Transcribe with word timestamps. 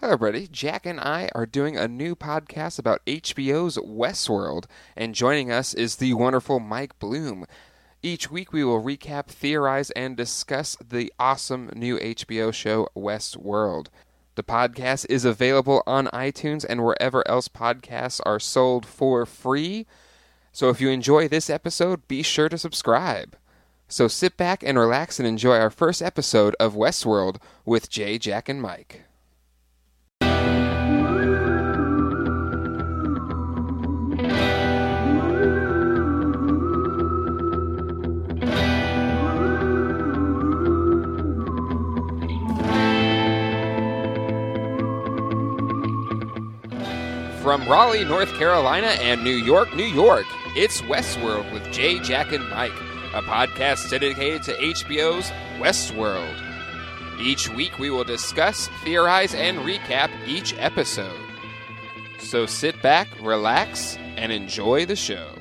Hello, 0.00 0.14
everybody. 0.14 0.48
Jack 0.48 0.86
and 0.86 0.98
I 0.98 1.28
are 1.34 1.44
doing 1.44 1.76
a 1.76 1.86
new 1.86 2.16
podcast 2.16 2.78
about 2.78 3.04
HBO's 3.04 3.76
Westworld, 3.76 4.64
and 4.96 5.14
joining 5.14 5.52
us 5.52 5.74
is 5.74 5.96
the 5.96 6.14
wonderful 6.14 6.58
Mike 6.58 6.98
Bloom. 6.98 7.44
Each 8.02 8.30
week, 8.30 8.50
we 8.50 8.64
will 8.64 8.82
recap, 8.82 9.26
theorize, 9.26 9.90
and 9.90 10.16
discuss 10.16 10.74
the 10.82 11.12
awesome 11.18 11.68
new 11.76 11.98
HBO 11.98 12.50
show 12.50 12.88
Westworld. 12.96 13.88
The 14.36 14.42
podcast 14.42 15.04
is 15.10 15.26
available 15.26 15.82
on 15.86 16.06
iTunes 16.14 16.64
and 16.66 16.82
wherever 16.82 17.22
else 17.28 17.48
podcasts 17.48 18.22
are 18.24 18.40
sold 18.40 18.86
for 18.86 19.26
free. 19.26 19.86
So 20.50 20.70
if 20.70 20.80
you 20.80 20.88
enjoy 20.88 21.28
this 21.28 21.50
episode, 21.50 22.08
be 22.08 22.22
sure 22.22 22.48
to 22.48 22.56
subscribe. 22.56 23.36
So 23.86 24.08
sit 24.08 24.38
back 24.38 24.62
and 24.62 24.78
relax 24.78 25.18
and 25.18 25.28
enjoy 25.28 25.58
our 25.58 25.68
first 25.68 26.00
episode 26.00 26.56
of 26.58 26.72
Westworld 26.72 27.36
with 27.66 27.90
Jay, 27.90 28.16
Jack, 28.16 28.48
and 28.48 28.62
Mike. 28.62 29.02
From 47.42 47.66
Raleigh, 47.66 48.04
North 48.04 48.34
Carolina, 48.34 48.88
and 49.00 49.24
New 49.24 49.30
York, 49.30 49.74
New 49.74 49.86
York, 49.86 50.26
it's 50.54 50.82
Westworld 50.82 51.50
with 51.54 51.72
Jay, 51.72 51.98
Jack, 51.98 52.32
and 52.32 52.46
Mike, 52.50 52.74
a 53.14 53.22
podcast 53.22 53.88
dedicated 53.88 54.42
to 54.42 54.52
HBO's 54.56 55.30
Westworld. 55.58 56.38
Each 57.18 57.48
week 57.48 57.78
we 57.78 57.88
will 57.88 58.04
discuss, 58.04 58.68
theorize, 58.84 59.34
and 59.34 59.58
recap 59.60 60.10
each 60.26 60.54
episode. 60.58 61.18
So 62.18 62.44
sit 62.44 62.82
back, 62.82 63.08
relax, 63.22 63.96
and 64.16 64.30
enjoy 64.30 64.84
the 64.84 64.96
show. 64.96 65.39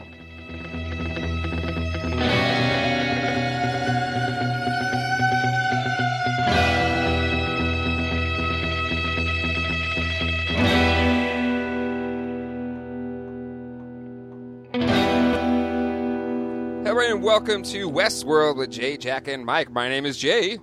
And 17.20 17.26
welcome 17.26 17.62
to 17.62 17.90
Westworld 17.90 18.56
with 18.56 18.72
Jay, 18.72 18.96
Jack, 18.96 19.28
and 19.28 19.46
Mike. 19.46 19.70
My 19.70 19.90
name 19.90 20.06
is 20.06 20.18
Jay. 20.18 20.58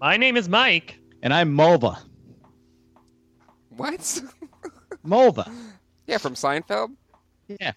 My 0.00 0.16
name 0.16 0.38
is 0.38 0.48
Mike. 0.48 0.98
And 1.22 1.34
I'm 1.34 1.54
Mulva. 1.54 1.98
What? 3.76 4.00
Mulva. 5.06 5.52
yeah, 6.06 6.16
from 6.16 6.32
Seinfeld. 6.32 6.96
Yeah. 7.60 7.72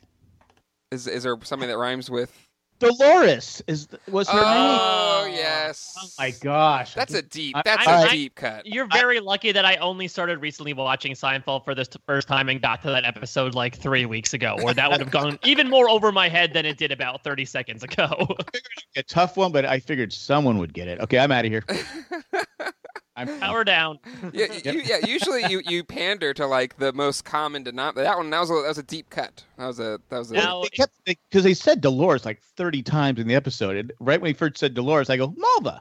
Is 0.91 1.07
is 1.07 1.23
there 1.23 1.35
something 1.43 1.67
that 1.67 1.77
rhymes 1.77 2.09
with? 2.09 2.31
Dolores 2.79 3.63
is 3.67 3.87
was 4.09 4.27
her 4.29 4.35
name. 4.37 4.43
Oh, 4.45 5.21
oh 5.23 5.27
yes. 5.27 5.95
Oh 5.97 6.07
my 6.19 6.31
gosh. 6.41 6.93
That's 6.93 7.13
a 7.13 7.21
deep. 7.21 7.55
That's 7.63 7.87
I- 7.87 8.01
a 8.03 8.05
I- 8.05 8.09
deep 8.11 8.35
cut. 8.35 8.65
You're 8.65 8.87
very 8.87 9.19
lucky 9.19 9.51
that 9.53 9.63
I 9.65 9.75
only 9.77 10.07
started 10.07 10.41
recently 10.41 10.73
watching 10.73 11.13
Seinfeld 11.13 11.63
for 11.63 11.73
this 11.73 11.87
first 12.05 12.27
time 12.27 12.49
and 12.49 12.61
got 12.61 12.81
to 12.81 12.89
that 12.89 13.05
episode 13.05 13.55
like 13.55 13.75
three 13.77 14.05
weeks 14.05 14.33
ago, 14.33 14.57
or 14.63 14.73
that 14.73 14.91
would 14.91 14.99
have 14.99 15.11
gone 15.11 15.39
even 15.45 15.69
more 15.69 15.89
over 15.89 16.11
my 16.11 16.27
head 16.27 16.53
than 16.53 16.65
it 16.65 16.77
did 16.77 16.91
about 16.91 17.23
30 17.23 17.45
seconds 17.45 17.83
ago. 17.83 18.27
A 18.97 19.03
tough 19.03 19.37
one, 19.37 19.51
but 19.51 19.65
I 19.65 19.79
figured 19.79 20.11
someone 20.11 20.57
would 20.57 20.73
get 20.73 20.87
it. 20.87 20.99
Okay, 20.99 21.17
I'm 21.17 21.31
out 21.31 21.45
of 21.45 21.51
here. 21.51 21.63
I'm 23.17 23.39
Power 23.39 23.63
down. 23.63 23.99
yeah, 24.33 24.47
you, 24.63 24.71
you- 24.73 24.81
yeah. 24.81 25.05
Usually 25.05 25.45
you, 25.45 25.61
you 25.65 25.83
pander 25.83 26.33
to 26.33 26.45
like 26.47 26.77
the 26.77 26.91
most 26.93 27.23
common 27.25 27.63
denominator. 27.63 28.03
That 28.03 28.17
one 28.17 28.29
that 28.29 28.39
was 28.41 28.49
a, 28.49 28.53
that 28.55 28.67
was 28.67 28.77
a 28.77 28.83
deep 28.83 29.09
cut. 29.09 29.43
That 29.57 29.67
was 29.67 29.79
a 29.79 29.99
that 30.09 30.17
was 30.19 30.31
a. 30.31 30.35
Now- 30.35 30.61
They 30.63 30.69
kept 30.69 30.93
because 31.05 31.43
they, 31.43 31.53
said 31.53 31.81
Dolores 31.81 32.25
like 32.25 32.41
30 32.41 32.83
times 32.83 33.19
in 33.19 33.27
the 33.27 33.35
episode. 33.35 33.75
And 33.77 33.93
right 33.99 34.19
when 34.19 34.29
he 34.29 34.33
first 34.33 34.57
said 34.57 34.73
Dolores, 34.73 35.09
I 35.09 35.17
go 35.17 35.29
Mulva. 35.29 35.79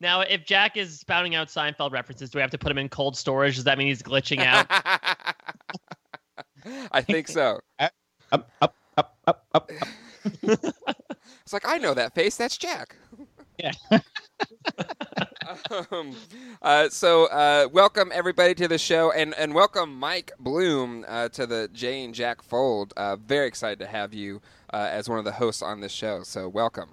Now, 0.00 0.20
if 0.20 0.44
Jack 0.44 0.76
is 0.76 1.00
spouting 1.00 1.34
out 1.34 1.48
Seinfeld 1.48 1.90
references, 1.90 2.30
do 2.30 2.38
we 2.38 2.42
have 2.42 2.52
to 2.52 2.58
put 2.58 2.70
him 2.70 2.78
in 2.78 2.88
cold 2.88 3.16
storage? 3.16 3.56
Does 3.56 3.64
that 3.64 3.78
mean 3.78 3.88
he's 3.88 4.00
glitching 4.02 4.38
out? 4.44 4.66
I 6.92 7.00
think 7.02 7.26
so. 7.28 7.58
Up, 7.80 7.92
up, 8.30 8.50
up, 8.62 8.76
up, 8.96 9.16
up. 9.26 9.44
up. 9.54 9.70
It's 10.42 11.52
like 11.52 11.66
I 11.66 11.78
know 11.78 11.94
that 11.94 12.14
face. 12.14 12.36
That's 12.36 12.56
Jack. 12.56 12.94
Yeah. 13.58 13.72
um, 15.90 16.14
uh, 16.62 16.88
so 16.88 17.26
uh, 17.26 17.68
welcome 17.72 18.10
everybody 18.14 18.54
to 18.54 18.68
the 18.68 18.78
show, 18.78 19.10
and 19.10 19.34
and 19.34 19.52
welcome 19.52 19.98
Mike 19.98 20.30
Bloom 20.38 21.04
uh, 21.08 21.28
to 21.30 21.44
the 21.44 21.68
Jay 21.72 22.04
and 22.04 22.14
Jack 22.14 22.40
fold. 22.42 22.92
Uh, 22.96 23.16
very 23.16 23.48
excited 23.48 23.80
to 23.80 23.86
have 23.86 24.14
you 24.14 24.40
uh, 24.72 24.88
as 24.90 25.08
one 25.08 25.18
of 25.18 25.24
the 25.24 25.32
hosts 25.32 25.62
on 25.62 25.80
this 25.80 25.90
show. 25.90 26.22
So 26.22 26.48
welcome. 26.48 26.90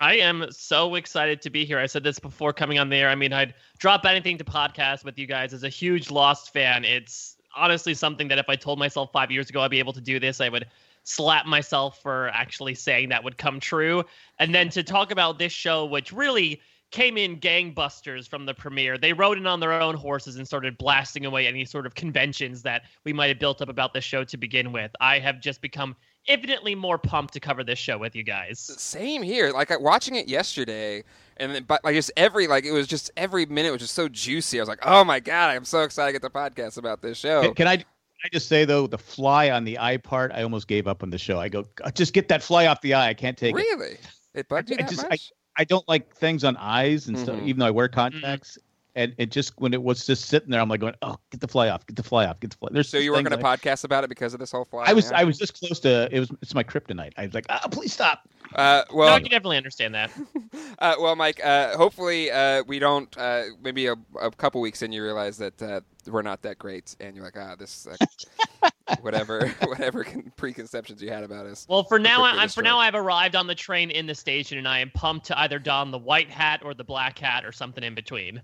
I 0.00 0.16
am 0.16 0.46
so 0.50 0.96
excited 0.96 1.40
to 1.42 1.50
be 1.50 1.64
here. 1.64 1.78
I 1.78 1.86
said 1.86 2.02
this 2.02 2.18
before 2.18 2.52
coming 2.52 2.78
on 2.78 2.88
the 2.88 2.96
air. 2.96 3.08
I 3.08 3.14
mean, 3.14 3.32
I'd 3.32 3.54
drop 3.78 4.04
anything 4.04 4.36
to 4.38 4.44
podcast 4.44 5.04
with 5.04 5.18
you 5.18 5.26
guys. 5.26 5.54
As 5.54 5.62
a 5.62 5.68
huge 5.68 6.10
Lost 6.10 6.52
fan, 6.52 6.84
it's 6.84 7.36
honestly 7.56 7.94
something 7.94 8.28
that 8.28 8.38
if 8.38 8.48
I 8.48 8.56
told 8.56 8.78
myself 8.78 9.10
five 9.12 9.30
years 9.30 9.48
ago 9.48 9.60
I'd 9.60 9.70
be 9.70 9.78
able 9.78 9.94
to 9.94 10.00
do 10.00 10.18
this, 10.18 10.40
I 10.40 10.48
would 10.48 10.66
slap 11.06 11.46
myself 11.46 12.02
for 12.02 12.28
actually 12.28 12.74
saying 12.74 13.08
that 13.08 13.22
would 13.22 13.38
come 13.38 13.60
true. 13.60 14.04
And 14.38 14.54
then 14.54 14.68
to 14.70 14.82
talk 14.82 15.10
about 15.10 15.38
this 15.38 15.52
show, 15.52 15.86
which 15.86 16.12
really 16.12 16.60
came 16.90 17.16
in 17.16 17.38
gangbusters 17.40 18.28
from 18.28 18.46
the 18.46 18.54
premiere. 18.54 18.96
They 18.96 19.12
rode 19.12 19.38
in 19.38 19.46
on 19.46 19.60
their 19.60 19.72
own 19.72 19.94
horses 19.94 20.36
and 20.36 20.46
started 20.46 20.78
blasting 20.78 21.26
away 21.26 21.46
any 21.46 21.64
sort 21.64 21.86
of 21.86 21.94
conventions 21.94 22.62
that 22.62 22.82
we 23.04 23.12
might 23.12 23.28
have 23.28 23.38
built 23.38 23.60
up 23.60 23.68
about 23.68 23.92
this 23.92 24.04
show 24.04 24.24
to 24.24 24.36
begin 24.36 24.72
with. 24.72 24.90
I 25.00 25.18
have 25.18 25.40
just 25.40 25.60
become 25.60 25.96
infinitely 26.26 26.74
more 26.74 26.98
pumped 26.98 27.34
to 27.34 27.40
cover 27.40 27.62
this 27.64 27.78
show 27.78 27.98
with 27.98 28.14
you 28.16 28.22
guys. 28.22 28.58
Same 28.58 29.22
here. 29.22 29.52
Like 29.52 29.70
I- 29.70 29.76
watching 29.76 30.14
it 30.14 30.28
yesterday, 30.28 31.04
and 31.36 31.54
then, 31.54 31.64
but 31.64 31.84
like 31.84 31.94
just 31.94 32.12
every 32.16 32.46
like 32.46 32.64
it 32.64 32.72
was 32.72 32.86
just 32.86 33.10
every 33.16 33.46
minute 33.46 33.72
was 33.72 33.80
just 33.80 33.94
so 33.94 34.08
juicy. 34.08 34.58
I 34.58 34.62
was 34.62 34.68
like, 34.68 34.80
oh 34.82 35.04
my 35.04 35.20
god, 35.20 35.50
I'm 35.54 35.64
so 35.64 35.82
excited 35.82 36.08
to 36.08 36.20
get 36.20 36.22
the 36.22 36.38
podcast 36.38 36.78
about 36.78 37.02
this 37.02 37.18
show. 37.18 37.42
Can, 37.42 37.54
can 37.54 37.68
I? 37.68 37.84
Can 38.26 38.30
I 38.34 38.38
just 38.38 38.48
say 38.48 38.64
though, 38.64 38.86
the 38.86 38.98
fly 38.98 39.50
on 39.50 39.64
the 39.64 39.78
eye 39.78 39.98
part, 39.98 40.32
I 40.32 40.42
almost 40.42 40.66
gave 40.68 40.86
up 40.88 41.02
on 41.02 41.10
the 41.10 41.18
show. 41.18 41.38
I 41.38 41.48
go, 41.48 41.64
just 41.94 42.12
get 42.12 42.26
that 42.28 42.42
fly 42.42 42.66
off 42.66 42.80
the 42.80 42.94
eye. 42.94 43.08
I 43.08 43.14
can't 43.14 43.36
take 43.38 43.54
it. 43.54 43.56
really? 43.56 43.98
It 44.34 44.48
bugged 44.48 44.68
you 44.70 44.76
I 44.78 44.82
that 44.82 44.90
just- 44.90 45.08
much? 45.08 45.32
I 45.58 45.64
don't 45.64 45.88
like 45.88 46.14
things 46.14 46.44
on 46.44 46.56
eyes 46.58 47.06
and 47.06 47.18
stuff, 47.18 47.36
Mhm. 47.36 47.46
even 47.46 47.60
though 47.60 47.66
I 47.66 47.70
wear 47.70 47.88
contacts. 47.88 48.58
And 48.94 49.14
it 49.18 49.30
just 49.30 49.52
when 49.58 49.72
it 49.74 49.82
was 49.82 50.04
just 50.06 50.24
sitting 50.26 50.50
there, 50.50 50.60
I'm 50.60 50.68
like 50.68 50.80
going, 50.80 50.94
"Oh, 51.02 51.16
get 51.30 51.40
the 51.40 51.48
fly 51.48 51.68
off, 51.68 51.86
get 51.86 51.96
the 51.96 52.02
fly 52.02 52.26
off, 52.26 52.40
get 52.40 52.50
the 52.50 52.56
fly." 52.56 52.68
There's 52.72 52.88
so 52.88 52.96
you 52.98 53.10
were 53.12 53.18
things 53.18 53.28
going 53.28 53.40
to 53.40 53.46
I- 53.46 53.56
podcast 53.56 53.84
about 53.84 54.04
it 54.04 54.08
because 54.08 54.34
of 54.34 54.40
this 54.40 54.50
whole 54.52 54.64
fly? 54.64 54.84
I 54.86 54.92
was 54.94 55.10
yeah? 55.10 55.18
I 55.18 55.24
was 55.24 55.38
just 55.38 55.58
close 55.58 55.80
to 55.80 56.08
it 56.10 56.18
was 56.18 56.30
it's 56.42 56.54
my 56.54 56.64
kryptonite. 56.64 57.12
I 57.16 57.26
was 57.26 57.34
like, 57.34 57.46
ah, 57.50 57.68
please 57.70 57.92
stop. 57.92 58.28
Uh, 58.56 58.82
no, 58.90 58.96
well, 58.96 59.14
I 59.14 59.20
can 59.20 59.30
definitely 59.30 59.58
understand 59.58 59.94
that. 59.94 60.10
uh, 60.78 60.94
well, 60.98 61.14
Mike. 61.14 61.44
Uh, 61.44 61.76
hopefully, 61.76 62.30
uh, 62.30 62.62
we 62.66 62.78
don't. 62.78 63.14
Uh, 63.18 63.44
maybe 63.62 63.86
a, 63.86 63.94
a 64.20 64.30
couple 64.30 64.62
weeks 64.62 64.80
in, 64.80 64.92
you 64.92 65.02
realize 65.02 65.36
that 65.36 65.60
uh, 65.60 65.80
we're 66.06 66.22
not 66.22 66.40
that 66.42 66.58
great, 66.58 66.96
and 66.98 67.14
you're 67.14 67.24
like, 67.24 67.36
ah, 67.38 67.54
this. 67.56 67.86
Uh, 67.86 68.70
whatever 69.00 69.48
whatever 69.64 70.04
con- 70.04 70.32
preconceptions 70.36 71.02
you 71.02 71.10
had 71.10 71.24
about 71.24 71.44
us. 71.44 71.66
Well, 71.68 71.84
for 71.84 71.98
now, 71.98 72.22
I, 72.22 72.30
I'm 72.30 72.36
for 72.36 72.42
destroyed. 72.44 72.64
now 72.64 72.78
I've 72.78 72.94
arrived 72.94 73.36
on 73.36 73.46
the 73.46 73.54
train 73.54 73.90
in 73.90 74.06
the 74.06 74.14
station, 74.14 74.56
and 74.56 74.66
I 74.66 74.78
am 74.78 74.90
pumped 74.90 75.26
to 75.26 75.38
either 75.40 75.58
don 75.58 75.90
the 75.90 75.98
white 75.98 76.30
hat 76.30 76.62
or 76.64 76.72
the 76.72 76.84
black 76.84 77.18
hat 77.18 77.44
or 77.44 77.52
something 77.52 77.84
in 77.84 77.94
between. 77.94 78.40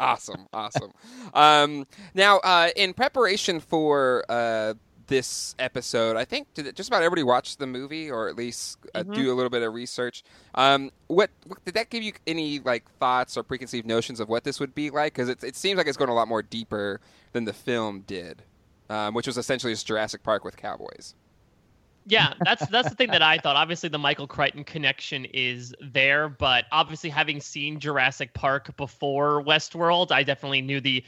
awesome, 0.00 0.46
awesome. 0.52 0.90
Um, 1.34 1.86
now, 2.14 2.38
uh, 2.38 2.70
in 2.76 2.92
preparation 2.92 3.60
for 3.60 4.24
uh, 4.28 4.74
this 5.08 5.54
episode, 5.58 6.16
I 6.16 6.24
think 6.24 6.54
did 6.54 6.74
just 6.76 6.88
about 6.88 7.02
everybody 7.02 7.22
watch 7.24 7.56
the 7.56 7.66
movie, 7.66 8.10
or 8.10 8.28
at 8.28 8.36
least 8.36 8.78
uh, 8.94 9.02
Mm-hmm. 9.02 9.12
do 9.12 9.32
a 9.32 9.34
little 9.34 9.50
bit 9.50 9.62
of 9.62 9.74
research. 9.74 10.22
Um, 10.54 10.90
what, 11.08 11.30
what 11.46 11.64
did 11.64 11.74
that 11.74 11.90
give 11.90 12.02
you 12.02 12.12
any 12.26 12.60
like 12.60 12.88
thoughts 13.00 13.36
or 13.36 13.42
preconceived 13.42 13.86
notions 13.86 14.20
of 14.20 14.28
what 14.28 14.44
this 14.44 14.60
would 14.60 14.74
be 14.74 14.90
like? 14.90 15.14
Because 15.14 15.28
it, 15.28 15.42
it 15.42 15.56
seems 15.56 15.78
like 15.78 15.86
it's 15.88 15.96
going 15.96 16.10
a 16.10 16.14
lot 16.14 16.28
more 16.28 16.42
deeper 16.42 17.00
than 17.32 17.44
the 17.44 17.52
film 17.52 18.00
did, 18.06 18.42
um, 18.90 19.14
which 19.14 19.26
was 19.26 19.36
essentially 19.36 19.72
just 19.72 19.86
Jurassic 19.86 20.22
Park 20.22 20.44
with 20.44 20.56
cowboys. 20.56 21.14
Yeah, 22.06 22.32
that's 22.44 22.66
that's 22.68 22.88
the 22.88 22.94
thing 22.94 23.10
that 23.10 23.22
I 23.22 23.38
thought. 23.38 23.56
Obviously, 23.56 23.88
the 23.90 23.98
Michael 23.98 24.26
Crichton 24.26 24.64
connection 24.64 25.26
is 25.26 25.74
there, 25.80 26.28
but 26.28 26.64
obviously, 26.72 27.10
having 27.10 27.40
seen 27.40 27.80
Jurassic 27.80 28.32
Park 28.34 28.74
before 28.76 29.42
Westworld, 29.44 30.10
I 30.10 30.22
definitely 30.22 30.62
knew 30.62 30.80
the. 30.80 31.04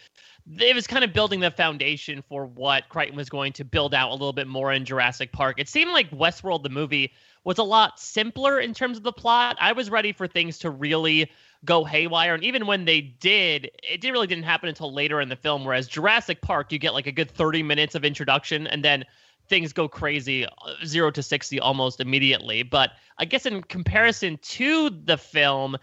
It 0.58 0.74
was 0.74 0.86
kind 0.86 1.04
of 1.04 1.12
building 1.12 1.40
the 1.40 1.50
foundation 1.50 2.22
for 2.28 2.46
what 2.46 2.88
Crichton 2.88 3.16
was 3.16 3.28
going 3.28 3.52
to 3.54 3.64
build 3.64 3.94
out 3.94 4.10
a 4.10 4.12
little 4.12 4.32
bit 4.32 4.46
more 4.46 4.72
in 4.72 4.84
Jurassic 4.84 5.32
Park. 5.32 5.58
It 5.58 5.68
seemed 5.68 5.92
like 5.92 6.10
Westworld, 6.10 6.62
the 6.62 6.68
movie, 6.68 7.12
was 7.44 7.58
a 7.58 7.62
lot 7.62 7.98
simpler 7.98 8.60
in 8.60 8.74
terms 8.74 8.96
of 8.96 9.02
the 9.02 9.12
plot. 9.12 9.56
I 9.60 9.72
was 9.72 9.90
ready 9.90 10.12
for 10.12 10.26
things 10.26 10.58
to 10.58 10.70
really 10.70 11.30
go 11.64 11.84
haywire, 11.84 12.34
and 12.34 12.42
even 12.42 12.66
when 12.66 12.84
they 12.84 13.00
did, 13.00 13.70
it 13.82 14.02
really 14.04 14.26
didn't 14.26 14.44
happen 14.44 14.68
until 14.68 14.92
later 14.92 15.20
in 15.20 15.28
the 15.28 15.36
film. 15.36 15.64
Whereas 15.64 15.88
Jurassic 15.88 16.40
Park, 16.40 16.72
you 16.72 16.78
get 16.78 16.94
like 16.94 17.06
a 17.06 17.12
good 17.12 17.30
thirty 17.30 17.62
minutes 17.62 17.94
of 17.94 18.04
introduction, 18.04 18.66
and 18.66 18.84
then 18.84 19.04
things 19.48 19.72
go 19.72 19.88
crazy 19.88 20.46
uh, 20.46 20.50
zero 20.86 21.10
to 21.10 21.22
60 21.22 21.58
almost 21.58 22.00
immediately 22.00 22.62
but 22.62 22.92
i 23.18 23.24
guess 23.24 23.44
in 23.46 23.60
comparison 23.62 24.38
to 24.42 24.88
the 24.90 25.18
film 25.18 25.76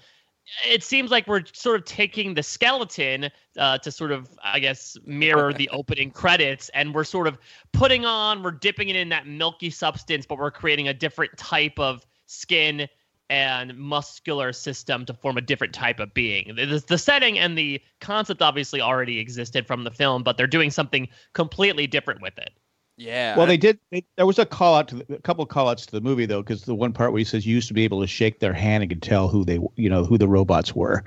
it 0.67 0.83
seems 0.83 1.11
like 1.11 1.27
we're 1.27 1.43
sort 1.53 1.77
of 1.77 1.85
taking 1.85 2.33
the 2.33 2.43
skeleton 2.43 3.29
uh, 3.57 3.77
to 3.77 3.91
sort 3.91 4.11
of 4.11 4.29
i 4.43 4.59
guess 4.59 4.97
mirror 5.05 5.53
the 5.53 5.69
opening 5.73 6.11
credits 6.11 6.69
and 6.69 6.93
we're 6.93 7.03
sort 7.03 7.27
of 7.27 7.37
putting 7.73 8.05
on 8.05 8.43
we're 8.43 8.51
dipping 8.51 8.89
it 8.89 8.95
in 8.95 9.09
that 9.09 9.27
milky 9.27 9.69
substance 9.69 10.25
but 10.25 10.37
we're 10.37 10.51
creating 10.51 10.87
a 10.87 10.93
different 10.93 11.35
type 11.37 11.77
of 11.77 12.05
skin 12.25 12.87
and 13.29 13.77
muscular 13.77 14.53
system 14.53 15.05
to 15.05 15.13
form 15.13 15.37
a 15.37 15.41
different 15.41 15.73
type 15.73 15.99
of 15.99 16.13
being. 16.13 16.55
The, 16.55 16.83
the 16.87 16.97
setting 16.97 17.37
and 17.37 17.57
the 17.57 17.81
concept 17.99 18.41
obviously 18.41 18.81
already 18.81 19.19
existed 19.19 19.67
from 19.67 19.83
the 19.83 19.91
film, 19.91 20.23
but 20.23 20.37
they're 20.37 20.47
doing 20.47 20.71
something 20.71 21.07
completely 21.33 21.87
different 21.87 22.21
with 22.21 22.37
it. 22.37 22.51
Yeah. 22.97 23.37
Well, 23.37 23.45
they 23.45 23.57
did. 23.57 23.79
They, 23.91 24.03
there 24.15 24.25
was 24.25 24.39
a 24.39 24.45
call 24.45 24.75
out 24.75 24.87
to 24.89 24.95
the, 24.95 25.15
a 25.15 25.21
couple 25.21 25.43
of 25.43 25.49
call 25.49 25.69
outs 25.69 25.85
to 25.85 25.91
the 25.91 26.01
movie 26.01 26.25
though, 26.25 26.41
because 26.41 26.63
the 26.63 26.75
one 26.75 26.91
part 26.91 27.11
where 27.11 27.19
he 27.19 27.25
says 27.25 27.45
you 27.45 27.53
used 27.53 27.67
to 27.67 27.73
be 27.73 27.83
able 27.83 28.01
to 28.01 28.07
shake 28.07 28.39
their 28.39 28.53
hand 28.53 28.83
and 28.83 28.89
could 28.89 29.03
tell 29.03 29.27
who 29.27 29.45
they, 29.45 29.59
you 29.75 29.89
know, 29.89 30.03
who 30.03 30.17
the 30.17 30.27
robots 30.27 30.75
were, 30.75 31.03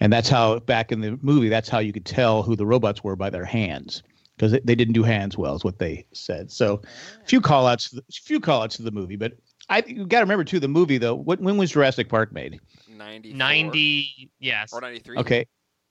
and 0.00 0.12
that's 0.12 0.28
how 0.28 0.58
back 0.58 0.90
in 0.90 1.00
the 1.00 1.18
movie, 1.22 1.48
that's 1.48 1.68
how 1.68 1.78
you 1.78 1.92
could 1.92 2.04
tell 2.04 2.42
who 2.42 2.56
the 2.56 2.66
robots 2.66 3.04
were 3.04 3.16
by 3.16 3.30
their 3.30 3.44
hands 3.44 4.02
because 4.36 4.52
they, 4.52 4.60
they 4.60 4.74
didn't 4.74 4.94
do 4.94 5.02
hands 5.02 5.38
well, 5.38 5.54
is 5.54 5.62
what 5.62 5.78
they 5.78 6.04
said. 6.12 6.50
So, 6.50 6.80
a 7.22 7.26
few 7.26 7.40
call 7.40 7.66
outs, 7.66 7.96
few 8.10 8.40
call 8.40 8.62
outs 8.62 8.76
to 8.76 8.82
the 8.82 8.90
movie, 8.90 9.16
but 9.16 9.34
I 9.68 9.84
you 9.86 10.06
got 10.06 10.18
to 10.18 10.24
remember 10.24 10.44
too 10.44 10.58
the 10.58 10.68
movie 10.68 10.98
though. 10.98 11.14
What 11.14 11.40
when 11.40 11.56
was 11.56 11.70
Jurassic 11.70 12.08
Park 12.08 12.32
made? 12.32 12.58
90 12.88 13.34
90, 13.34 14.30
yes. 14.40 14.72
or 14.72 14.80
93. 14.80 15.18
Okay, 15.18 15.46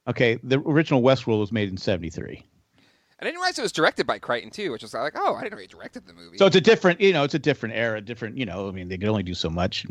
okay, 0.07 0.37
the 0.43 0.59
original 0.59 1.01
Westworld 1.01 1.39
was 1.39 1.51
made 1.51 1.69
in 1.69 1.77
'73. 1.77 2.43
I 3.19 3.25
didn't 3.25 3.35
realize 3.35 3.59
it 3.59 3.63
was 3.63 3.71
directed 3.73 4.07
by 4.07 4.17
Crichton 4.19 4.49
too, 4.49 4.71
which 4.71 4.81
was 4.81 4.93
like, 4.93 5.13
oh, 5.15 5.35
I 5.35 5.43
didn't 5.43 5.53
know 5.53 5.61
he 5.61 5.67
directed 5.67 6.07
the 6.07 6.13
movie. 6.13 6.37
So 6.37 6.45
it's 6.45 6.55
a 6.55 6.61
different, 6.61 7.01
you 7.01 7.11
know, 7.11 7.23
it's 7.23 7.33
a 7.33 7.39
different 7.39 7.75
era, 7.75 7.99
different, 7.99 8.37
you 8.37 8.45
know. 8.45 8.69
I 8.69 8.71
mean, 8.71 8.87
they 8.87 8.97
could 8.97 9.09
only 9.09 9.23
do 9.23 9.33
so 9.33 9.49
much. 9.49 9.85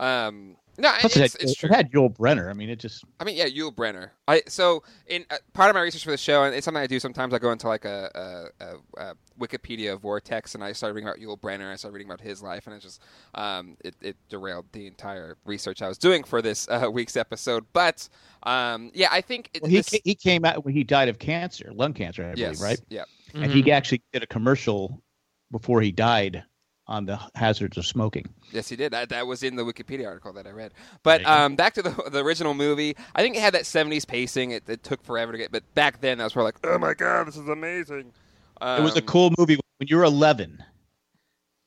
um, 0.00 0.56
no, 0.80 0.92
it's, 1.02 1.16
it, 1.16 1.36
it's 1.40 1.62
it 1.62 1.72
had 1.72 1.92
Joel 1.92 2.08
Brenner. 2.08 2.50
I 2.50 2.54
mean, 2.54 2.70
it 2.70 2.78
just 2.80 3.04
I 3.20 3.24
mean, 3.24 3.36
yeah, 3.36 3.46
Yul 3.46 3.74
Brynner. 3.74 4.10
I 4.26 4.42
so 4.48 4.82
in 5.06 5.26
uh, 5.30 5.36
part 5.52 5.68
of 5.68 5.74
my 5.74 5.82
research 5.82 6.04
for 6.04 6.10
the 6.10 6.16
show, 6.16 6.44
and 6.44 6.54
it's 6.54 6.64
something 6.64 6.82
I 6.82 6.86
do 6.86 6.98
sometimes. 6.98 7.34
I 7.34 7.38
go 7.38 7.52
into 7.52 7.68
like 7.68 7.84
a, 7.84 8.50
a, 8.60 8.64
a, 8.64 9.10
a 9.10 9.14
Wikipedia 9.38 10.00
vortex, 10.00 10.54
and 10.54 10.64
I 10.64 10.72
started 10.72 10.94
reading 10.94 11.08
about 11.08 11.20
Yul 11.20 11.38
Brynner. 11.38 11.70
I 11.70 11.76
started 11.76 11.94
reading 11.94 12.08
about 12.08 12.20
his 12.22 12.42
life, 12.42 12.66
and 12.66 12.74
it 12.74 12.80
just 12.80 13.02
um, 13.34 13.76
it, 13.84 13.94
it 14.00 14.16
derailed 14.30 14.66
the 14.72 14.86
entire 14.86 15.36
research 15.44 15.82
I 15.82 15.88
was 15.88 15.98
doing 15.98 16.24
for 16.24 16.40
this 16.40 16.66
uh, 16.68 16.88
week's 16.92 17.16
episode. 17.16 17.66
But 17.74 18.08
um, 18.44 18.90
yeah, 18.94 19.08
I 19.10 19.20
think 19.20 19.50
it, 19.52 19.62
well, 19.62 19.70
he 19.70 19.76
this, 19.78 19.90
he 20.04 20.14
came 20.14 20.44
out 20.44 20.64
when 20.64 20.74
he 20.74 20.82
died 20.84 21.08
of 21.10 21.18
cancer, 21.18 21.70
lung 21.74 21.92
cancer, 21.92 22.24
I 22.24 22.34
yes, 22.34 22.58
believe, 22.58 22.60
right? 22.60 22.80
Yeah, 22.88 23.04
And 23.34 23.52
Mm-hmm. 23.52 23.66
he 23.66 23.72
actually 23.72 24.02
did 24.12 24.22
a 24.22 24.26
commercial 24.26 25.02
before 25.50 25.80
he 25.82 25.92
died 25.92 26.44
on 26.90 27.06
the 27.06 27.18
hazards 27.36 27.78
of 27.78 27.86
smoking. 27.86 28.26
Yes, 28.52 28.68
he 28.68 28.76
did. 28.76 28.92
That, 28.92 29.08
that 29.08 29.26
was 29.26 29.42
in 29.42 29.54
the 29.56 29.62
Wikipedia 29.62 30.06
article 30.06 30.32
that 30.34 30.46
I 30.46 30.50
read. 30.50 30.74
But 31.04 31.24
um, 31.24 31.54
back 31.56 31.72
to 31.74 31.82
the 31.82 31.90
the 32.10 32.22
original 32.22 32.52
movie, 32.52 32.96
I 33.14 33.22
think 33.22 33.36
it 33.36 33.40
had 33.40 33.54
that 33.54 33.62
'70s 33.62 34.06
pacing. 34.06 34.50
It, 34.50 34.68
it 34.68 34.82
took 34.82 35.02
forever 35.02 35.32
to 35.32 35.38
get, 35.38 35.52
but 35.52 35.62
back 35.74 36.00
then 36.00 36.20
I 36.20 36.24
was 36.24 36.36
like, 36.36 36.56
"Oh 36.64 36.78
my 36.78 36.92
god, 36.92 37.28
this 37.28 37.36
is 37.36 37.48
amazing." 37.48 38.12
Um, 38.60 38.80
it 38.80 38.84
was 38.84 38.96
a 38.96 39.02
cool 39.02 39.32
movie 39.38 39.58
when 39.78 39.88
you're 39.88 40.04
11. 40.04 40.62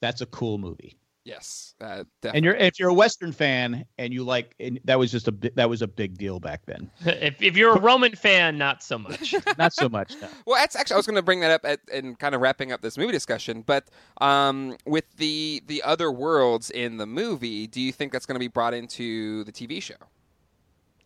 That's 0.01 0.21
a 0.21 0.27
cool 0.27 0.59
movie. 0.59 0.97
Yes, 1.25 1.73
uh, 1.79 2.03
definitely. 2.21 2.37
And 2.37 2.45
you're 2.45 2.55
if 2.55 2.79
you're 2.79 2.89
a 2.89 2.93
Western 2.93 3.31
fan 3.31 3.85
and 3.97 4.13
you 4.13 4.25
like, 4.25 4.55
and 4.59 4.77
that 4.83 4.99
was 4.99 5.09
just 5.09 5.29
a 5.29 5.31
bi- 5.31 5.51
that 5.55 5.69
was 5.69 5.81
a 5.81 5.87
big 5.87 6.17
deal 6.17 6.39
back 6.41 6.65
then. 6.65 6.91
if, 7.05 7.41
if 7.41 7.55
you're 7.55 7.75
a 7.75 7.79
Roman 7.79 8.13
fan, 8.13 8.57
not 8.57 8.83
so 8.83 8.97
much. 8.97 9.33
Not 9.57 9.73
so 9.73 9.87
much. 9.87 10.13
No. 10.21 10.27
Well, 10.45 10.59
that's 10.59 10.75
actually 10.75 10.95
I 10.95 10.97
was 10.97 11.05
going 11.05 11.15
to 11.15 11.21
bring 11.21 11.39
that 11.39 11.51
up 11.51 11.61
at 11.63 11.79
and 11.91 12.19
kind 12.19 12.35
of 12.35 12.41
wrapping 12.41 12.71
up 12.73 12.81
this 12.81 12.97
movie 12.97 13.13
discussion. 13.13 13.61
But 13.61 13.87
um, 14.19 14.75
with 14.85 15.05
the 15.15 15.63
the 15.65 15.81
other 15.83 16.11
worlds 16.11 16.69
in 16.69 16.97
the 16.97 17.05
movie, 17.05 17.67
do 17.67 17.79
you 17.79 17.93
think 17.93 18.11
that's 18.11 18.25
going 18.25 18.35
to 18.35 18.39
be 18.39 18.49
brought 18.49 18.73
into 18.73 19.45
the 19.45 19.51
TV 19.51 19.81
show? 19.81 19.95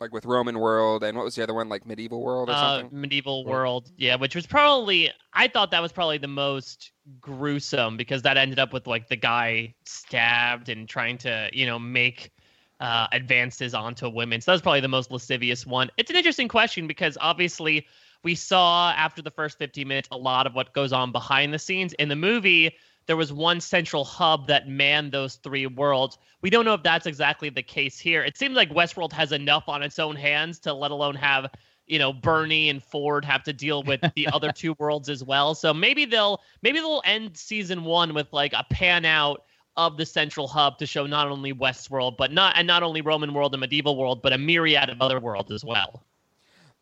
Like 0.00 0.12
with 0.12 0.24
Roman 0.24 0.58
World 0.58 1.02
and 1.02 1.16
what 1.16 1.24
was 1.24 1.34
the 1.34 1.42
other 1.42 1.54
one? 1.54 1.68
Like 1.68 1.86
Medieval 1.86 2.22
World 2.22 2.48
or 2.48 2.52
uh, 2.52 2.78
something? 2.80 3.00
medieval 3.00 3.44
world 3.44 3.90
yeah 3.96 4.16
which 4.16 4.34
was 4.34 4.46
probably 4.46 5.10
i 5.34 5.48
thought 5.48 5.70
that 5.70 5.82
was 5.82 5.92
probably 5.92 6.18
the 6.18 6.28
most 6.28 6.92
gruesome 7.20 7.96
because 7.96 8.22
that 8.22 8.36
ended 8.36 8.58
up 8.58 8.72
with 8.72 8.86
like 8.86 9.08
the 9.08 9.16
guy 9.16 9.74
stabbed 9.84 10.68
and 10.68 10.88
trying 10.88 11.18
to 11.18 11.48
you 11.52 11.66
know 11.66 11.78
make 11.78 12.32
uh, 12.80 13.08
advances 13.10 13.74
onto 13.74 14.08
women 14.08 14.40
so 14.40 14.50
that 14.50 14.54
was 14.54 14.62
probably 14.62 14.80
the 14.80 14.86
most 14.86 15.10
lascivious 15.10 15.66
one 15.66 15.90
it's 15.96 16.10
an 16.10 16.16
interesting 16.16 16.46
question 16.46 16.86
because 16.86 17.18
obviously 17.20 17.84
we 18.22 18.36
saw 18.36 18.92
after 18.92 19.20
the 19.20 19.30
first 19.32 19.58
15 19.58 19.86
minutes 19.88 20.08
a 20.12 20.16
lot 20.16 20.46
of 20.46 20.54
what 20.54 20.72
goes 20.72 20.92
on 20.92 21.10
behind 21.10 21.52
the 21.52 21.58
scenes 21.58 21.92
in 21.94 22.08
the 22.08 22.16
movie 22.16 22.72
there 23.08 23.16
was 23.16 23.32
one 23.32 23.58
central 23.58 24.04
hub 24.04 24.46
that 24.46 24.68
manned 24.68 25.12
those 25.12 25.36
three 25.36 25.66
worlds. 25.66 26.18
We 26.42 26.50
don't 26.50 26.66
know 26.66 26.74
if 26.74 26.82
that's 26.82 27.06
exactly 27.06 27.48
the 27.48 27.62
case 27.62 27.98
here. 27.98 28.22
It 28.22 28.36
seems 28.36 28.54
like 28.54 28.68
Westworld 28.68 29.12
has 29.14 29.32
enough 29.32 29.66
on 29.66 29.82
its 29.82 29.98
own 29.98 30.14
hands 30.14 30.58
to 30.60 30.74
let 30.74 30.90
alone 30.90 31.14
have, 31.14 31.50
you 31.86 31.98
know, 31.98 32.12
Bernie 32.12 32.68
and 32.68 32.82
Ford 32.82 33.24
have 33.24 33.42
to 33.44 33.52
deal 33.54 33.82
with 33.82 34.02
the 34.14 34.28
other 34.32 34.52
two 34.52 34.76
worlds 34.78 35.08
as 35.08 35.24
well. 35.24 35.54
So 35.54 35.72
maybe 35.72 36.04
they'll 36.04 36.42
maybe 36.60 36.80
they'll 36.80 37.02
end 37.06 37.34
season 37.34 37.82
1 37.82 38.12
with 38.12 38.30
like 38.30 38.52
a 38.52 38.64
pan 38.70 39.06
out 39.06 39.44
of 39.78 39.96
the 39.96 40.04
central 40.04 40.46
hub 40.46 40.76
to 40.78 40.86
show 40.86 41.06
not 41.06 41.28
only 41.28 41.54
Westworld 41.54 42.18
but 42.18 42.30
not 42.30 42.56
and 42.58 42.66
not 42.66 42.82
only 42.82 43.00
Roman 43.00 43.32
world 43.32 43.54
and 43.54 43.60
medieval 43.62 43.96
world 43.96 44.20
but 44.20 44.34
a 44.34 44.38
myriad 44.38 44.90
of 44.90 45.00
other 45.00 45.18
worlds 45.18 45.50
as 45.50 45.64
well. 45.64 46.04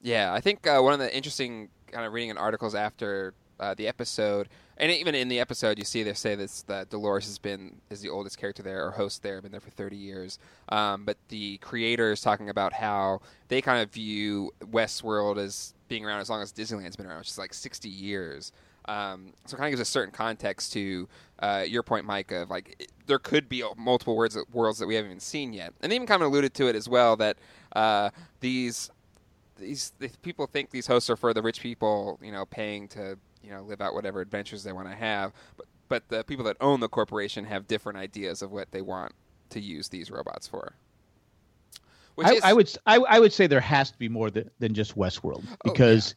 Yeah, 0.02 0.34
I 0.34 0.40
think 0.40 0.66
uh, 0.66 0.80
one 0.80 0.92
of 0.92 0.98
the 0.98 1.14
interesting 1.14 1.68
kind 1.92 2.04
of 2.04 2.12
reading 2.12 2.30
in 2.30 2.36
articles 2.36 2.74
after 2.74 3.32
uh, 3.60 3.74
the 3.74 3.86
episode, 3.86 4.48
and 4.76 4.92
even 4.92 5.14
in 5.14 5.28
the 5.28 5.40
episode, 5.40 5.78
you 5.78 5.84
see 5.84 6.02
they 6.02 6.12
say 6.12 6.34
this 6.34 6.62
that 6.62 6.90
Dolores 6.90 7.26
has 7.26 7.38
been 7.38 7.76
is 7.90 8.00
the 8.00 8.08
oldest 8.08 8.38
character 8.38 8.62
there 8.62 8.86
or 8.86 8.90
host 8.92 9.22
there, 9.22 9.40
been 9.40 9.52
there 9.52 9.60
for 9.60 9.70
thirty 9.70 9.96
years. 9.96 10.38
Um, 10.68 11.04
but 11.04 11.16
the 11.28 11.58
creator 11.58 12.12
is 12.12 12.20
talking 12.20 12.48
about 12.48 12.72
how 12.72 13.20
they 13.48 13.62
kind 13.62 13.82
of 13.82 13.90
view 13.90 14.52
Westworld 14.60 15.38
as 15.38 15.74
being 15.88 16.04
around 16.04 16.20
as 16.20 16.28
long 16.28 16.42
as 16.42 16.52
Disneyland's 16.52 16.96
been 16.96 17.06
around, 17.06 17.18
which 17.18 17.28
is 17.28 17.38
like 17.38 17.54
sixty 17.54 17.88
years. 17.88 18.52
Um, 18.88 19.32
so 19.46 19.56
it 19.56 19.58
kind 19.58 19.66
of 19.66 19.78
gives 19.78 19.88
a 19.88 19.90
certain 19.90 20.12
context 20.12 20.72
to 20.74 21.08
uh, 21.40 21.64
your 21.66 21.82
point, 21.82 22.04
Mike, 22.04 22.30
of 22.30 22.50
like 22.50 22.76
it, 22.78 22.92
there 23.06 23.18
could 23.18 23.48
be 23.48 23.64
multiple 23.76 24.16
words 24.16 24.38
worlds 24.52 24.78
that 24.78 24.86
we 24.86 24.94
haven't 24.94 25.10
even 25.10 25.20
seen 25.20 25.52
yet, 25.52 25.72
and 25.80 25.90
they 25.90 25.96
even 25.96 26.06
kind 26.06 26.22
of 26.22 26.28
alluded 26.28 26.54
to 26.54 26.68
it 26.68 26.76
as 26.76 26.88
well 26.88 27.16
that 27.16 27.36
uh, 27.74 28.10
these 28.40 28.90
these, 29.58 29.92
these 29.98 30.16
people 30.16 30.46
think 30.46 30.70
these 30.70 30.86
hosts 30.86 31.08
are 31.08 31.16
for 31.16 31.32
the 31.32 31.42
rich 31.42 31.60
people, 31.60 32.18
you 32.22 32.30
know, 32.30 32.44
paying 32.44 32.88
to 32.88 33.18
you 33.46 33.52
know 33.52 33.62
live 33.62 33.80
out 33.80 33.94
whatever 33.94 34.20
adventures 34.20 34.64
they 34.64 34.72
want 34.72 34.88
to 34.88 34.94
have. 34.94 35.32
But 35.56 35.66
but 35.88 36.08
the 36.08 36.24
people 36.24 36.44
that 36.46 36.56
own 36.60 36.80
the 36.80 36.88
corporation 36.88 37.44
have 37.44 37.68
different 37.68 37.98
ideas 37.98 38.42
of 38.42 38.50
what 38.50 38.72
they 38.72 38.82
want 38.82 39.12
to 39.50 39.60
use 39.60 39.88
these 39.88 40.10
robots 40.10 40.48
for. 40.48 40.74
Which 42.16 42.26
I, 42.26 42.32
is, 42.32 42.42
I 42.42 42.52
would 42.52 42.72
I, 42.86 42.96
I 42.96 43.20
would 43.20 43.32
say 43.32 43.46
there 43.46 43.60
has 43.60 43.90
to 43.90 43.98
be 43.98 44.08
more 44.08 44.30
than, 44.30 44.50
than 44.58 44.74
just 44.74 44.96
Westworld 44.96 45.44
Oh, 45.50 45.56
because 45.64 46.14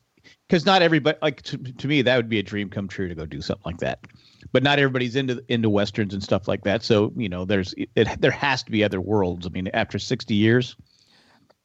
because 0.48 0.66
not 0.66 0.82
everybody 0.82 1.18
like 1.22 1.42
to, 1.44 1.58
to 1.58 1.88
me 1.88 2.02
that 2.02 2.16
would 2.18 2.30
be 2.30 2.40
a 2.40 2.44
dream 2.44 2.70
come 2.70 2.88
true 2.88 3.08
to 3.08 3.16
go 3.16 3.26
do 3.26 3.42
something 3.42 3.64
like 3.66 3.80
that. 3.80 4.00
But 4.52 4.64
not 4.64 4.80
everybody's 4.80 5.16
into 5.16 5.44
into 5.50 5.70
westerns 5.70 6.14
and 6.14 6.24
stuff 6.24 6.48
like 6.48 6.64
that. 6.64 6.84
So 6.84 7.12
you 7.16 7.30
know, 7.30 7.46
there's 7.46 7.76
it, 7.78 8.20
there 8.20 8.32
has 8.32 8.64
to 8.64 8.72
be 8.72 8.84
other 8.84 9.02
worlds. 9.02 9.46
I 9.46 9.50
mean, 9.50 9.68
after 9.74 10.00
sixty 10.00 10.36
years, 10.36 10.76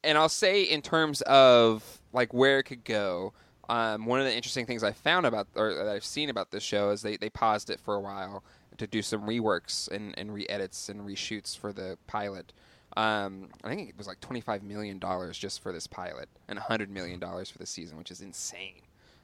and 0.02 0.18
I'll 0.18 0.28
say 0.28 0.62
in 0.62 0.82
terms 0.82 1.22
of 1.22 2.02
like 2.12 2.34
where 2.34 2.58
it 2.58 2.64
could 2.64 2.84
go, 2.84 3.32
Um, 3.68 4.06
one 4.06 4.20
of 4.20 4.26
the 4.26 4.34
interesting 4.34 4.66
things 4.66 4.82
I 4.82 4.92
found 4.92 5.26
about 5.26 5.48
or 5.54 5.74
that 5.74 5.88
I've 5.88 6.04
seen 6.04 6.30
about 6.30 6.50
this 6.50 6.62
show 6.62 6.90
is 6.90 7.02
they, 7.02 7.16
they 7.16 7.30
paused 7.30 7.70
it 7.70 7.80
for 7.80 7.94
a 7.94 8.00
while 8.00 8.42
to 8.78 8.86
do 8.86 9.02
some 9.02 9.22
reworks 9.22 9.90
and, 9.90 10.14
and 10.18 10.34
re-edits 10.34 10.88
and 10.88 11.00
reshoots 11.02 11.56
for 11.56 11.72
the 11.72 11.96
pilot. 12.06 12.52
Um, 12.96 13.48
I 13.64 13.68
think 13.68 13.88
it 13.88 13.98
was 13.98 14.06
like 14.06 14.20
twenty 14.20 14.40
five 14.40 14.62
million 14.62 14.98
dollars 14.98 15.36
just 15.36 15.62
for 15.62 15.72
this 15.72 15.86
pilot, 15.86 16.28
and 16.48 16.58
hundred 16.58 16.90
million 16.90 17.18
dollars 17.18 17.50
for 17.50 17.58
the 17.58 17.66
season, 17.66 17.98
which 17.98 18.10
is 18.10 18.20
insane 18.20 18.82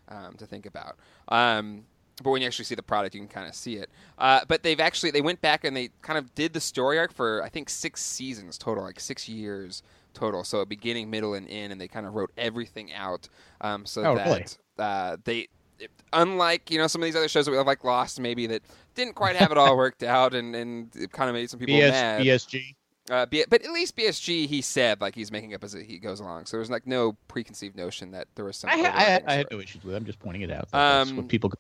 um, 0.08 0.34
to 0.38 0.46
think 0.46 0.66
about. 0.66 0.96
Um, 1.28 1.84
but 2.22 2.30
when 2.30 2.42
you 2.42 2.48
actually 2.48 2.64
see 2.66 2.74
the 2.74 2.82
product, 2.82 3.14
you 3.14 3.20
can 3.20 3.28
kind 3.28 3.48
of 3.48 3.54
see 3.54 3.76
it. 3.76 3.88
Uh, 4.18 4.40
but 4.46 4.62
they've 4.62 4.80
actually 4.80 5.10
they 5.10 5.20
went 5.20 5.40
back 5.40 5.64
and 5.64 5.76
they 5.76 5.90
kind 6.02 6.18
of 6.18 6.34
did 6.34 6.52
the 6.52 6.60
story 6.60 6.98
arc 6.98 7.12
for 7.12 7.42
I 7.42 7.48
think 7.48 7.70
six 7.70 8.02
seasons 8.02 8.58
total, 8.58 8.84
like 8.84 9.00
six 9.00 9.28
years 9.28 9.82
total. 10.14 10.44
So 10.44 10.64
beginning, 10.64 11.10
middle, 11.10 11.34
and 11.34 11.48
end, 11.48 11.72
and 11.72 11.80
they 11.80 11.88
kind 11.88 12.06
of 12.06 12.14
wrote 12.14 12.30
everything 12.38 12.92
out 12.92 13.28
um, 13.60 13.84
so 13.86 14.02
Oh, 14.04 14.14
that 14.16 14.26
really? 14.26 14.46
uh, 14.78 15.16
they. 15.24 15.48
it- 15.78 15.90
Unlike 16.12 16.70
you 16.72 16.78
know 16.78 16.86
some 16.88 17.00
of 17.02 17.06
these 17.06 17.14
other 17.16 17.28
shows 17.28 17.44
that 17.44 17.50
we 17.52 17.56
have 17.56 17.66
like 17.66 17.84
Lost 17.84 18.18
maybe 18.20 18.46
that 18.48 18.62
didn't 18.96 19.14
quite 19.14 19.36
have 19.36 19.52
it 19.52 19.56
all 19.58 19.76
worked 19.76 20.02
out 20.02 20.34
and, 20.34 20.56
and 20.56 20.90
it 20.96 21.12
kind 21.12 21.28
of 21.30 21.34
made 21.34 21.48
some 21.48 21.60
people 21.60 21.76
BS, 21.76 21.90
mad. 21.90 22.22
BSG. 22.22 22.74
Uh, 23.08 23.26
B- 23.26 23.44
but 23.48 23.64
at 23.64 23.70
least 23.72 23.96
BSG, 23.96 24.46
he 24.46 24.60
said 24.60 25.00
like 25.00 25.14
he's 25.14 25.30
making 25.32 25.54
up 25.54 25.62
as 25.64 25.72
he 25.72 25.98
goes 25.98 26.18
along. 26.20 26.46
So 26.46 26.56
there's 26.56 26.70
like 26.70 26.86
no 26.86 27.16
preconceived 27.28 27.76
notion 27.76 28.10
that 28.12 28.26
there 28.34 28.44
was 28.44 28.56
some. 28.56 28.70
I, 28.70 28.76
ha- 28.78 28.92
I, 28.94 29.02
had- 29.02 29.24
I 29.26 29.32
had 29.34 29.46
no 29.50 29.58
issues 29.60 29.82
with 29.84 29.94
it. 29.94 29.96
I'm 29.96 30.04
just 30.04 30.18
pointing 30.18 30.42
it 30.42 30.50
out. 30.50 30.68
Um, 30.72 31.16
what 31.16 31.28
people. 31.28 31.52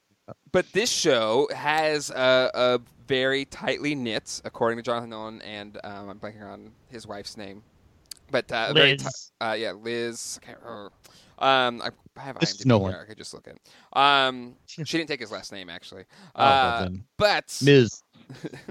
But 0.52 0.70
this 0.72 0.90
show 0.90 1.48
has 1.54 2.10
a, 2.10 2.50
a 2.54 2.80
very 3.08 3.44
tightly 3.46 3.94
knit, 3.96 4.40
according 4.44 4.76
to 4.78 4.82
Jonathan 4.82 5.10
Nolan, 5.10 5.42
and 5.42 5.78
um, 5.82 6.08
I'm 6.08 6.18
blanking 6.20 6.44
on 6.48 6.70
his 6.88 7.06
wife's 7.06 7.36
name. 7.36 7.62
But 8.30 8.50
uh, 8.52 8.68
a 8.70 8.74
very 8.74 8.92
Liz. 8.92 9.02
ti- 9.02 9.44
uh, 9.46 9.52
yeah, 9.52 9.72
Liz. 9.72 10.38
I 10.42 10.46
can't 10.46 10.58
remember. 10.62 10.92
Um, 11.38 11.82
I 11.82 11.90
I 12.16 12.20
have 12.22 12.38
This 12.38 12.50
is 12.52 12.58
IMDb 12.62 12.66
Nolan. 12.66 12.92
here. 12.92 13.00
I 13.02 13.04
could 13.06 13.16
just 13.18 13.32
look 13.34 13.48
at. 13.48 13.54
it. 13.56 13.98
Um, 13.98 14.56
she 14.66 14.84
didn't 14.84 15.08
take 15.08 15.20
his 15.20 15.30
last 15.32 15.52
name 15.52 15.68
actually. 15.70 16.04
Oh, 16.34 16.44
well 16.44 16.68
Uh, 16.74 16.80
then. 16.82 17.04
but 17.16 17.58
Ms. 17.62 18.02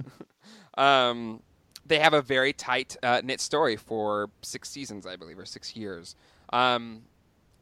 um, 0.78 1.42
they 1.86 2.00
have 2.00 2.14
a 2.14 2.22
very 2.22 2.54
tight 2.54 2.96
uh, 3.04 3.22
knit 3.24 3.42
story 3.42 3.76
for 3.76 4.30
six 4.42 4.70
seasons, 4.70 5.06
I 5.08 5.16
believe, 5.16 5.40
or 5.40 5.46
six 5.46 5.76
years. 5.76 6.16
Um, 6.54 7.02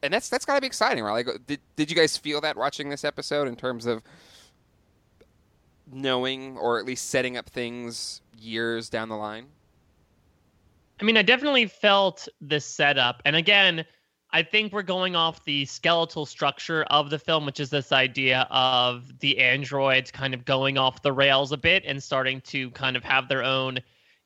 and 0.03 0.13
that's 0.13 0.29
that's 0.29 0.45
got 0.45 0.55
to 0.55 0.61
be 0.61 0.67
exciting, 0.67 1.03
right? 1.03 1.25
Like, 1.25 1.47
did 1.47 1.59
did 1.75 1.89
you 1.89 1.95
guys 1.95 2.17
feel 2.17 2.41
that 2.41 2.55
watching 2.57 2.89
this 2.89 3.03
episode 3.05 3.47
in 3.47 3.55
terms 3.55 3.85
of 3.85 4.03
knowing 5.91 6.57
or 6.57 6.79
at 6.79 6.85
least 6.85 7.09
setting 7.09 7.37
up 7.37 7.49
things 7.49 8.21
years 8.37 8.89
down 8.89 9.09
the 9.09 9.15
line? 9.15 9.47
I 10.99 11.03
mean, 11.03 11.17
I 11.17 11.21
definitely 11.21 11.67
felt 11.67 12.27
this 12.41 12.65
setup. 12.65 13.21
And 13.25 13.35
again, 13.35 13.85
I 14.31 14.43
think 14.43 14.73
we're 14.73 14.83
going 14.83 15.15
off 15.15 15.45
the 15.45 15.65
skeletal 15.65 16.25
structure 16.25 16.83
of 16.85 17.09
the 17.09 17.19
film, 17.19 17.45
which 17.45 17.59
is 17.59 17.69
this 17.69 17.91
idea 17.91 18.47
of 18.49 19.19
the 19.19 19.37
androids 19.37 20.11
kind 20.11 20.33
of 20.33 20.43
going 20.43 20.77
off 20.77 21.01
the 21.01 21.13
rails 21.13 21.51
a 21.51 21.57
bit 21.57 21.83
and 21.85 22.01
starting 22.01 22.41
to 22.41 22.71
kind 22.71 22.97
of 22.97 23.03
have 23.03 23.29
their 23.29 23.43
own 23.43 23.79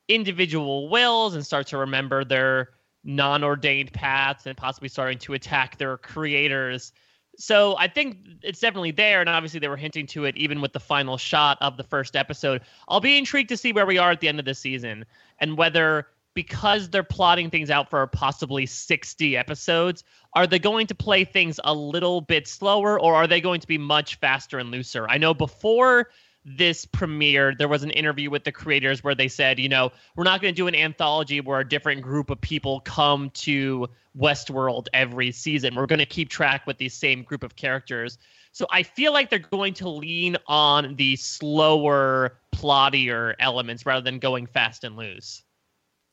individual 0.07 0.89
wills 0.89 1.35
and 1.35 1.45
start 1.45 1.67
to 1.67 1.77
remember 1.77 2.23
their 2.23 2.69
non 3.03 3.43
ordained 3.43 3.93
paths 3.93 4.45
and 4.45 4.57
possibly 4.57 4.89
starting 4.89 5.17
to 5.19 5.33
attack 5.33 5.77
their 5.77 5.97
creators. 5.97 6.93
So 7.37 7.75
I 7.77 7.87
think 7.87 8.17
it's 8.41 8.59
definitely 8.59 8.91
there, 8.91 9.21
and 9.21 9.29
obviously 9.29 9.59
they 9.59 9.67
were 9.67 9.77
hinting 9.77 10.07
to 10.07 10.25
it 10.25 10.35
even 10.35 10.61
with 10.61 10.73
the 10.73 10.79
final 10.79 11.17
shot 11.17 11.57
of 11.61 11.77
the 11.77 11.83
first 11.83 12.15
episode. 12.15 12.61
I'll 12.87 12.99
be 12.99 13.17
intrigued 13.17 13.49
to 13.49 13.57
see 13.57 13.71
where 13.71 13.85
we 13.85 13.97
are 13.97 14.11
at 14.11 14.19
the 14.19 14.27
end 14.27 14.39
of 14.39 14.45
the 14.45 14.53
season 14.53 15.05
and 15.39 15.57
whether 15.57 16.07
because 16.33 16.89
they're 16.89 17.03
plotting 17.03 17.49
things 17.49 17.69
out 17.69 17.89
for 17.89 18.05
possibly 18.07 18.65
60 18.65 19.37
episodes, 19.37 20.03
are 20.33 20.47
they 20.47 20.59
going 20.59 20.87
to 20.87 20.95
play 20.95 21.23
things 21.23 21.59
a 21.63 21.73
little 21.73 22.21
bit 22.21 22.47
slower 22.47 22.99
or 22.99 23.15
are 23.15 23.27
they 23.27 23.41
going 23.41 23.59
to 23.59 23.67
be 23.67 23.77
much 23.77 24.15
faster 24.15 24.59
and 24.59 24.71
looser? 24.71 25.07
I 25.09 25.17
know 25.17 25.33
before 25.33 26.09
this 26.43 26.85
premiere, 26.85 27.53
there 27.55 27.67
was 27.67 27.83
an 27.83 27.91
interview 27.91 28.29
with 28.29 28.43
the 28.43 28.51
creators 28.51 29.03
where 29.03 29.13
they 29.13 29.27
said, 29.27 29.59
you 29.59 29.69
know, 29.69 29.91
we're 30.15 30.23
not 30.23 30.41
going 30.41 30.53
to 30.53 30.55
do 30.55 30.67
an 30.67 30.75
anthology 30.75 31.39
where 31.39 31.59
a 31.59 31.67
different 31.67 32.01
group 32.01 32.29
of 32.29 32.41
people 32.41 32.79
come 32.79 33.29
to 33.31 33.87
Westworld 34.17 34.87
every 34.93 35.31
season. 35.31 35.75
We're 35.75 35.85
going 35.85 35.99
to 35.99 36.05
keep 36.05 36.29
track 36.29 36.65
with 36.65 36.77
these 36.77 36.93
same 36.93 37.23
group 37.23 37.43
of 37.43 37.55
characters. 37.55 38.17
So 38.53 38.65
I 38.71 38.83
feel 38.83 39.13
like 39.13 39.29
they're 39.29 39.39
going 39.39 39.75
to 39.75 39.89
lean 39.89 40.35
on 40.47 40.95
the 40.95 41.15
slower, 41.15 42.37
plottier 42.53 43.35
elements 43.39 43.85
rather 43.85 44.01
than 44.01 44.19
going 44.19 44.47
fast 44.47 44.83
and 44.83 44.97
loose. 44.97 45.43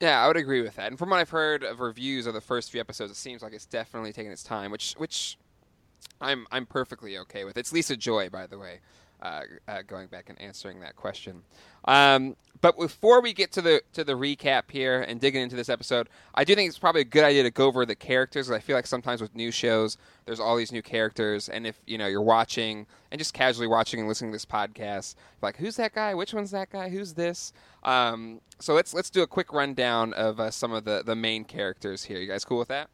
Yeah, 0.00 0.22
I 0.22 0.28
would 0.28 0.36
agree 0.36 0.62
with 0.62 0.76
that. 0.76 0.88
And 0.88 0.98
from 0.98 1.10
what 1.10 1.18
I've 1.18 1.30
heard 1.30 1.64
of 1.64 1.80
reviews 1.80 2.26
of 2.26 2.34
the 2.34 2.40
first 2.40 2.70
few 2.70 2.80
episodes, 2.80 3.10
it 3.10 3.16
seems 3.16 3.42
like 3.42 3.52
it's 3.52 3.66
definitely 3.66 4.12
taking 4.12 4.30
its 4.30 4.44
time, 4.44 4.70
which 4.70 4.94
which 4.94 5.36
I'm 6.20 6.46
I'm 6.52 6.66
perfectly 6.66 7.18
okay 7.18 7.44
with. 7.44 7.56
It's 7.58 7.72
Lisa 7.72 7.96
Joy, 7.96 8.30
by 8.30 8.46
the 8.46 8.58
way, 8.58 8.80
uh, 9.22 9.42
uh, 9.66 9.82
going 9.86 10.06
back 10.06 10.28
and 10.28 10.40
answering 10.40 10.80
that 10.80 10.96
question. 10.96 11.42
Um, 11.84 12.36
but 12.60 12.76
before 12.76 13.20
we 13.20 13.32
get 13.32 13.52
to 13.52 13.62
the 13.62 13.82
to 13.92 14.04
the 14.04 14.14
recap 14.14 14.70
here 14.70 15.02
and 15.02 15.20
digging 15.20 15.42
into 15.42 15.56
this 15.56 15.68
episode, 15.68 16.08
I 16.34 16.44
do 16.44 16.54
think 16.54 16.68
it's 16.68 16.78
probably 16.78 17.02
a 17.02 17.04
good 17.04 17.24
idea 17.24 17.44
to 17.44 17.50
go 17.50 17.66
over 17.66 17.86
the 17.86 17.94
characters. 17.94 18.50
I 18.50 18.58
feel 18.58 18.76
like 18.76 18.86
sometimes 18.86 19.20
with 19.20 19.34
new 19.34 19.50
shows, 19.50 19.96
there's 20.26 20.40
all 20.40 20.56
these 20.56 20.72
new 20.72 20.82
characters, 20.82 21.48
and 21.48 21.66
if 21.66 21.80
you 21.86 21.98
know 21.98 22.06
you're 22.06 22.20
watching 22.20 22.86
and 23.10 23.18
just 23.18 23.32
casually 23.32 23.68
watching 23.68 24.00
and 24.00 24.08
listening 24.08 24.32
to 24.32 24.34
this 24.34 24.44
podcast, 24.44 25.14
like 25.40 25.56
who's 25.56 25.76
that 25.76 25.94
guy? 25.94 26.14
Which 26.14 26.34
one's 26.34 26.50
that 26.50 26.70
guy? 26.70 26.88
Who's 26.88 27.14
this? 27.14 27.52
Um, 27.84 28.40
so 28.58 28.74
let's 28.74 28.92
let's 28.92 29.10
do 29.10 29.22
a 29.22 29.26
quick 29.26 29.52
rundown 29.52 30.12
of 30.14 30.40
uh, 30.40 30.50
some 30.50 30.72
of 30.72 30.84
the 30.84 31.02
the 31.04 31.16
main 31.16 31.44
characters 31.44 32.04
here. 32.04 32.18
You 32.18 32.26
guys 32.26 32.44
cool 32.44 32.58
with 32.58 32.68
that? 32.68 32.90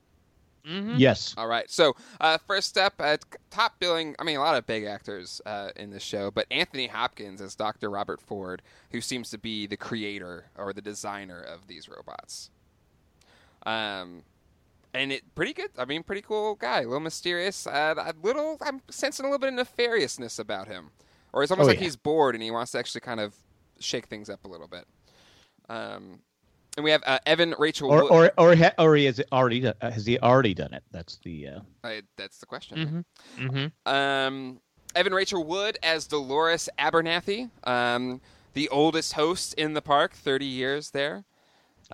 Mm-hmm. 0.67 0.95
Yes. 0.97 1.35
All 1.37 1.47
right. 1.47 1.71
So 1.71 1.95
uh, 2.21 2.39
first 2.47 2.79
up, 2.79 2.95
uh, 2.99 3.19
top 3.51 3.79
billing. 3.79 4.17
I 4.19 4.25
mean, 4.25 4.37
a 4.37 4.41
lot 4.41 4.57
of 4.57 4.67
big 4.67 4.85
actors 4.85 5.41
uh, 5.45 5.71
in 5.77 5.91
this 5.91 6.03
show, 6.03 6.31
but 6.31 6.47
Anthony 6.51 6.87
Hopkins 6.87 7.41
as 7.43 7.55
Dr. 7.55 7.91
Robert 7.91 8.21
Ford, 8.21 8.63
who 8.91 9.01
seems 9.01 9.29
to 9.31 9.39
be 9.39 9.67
the 9.67 9.77
creator 9.77 10.47
or 10.57 10.73
the 10.73 10.81
designer 10.81 11.41
of 11.41 11.67
these 11.67 11.89
robots. 11.89 12.51
Um, 13.67 14.23
and 14.95 15.13
it 15.13 15.35
pretty 15.35 15.53
good. 15.53 15.71
I 15.77 15.85
mean, 15.85 16.03
pretty 16.03 16.23
cool 16.23 16.55
guy. 16.55 16.81
A 16.81 16.85
little 16.85 17.01
mysterious. 17.01 17.67
Uh, 17.67 17.95
a 17.99 18.15
little. 18.23 18.57
I'm 18.63 18.81
sensing 18.91 19.27
a 19.27 19.29
little 19.29 19.41
bit 19.41 19.53
of 19.59 19.67
nefariousness 19.69 20.39
about 20.39 20.69
him, 20.69 20.91
or 21.33 21.43
it's 21.43 21.51
almost 21.51 21.67
Oh, 21.67 21.69
like 21.69 21.79
yeah. 21.79 21.85
he's 21.85 21.97
bored 21.97 22.35
and 22.35 22.43
he 22.43 22.51
wants 22.51 22.73
to 22.73 22.79
actually 22.79 23.01
kind 23.03 23.21
of 23.21 23.35
shake 23.81 24.07
things 24.07 24.31
up 24.31 24.45
a 24.45 24.49
little 24.49 24.69
bit. 24.69 24.87
Um, 25.69 26.21
and 26.77 26.85
we 26.85 26.91
have 26.91 27.03
uh, 27.07 27.19
Evan 27.27 27.55
Rachel. 27.59 27.91
Or 27.91 28.03
Wood- 28.03 28.13
or 28.13 28.33
or, 28.39 28.57
ha- 28.57 28.73
or 28.79 28.97
he 28.97 29.05
has 29.05 29.21
already 29.33 29.61
do- 29.61 29.73
uh, 29.81 29.91
has 29.91 30.07
he 30.07 30.19
already 30.19 30.55
done 30.55 30.75
it? 30.75 30.83
That's 30.91 31.17
the 31.19 31.49
uh, 31.49 31.61
Uh, 31.83 32.01
that's 32.17 32.39
the 32.39 32.47
question. 32.47 33.05
Mm-hmm. 33.39 33.47
Mm-hmm. 33.49 33.93
Um, 33.93 34.61
Evan 34.95 35.13
Rachel 35.15 35.45
Wood 35.45 35.79
as 35.83 36.07
Dolores 36.07 36.69
Abernathy, 36.79 37.51
um, 37.65 38.21
the 38.55 38.69
oldest 38.69 39.15
host 39.15 39.55
in 39.55 39.75
the 39.75 39.83
park, 39.83 40.13
30 40.15 40.47
years 40.47 40.91
there. 40.91 41.25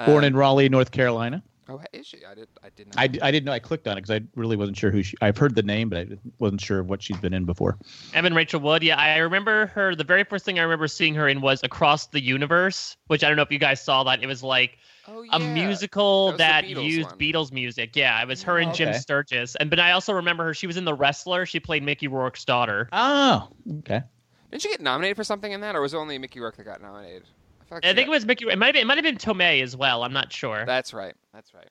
born 0.05 0.19
Um, 0.19 0.25
in 0.25 0.37
Raleigh, 0.37 0.69
North 0.69 0.91
Carolina. 0.91 1.43
Oh, 1.71 1.81
is 1.93 2.07
she? 2.07 2.25
I 2.25 2.35
did. 2.35 2.49
I 2.65 2.69
did 2.75 2.89
not. 2.89 2.99
I, 2.99 3.07
d- 3.07 3.21
I 3.21 3.31
didn't 3.31 3.47
know. 3.47 3.53
I 3.53 3.61
clicked 3.61 3.87
on 3.87 3.97
it 3.97 4.03
because 4.03 4.11
I 4.11 4.27
really 4.35 4.57
wasn't 4.57 4.77
sure 4.77 4.91
who 4.91 5.05
she. 5.05 5.17
I've 5.21 5.39
heard 5.39 5.55
the 5.55 5.63
name, 5.63 5.89
but 5.89 5.99
I 5.99 6.07
wasn't 6.41 6.61
sure 6.61 6.83
what 6.83 7.01
she's 7.01 7.17
been 7.19 7.33
in 7.33 7.45
before. 7.45 7.79
Evan 8.13 8.35
Rachel 8.35 8.61
Wood. 8.61 8.83
Yeah, 8.83 8.97
I 8.97 9.19
remember 9.19 9.67
her. 9.67 9.95
The 9.95 10.03
very 10.03 10.25
first 10.25 10.45
thing 10.45 10.59
I 10.59 10.63
remember 10.63 10.89
seeing 10.89 11.15
her 11.15 11.29
in 11.29 11.41
was 11.41 11.63
Across 11.63 12.09
the 12.09 12.21
Universe, 12.21 12.97
which 13.07 13.23
I 13.23 13.29
don't 13.29 13.37
know 13.37 13.43
if 13.43 13.53
you 13.53 13.61
guys 13.61 13.81
saw 13.81 14.03
that. 14.05 14.21
It 14.21 14.27
was 14.27 14.43
like 14.43 14.79
oh, 15.07 15.25
a 15.31 15.39
musical 15.39 16.33
That 16.33 16.39
that, 16.39 16.65
Beatles 16.65 16.85
used 16.85 17.11
one. 17.11 17.19
Beatles 17.19 17.53
music. 17.53 17.95
Yeah, 17.95 18.21
it 18.21 18.27
was 18.27 18.43
her 18.43 18.59
and 18.59 18.71
oh, 18.71 18.75
Jim 18.75 18.89
Okay. 18.89 18.99
Sturgess. 18.99 19.55
And 19.57 19.71
but 19.71 19.79
I 19.79 19.93
also 19.93 20.13
remember 20.13 20.45
her. 20.45 20.55
She 20.55 20.67
was 20.67 20.77
in 20.77 20.85
The 20.85 20.95
Wrestler. 20.95 21.47
She 21.47 21.61
played 21.61 21.85
Mickey 21.85 22.09
Rourke's 22.09 22.45
daughter. 22.45 22.89
Oh, 22.91 23.49
okay. 23.79 24.03
Didn't 24.51 24.63
she 24.63 24.71
get 24.71 24.81
nominated 24.81 25.17
for 25.17 25.23
something 25.23 25.53
in 25.53 25.61
that, 25.61 25.77
or 25.77 25.81
was 25.81 25.95
it 25.95 25.99
only 25.99 26.19
Mickey 26.19 26.41
Rourke 26.41 26.57
that 26.57 26.65
got 26.65 26.83
nominated? 26.83 27.23
I, 27.71 27.77
I 27.77 27.81
she 27.91 27.95
think 27.95 28.07
it 28.09 28.11
was 28.11 28.27
Mickey. 28.27 28.47
It 28.49 28.59
might 28.59 28.67
have 28.67 28.75
been, 28.75 28.83
it 28.83 28.87
might 28.87 28.99
have 28.99 29.05
been 29.05 29.17
Tomei 29.17 29.63
as 29.63 29.77
well. 29.77 30.03
I'm 30.03 30.13
not 30.13 30.33
sure. 30.33 30.65
That's 30.67 30.93
right. 30.93 31.15
That's 31.33 31.53
right. 31.55 31.69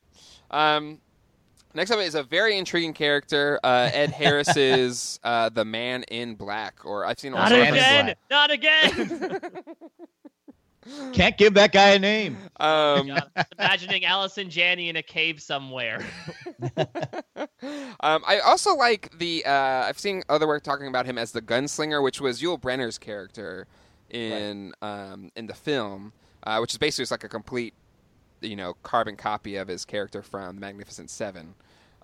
Um, 0.51 1.00
next 1.74 1.91
up 1.91 2.00
is 2.00 2.15
a 2.15 2.24
very 2.24 2.58
intriguing 2.58 2.94
character, 2.94 3.60
uh, 3.63 3.89
Ed 3.94 4.12
Harris's 4.12 5.20
uh, 5.24 5.50
The 5.50 5.65
Man 5.65 6.03
in 6.03 6.36
Black, 6.36 6.86
or 6.86 7.06
I've 7.06 7.20
seen 7.20 7.34
not 7.34 7.51
also 7.51 7.58
Man 7.58 7.68
in 7.68 7.74
again. 7.74 8.06
Black. 8.06 8.18
Not 8.29 8.51
again. 8.51 9.51
Can't 11.13 11.38
give 11.38 11.53
that 11.53 11.72
guy 11.72 11.89
a 11.89 12.00
name. 12.00 12.38
Um, 12.60 13.08
God, 13.08 13.32
I'm 13.36 13.46
imagining 13.60 14.06
Allison 14.06 14.50
Janney 14.50 14.89
in 14.89 14.96
a 14.96 15.03
cave 15.03 15.41
somewhere. 15.41 16.03
um, 18.00 18.24
I 18.25 18.39
also 18.44 18.75
like 18.75 19.15
the. 19.20 19.46
Uh, 19.46 19.51
I've 19.88 20.00
seen 20.00 20.24
other 20.29 20.48
work 20.48 20.63
talking 20.63 20.88
about 20.88 21.06
him 21.06 21.18
as 21.18 21.32
the 21.32 21.41
gunslinger, 21.41 22.01
which 22.01 22.22
was 22.22 22.41
Yul 22.41 22.60
Brynner's 22.60 22.98
character 22.98 23.68
in 24.10 24.74
um, 24.82 25.32
in 25.36 25.48
the 25.48 25.54
film, 25.54 26.13
uh, 26.44 26.58
which 26.60 26.72
is 26.72 26.78
basically 26.78 27.04
just 27.04 27.12
like 27.12 27.24
a 27.24 27.30
complete, 27.30 27.74
you 28.42 28.56
know, 28.56 28.75
carbon 28.84 29.16
copy 29.16 29.56
of 29.56 29.68
his 29.68 29.86
character 29.86 30.22
from 30.22 30.60
Magnificent 30.60 31.10
Seven. 31.10 31.54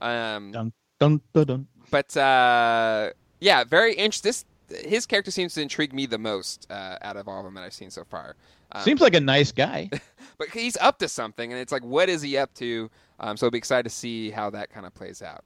Um, 0.02 0.52
Dun 0.52 0.74
dun 1.00 1.22
dun 1.34 1.46
dun. 1.46 1.68
but 1.92 2.16
uh, 2.18 3.12
yeah, 3.40 3.64
very 3.64 3.94
interesting. 3.94 4.30
This 4.30 4.46
his 4.84 5.06
character 5.06 5.32
seems 5.32 5.54
to 5.54 5.62
intrigue 5.62 5.94
me 5.94 6.06
the 6.06 6.18
most 6.18 6.66
uh, 6.72 6.98
out 7.02 7.18
of 7.18 7.28
all 7.28 7.40
of 7.40 7.46
them 7.46 7.54
that 7.54 7.64
I've 7.64 7.74
seen 7.74 7.92
so 7.92 8.04
far. 8.04 8.36
Um, 8.72 8.82
Seems 8.82 9.00
like 9.00 9.14
a 9.14 9.20
nice 9.20 9.52
guy. 9.52 9.90
but 10.40 10.50
he's 10.50 10.76
up 10.78 10.98
to 11.00 11.08
something, 11.08 11.52
and 11.52 11.62
it's 11.62 11.72
like, 11.72 11.84
what 11.84 12.10
is 12.10 12.24
he 12.24 12.36
up 12.36 12.52
to? 12.56 12.90
Um, 13.20 13.38
so 13.38 13.46
I'll 13.46 13.52
be 13.52 13.60
excited 13.60 13.84
to 13.84 13.96
see 13.96 14.32
how 14.32 14.50
that 14.50 14.72
kind 14.72 14.86
of 14.88 14.94
plays 14.96 15.22
out. 15.22 15.44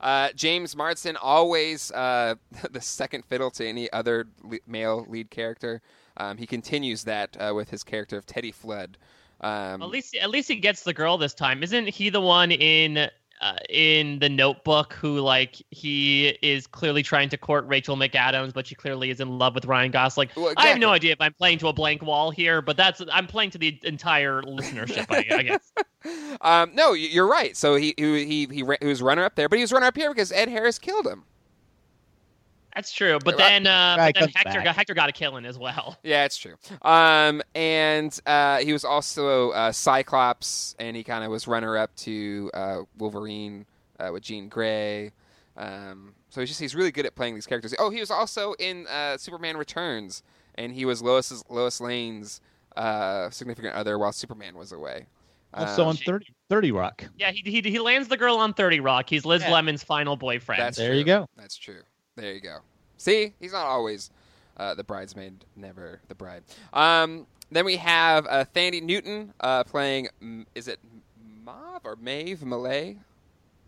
Uh, 0.00 0.30
James 0.34 0.76
Marsden, 0.76 1.16
always 1.16 1.90
uh, 1.92 2.34
the 2.70 2.80
second 2.80 3.24
fiddle 3.24 3.50
to 3.52 3.66
any 3.66 3.90
other 3.92 4.26
le- 4.42 4.58
male 4.66 5.06
lead 5.08 5.30
character. 5.30 5.80
Um, 6.16 6.36
he 6.36 6.46
continues 6.46 7.04
that 7.04 7.36
uh, 7.40 7.52
with 7.54 7.70
his 7.70 7.82
character 7.82 8.16
of 8.16 8.26
Teddy 8.26 8.52
Flood. 8.52 8.96
Um, 9.40 9.82
At 9.82 9.88
least, 9.88 10.14
at 10.16 10.30
least 10.30 10.48
he 10.48 10.56
gets 10.56 10.82
the 10.82 10.94
girl 10.94 11.18
this 11.18 11.34
time. 11.34 11.62
Isn't 11.62 11.88
he 11.88 12.08
the 12.08 12.20
one 12.20 12.52
in 12.52 13.10
uh, 13.44 13.56
in 13.68 14.18
the 14.20 14.28
Notebook 14.28 14.94
who 14.94 15.20
like 15.20 15.62
he 15.70 16.28
is 16.40 16.66
clearly 16.66 17.02
trying 17.02 17.28
to 17.28 17.36
court 17.36 17.66
Rachel 17.66 17.94
McAdams, 17.94 18.54
but 18.54 18.66
she 18.66 18.74
clearly 18.74 19.10
is 19.10 19.20
in 19.20 19.38
love 19.38 19.54
with 19.54 19.66
Ryan 19.66 19.90
Gosling. 19.90 20.30
Well, 20.34 20.54
I 20.56 20.68
have 20.68 20.78
no 20.78 20.88
idea 20.88 21.12
if 21.12 21.20
I'm 21.20 21.34
playing 21.34 21.58
to 21.58 21.68
a 21.68 21.72
blank 21.72 22.00
wall 22.00 22.30
here, 22.30 22.62
but 22.62 22.78
that's 22.78 23.02
I'm 23.12 23.26
playing 23.26 23.50
to 23.50 23.58
the 23.58 23.78
entire 23.84 24.40
listenership. 24.42 25.06
I, 25.10 25.36
I 25.36 25.42
guess. 25.42 25.72
um, 26.40 26.74
no, 26.74 26.94
you're 26.94 27.28
right. 27.28 27.54
So 27.54 27.74
he 27.74 27.92
he 27.98 28.24
he 28.24 28.46
he, 28.46 28.64
he 28.80 28.86
was 28.86 29.02
runner 29.02 29.24
up 29.24 29.36
there, 29.36 29.50
but 29.50 29.58
he 29.58 29.62
was 29.62 29.72
runner 29.72 29.86
up 29.86 29.96
here 29.96 30.10
because 30.10 30.32
Ed 30.32 30.48
Harris 30.48 30.78
killed 30.78 31.06
him. 31.06 31.24
That's 32.74 32.92
true, 32.92 33.18
but 33.24 33.36
then, 33.36 33.66
uh, 33.66 33.94
but 33.98 34.14
then 34.14 34.28
Hector 34.34 34.50
back. 34.50 34.64
got, 34.64 34.74
Hector 34.76 34.94
got 34.94 35.08
a 35.08 35.12
killing 35.12 35.44
as 35.46 35.58
well. 35.58 35.96
Yeah, 36.02 36.24
it's 36.24 36.36
true. 36.36 36.54
Um, 36.82 37.40
and 37.54 38.18
uh, 38.26 38.58
he 38.58 38.72
was 38.72 38.84
also 38.84 39.50
uh, 39.50 39.70
Cyclops, 39.72 40.74
and 40.78 40.96
he 40.96 41.04
kind 41.04 41.24
of 41.24 41.30
was 41.30 41.46
runner 41.46 41.76
up 41.76 41.94
to 41.96 42.50
uh, 42.52 42.78
Wolverine 42.98 43.64
uh, 44.00 44.10
with 44.12 44.22
Jean 44.24 44.48
Grey. 44.48 45.12
Um, 45.56 46.14
so 46.30 46.40
he's 46.40 46.50
just 46.50 46.60
he's 46.60 46.74
really 46.74 46.90
good 46.90 47.06
at 47.06 47.14
playing 47.14 47.34
these 47.36 47.46
characters. 47.46 47.74
Oh, 47.78 47.90
he 47.90 48.00
was 48.00 48.10
also 48.10 48.54
in 48.58 48.86
uh, 48.88 49.16
Superman 49.18 49.56
Returns, 49.56 50.22
and 50.56 50.72
he 50.72 50.84
was 50.84 51.00
Lois's 51.00 51.44
Lois 51.48 51.80
Lane's 51.80 52.40
uh, 52.76 53.30
significant 53.30 53.74
other 53.76 53.98
while 53.98 54.10
Superman 54.12 54.56
was 54.56 54.72
away. 54.72 55.06
Also 55.52 55.82
Um, 55.82 55.88
on 55.90 55.96
30, 55.96 56.26
30 56.50 56.72
Rock. 56.72 57.04
Yeah, 57.16 57.30
he, 57.30 57.48
he 57.48 57.60
he 57.70 57.78
lands 57.78 58.08
the 58.08 58.16
girl 58.16 58.38
on 58.38 58.52
Thirty 58.54 58.80
Rock. 58.80 59.08
He's 59.08 59.24
Liz 59.24 59.42
Yeah. 59.42 59.52
Lemon's 59.52 59.84
final 59.84 60.16
boyfriend. 60.16 60.60
That's 60.60 60.76
There 60.76 60.88
true. 60.90 60.98
you 60.98 61.04
go. 61.04 61.28
That's 61.36 61.56
true. 61.56 61.82
There 62.16 62.32
you 62.32 62.40
go. 62.40 62.58
See, 62.96 63.34
he's 63.40 63.52
not 63.52 63.66
always 63.66 64.10
uh, 64.56 64.74
the 64.74 64.84
bridesmaid, 64.84 65.44
never 65.56 66.00
the 66.08 66.14
bride. 66.14 66.44
Um, 66.72 67.26
then 67.50 67.64
we 67.64 67.76
have 67.76 68.26
uh, 68.28 68.44
Thandie 68.54 68.82
Newton 68.82 69.32
uh, 69.40 69.64
playing. 69.64 70.08
Is 70.54 70.68
it 70.68 70.78
Mav 71.44 71.82
or 71.84 71.96
Maeve 71.96 72.44
Millay? 72.44 72.98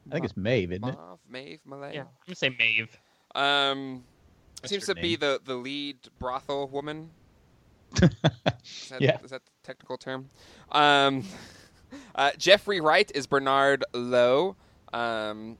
I 0.08 0.12
think 0.12 0.24
it's 0.24 0.36
Maeve, 0.36 0.72
isn't 0.72 0.84
it? 0.88 0.94
Mauve, 0.96 1.18
Maeve 1.28 1.60
Millay. 1.66 1.94
yeah, 1.94 2.02
I'm 2.02 2.06
gonna 2.26 2.36
say 2.36 2.50
Maeve. 2.50 2.96
Um, 3.34 4.04
That's 4.62 4.70
seems 4.70 4.86
her 4.86 4.94
to 4.94 5.00
be 5.00 5.16
the 5.16 5.40
the 5.44 5.54
lead 5.56 5.96
brothel 6.18 6.68
woman. 6.68 7.10
Is 8.02 8.10
that, 8.90 9.00
Yeah. 9.00 9.18
is 9.24 9.30
that 9.30 9.42
the 9.44 9.50
technical 9.62 9.96
term? 9.96 10.28
Um, 10.72 11.24
uh, 12.14 12.32
Jeffrey 12.36 12.80
Wright 12.80 13.10
is 13.14 13.26
Bernard 13.26 13.84
Lowe, 13.94 14.56
um, 14.92 15.56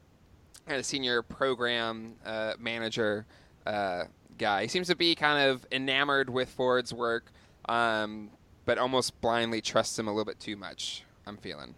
kind 0.67 0.79
of 0.79 0.87
senior 0.87 1.23
program 1.23 2.15
uh, 2.25 2.55
manager 2.59 3.27
uh, 3.67 4.05
guy. 4.39 4.63
He 4.63 4.69
seems 4.69 4.89
to 4.89 4.97
be 4.97 5.15
kind 5.15 5.49
of 5.49 5.67
enamored 5.73 6.29
with 6.29 6.49
Ford's 6.51 6.93
work, 6.93 7.31
um, 7.69 8.31
but 8.65 8.79
almost 8.79 9.21
blindly 9.21 9.61
trusts 9.61 9.99
him 9.99 10.09
a 10.09 10.11
little 10.11 10.25
bit 10.25 10.41
too 10.41 10.57
much. 10.57 11.05
I'm 11.27 11.37
feeling. 11.37 11.75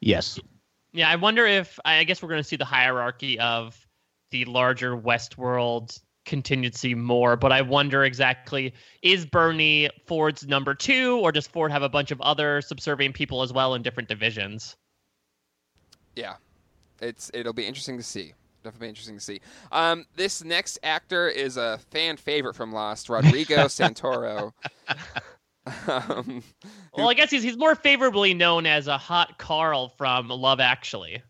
Yes. 0.00 0.38
Yeah, 0.92 1.08
I 1.08 1.16
wonder 1.16 1.46
if 1.46 1.78
I 1.84 2.04
guess 2.04 2.22
we're 2.22 2.28
going 2.28 2.42
to 2.42 2.48
see 2.48 2.56
the 2.56 2.64
hierarchy 2.64 3.38
of 3.40 3.76
the 4.30 4.44
larger 4.44 4.96
Westworld 4.96 6.00
contingency 6.24 6.94
more, 6.94 7.36
but 7.36 7.52
I 7.52 7.62
wonder 7.62 8.04
exactly 8.04 8.72
is 9.02 9.26
Bernie 9.26 9.90
Ford's 10.06 10.46
number 10.46 10.74
two, 10.74 11.18
or 11.18 11.32
does 11.32 11.46
Ford 11.46 11.70
have 11.70 11.82
a 11.82 11.88
bunch 11.88 12.10
of 12.10 12.20
other 12.20 12.60
subservient 12.60 13.14
people 13.14 13.42
as 13.42 13.52
well 13.52 13.74
in 13.74 13.82
different 13.82 14.08
divisions? 14.08 14.76
Yeah, 16.16 16.34
it's 17.00 17.30
it'll 17.34 17.52
be 17.52 17.66
interesting 17.66 17.96
to 17.96 18.02
see. 18.02 18.32
Definitely 18.62 18.88
interesting 18.88 19.16
to 19.16 19.20
see. 19.20 19.40
Um, 19.72 20.06
this 20.16 20.42
next 20.42 20.78
actor 20.82 21.28
is 21.28 21.58
a 21.58 21.78
fan 21.90 22.16
favorite 22.16 22.54
from 22.54 22.72
Lost, 22.72 23.08
Rodrigo 23.10 23.56
Santoro. 23.66 24.52
um, 25.88 26.42
Well, 26.96 27.10
I 27.10 27.14
guess 27.14 27.30
he's 27.30 27.42
he's 27.42 27.58
more 27.58 27.74
favorably 27.74 28.34
known 28.34 28.66
as 28.66 28.86
a 28.86 28.96
hot 28.96 29.38
Karl 29.38 29.88
from 29.90 30.28
Love 30.28 30.60
Actually. 30.60 31.22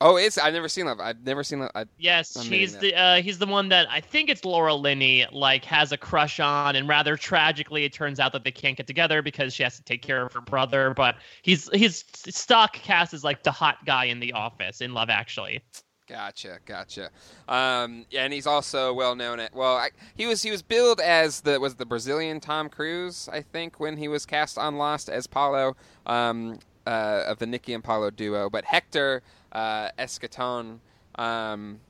Oh, 0.00 0.16
it's 0.16 0.38
I've 0.38 0.52
never 0.52 0.68
seen 0.68 0.86
Love. 0.86 1.00
I've 1.00 1.24
never 1.24 1.42
seen 1.42 1.60
Love. 1.60 1.70
I, 1.74 1.84
Yes, 1.98 2.36
I'm 2.36 2.44
he's 2.44 2.76
the 2.76 2.94
uh, 2.94 3.22
he's 3.22 3.38
the 3.38 3.46
one 3.46 3.68
that 3.70 3.88
I 3.90 4.00
think 4.00 4.28
it's 4.30 4.44
Laura 4.44 4.74
Linney 4.74 5.26
like 5.32 5.64
has 5.64 5.92
a 5.92 5.96
crush 5.96 6.40
on, 6.40 6.76
and 6.76 6.88
rather 6.88 7.16
tragically, 7.16 7.84
it 7.84 7.92
turns 7.92 8.20
out 8.20 8.32
that 8.32 8.44
they 8.44 8.52
can't 8.52 8.76
get 8.76 8.86
together 8.86 9.22
because 9.22 9.54
she 9.54 9.62
has 9.62 9.76
to 9.76 9.82
take 9.82 10.02
care 10.02 10.24
of 10.26 10.32
her 10.32 10.40
brother. 10.40 10.94
But 10.94 11.16
he's 11.42 11.68
he's 11.72 12.04
stock 12.28 12.74
cast 12.74 13.14
is 13.14 13.24
like 13.24 13.42
the 13.42 13.52
hot 13.52 13.84
guy 13.84 14.04
in 14.04 14.20
the 14.20 14.32
office 14.32 14.80
in 14.80 14.94
Love 14.94 15.10
Actually. 15.10 15.62
Gotcha, 16.08 16.58
gotcha. 16.64 17.10
Um, 17.48 18.06
and 18.16 18.32
he's 18.32 18.46
also 18.46 18.94
well 18.94 19.14
known 19.14 19.40
at 19.40 19.54
well, 19.54 19.76
I, 19.76 19.90
he 20.16 20.26
was 20.26 20.42
he 20.42 20.50
was 20.50 20.62
billed 20.62 21.00
as 21.00 21.42
the 21.42 21.60
was 21.60 21.74
the 21.74 21.84
Brazilian 21.84 22.40
Tom 22.40 22.70
Cruise, 22.70 23.28
I 23.30 23.42
think, 23.42 23.78
when 23.78 23.98
he 23.98 24.08
was 24.08 24.24
cast 24.24 24.56
on 24.56 24.76
Lost 24.78 25.10
as 25.10 25.26
Paulo 25.26 25.76
um, 26.06 26.60
uh, 26.88 27.24
of 27.26 27.38
the 27.38 27.46
Nikki 27.46 27.74
and 27.74 27.84
Paulo 27.84 28.10
duo. 28.10 28.48
But 28.50 28.64
Hector 28.64 29.22
uh, 29.52 29.90
Escaton 29.98 30.78
um, 31.16 31.80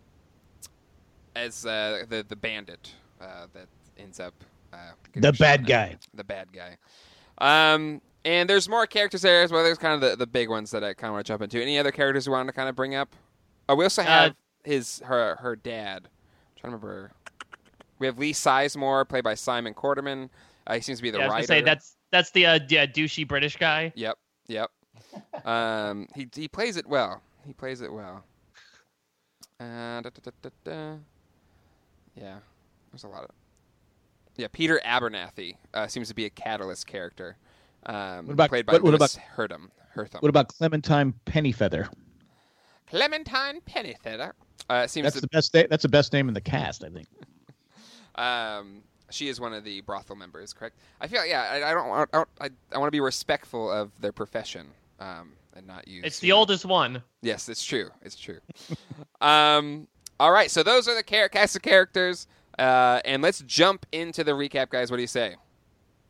as 1.37 1.65
uh, 1.65 2.05
the 2.09 2.25
the 2.29 2.37
bandit 2.37 2.93
uh, 3.21 3.47
that 3.55 3.69
ends 3.99 4.21
up 4.21 4.35
uh, 4.73 4.93
The 5.15 5.33
bad 5.33 5.61
at. 5.61 5.67
guy. 5.67 5.97
the 6.15 6.25
bad 6.25 6.49
guy. 6.53 6.77
Um, 7.39 8.01
and 8.25 8.51
there's 8.51 8.69
more 8.69 8.87
characters 8.87 9.23
there 9.23 9.43
as 9.43 9.53
well. 9.53 9.63
There's 9.63 9.79
kind 9.79 9.95
of 9.95 10.01
the, 10.11 10.17
the 10.17 10.27
big 10.27 10.49
ones 10.49 10.71
that 10.73 10.83
I 10.85 10.93
kind 10.95 11.09
of 11.11 11.15
want 11.15 11.27
to 11.27 11.33
jump 11.33 11.43
into. 11.43 11.63
Any 11.63 11.79
other 11.79 11.93
characters 11.93 12.27
you 12.27 12.33
wanted 12.33 12.49
to 12.53 12.57
kind 12.57 12.69
of 12.69 12.75
bring 12.75 12.95
up? 12.95 13.15
Oh, 13.69 13.75
we 13.77 13.85
also 13.85 14.03
have 14.03 14.35
his 14.65 15.01
her 15.05 15.37
her 15.37 15.57
dad. 15.57 16.03
I'm 16.05 16.61
trying 16.61 16.73
to 16.73 16.77
remember. 16.79 17.13
We 18.01 18.07
have 18.07 18.19
Lee 18.19 18.33
Sizemore, 18.33 19.09
played 19.09 19.25
by 19.25 19.35
Simon 19.35 19.75
Quarterman. 19.75 20.29
Uh, 20.67 20.75
he 20.75 20.81
seems 20.81 20.99
to 20.99 21.03
be 21.03 21.11
the 21.11 21.19
yeah, 21.19 21.25
I 21.25 21.27
was 21.27 21.35
writer. 21.35 21.47
say 21.47 21.61
that's 21.63 21.97
that's 22.11 22.31
the 22.33 22.47
uh, 22.47 22.59
yeah, 22.69 22.87
douchey 22.87 23.27
British 23.27 23.57
guy. 23.57 23.93
Yep, 23.97 24.19
yep. 24.49 24.71
Um, 25.45 26.07
he 26.15 26.29
he 26.35 26.49
plays 26.49 26.77
it 26.77 26.87
well. 26.87 27.23
He 27.47 27.53
plays 27.53 27.81
it 27.81 27.93
well. 27.93 28.25
Uh, 29.61 30.01
da, 30.01 30.11
da, 30.11 30.11
da, 30.23 30.31
da, 30.43 30.51
da. 30.65 30.97
Yeah, 32.15 32.39
there's 32.93 33.05
a 33.05 33.09
lot 33.09 33.25
of. 33.25 33.31
Yeah, 34.37 34.47
Peter 34.53 34.81
Abernathy 34.87 35.57
uh, 35.75 35.87
seems 35.89 36.09
to 36.09 36.15
be 36.15 36.25
a 36.27 36.31
catalyst 36.31 36.87
character. 36.87 37.37
Um, 37.87 38.27
What 38.27 38.33
about- 38.35 38.49
played 38.51 38.67
by 38.67 38.75
what- 38.75 38.83
what 39.01 39.19
Herthum. 39.37 39.71
Herthum. 39.95 40.21
What 40.21 40.29
about 40.29 40.49
Clementine 40.49 41.15
Pennyfeather? 41.27 41.89
Clementine 42.89 43.61
Pennyfeather? 43.63 44.33
Uh, 44.69 44.87
seems 44.87 45.05
That's 45.05 45.17
to 45.17 45.21
the 45.23 45.29
best. 45.29 45.55
Na- 45.55 45.65
that's 45.69 45.83
the 45.83 45.89
best 45.89 46.13
name 46.13 46.29
in 46.29 46.35
the 46.35 46.41
cast, 46.41 46.85
I 46.85 46.89
think. 46.91 47.07
Um, 48.15 48.83
she 49.11 49.29
is 49.29 49.41
one 49.41 49.55
of 49.55 49.63
the 49.63 49.81
brothel 49.83 50.17
members, 50.17 50.53
correct? 50.53 50.77
I 51.01 51.07
feel 51.07 51.25
yeah. 51.25 51.43
I, 51.43 51.71
I 51.71 51.73
don't. 51.73 51.89
I, 51.89 52.05
don't- 52.13 52.29
I, 52.41 52.51
I 52.73 52.79
want 52.79 52.89
to 52.89 52.93
be 52.93 52.99
respectful 52.99 53.71
of 53.71 53.93
their 54.01 54.11
profession, 54.11 54.67
um, 54.99 55.33
and 55.55 55.67
not 55.67 55.87
use. 55.89 56.05
It's 56.05 56.19
the 56.21 56.33
oldest 56.33 56.65
one. 56.65 57.03
Yes, 57.23 57.49
it's 57.49 57.65
true. 57.65 57.91
It's 58.03 58.17
true. 58.17 58.41
um, 59.21 59.89
all 60.21 60.33
right, 60.33 60.51
so 60.51 60.63
those 60.63 60.89
are 60.89 60.95
the 60.95 61.03
char- 61.03 61.29
cast 61.29 61.57
of 61.57 61.63
characters, 61.63 62.27
uh, 62.59 63.01
and 63.05 63.23
let's 63.23 63.41
jump 63.41 63.87
into 63.93 64.25
the 64.25 64.33
recap, 64.33 64.71
guys. 64.71 64.91
What 64.91 64.97
do 64.97 65.03
you 65.03 65.09
say? 65.09 65.37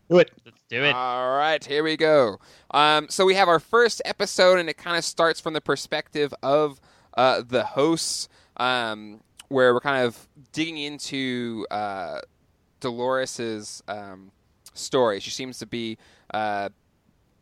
Do 0.08 0.18
it. 0.18 0.30
Let's 0.44 0.62
do 0.70 0.84
it. 0.84 0.94
All 0.94 1.36
right, 1.36 1.62
here 1.62 1.82
we 1.82 1.96
go. 1.96 2.38
Um, 2.70 3.08
so 3.10 3.26
we 3.26 3.34
have 3.34 3.48
our 3.48 3.60
first 3.60 4.00
episode, 4.06 4.58
and 4.58 4.68
it 4.68 4.78
kind 4.78 4.96
of 4.96 5.04
starts 5.04 5.40
from 5.40 5.52
the 5.52 5.60
perspective 5.60 6.32
of 6.42 6.80
uh, 7.16 7.42
the 7.46 7.64
hosts, 7.64 8.28
um, 8.56 9.20
where 9.48 9.74
we're 9.74 9.80
kind 9.80 10.06
of 10.06 10.28
digging 10.52 10.78
into 10.78 11.66
uh, 11.70 12.20
Dolores's 12.80 13.82
um, 13.88 14.32
story. 14.72 15.20
She 15.20 15.30
seems 15.30 15.58
to 15.58 15.66
be 15.66 15.98
uh, 16.32 16.70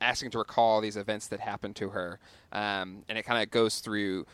asking 0.00 0.30
to 0.32 0.38
recall 0.38 0.80
these 0.80 0.96
events 0.96 1.28
that 1.28 1.40
happened 1.40 1.76
to 1.76 1.90
her, 1.90 2.18
um, 2.52 3.04
and 3.08 3.18
it 3.18 3.24
kind 3.24 3.42
of 3.42 3.50
goes 3.50 3.80
through. 3.80 4.26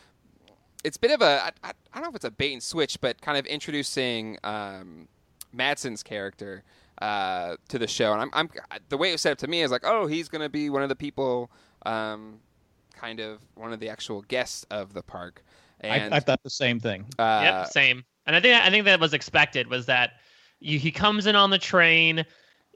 It's 0.85 0.97
a 0.97 1.01
bit 1.01 1.13
of 1.13 1.23
a 1.23 1.45
I, 1.45 1.51
I, 1.63 1.71
I 1.71 1.73
don't 1.95 2.05
know 2.05 2.09
if 2.11 2.17
it's 2.17 2.25
a 2.25 2.31
bait 2.31 2.53
and 2.53 2.63
switch, 2.63 3.01
but 3.01 3.21
kind 3.21 3.39
of 3.39 3.47
introducing 3.47 4.39
um, 4.43 5.09
Madsen's 5.55 6.03
character 6.03 6.65
uh, 7.01 7.57
to 7.69 7.79
the 7.79 7.87
show, 7.87 8.13
and 8.13 8.23
I'm, 8.23 8.31
I'm 8.33 8.51
the 8.89 8.97
way 8.97 9.11
it 9.11 9.13
was 9.13 9.21
set 9.21 9.33
up 9.33 9.39
to 9.39 9.49
me 9.49 9.63
is 9.63 9.71
like, 9.71 9.83
oh, 9.85 10.07
he's 10.07 10.29
going 10.29 10.43
to 10.43 10.49
be 10.49 10.71
one 10.71 10.83
of 10.83 10.89
the 10.89 10.97
people, 10.97 11.51
um, 11.87 12.39
kind 12.95 13.21
of 13.21 13.41
one 13.55 13.73
of 13.73 13.81
the 13.81 13.89
actual 13.89 14.23
guests 14.23 14.67
of 14.71 14.95
the 14.95 15.03
park, 15.03 15.45
and 15.81 16.13
I, 16.13 16.17
I 16.19 16.21
thought 16.21 16.43
the 16.43 16.51
same 16.51 16.81
thing. 16.81 17.07
uh, 17.19 17.41
yep, 17.43 17.67
same. 17.69 18.05
And 18.27 18.37
I 18.37 18.41
think 18.41 18.55
I 18.61 18.71
think 18.71 18.85
that 18.85 19.01
was 19.01 19.15
expected 19.15 19.69
was 19.69 19.87
that 19.87 20.13
you, 20.61 20.79
he 20.79 20.93
comes 20.93 21.27
in 21.27 21.35
on 21.35 21.51
the 21.51 21.59
train. 21.59 22.25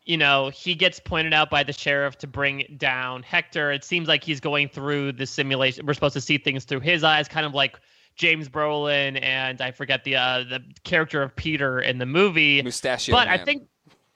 You 0.07 0.16
know, 0.16 0.51
he 0.51 0.75
gets 0.75 0.99
pointed 1.01 1.35
out 1.35 1.51
by 1.51 1.62
the 1.62 1.73
sheriff 1.73 2.16
to 2.19 2.27
bring 2.27 2.77
down 2.79 3.23
Hector. 3.23 3.73
It 3.73 3.85
seems 3.85 4.09
like 4.09 4.25
he's 4.25 4.40
going 4.40 4.69
through 4.69 5.12
the 5.12 5.27
simulation. 5.27 5.85
We're 5.85 5.95
supposed 5.95 6.14
to 6.14 6.21
see 6.21 6.38
things 6.38 6.64
through 6.64 6.81
his 6.81 7.05
eyes, 7.05 7.29
kind 7.29 7.45
of 7.45 7.55
like 7.55 7.79
James 8.16 8.49
Brolin 8.49 9.23
and 9.23 9.61
I 9.61 9.71
forget 9.71 10.05
the 10.05 10.16
uh, 10.16 10.38
the 10.45 10.62
character 10.85 11.23
of 11.23 11.37
Peter 11.37 11.81
in 11.81 11.99
the 11.99 12.07
movie. 12.07 12.62
Mustachio 12.62 13.14
but 13.14 13.29
I 13.29 13.37
think, 13.37 13.69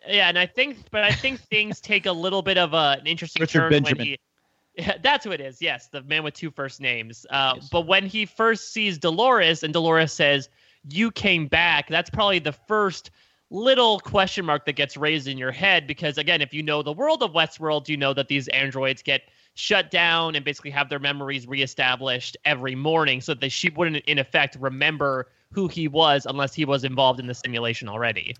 yeah, 0.08 0.28
and 0.28 0.38
I 0.38 0.46
think, 0.46 0.78
but 0.90 1.04
I 1.04 1.12
think 1.12 1.40
things 1.40 1.80
take 1.82 2.06
a 2.06 2.12
little 2.12 2.42
bit 2.42 2.56
of 2.56 2.72
a, 2.72 2.96
an 3.00 3.06
interesting 3.06 3.42
Richard 3.42 3.60
turn 3.60 3.70
Benjamin. 3.70 3.98
when 3.98 4.06
he. 4.06 4.18
Yeah, 4.76 4.96
that's 5.02 5.24
who 5.24 5.32
it 5.32 5.40
is. 5.40 5.60
Yes, 5.60 5.88
the 5.88 6.02
man 6.02 6.22
with 6.22 6.34
two 6.34 6.50
first 6.50 6.80
names. 6.80 7.26
Uh, 7.28 7.54
Yes. 7.56 7.68
But 7.70 7.86
when 7.86 8.06
he 8.06 8.24
first 8.24 8.72
sees 8.72 8.98
Dolores 8.98 9.62
and 9.62 9.74
Dolores 9.74 10.12
says, 10.12 10.48
You 10.88 11.10
came 11.10 11.48
back, 11.48 11.88
that's 11.88 12.08
probably 12.08 12.38
the 12.38 12.52
first 12.52 13.10
little 13.50 14.00
question 14.00 14.44
mark 14.44 14.64
that 14.66 14.74
gets 14.74 14.96
raised 14.96 15.28
in 15.28 15.36
your 15.36 15.52
head. 15.52 15.86
Because, 15.86 16.18
again, 16.18 16.40
if 16.40 16.54
you 16.54 16.62
know 16.62 16.82
the 16.82 16.92
world 16.92 17.22
of 17.22 17.32
Westworld, 17.32 17.88
you 17.88 17.96
know 17.96 18.14
that 18.14 18.28
these 18.28 18.48
androids 18.48 19.02
get 19.02 19.22
shut 19.54 19.90
down 19.90 20.34
and 20.34 20.44
basically 20.44 20.70
have 20.70 20.88
their 20.88 20.98
memories 20.98 21.46
reestablished 21.46 22.36
every 22.44 22.74
morning 22.74 23.20
so 23.20 23.34
that 23.34 23.50
she 23.50 23.70
wouldn't, 23.70 24.04
in 24.06 24.18
effect, 24.18 24.56
remember 24.60 25.28
who 25.52 25.68
he 25.68 25.88
was 25.88 26.26
unless 26.26 26.54
he 26.54 26.64
was 26.64 26.84
involved 26.84 27.20
in 27.20 27.26
the 27.26 27.34
simulation 27.34 27.88
already. 27.88 28.34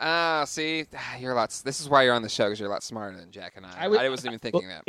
Ah, 0.00 0.44
see, 0.44 0.84
you're 1.18 1.32
a 1.32 1.36
lot. 1.36 1.50
This 1.64 1.80
is 1.80 1.88
why 1.88 2.02
you're 2.02 2.14
on 2.14 2.22
the 2.22 2.28
show 2.28 2.46
because 2.46 2.60
you're 2.60 2.68
a 2.68 2.72
lot 2.72 2.82
smarter 2.82 3.16
than 3.16 3.30
Jack 3.30 3.54
and 3.56 3.66
I. 3.66 3.86
I, 3.86 3.86
I 3.86 4.08
wasn't 4.08 4.34
even 4.34 4.38
thinking 4.38 4.68
that. 4.68 4.84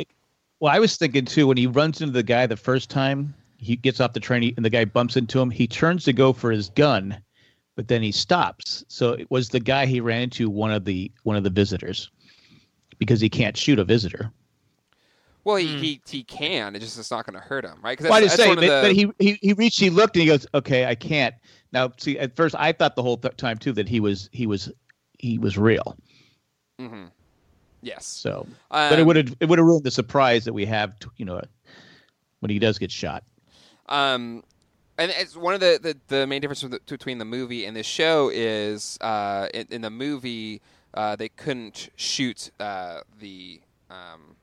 Well, 0.60 0.72
I 0.72 0.78
was 0.78 0.96
thinking 0.96 1.24
too 1.24 1.46
when 1.46 1.56
he 1.56 1.66
runs 1.66 2.00
into 2.00 2.12
the 2.12 2.22
guy 2.22 2.46
the 2.46 2.56
first 2.56 2.90
time 2.90 3.34
he 3.56 3.76
gets 3.76 4.00
off 4.00 4.12
the 4.12 4.20
train 4.20 4.42
he, 4.42 4.54
and 4.56 4.64
the 4.64 4.70
guy 4.70 4.84
bumps 4.84 5.16
into 5.16 5.40
him. 5.40 5.50
He 5.50 5.66
turns 5.66 6.04
to 6.04 6.12
go 6.12 6.32
for 6.32 6.50
his 6.50 6.68
gun, 6.70 7.20
but 7.80 7.88
then 7.88 8.02
he 8.02 8.12
stops. 8.12 8.84
So 8.88 9.12
it 9.12 9.30
was 9.30 9.48
the 9.48 9.58
guy 9.58 9.86
he 9.86 10.02
ran 10.02 10.20
into 10.20 10.50
one 10.50 10.70
of 10.70 10.84
the 10.84 11.10
one 11.22 11.34
of 11.34 11.44
the 11.44 11.48
visitors 11.48 12.10
because 12.98 13.22
he 13.22 13.30
can't 13.30 13.56
shoot 13.56 13.78
a 13.78 13.84
visitor. 13.84 14.30
Well, 15.44 15.56
he, 15.56 15.66
he 15.78 16.02
he 16.06 16.22
can. 16.24 16.76
It 16.76 16.80
just 16.80 16.98
it's 16.98 17.10
not 17.10 17.24
going 17.24 17.40
to 17.40 17.40
hurt 17.40 17.64
him, 17.64 17.78
right? 17.82 17.96
Because 17.96 18.10
Well, 18.10 18.18
I 18.18 18.20
just 18.20 18.36
say, 18.36 18.48
one 18.48 18.56
but, 18.56 18.60
the. 18.60 18.66
but 18.82 18.92
he, 18.92 19.10
he 19.18 19.38
he 19.40 19.54
reached, 19.54 19.80
he 19.80 19.88
looked, 19.88 20.14
and 20.14 20.20
he 20.20 20.28
goes, 20.28 20.46
"Okay, 20.52 20.84
I 20.84 20.94
can't." 20.94 21.34
Now, 21.72 21.90
see, 21.96 22.18
at 22.18 22.36
first 22.36 22.54
I 22.58 22.72
thought 22.72 22.96
the 22.96 23.02
whole 23.02 23.16
th- 23.16 23.38
time 23.38 23.56
too 23.56 23.72
that 23.72 23.88
he 23.88 23.98
was 23.98 24.28
he 24.30 24.46
was 24.46 24.70
he 25.18 25.38
was 25.38 25.56
real. 25.56 25.96
Mm-hmm. 26.78 27.04
Yes. 27.80 28.04
So, 28.04 28.46
but 28.68 28.92
it 28.92 29.00
Um, 29.00 29.06
would 29.06 29.16
have 29.16 29.34
it 29.40 29.48
would 29.48 29.58
have 29.58 29.66
ruined 29.66 29.84
the 29.84 29.90
surprise 29.90 30.44
that 30.44 30.52
we 30.52 30.66
have, 30.66 30.98
t- 30.98 31.08
you 31.16 31.24
know, 31.24 31.40
when 32.40 32.50
he 32.50 32.58
does 32.58 32.76
get 32.76 32.90
shot. 32.90 33.24
Um, 33.88 34.44
and 35.00 35.10
it's 35.16 35.36
one 35.36 35.54
of 35.54 35.60
the, 35.60 35.80
the, 35.82 35.96
the 36.16 36.26
main 36.28 36.40
differences 36.40 36.70
between 36.86 37.18
the 37.18 37.24
movie 37.24 37.64
and 37.66 37.76
the 37.76 37.82
show 37.82 38.30
is 38.32 38.98
uh, 39.00 39.48
in, 39.54 39.66
in 39.70 39.82
the 39.82 39.90
movie 39.90 40.60
uh, 40.94 41.16
they 41.16 41.28
couldn't 41.30 41.88
shoot 41.96 42.50
uh, 42.60 43.00
the 43.20 43.60
um, 43.90 44.36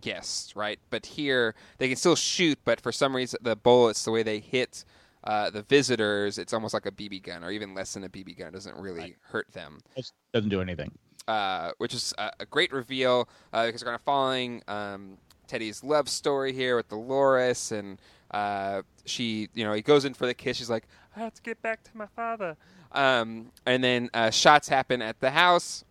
guests, 0.00 0.56
right? 0.56 0.78
But 0.90 1.06
here 1.06 1.54
they 1.78 1.88
can 1.88 1.96
still 1.96 2.16
shoot, 2.16 2.58
but 2.64 2.80
for 2.80 2.92
some 2.92 3.14
reason 3.16 3.40
the 3.42 3.56
bullets, 3.56 4.04
the 4.04 4.10
way 4.12 4.22
they 4.22 4.40
hit 4.40 4.84
uh, 5.24 5.50
the 5.50 5.62
visitors, 5.62 6.38
it's 6.38 6.52
almost 6.52 6.74
like 6.74 6.86
a 6.86 6.90
BB 6.90 7.22
gun, 7.22 7.44
or 7.44 7.50
even 7.52 7.74
less 7.74 7.94
than 7.94 8.04
a 8.04 8.08
BB 8.08 8.38
gun. 8.38 8.48
It 8.48 8.52
doesn't 8.54 8.76
really 8.76 9.16
hurt 9.30 9.50
them 9.52 9.78
It 9.96 10.10
doesn't 10.34 10.48
do 10.50 10.60
anything. 10.60 10.90
uh, 11.28 11.70
which 11.78 11.94
is 11.94 12.12
a, 12.18 12.30
a 12.40 12.46
great 12.46 12.72
reveal 12.72 13.28
uh, 13.52 13.66
because 13.66 13.82
we're 13.82 13.86
kind 13.86 13.94
of 13.94 14.02
following 14.02 14.62
um, 14.68 15.18
Teddy's 15.46 15.84
love 15.84 16.08
story 16.08 16.52
here 16.52 16.74
with 16.76 16.88
Dolores, 16.88 17.70
and 17.70 18.00
uh, 18.32 18.82
she, 19.04 19.48
you 19.54 19.64
know, 19.64 19.72
he 19.72 19.82
goes 19.82 20.04
in 20.04 20.14
for 20.14 20.26
the 20.26 20.34
kiss. 20.34 20.56
She's 20.56 20.70
like, 20.70 20.86
"I 21.16 21.20
have 21.20 21.34
to 21.34 21.42
get 21.42 21.60
back 21.62 21.82
to 21.84 21.90
my 21.94 22.06
father," 22.14 22.56
um, 22.92 23.50
and 23.66 23.82
then 23.82 24.10
uh, 24.14 24.30
shots 24.30 24.68
happen 24.68 25.02
at 25.02 25.20
the 25.20 25.30
house. 25.30 25.84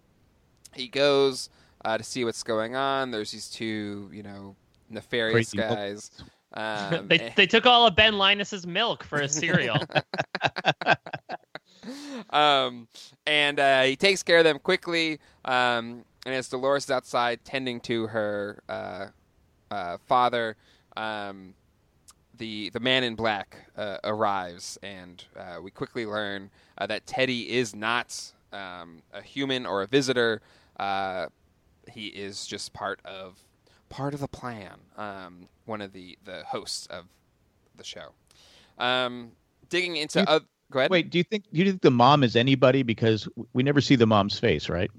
He 0.74 0.88
goes 0.88 1.50
uh, 1.84 1.98
to 1.98 2.04
see 2.04 2.24
what's 2.26 2.44
going 2.44 2.76
on. 2.76 3.12
There's 3.12 3.32
these 3.32 3.50
two, 3.50 4.10
you 4.14 4.24
know, 4.24 4.56
nefarious 4.90 5.52
Crazy 5.52 5.58
guys. 5.58 6.12
Um, 6.54 7.08
they, 7.08 7.18
eh, 7.18 7.32
they 7.38 7.48
took 7.48 7.66
all 7.66 7.88
of 7.88 7.96
Ben 7.96 8.18
Linus's 8.18 8.68
milk 8.68 9.06
for 9.06 9.22
a 9.22 9.30
cereal. 9.30 9.78
um, 12.30 12.88
and 13.26 13.60
uh, 13.60 13.84
he 13.84 13.96
takes 13.96 14.24
care 14.24 14.40
of 14.40 14.44
them 14.44 14.60
quickly. 14.60 15.20
Um, 15.46 16.04
and 16.26 16.36
as 16.36 16.50
Dolores 16.50 16.86
is 16.86 16.92
outside 16.92 17.44
tending 17.44 17.80
to 17.82 18.08
her 18.08 18.62
uh, 18.70 19.08
uh, 19.72 19.98
father, 20.08 20.58
um, 20.98 21.54
the 22.42 22.72
the 22.72 22.80
man 22.80 23.04
in 23.04 23.14
black 23.16 23.56
uh, 23.78 23.98
arrives, 24.04 24.78
and 24.82 25.24
uh, 25.38 25.58
we 25.62 25.70
quickly 25.70 26.06
learn 26.08 26.50
uh, 26.80 26.88
that 26.88 27.06
Teddy 27.06 27.52
is 27.52 27.76
not 27.76 28.20
um, 28.52 29.04
a 29.14 29.22
human 29.22 29.66
or 29.68 29.84
a 29.84 29.88
visitor. 29.88 30.42
Uh, 30.80 31.28
he 31.92 32.08
is 32.08 32.48
just 32.48 32.74
part 32.74 33.00
of 33.06 33.38
part 33.90 34.16
of 34.16 34.20
the 34.22 34.28
plan. 34.28 34.74
Um, 34.98 35.48
one 35.66 35.82
of 35.82 35.94
the 35.94 36.18
the 36.26 36.44
hosts 36.48 36.88
of 36.88 37.06
the 37.78 37.84
show. 37.84 38.10
Um, 38.80 39.34
digging 39.70 39.98
into 39.98 40.20
You- 40.22 40.26
oth- 40.28 40.46
go 40.72 40.80
ahead. 40.80 40.90
Wait, 40.90 41.12
do 41.12 41.20
you 41.20 41.24
think 41.24 41.44
do 41.54 41.60
you 41.60 41.66
think 41.66 41.82
the 41.84 41.92
mom 41.92 42.24
is 42.24 42.36
anybody? 42.36 42.82
Because 42.82 43.28
we 43.54 43.62
never 43.62 43.82
see 43.82 43.96
the 43.96 44.08
mom's 44.08 44.40
face, 44.40 44.68
right? 44.68 44.90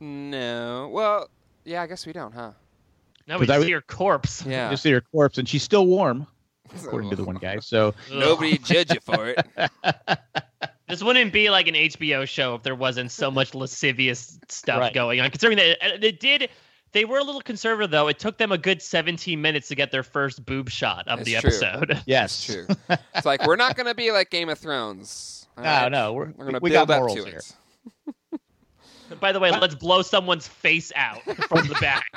No. 0.00 0.90
Well, 0.92 1.30
yeah, 1.64 1.82
I 1.82 1.86
guess 1.86 2.04
we 2.04 2.12
don't, 2.12 2.32
huh? 2.34 2.50
No, 3.26 3.36
we 3.38 3.40
Because 3.46 3.50
I 3.50 3.58
see 3.58 3.72
w- 3.72 3.74
her 3.76 3.80
corpse. 3.82 4.44
Yeah. 4.46 4.70
Just 4.70 4.82
see 4.82 4.92
her 4.92 5.00
corpse, 5.00 5.38
and 5.38 5.48
she's 5.48 5.62
still 5.62 5.86
warm, 5.86 6.26
according 6.84 7.10
to 7.10 7.16
the 7.16 7.24
one 7.24 7.36
guy. 7.36 7.58
So 7.60 7.94
Nobody 8.12 8.58
judge 8.58 8.92
you 8.92 9.00
for 9.00 9.28
it. 9.28 9.46
This 10.88 11.02
wouldn't 11.02 11.32
be 11.32 11.50
like 11.50 11.66
an 11.66 11.74
HBO 11.74 12.28
show 12.28 12.54
if 12.54 12.62
there 12.62 12.76
wasn't 12.76 13.10
so 13.10 13.28
much 13.30 13.54
lascivious 13.54 14.38
stuff 14.48 14.78
Right. 14.78 14.94
going 14.94 15.20
on. 15.20 15.30
Considering 15.30 15.58
that 15.58 15.78
uh, 15.84 15.96
they 16.00 16.12
did, 16.12 16.48
they 16.92 17.04
were 17.04 17.18
a 17.18 17.24
little 17.24 17.40
conservative 17.40 17.90
though. 17.90 18.06
It 18.06 18.20
took 18.20 18.38
them 18.38 18.52
a 18.52 18.58
good 18.58 18.80
17 18.80 19.40
minutes 19.42 19.66
to 19.68 19.74
get 19.74 19.90
their 19.90 20.04
first 20.04 20.46
boob 20.46 20.70
shot 20.70 21.08
of 21.08 21.18
That's 21.24 21.26
the 21.28 21.40
true. 21.40 21.48
episode. 21.50 22.02
yes, 22.06 22.48
It's 22.48 22.54
true. 22.54 22.96
It's 23.16 23.26
like 23.26 23.44
we're 23.46 23.56
not 23.56 23.74
going 23.76 23.86
to 23.86 23.96
be 23.96 24.12
like 24.12 24.30
Game 24.30 24.48
of 24.48 24.58
Thrones. 24.60 25.48
all 25.58 25.64
No, 25.64 25.70
right? 25.70 25.88
no, 25.90 26.12
we're, 26.12 26.26
We're 26.26 26.32
going 26.44 26.52
to 26.54 26.60
we 26.62 26.70
build 26.70 26.88
up 26.88 26.98
morals 27.00 27.16
to 27.16 27.24
here. 27.24 27.38
it. 28.06 28.14
By 29.20 29.32
the 29.32 29.40
way, 29.40 29.50
let's 29.50 29.74
blow 29.74 30.02
someone's 30.02 30.46
face 30.48 30.92
out 30.96 31.22
from 31.48 31.66
the 31.68 31.76
back. 31.80 32.10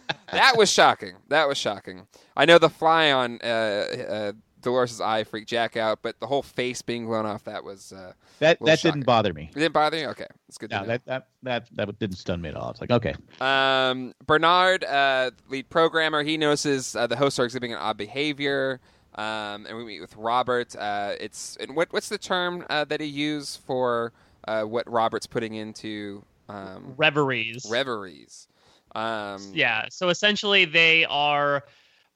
That 0.32 0.56
was 0.56 0.70
shocking. 0.70 1.14
That 1.28 1.46
was 1.48 1.56
shocking. 1.56 2.06
I 2.36 2.44
know 2.46 2.58
the 2.58 2.68
fly 2.68 3.12
on 3.12 3.38
uh, 3.42 3.46
uh, 3.46 4.32
Dolores' 4.60 5.00
eye 5.00 5.22
freaked 5.24 5.48
Jack 5.48 5.76
out, 5.76 6.00
but 6.02 6.18
the 6.20 6.26
whole 6.26 6.42
face 6.42 6.82
being 6.82 7.06
blown 7.06 7.24
off, 7.26 7.44
that 7.44 7.62
was. 7.64 7.92
Uh, 7.92 8.12
that 8.40 8.58
that 8.60 8.80
shocking. 8.80 9.00
didn't 9.00 9.06
bother 9.06 9.32
me. 9.32 9.48
it 9.54 9.58
didn't 9.58 9.72
bother 9.72 9.96
you? 9.96 10.06
Okay. 10.08 10.26
That's 10.48 10.58
good 10.58 10.70
to 10.70 10.76
No, 10.76 10.82
know. 10.82 10.88
that, 10.88 11.06
that 11.06 11.26
that 11.44 11.68
that 11.76 11.98
didn't 12.00 12.16
stun 12.16 12.40
me 12.42 12.48
at 12.48 12.56
all. 12.56 12.70
It's 12.70 12.80
like 12.80 12.90
okay, 12.90 13.14
Um, 13.40 14.12
Bernard, 14.26 14.84
uh, 14.84 15.30
lead 15.48 15.68
programmer, 15.70 16.22
he 16.24 16.36
notices 16.36 16.96
uh, 16.96 17.06
the 17.06 17.16
hosts 17.16 17.38
are 17.38 17.44
exhibiting 17.44 17.72
an 17.72 17.78
odd 17.78 17.96
behavior. 17.96 18.80
Um, 19.14 19.64
and 19.66 19.76
we 19.78 19.84
meet 19.84 20.00
with 20.00 20.14
Robert. 20.16 20.76
Uh, 20.76 21.12
it's 21.20 21.56
and 21.60 21.74
what 21.76 21.92
what's 21.92 22.08
the 22.10 22.18
term 22.18 22.66
uh, 22.68 22.84
that 22.84 23.00
he 23.00 23.06
used 23.06 23.60
for 23.60 24.12
uh, 24.46 24.62
what 24.62 24.90
Robert's 24.90 25.26
putting 25.26 25.54
into 25.54 26.24
um, 26.48 26.94
Reveries. 26.96 27.66
reveries? 27.68 28.48
Um, 28.94 29.42
Yeah. 29.52 29.86
So 29.90 30.08
essentially, 30.08 30.64
they 30.64 31.04
are 31.06 31.64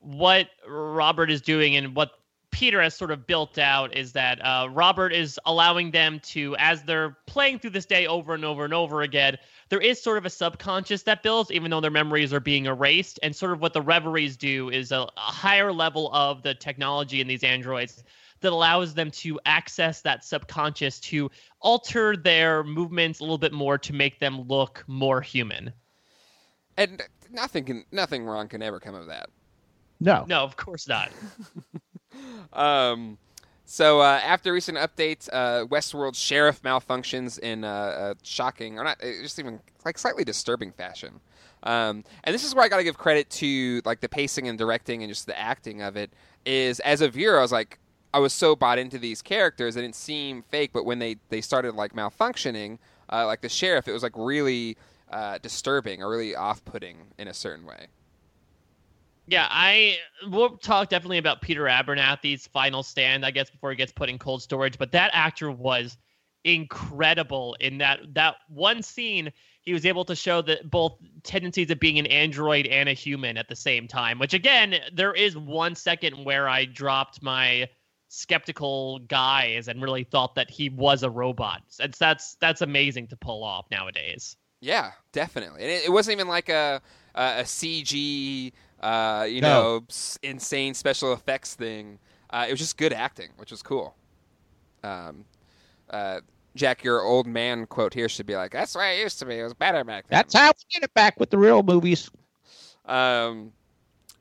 what 0.01 0.49
Robert 0.67 1.31
is 1.31 1.43
doing 1.43 1.77
and 1.77 1.95
what 1.95 2.13
Peter 2.51 2.83
has 2.83 2.95
sort 2.95 3.11
of 3.11 3.27
built 3.27 3.59
out 3.59 3.97
is 3.97 4.13
that 4.13 4.45
uh, 4.45 4.69
Robert 4.71 5.13
is 5.13 5.39
allowing 5.47 5.91
them 5.93 6.21
to, 6.21 6.57
as 6.59 6.83
they're 6.83 7.17
playing 7.27 7.59
through 7.59 7.71
this 7.71 7.87
day 7.87 8.07
over 8.07 8.35
and 8.35 8.45
over 8.45 8.65
and 8.65 8.75
over 8.75 9.03
again, 9.03 9.37
there 9.69 9.81
is 9.81 10.03
sort 10.03 10.19
of 10.19 10.27
a 10.27 10.31
subconscious 10.31 11.05
that 11.05 11.23
builds, 11.23 11.51
even 11.53 11.71
though 11.71 11.81
their 11.81 11.91
memories 11.93 12.33
are 12.33 12.41
being 12.41 12.67
erased. 12.67 13.21
And 13.23 13.35
sort 13.35 13.53
of 13.53 13.61
what 13.61 13.73
the 13.73 13.83
reveries 13.83 14.37
do 14.37 14.69
is 14.69 14.91
a, 14.91 15.01
a 15.01 15.11
higher 15.17 15.73
level 15.73 16.13
of 16.13 16.43
the 16.43 16.55
technology 16.55 17.21
in 17.21 17.29
these 17.29 17.45
androids 17.45 18.03
that 18.41 18.53
allows 18.53 18.95
them 18.95 19.11
to 19.11 19.39
access 19.47 20.01
that 20.03 20.25
subconscious 20.25 20.99
to 21.01 21.31
alter 21.61 22.17
their 22.17 22.65
movements 22.65 23.21
a 23.21 23.23
little 23.23 23.39
bit 23.39 23.53
more 23.53 23.79
to 23.79 23.93
make 23.93 24.19
them 24.19 24.43
look 24.49 24.85
more 24.87 25.21
human. 25.21 25.73
and 26.77 27.03
nothing 27.31 27.65
can 27.65 27.85
nothing 27.93 28.25
wrong 28.25 28.49
can 28.49 28.63
ever 28.63 28.81
come 28.81 28.95
of 28.95 29.07
that. 29.07 29.29
no, 30.01 30.25
No, 30.27 30.43
of 30.43 30.57
course 30.57 30.89
not. 30.89 31.11
Um, 32.53 33.19
so 33.65 34.01
uh, 34.01 34.21
after 34.25 34.53
recent 34.53 34.79
updates, 34.79 35.29
uh, 35.33 35.65
Westworld 35.67 36.17
sheriff 36.17 36.61
malfunctions 36.63 37.39
in 37.39 37.63
uh, 37.65 38.15
a 38.15 38.17
shocking, 38.25 38.79
or 38.79 38.85
not, 38.85 39.03
uh, 39.03 39.07
just 39.23 39.39
even 39.39 39.61
like 39.85 39.97
slightly 39.97 40.25
disturbing 40.25 40.73
fashion. 40.73 41.21
Um, 41.63 42.05
and 42.25 42.35
this 42.35 42.43
is 42.43 42.55
where 42.55 42.65
I 42.65 42.69
got 42.69 42.79
to 42.79 42.85
give 42.85 42.99
credit 42.99 43.31
to 43.31 43.81
like 43.85 44.01
the 44.01 44.09
pacing 44.09 44.49
and 44.49 44.59
directing 44.59 45.03
and 45.03 45.11
just 45.11 45.27
the 45.27 45.39
acting 45.39 45.83
of 45.83 45.97
it. 45.97 46.13
Is 46.45 46.81
as 46.81 47.01
a 47.01 47.09
viewer, 47.09 47.39
I 47.39 47.43
was 47.43 47.53
like, 47.53 47.79
I 48.13 48.19
was 48.19 48.33
so 48.33 48.57
bought 48.57 48.79
into 48.79 48.99
these 48.99 49.23
characters, 49.23 49.77
it 49.77 49.83
didn't 49.83 49.95
seem 49.95 50.43
fake. 50.43 50.71
But 50.73 50.85
when 50.85 50.99
they 50.99 51.17
they 51.29 51.41
started 51.41 51.75
like 51.75 51.93
malfunctioning, 51.93 52.79
uh, 53.13 53.27
like 53.27 53.41
the 53.41 53.49
sheriff, 53.49 53.89
it 53.89 53.93
was 53.93 54.03
like 54.03 54.13
really 54.17 54.77
uh, 55.11 55.39
disturbing 55.39 56.03
or 56.03 56.11
really 56.11 56.35
off-putting 56.35 56.97
in 57.19 57.29
a 57.29 57.35
certain 57.35 57.67
way. 57.67 57.87
Yeah, 59.27 59.47
I 59.49 59.99
we'll 60.29 60.57
talk 60.57 60.89
definitely 60.89 61.19
about 61.19 61.41
Peter 61.41 61.69
Abernathy's 61.69 62.49
final 62.49 62.83
stand, 62.83 63.25
I 63.25 63.31
guess, 63.31 63.49
before 63.49 63.71
he 63.71 63.77
gets 63.77 63.93
put 63.93 64.09
in 64.09 64.19
cold 64.19 64.43
storage. 64.43 64.77
But 64.77 64.91
that 64.93 65.11
actor 65.15 65.53
was 65.53 65.97
incredible 66.45 67.57
in 67.61 67.79
that 67.79 68.01
that 68.15 68.37
one 68.49 68.83
scene. 68.83 69.33
He 69.63 69.73
was 69.73 69.87
able 69.87 70.05
to 70.07 70.17
show 70.17 70.43
that 70.43 70.71
both 70.71 70.97
tendencies 71.23 71.71
of 71.71 71.79
being 71.79 71.99
an 71.99 72.07
android 72.07 72.67
and 72.67 72.89
a 72.89 72.93
human 72.93 73.37
at 73.37 73.49
the 73.49 73.55
same 73.55 73.87
time. 73.87 74.19
Which 74.19 74.35
again, 74.35 74.77
there 74.93 75.13
is 75.13 75.37
one 75.37 75.77
second 75.77 76.25
where 76.25 76.49
I 76.49 76.65
dropped 76.65 77.23
my 77.23 77.69
skeptical 78.13 78.99
guys 79.01 79.69
and 79.69 79.81
really 79.81 80.03
thought 80.05 80.35
that 80.35 80.51
he 80.51 80.69
was 80.69 81.03
a 81.05 81.11
robot. 81.11 81.63
That's 81.79 81.97
that's 81.99 82.35
that's 82.41 82.61
amazing 82.61 83.07
to 83.09 83.17
pull 83.17 83.43
off 83.45 83.67
nowadays. 83.71 84.37
Yeah, 84.61 84.91
definitely. 85.13 85.63
And 85.63 85.71
it, 85.71 85.85
it 85.87 85.93
wasn't 85.93 86.17
even 86.17 86.29
like 86.29 86.49
a 86.49 86.83
a, 87.15 87.41
a 87.41 87.43
CG 87.45 88.53
uh, 88.81 89.27
you 89.29 89.41
No. 89.41 89.49
know, 89.63 89.85
s- 89.89 90.19
insane 90.23 90.75
special 90.75 91.13
effects 91.13 91.55
thing. 91.55 91.99
Uh, 92.31 92.47
it 92.49 92.53
was 92.53 92.61
just 92.61 92.77
good 92.77 92.93
acting, 92.93 93.29
which 93.37 93.51
was 93.51 93.63
cool. 93.63 93.95
Um, 94.83 95.25
uh, 95.91 96.21
Jack, 96.57 96.83
your 96.83 97.03
old 97.03 97.27
man 97.27 97.67
quote 97.67 97.93
here 97.95 98.09
should 98.09 98.27
be 98.27 98.37
like, 98.37 98.53
"That's 98.53 98.73
the 98.73 98.79
way 98.81 98.99
it 98.99 99.03
used 99.03 99.19
to 99.21 99.27
be. 99.27 99.39
It 99.39 99.43
was 99.45 99.55
better 99.55 99.85
back 99.85 100.09
then." 100.09 100.17
That's 100.19 100.35
how 100.35 100.49
we 100.49 100.65
get 100.81 100.83
it 100.83 100.95
back 100.95 101.21
with 101.21 101.31
the 101.31 101.39
real 101.39 101.63
movies. 101.63 102.11
Um, 102.87 103.53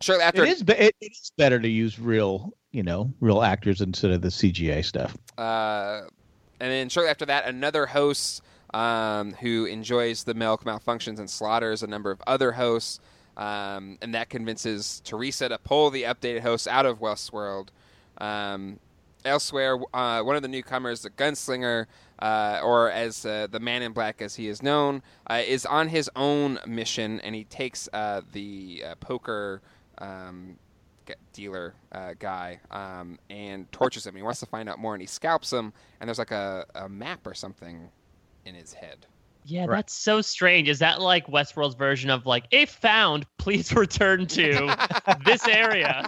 shortly 0.01 0.23
after, 0.25 0.43
It 0.43 0.49
is. 0.49 0.63
be- 0.63 0.73
It, 0.73 0.95
it 1.01 1.11
is 1.11 1.31
better 1.37 1.59
to 1.59 1.67
use 1.67 1.97
real, 1.99 2.53
you 2.71 2.83
know, 2.83 3.11
real 3.19 3.41
actors 3.41 3.81
instead 3.81 4.11
of 4.11 4.21
the 4.21 4.29
CGI 4.29 4.83
stuff. 4.83 5.15
uh, 5.37 6.01
and 6.61 6.71
then 6.71 6.89
shortly 6.89 7.09
after 7.09 7.25
that, 7.25 7.45
another 7.45 7.85
host 7.85 8.41
um, 8.73 9.33
who 9.33 9.65
enjoys 9.65 10.23
the 10.23 10.33
milk 10.33 10.63
malfunctions 10.65 11.19
and 11.19 11.29
slaughters 11.29 11.83
a 11.83 11.87
number 11.87 12.11
of 12.11 12.21
other 12.27 12.51
hosts, 12.51 12.99
um, 13.37 13.97
and 14.01 14.13
that 14.13 14.29
convinces 14.29 15.01
Theresa 15.05 15.49
to 15.49 15.57
pull 15.57 15.89
the 15.89 16.03
updated 16.03 16.41
hosts 16.41 16.67
out 16.67 16.85
of 16.85 16.99
Westworld. 16.99 17.69
Um, 18.17 18.79
elsewhere, 19.25 19.79
uh, 19.93 20.21
one 20.21 20.35
of 20.35 20.41
the 20.41 20.47
newcomers, 20.47 21.01
the 21.01 21.09
gunslinger, 21.09 21.85
uh, 22.19 22.59
or 22.63 22.91
as 22.91 23.25
uh, 23.25 23.47
the 23.49 23.59
Man 23.59 23.81
in 23.81 23.93
Black 23.93 24.21
as 24.21 24.35
he 24.35 24.47
is 24.47 24.61
known, 24.61 25.01
uh, 25.29 25.41
is 25.45 25.65
on 25.65 25.87
his 25.87 26.09
own 26.15 26.59
mission, 26.67 27.19
and 27.21 27.33
he 27.33 27.45
takes 27.45 27.87
uh, 27.93 28.21
the 28.33 28.83
uh, 28.85 28.95
poker. 28.95 29.61
Um, 29.97 30.57
g- 31.09 31.15
dealer 31.33 31.73
uh, 31.91 32.13
guy 32.19 32.59
um, 32.71 33.19
and 33.29 33.69
tortures 33.71 34.05
him. 34.07 34.15
He 34.15 34.21
wants 34.21 34.39
to 34.39 34.45
find 34.45 34.69
out 34.69 34.79
more, 34.79 34.93
and 34.93 35.01
he 35.01 35.07
scalps 35.07 35.51
him. 35.51 35.73
And 35.99 36.07
there's 36.07 36.19
like 36.19 36.31
a, 36.31 36.65
a 36.75 36.87
map 36.89 37.25
or 37.27 37.33
something 37.33 37.89
in 38.45 38.55
his 38.55 38.73
head. 38.73 39.05
Yeah, 39.45 39.65
Right. 39.65 39.77
that's 39.77 39.93
so 39.93 40.21
strange. 40.21 40.69
Is 40.69 40.79
that 40.79 41.01
like 41.01 41.27
Westworld's 41.27 41.75
version 41.75 42.09
of 42.09 42.25
like, 42.25 42.45
if 42.51 42.69
found, 42.69 43.25
please 43.37 43.73
return 43.75 44.27
to 44.27 44.75
this 45.25 45.47
area? 45.47 46.07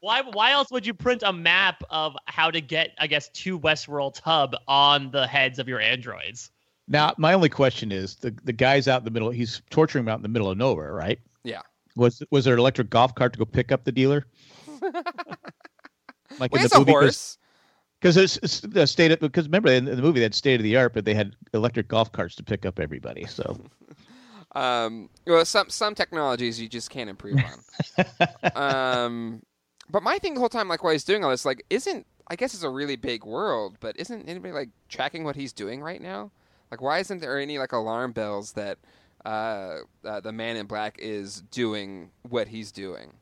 why 0.00 0.22
why 0.32 0.52
else 0.52 0.70
would 0.70 0.86
you 0.86 0.94
print 0.94 1.22
a 1.24 1.32
map 1.32 1.82
of 1.90 2.14
how 2.26 2.50
to 2.50 2.60
get, 2.60 2.90
I 2.98 3.06
guess, 3.06 3.28
to 3.30 3.58
Westworld 3.58 4.20
hub 4.20 4.54
on 4.68 5.10
the 5.10 5.26
heads 5.26 5.58
of 5.58 5.68
your 5.68 5.80
androids? 5.80 6.50
Now, 6.88 7.14
my 7.18 7.32
only 7.32 7.48
question 7.48 7.90
is 7.90 8.14
the 8.16 8.32
the 8.44 8.52
guy's 8.52 8.86
out 8.86 9.00
in 9.00 9.04
the 9.04 9.10
middle. 9.10 9.30
He's 9.30 9.62
torturing 9.70 10.04
him 10.04 10.08
out 10.08 10.18
in 10.18 10.22
the 10.22 10.28
middle 10.28 10.50
of 10.50 10.56
nowhere, 10.58 10.92
right? 10.92 11.18
Was 11.96 12.22
was 12.30 12.44
there 12.44 12.54
an 12.54 12.60
electric 12.60 12.90
golf 12.90 13.14
cart 13.14 13.32
to 13.34 13.38
go 13.38 13.44
pick 13.44 13.72
up 13.72 13.84
the 13.84 13.92
dealer? 13.92 14.26
like 16.38 16.52
Well, 16.52 16.60
in 16.62 16.62
the 16.62 16.70
a 16.72 16.78
movie, 16.78 16.92
horse. 16.92 17.38
because 18.00 18.16
it's, 18.16 18.60
the 18.60 18.86
state 18.86 19.12
of 19.12 19.20
because 19.20 19.46
remember 19.46 19.70
in, 19.70 19.88
in 19.88 19.96
the 19.96 20.02
movie 20.02 20.20
they 20.20 20.24
had 20.24 20.34
state 20.34 20.60
of 20.60 20.64
the 20.64 20.76
art, 20.76 20.94
but 20.94 21.04
they 21.04 21.14
had 21.14 21.34
electric 21.54 21.88
golf 21.88 22.12
carts 22.12 22.34
to 22.36 22.44
pick 22.44 22.66
up 22.66 22.78
everybody. 22.80 23.26
So 23.26 23.58
Um, 24.54 25.10
well, 25.26 25.44
some 25.44 25.68
some 25.70 25.94
technologies 25.94 26.60
you 26.60 26.68
just 26.68 26.90
can't 26.90 27.10
improve 27.10 27.42
on. 27.42 27.64
um, 28.54 29.42
but 29.90 30.02
my 30.02 30.18
thing 30.18 30.34
the 30.34 30.40
whole 30.40 30.48
time, 30.48 30.68
like 30.68 30.82
while 30.82 30.92
he's 30.92 31.04
doing 31.04 31.24
all 31.24 31.30
this, 31.30 31.44
like, 31.44 31.64
isn't 31.70 32.06
I 32.28 32.36
guess 32.36 32.54
it's 32.54 32.62
a 32.62 32.70
really 32.70 32.96
big 32.96 33.24
world, 33.24 33.76
but 33.80 33.96
isn't 33.98 34.28
anybody 34.28 34.52
like 34.54 34.70
tracking 34.88 35.24
what 35.24 35.36
he's 35.36 35.52
doing 35.52 35.82
right 35.82 36.00
now? 36.00 36.32
Like, 36.70 36.80
why 36.80 36.98
isn't 37.00 37.20
there 37.20 37.38
any 37.38 37.58
like 37.58 37.72
alarm 37.72 38.12
bells 38.12 38.52
that 38.52 38.78
uh, 39.26 39.78
uh, 40.04 40.20
the 40.20 40.32
Man 40.32 40.56
in 40.56 40.66
Black 40.66 40.96
is 41.00 41.42
doing 41.50 42.10
what 42.28 42.46
he's 42.46 42.70
doing? 42.70 43.12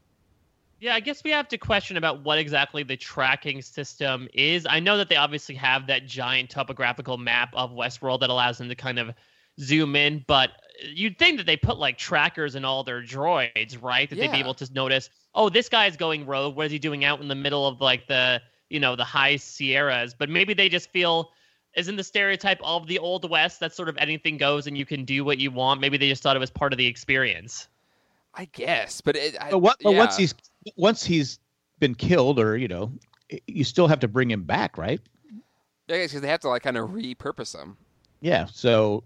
Yeah, 0.78 0.94
I 0.94 1.00
guess 1.00 1.24
we 1.24 1.30
have 1.30 1.48
to 1.48 1.56
question 1.56 1.96
about 1.96 2.22
what 2.24 2.38
exactly 2.38 2.82
the 2.82 2.96
tracking 2.96 3.62
system 3.62 4.28
is. 4.34 4.66
I 4.68 4.80
know 4.80 4.98
that 4.98 5.08
they 5.08 5.16
obviously 5.16 5.54
have 5.54 5.86
that 5.86 6.06
giant 6.06 6.50
topographical 6.50 7.16
map 7.16 7.48
of 7.54 7.70
Westworld 7.70 8.20
that 8.20 8.28
allows 8.28 8.58
them 8.58 8.68
to 8.68 8.74
kind 8.74 8.98
of 8.98 9.12
zoom 9.58 9.96
in, 9.96 10.22
but 10.26 10.50
you'd 10.82 11.18
think 11.18 11.38
that 11.38 11.46
they 11.46 11.56
put 11.56 11.78
like 11.78 11.96
trackers 11.96 12.54
in 12.54 12.66
all 12.66 12.84
their 12.84 13.00
droids, 13.00 13.82
right? 13.82 14.10
That 14.10 14.16
they'd 14.16 14.30
be 14.30 14.40
able 14.40 14.54
to 14.54 14.70
notice, 14.74 15.08
oh, 15.34 15.48
this 15.48 15.70
guy's 15.70 15.96
going 15.96 16.26
rogue. 16.26 16.54
What 16.54 16.66
is 16.66 16.72
he 16.72 16.78
doing 16.78 17.02
out 17.02 17.22
in 17.22 17.28
the 17.28 17.34
middle 17.34 17.66
of 17.66 17.80
like 17.80 18.06
the, 18.08 18.42
you 18.68 18.78
know, 18.78 18.94
the 18.94 19.04
high 19.04 19.36
Sierras? 19.36 20.12
But 20.12 20.28
maybe 20.28 20.52
they 20.52 20.68
just 20.68 20.90
feel 20.90 21.30
isn't 21.76 21.96
the 21.96 22.04
stereotype 22.04 22.60
of 22.62 22.86
the 22.86 22.98
old 22.98 23.28
west 23.28 23.60
that 23.60 23.74
sort 23.74 23.88
of 23.88 23.96
anything 23.98 24.36
goes 24.36 24.66
and 24.66 24.76
you 24.78 24.86
can 24.86 25.04
do 25.04 25.24
what 25.24 25.38
you 25.38 25.50
want 25.50 25.80
maybe 25.80 25.96
they 25.96 26.08
just 26.08 26.22
thought 26.22 26.36
it 26.36 26.40
was 26.40 26.50
part 26.50 26.72
of 26.72 26.78
the 26.78 26.86
experience 26.86 27.68
I 28.36 28.46
guess, 28.46 29.00
but 29.00 29.16
it. 29.16 29.36
I, 29.40 29.50
but, 29.50 29.58
what, 29.58 29.76
but 29.82 29.94
once 29.94 30.16
he's 30.16 30.34
once 30.76 31.04
he's 31.04 31.38
been 31.78 31.94
killed, 31.94 32.38
or 32.40 32.56
you 32.56 32.68
know, 32.68 32.92
you 33.46 33.64
still 33.64 33.86
have 33.86 34.00
to 34.00 34.08
bring 34.08 34.30
him 34.30 34.42
back, 34.42 34.76
right? 34.76 35.00
I 35.88 35.92
guess 35.92 36.10
because 36.10 36.22
they 36.22 36.28
have 36.28 36.40
to 36.40 36.48
like 36.48 36.62
kind 36.62 36.76
of 36.76 36.90
repurpose 36.90 37.54
him. 37.54 37.76
Yeah. 38.20 38.46
So, 38.46 39.04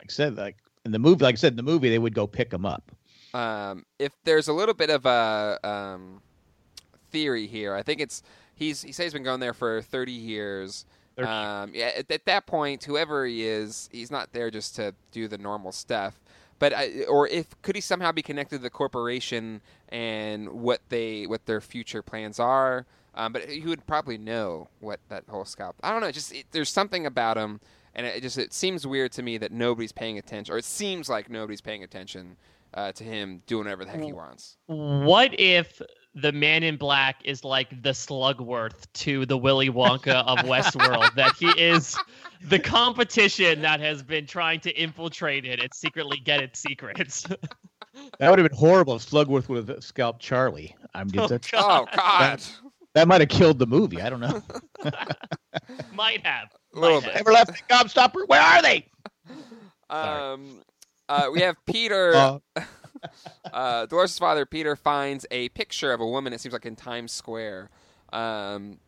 like 0.00 0.10
I 0.10 0.12
said, 0.12 0.36
like 0.36 0.56
in 0.84 0.90
the 0.90 0.98
movie, 0.98 1.24
like 1.24 1.34
I 1.34 1.36
said 1.36 1.52
in 1.52 1.56
the 1.56 1.62
movie, 1.62 1.90
they 1.90 1.98
would 1.98 2.14
go 2.14 2.26
pick 2.26 2.52
him 2.52 2.66
up. 2.66 2.90
um, 3.34 3.84
if 3.98 4.12
there's 4.24 4.48
a 4.48 4.52
little 4.52 4.74
bit 4.74 4.90
of 4.90 5.06
a 5.06 5.58
um, 5.62 6.20
theory 7.10 7.46
here, 7.46 7.74
I 7.74 7.82
think 7.82 8.00
it's 8.00 8.22
he's 8.56 8.82
he 8.82 8.90
says 8.90 9.06
he's 9.06 9.12
been 9.12 9.22
going 9.22 9.40
there 9.40 9.54
for 9.54 9.80
30 9.80 10.10
years. 10.10 10.86
30 11.16 11.28
Um, 11.28 11.70
yeah, 11.74 11.92
at, 11.96 12.10
at 12.10 12.24
that 12.26 12.46
point, 12.46 12.84
whoever 12.84 13.26
he 13.26 13.44
is, 13.44 13.88
he's 13.92 14.10
not 14.10 14.32
there 14.32 14.50
just 14.50 14.76
to 14.76 14.94
do 15.12 15.28
the 15.28 15.38
normal 15.38 15.72
stuff. 15.72 16.20
But 16.58 16.72
I, 16.72 17.04
or 17.04 17.28
if 17.28 17.60
could 17.62 17.74
he 17.74 17.82
somehow 17.82 18.12
be 18.12 18.22
connected 18.22 18.56
to 18.58 18.62
the 18.62 18.70
corporation 18.70 19.60
and 19.90 20.48
what 20.48 20.80
they 20.88 21.26
what 21.26 21.44
their 21.46 21.60
future 21.60 22.02
plans 22.02 22.40
are? 22.40 22.86
Um, 23.14 23.32
but 23.32 23.48
he 23.48 23.62
would 23.62 23.86
probably 23.86 24.18
know 24.18 24.68
what 24.80 25.00
that 25.08 25.24
whole 25.28 25.44
scalp. 25.44 25.76
I 25.82 25.90
don't 25.90 26.00
know. 26.00 26.10
Just 26.10 26.34
it, 26.34 26.46
there's 26.52 26.70
something 26.70 27.04
about 27.06 27.36
him, 27.36 27.60
and 27.94 28.06
it 28.06 28.22
just 28.22 28.38
it 28.38 28.52
seems 28.54 28.86
weird 28.86 29.12
to 29.12 29.22
me 29.22 29.38
that 29.38 29.52
nobody's 29.52 29.92
paying 29.92 30.18
attention, 30.18 30.54
or 30.54 30.58
it 30.58 30.64
seems 30.64 31.08
like 31.08 31.28
nobody's 31.30 31.60
paying 31.62 31.82
attention 31.82 32.36
uh, 32.74 32.92
to 32.92 33.04
him 33.04 33.42
doing 33.46 33.64
whatever 33.64 33.84
the 33.84 33.90
heck 33.90 34.00
he 34.02 34.12
wants. 34.12 34.56
What 35.06 35.38
if 35.38 35.80
the 36.16 36.32
man 36.32 36.62
in 36.62 36.76
black 36.76 37.16
is 37.24 37.44
like 37.44 37.82
the 37.82 37.90
Slugworth 37.90 38.86
to 38.94 39.24
the 39.26 39.36
Willy 39.38 39.68
Wonka 39.70 40.24
of 40.26 40.38
Westworld? 40.40 41.14
that 41.14 41.34
he 41.36 41.46
is 41.60 41.96
the 42.42 42.58
competition 42.58 43.60
that 43.62 43.78
has 43.80 44.02
been 44.02 44.26
trying 44.26 44.58
to 44.60 44.70
infiltrate 44.80 45.44
it 45.44 45.60
and 45.60 45.72
secretly 45.74 46.18
get 46.24 46.40
its 46.40 46.58
secrets. 46.60 47.26
That 48.18 48.28
would 48.28 48.38
have 48.38 48.46
been 48.50 48.58
horrible 48.58 48.96
if 48.96 49.08
Slugworth 49.08 49.48
would 49.48 49.66
have 49.70 49.82
scalped 49.82 50.20
Charlie. 50.20 50.76
I'm 50.94 51.08
Oh, 51.16 51.26
just, 51.28 51.48
Oh 51.54 51.86
God, 51.96 52.42
that 52.94 53.08
might 53.08 53.22
have 53.22 53.30
killed 53.30 53.58
the 53.58 53.66
movie. 53.66 54.02
I 54.02 54.10
don't 54.10 54.20
know. 54.20 54.42
Might 55.94 56.24
have. 56.26 56.48
A 56.74 56.78
little 56.78 57.00
Might 57.00 57.06
bit. 57.06 57.12
have. 57.12 57.20
Ever 57.22 57.32
left 57.32 57.52
the 57.52 57.74
Gobstopper? 57.74 58.28
Where 58.28 58.42
are 58.42 58.60
they? 58.60 58.86
Um, 59.88 60.60
uh, 61.08 61.28
we 61.32 61.40
have 61.40 61.56
Peter. 61.66 62.12
Uh, 62.14 62.38
uh, 63.52 63.86
Dolores' 63.86 64.18
father, 64.18 64.46
Peter, 64.46 64.76
finds 64.76 65.26
a 65.30 65.48
picture 65.50 65.92
of 65.92 66.00
a 66.00 66.06
woman. 66.06 66.32
It 66.32 66.40
seems 66.40 66.52
like 66.52 66.66
in 66.66 66.76
Times 66.76 67.12
Square, 67.12 67.70
um, 68.12 68.78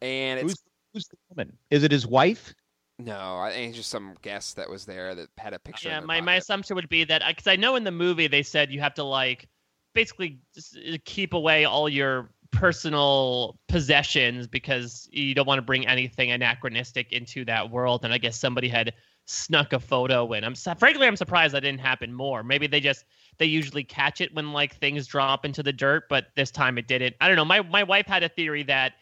and 0.00 0.40
it's 0.40 0.42
who's, 0.42 0.62
who's 0.92 1.08
the 1.08 1.16
woman? 1.30 1.56
Is 1.70 1.84
it 1.84 1.92
his 1.92 2.06
wife? 2.06 2.54
no, 2.98 3.38
I 3.38 3.50
think 3.50 3.70
it's 3.70 3.78
just 3.78 3.90
some 3.90 4.14
guest 4.22 4.56
that 4.56 4.70
was 4.70 4.84
there 4.84 5.14
that 5.14 5.28
had 5.36 5.52
a 5.52 5.58
picture. 5.58 5.88
Yeah, 5.88 5.98
in 5.98 6.02
their 6.02 6.06
my, 6.06 6.20
my 6.20 6.34
assumption 6.36 6.76
would 6.76 6.88
be 6.88 7.04
that 7.04 7.22
because 7.26 7.46
I 7.46 7.56
know 7.56 7.76
in 7.76 7.84
the 7.84 7.90
movie 7.90 8.28
they 8.28 8.42
said 8.42 8.70
you 8.70 8.80
have 8.80 8.94
to 8.94 9.04
like 9.04 9.48
basically 9.94 10.38
just 10.54 10.76
uh, 10.76 10.96
keep 11.04 11.34
away 11.34 11.64
all 11.64 11.88
your 11.88 12.30
personal 12.52 13.58
possessions 13.68 14.46
because 14.46 15.08
you 15.10 15.34
don't 15.34 15.46
want 15.46 15.58
to 15.58 15.62
bring 15.62 15.88
anything 15.88 16.30
anachronistic 16.30 17.12
into 17.12 17.44
that 17.46 17.68
world. 17.68 18.04
And 18.04 18.14
I 18.14 18.18
guess 18.18 18.38
somebody 18.38 18.68
had 18.68 18.92
snuck 19.26 19.72
a 19.72 19.80
photo 19.80 20.32
in. 20.32 20.44
I'm 20.44 20.54
frankly 20.54 21.06
I'm 21.06 21.16
surprised 21.16 21.54
that 21.54 21.60
didn't 21.60 21.80
happen 21.80 22.12
more. 22.12 22.44
Maybe 22.44 22.68
they 22.68 22.80
just 22.80 23.04
they 23.38 23.46
usually 23.46 23.84
catch 23.84 24.20
it 24.20 24.34
when 24.34 24.52
like 24.52 24.76
things 24.76 25.06
drop 25.06 25.44
into 25.44 25.62
the 25.62 25.72
dirt, 25.72 26.04
but 26.08 26.26
this 26.36 26.50
time 26.50 26.78
it 26.78 26.86
didn't. 26.88 27.16
I 27.20 27.28
don't 27.28 27.36
know. 27.36 27.44
My 27.44 27.62
my 27.62 27.82
wife 27.82 28.06
had 28.06 28.22
a 28.22 28.28
theory 28.28 28.62
that 28.64 28.94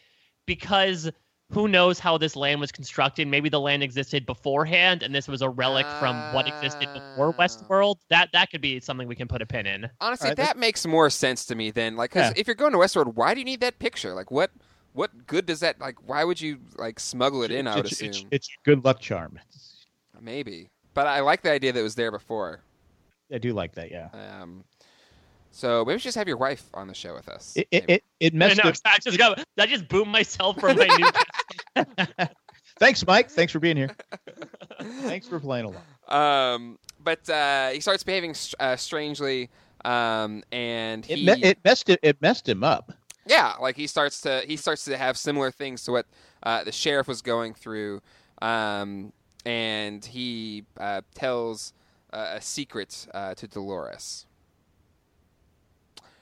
because 0.46 1.10
who 1.50 1.68
knows 1.68 1.98
how 1.98 2.16
this 2.16 2.34
land 2.34 2.60
was 2.60 2.72
constructed? 2.72 3.28
Maybe 3.28 3.50
the 3.50 3.60
land 3.60 3.82
existed 3.82 4.24
beforehand, 4.24 5.02
and 5.02 5.14
this 5.14 5.28
was 5.28 5.42
a 5.42 5.50
relic 5.50 5.86
from 6.00 6.16
what 6.32 6.48
existed 6.48 6.88
before 6.94 7.34
Ah. 7.38 7.42
Westworld. 7.42 7.96
That 8.08 8.30
that 8.32 8.50
could 8.50 8.62
be 8.62 8.80
something 8.80 9.06
we 9.06 9.14
can 9.14 9.28
put 9.28 9.42
a 9.42 9.46
pin 9.46 9.66
in. 9.66 9.90
Honestly, 10.00 10.30
Alright, 10.30 10.38
that 10.38 10.56
makes 10.56 10.86
more 10.86 11.10
sense 11.10 11.44
to 11.46 11.54
me 11.54 11.70
than 11.70 11.96
like 11.96 12.12
'cause 12.12 12.32
Yeah. 12.34 12.40
if 12.40 12.46
you're 12.46 12.56
going 12.56 12.72
to 12.72 12.78
Westworld, 12.78 13.14
why 13.14 13.34
do 13.34 13.40
you 13.40 13.44
need 13.44 13.60
that 13.60 13.78
picture? 13.78 14.14
Like, 14.14 14.30
what 14.30 14.50
what 14.94 15.26
good 15.26 15.44
does 15.46 15.60
that 15.60 15.78
like? 15.80 15.96
Why 16.08 16.24
would 16.24 16.40
you 16.40 16.58
like 16.76 16.98
smuggle 16.98 17.42
it 17.42 17.50
in? 17.50 17.66
I 17.66 17.76
would 17.76 17.84
it's, 17.84 17.92
assume 18.00 18.08
it's, 18.08 18.24
it's 18.30 18.48
good 18.64 18.82
luck 18.84 19.00
charm. 19.00 19.38
maybe, 20.20 20.70
but 20.94 21.06
I 21.06 21.20
like 21.20 21.42
the 21.42 21.50
idea 21.50 21.72
that 21.72 21.80
it 21.80 21.82
was 21.82 21.94
there 21.96 22.10
before. 22.10 22.60
I 23.32 23.38
do 23.38 23.52
like 23.52 23.74
that. 23.76 23.90
Yeah. 23.90 24.08
Um, 24.40 24.64
so 25.50 25.84
maybe 25.84 25.94
we 25.94 25.98
should 25.98 26.04
just 26.04 26.16
have 26.18 26.28
your 26.28 26.36
wife 26.38 26.64
on 26.74 26.88
the 26.88 26.94
show 26.94 27.14
with 27.14 27.28
us. 27.28 27.52
It 27.56 27.68
it, 27.70 27.82
Maybe. 27.82 27.92
it, 27.94 28.04
it 28.20 28.34
I 28.34 28.36
messed 28.36 28.62
know. 28.64 28.70
up. 28.70 28.76
I 28.84 28.98
just 29.02 29.18
got. 29.18 29.44
I 29.58 29.66
just 29.66 29.88
boomed 29.88 30.10
myself 30.10 30.58
for 30.58 30.72
my 30.74 31.12
new. 31.76 31.84
Thanks, 32.78 33.06
Mike. 33.06 33.30
Thanks 33.30 33.52
for 33.52 33.58
being 33.60 33.76
here. 33.76 33.90
Thanks 35.02 35.28
for 35.28 35.38
playing 35.38 35.66
along. 35.66 35.82
Um, 36.08 36.78
but 37.02 37.28
uh, 37.28 37.68
he 37.70 37.80
starts 37.80 38.02
behaving 38.02 38.34
uh, 38.58 38.76
strangely, 38.76 39.50
um, 39.84 40.42
and 40.50 41.04
It, 41.08 41.16
me- 41.22 41.42
it 41.44 41.58
messed 41.64 41.88
it, 41.90 42.00
it 42.02 42.20
messed 42.20 42.48
him 42.48 42.64
up. 42.64 42.92
yeah, 43.26 43.54
like 43.60 43.76
he 43.76 43.86
starts 43.86 44.20
to 44.22 44.42
he 44.46 44.56
starts 44.56 44.84
to 44.86 44.96
have 44.96 45.16
similar 45.16 45.50
things 45.50 45.84
to 45.84 45.92
what 45.92 46.06
uh, 46.42 46.64
the 46.64 46.72
sheriff 46.72 47.06
was 47.06 47.22
going 47.22 47.54
through, 47.54 48.00
um, 48.40 49.12
and 49.44 50.04
he 50.04 50.64
uh, 50.80 51.02
tells 51.14 51.72
a 52.12 52.40
secret 52.40 53.06
uh, 53.14 53.34
to 53.34 53.46
Dolores. 53.46 54.26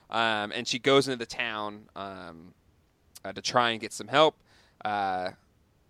Um, 0.09 0.51
and 0.53 0.67
she 0.67 0.79
goes 0.79 1.07
into 1.07 1.17
the 1.17 1.25
town 1.25 1.83
um, 1.95 2.53
uh, 3.23 3.31
to 3.31 3.41
try 3.41 3.71
and 3.71 3.79
get 3.79 3.93
some 3.93 4.07
help. 4.07 4.35
Uh, 4.83 5.31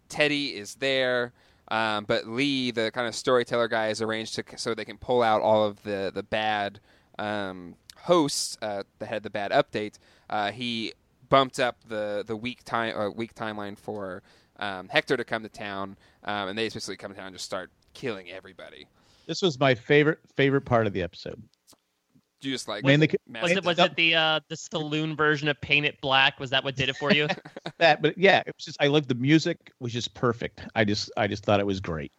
Teddy 0.10 0.56
is 0.56 0.76
there. 0.76 1.34
Um, 1.70 2.04
but 2.04 2.28
Lee, 2.28 2.72
the 2.72 2.92
kind 2.92 3.08
of 3.08 3.16
storyteller 3.16 3.70
guy, 3.70 3.88
is 3.88 4.02
arranged 4.02 4.36
to 4.36 4.44
so 4.58 4.76
they 4.76 4.86
can 4.86 4.98
pull 4.98 5.24
out 5.24 5.42
all 5.42 5.64
of 5.64 5.82
the 5.84 6.12
the 6.14 6.22
bad 6.22 6.82
um, 7.18 7.76
hosts 8.02 8.58
uh, 8.62 8.84
that 9.00 9.08
had 9.08 9.24
the 9.24 9.30
bad 9.30 9.52
update. 9.52 9.98
Uh, 10.30 10.52
he 10.52 10.94
bumped 11.30 11.62
up 11.62 11.78
the 11.88 12.26
the 12.28 12.36
week 12.36 12.66
time 12.66 12.98
uh, 12.98 13.10
week 13.10 13.34
timeline 13.34 13.78
for 13.78 14.22
um, 14.60 14.90
Hector 14.90 15.16
to 15.16 15.24
come 15.24 15.44
to 15.44 15.50
town, 15.50 15.98
um, 16.26 16.50
and 16.50 16.58
they 16.58 16.66
basically 16.66 16.98
come 16.98 17.12
to 17.12 17.18
town 17.18 17.28
and 17.28 17.36
just 17.36 17.46
start 17.46 17.72
killing 17.94 18.30
everybody. 18.30 18.88
This 19.28 19.42
was 19.42 19.60
my 19.60 19.76
favorite 19.76 20.20
favorite 20.36 20.62
part 20.62 20.88
of 20.88 20.94
the 20.94 21.02
episode. 21.02 21.42
Do 22.42 22.50
You 22.50 22.56
just 22.56 22.68
like 22.68 22.84
Mainly- 22.84 23.10
mass- 23.28 23.44
Was 23.44 23.52
it 23.52 23.64
was 23.64 23.78
it 23.80 23.96
the 23.96 24.16
uh, 24.16 24.40
the 24.50 24.56
saloon 24.58 25.16
version 25.16 25.48
of 25.48 25.60
Paint 25.62 25.86
It 25.86 26.02
Black? 26.02 26.40
Was 26.40 26.50
that 26.50 26.64
what 26.64 26.76
did 26.76 26.90
it 26.90 26.96
for 26.98 27.12
you? 27.14 27.28
That, 27.78 28.02
but 28.04 28.16
yeah, 28.16 28.40
it 28.46 28.54
was 28.56 28.66
just 28.66 28.78
I 28.80 28.88
loved 28.88 29.08
the 29.08 29.16
music 29.16 29.72
was 29.80 29.92
just 29.92 30.14
perfect. 30.14 30.62
I 30.76 30.84
just 30.86 31.12
I 31.18 31.26
just 31.28 31.44
thought 31.44 31.60
it 31.60 31.66
was 31.66 31.80
great. 31.80 32.12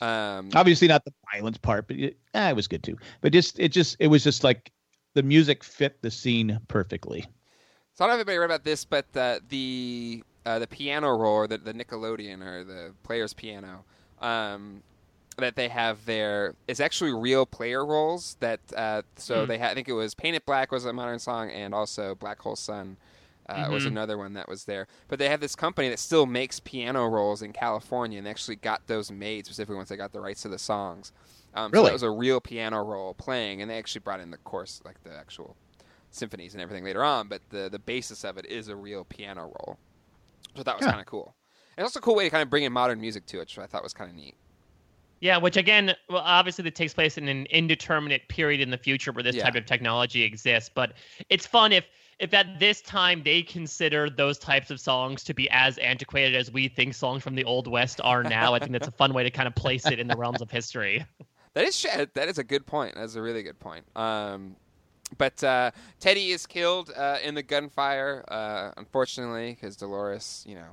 um, 0.00 0.48
Obviously 0.54 0.88
not 0.88 1.04
the 1.04 1.12
violence 1.34 1.58
part, 1.58 1.88
but 1.88 1.96
it, 1.98 2.16
eh, 2.32 2.48
it 2.50 2.56
was 2.56 2.66
good 2.66 2.82
too. 2.82 2.96
But 3.20 3.32
just 3.34 3.58
it 3.58 3.68
just 3.70 3.96
it 4.00 4.06
was 4.06 4.24
just 4.24 4.44
like 4.44 4.72
the 5.14 5.22
music 5.22 5.62
fit 5.62 6.00
the 6.00 6.10
scene 6.10 6.58
perfectly. 6.68 7.26
So 7.94 8.04
I 8.04 8.08
don't 8.08 8.16
know 8.16 8.20
if 8.20 8.28
anybody 8.28 8.38
read 8.38 8.44
about 8.46 8.64
this, 8.64 8.84
but 8.86 9.04
uh, 9.14 9.40
the 9.50 10.22
uh, 10.46 10.58
the 10.58 10.66
piano 10.66 11.14
roll, 11.16 11.34
or 11.34 11.46
the, 11.46 11.58
the 11.58 11.74
Nickelodeon 11.74 12.42
or 12.42 12.64
the 12.64 12.94
player's 13.02 13.34
piano, 13.34 13.84
um, 14.22 14.82
that 15.38 15.56
they 15.56 15.68
have 15.68 16.04
there 16.06 16.54
is 16.68 16.80
actually 16.80 17.12
real 17.12 17.46
player 17.46 17.84
rolls. 17.84 18.36
That 18.40 18.60
uh, 18.76 19.02
so 19.16 19.46
Hmm. 19.46 19.46
they 19.46 19.58
had, 19.58 19.70
I 19.72 19.74
think 19.74 19.88
it 19.88 19.94
was 19.94 20.14
Paint 20.14 20.36
It 20.36 20.46
Black 20.46 20.70
was 20.72 20.84
a 20.84 20.92
modern 20.92 21.18
song, 21.18 21.50
and 21.50 21.74
also 21.74 22.14
Black 22.14 22.40
Hole 22.40 22.56
Sun. 22.56 22.98
Uh, 23.48 23.66
was 23.68 23.84
Mhm. 23.84 23.86
another 23.86 24.16
one 24.16 24.34
that 24.34 24.48
was 24.48 24.66
there, 24.66 24.86
but 25.08 25.18
they 25.18 25.28
have 25.28 25.40
this 25.40 25.56
company 25.56 25.88
that 25.88 25.98
still 25.98 26.24
makes 26.24 26.60
piano 26.60 27.08
rolls 27.08 27.42
in 27.42 27.52
California, 27.52 28.16
and 28.18 28.24
they 28.26 28.30
actually 28.30 28.54
got 28.54 28.86
those 28.86 29.10
made 29.10 29.44
specifically 29.44 29.74
once 29.74 29.88
they 29.88 29.96
got 29.96 30.12
the 30.12 30.20
rights 30.20 30.42
to 30.42 30.48
the 30.48 30.58
songs. 30.58 31.10
Um, 31.52 31.74
So 31.74 31.78
Really? 31.78 31.88
that 31.88 31.92
was 31.92 32.04
a 32.04 32.10
real 32.10 32.40
piano 32.40 32.80
roll 32.84 33.12
playing, 33.14 33.60
and 33.60 33.68
they 33.68 33.76
actually 33.76 34.02
brought 34.02 34.20
in 34.20 34.30
the 34.30 34.38
course, 34.38 34.80
like 34.84 35.02
the 35.02 35.12
actual 35.16 35.56
symphonies 36.10 36.54
and 36.54 36.62
everything 36.62 36.84
later 36.84 37.02
on, 37.02 37.28
but 37.28 37.42
the 37.50 37.68
the 37.70 37.78
basis 37.80 38.24
of 38.24 38.38
it 38.38 38.46
is 38.46 38.68
a 38.68 38.76
real 38.76 39.04
piano 39.04 39.42
roll. 39.42 39.80
So 40.56 40.62
that 40.62 40.76
was 40.76 40.86
Yeah. 40.86 40.88
kind 40.88 41.00
of 41.00 41.06
cool. 41.06 41.36
And 41.76 41.84
also 41.84 41.98
a 42.00 42.02
cool 42.02 42.16
way 42.16 42.24
to 42.24 42.30
kind 42.30 42.42
of 42.42 42.50
bring 42.50 42.64
in 42.64 42.72
modern 42.72 43.00
music 43.00 43.26
to 43.26 43.38
it, 43.38 43.40
which 43.40 43.58
I 43.58 43.66
thought 43.66 43.82
was 43.82 43.94
kind 43.94 44.10
of 44.10 44.16
neat. 44.16 44.36
Yeah, 45.20 45.36
which 45.36 45.56
again, 45.56 45.94
well, 46.08 46.22
obviously, 46.24 46.64
that 46.64 46.74
takes 46.74 46.94
place 46.94 47.18
in 47.18 47.28
an 47.28 47.46
indeterminate 47.50 48.26
period 48.28 48.60
in 48.60 48.70
the 48.70 48.78
future 48.78 49.12
where 49.12 49.22
this 49.22 49.36
Yeah. 49.36 49.44
type 49.44 49.54
of 49.54 49.66
technology 49.66 50.22
exists. 50.22 50.70
But 50.74 50.94
it's 51.28 51.46
fun 51.46 51.72
if, 51.72 51.84
if 52.18 52.32
at 52.32 52.58
this 52.58 52.80
time 52.80 53.22
they 53.22 53.42
consider 53.42 54.08
those 54.08 54.38
types 54.38 54.70
of 54.70 54.80
songs 54.80 55.22
to 55.24 55.34
be 55.34 55.48
as 55.50 55.76
antiquated 55.78 56.34
as 56.34 56.50
we 56.50 56.68
think 56.68 56.94
songs 56.94 57.22
from 57.22 57.34
the 57.34 57.44
old 57.44 57.66
west 57.66 58.00
are 58.02 58.22
now. 58.22 58.54
I 58.54 58.58
think 58.58 58.72
that's 58.72 58.88
a 58.88 58.92
fun 58.92 59.12
way 59.12 59.22
to 59.22 59.30
kind 59.30 59.46
of 59.46 59.54
place 59.54 59.86
it 59.86 59.98
in 59.98 60.08
the 60.08 60.16
realms 60.16 60.40
of 60.40 60.50
history. 60.50 61.04
That 61.52 61.64
is 61.64 61.84
that 62.14 62.28
is 62.28 62.38
a 62.38 62.44
good 62.44 62.64
point. 62.64 62.94
That's 62.94 63.16
a 63.16 63.22
really 63.22 63.42
good 63.42 63.58
point. 63.58 63.84
Um, 63.96 64.54
but 65.18 65.42
uh, 65.42 65.72
Teddy 65.98 66.30
is 66.30 66.46
killed 66.46 66.92
uh, 66.96 67.18
in 67.24 67.34
the 67.34 67.42
gunfire, 67.42 68.24
uh, 68.28 68.70
unfortunately, 68.76 69.54
because 69.60 69.76
Dolores, 69.76 70.44
you 70.46 70.54
know, 70.54 70.68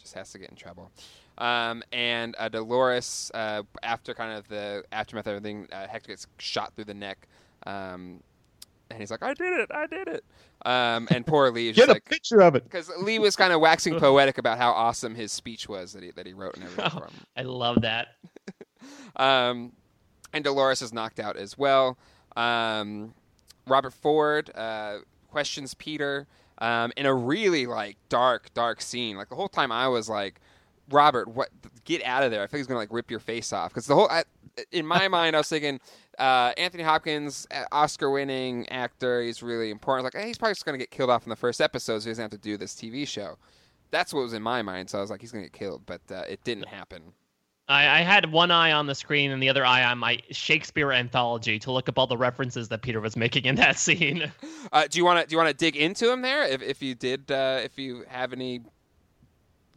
just 0.00 0.14
has 0.14 0.32
to 0.32 0.38
get 0.38 0.48
in 0.48 0.56
trouble. 0.56 0.90
Um, 1.38 1.82
and 1.92 2.34
uh, 2.38 2.48
Dolores, 2.48 3.30
uh, 3.34 3.62
after 3.82 4.14
kind 4.14 4.36
of 4.38 4.48
the 4.48 4.84
aftermath 4.92 5.26
of 5.26 5.36
everything, 5.36 5.66
uh, 5.72 5.86
Hector 5.88 6.08
gets 6.08 6.26
shot 6.38 6.72
through 6.74 6.84
the 6.84 6.94
neck. 6.94 7.26
Um, 7.66 8.22
and 8.90 9.00
he's 9.00 9.10
like, 9.10 9.22
"I 9.22 9.32
did 9.32 9.52
it! 9.54 9.70
I 9.72 9.86
did 9.86 10.08
it!" 10.08 10.24
Um, 10.66 11.08
and 11.10 11.26
poor 11.26 11.50
Lee 11.50 11.70
is 11.70 11.76
Get 11.76 11.82
just 11.86 11.90
a 11.90 11.92
like, 11.94 12.04
picture 12.04 12.42
of 12.42 12.54
it. 12.54 12.64
because 12.64 12.90
Lee 13.00 13.18
was 13.18 13.34
kind 13.36 13.52
of 13.52 13.60
waxing 13.60 13.98
poetic 13.98 14.36
about 14.36 14.58
how 14.58 14.70
awesome 14.72 15.14
his 15.14 15.32
speech 15.32 15.68
was 15.68 15.94
that 15.94 16.02
he 16.02 16.10
that 16.10 16.26
he 16.26 16.34
wrote 16.34 16.54
and 16.54 16.64
everything 16.64 16.90
for 16.90 17.04
him. 17.06 17.12
I 17.36 17.42
love 17.42 17.80
that. 17.82 18.08
Um, 19.16 19.72
and 20.32 20.42
Dolores 20.42 20.82
is 20.82 20.92
knocked 20.92 21.20
out 21.20 21.36
as 21.36 21.56
well. 21.58 21.98
Um, 22.36 23.14
Robert 23.66 23.92
Ford 23.92 24.50
uh, 24.54 24.98
questions 25.30 25.74
Peter 25.74 26.26
um, 26.58 26.92
in 26.96 27.06
a 27.06 27.14
really 27.14 27.66
like 27.66 27.96
dark, 28.08 28.52
dark 28.54 28.80
scene. 28.80 29.16
Like 29.16 29.28
the 29.28 29.34
whole 29.36 29.48
time, 29.48 29.70
I 29.70 29.88
was 29.88 30.08
like, 30.08 30.40
"Robert, 30.90 31.28
what? 31.28 31.48
Get 31.84 32.02
out 32.04 32.22
of 32.22 32.30
there!" 32.30 32.42
I 32.42 32.46
think 32.46 32.58
he's 32.58 32.66
gonna 32.66 32.80
like 32.80 32.92
rip 32.92 33.10
your 33.10 33.20
face 33.20 33.52
off. 33.52 33.70
Because 33.70 33.86
the 33.86 33.94
whole, 33.94 34.08
I, 34.08 34.24
in 34.70 34.86
my 34.86 35.08
mind, 35.08 35.36
I 35.36 35.40
was 35.40 35.48
thinking 35.48 35.80
uh, 36.18 36.52
Anthony 36.56 36.82
Hopkins, 36.82 37.46
Oscar-winning 37.70 38.68
actor. 38.68 39.22
He's 39.22 39.42
really 39.42 39.70
important. 39.70 40.04
Like, 40.04 40.14
hey, 40.20 40.28
he's 40.28 40.38
probably 40.38 40.54
just 40.54 40.64
gonna 40.64 40.78
get 40.78 40.90
killed 40.90 41.10
off 41.10 41.24
in 41.24 41.30
the 41.30 41.36
first 41.36 41.60
episode, 41.60 42.00
so 42.00 42.04
he 42.04 42.10
doesn't 42.10 42.22
have 42.22 42.30
to 42.30 42.38
do 42.38 42.56
this 42.56 42.74
TV 42.74 43.06
show. 43.06 43.36
That's 43.90 44.12
what 44.12 44.22
was 44.22 44.32
in 44.32 44.42
my 44.42 44.62
mind. 44.62 44.90
So 44.90 44.98
I 44.98 45.00
was 45.00 45.10
like, 45.10 45.20
he's 45.20 45.32
gonna 45.32 45.44
get 45.44 45.52
killed, 45.52 45.82
but 45.86 46.00
uh, 46.10 46.24
it 46.28 46.42
didn't 46.44 46.68
happen. 46.68 47.12
I, 47.68 48.00
I 48.00 48.02
had 48.02 48.32
one 48.32 48.50
eye 48.50 48.72
on 48.72 48.86
the 48.86 48.94
screen 48.94 49.30
and 49.30 49.42
the 49.42 49.48
other 49.48 49.64
eye 49.64 49.84
on 49.84 49.98
my 49.98 50.18
Shakespeare 50.30 50.92
anthology 50.92 51.58
to 51.60 51.72
look 51.72 51.88
up 51.88 51.98
all 51.98 52.06
the 52.06 52.16
references 52.16 52.68
that 52.68 52.82
Peter 52.82 53.00
was 53.00 53.16
making 53.16 53.44
in 53.44 53.54
that 53.56 53.78
scene. 53.78 54.30
Uh, 54.72 54.86
do 54.88 54.98
you 54.98 55.04
want 55.04 55.20
to 55.20 55.26
do 55.26 55.34
you 55.34 55.38
want 55.38 55.48
to 55.48 55.54
dig 55.54 55.76
into 55.76 56.10
him 56.10 56.22
there? 56.22 56.44
If 56.44 56.62
if 56.62 56.82
you 56.82 56.94
did, 56.94 57.30
uh, 57.30 57.60
if 57.62 57.78
you 57.78 58.04
have 58.08 58.32
any 58.32 58.60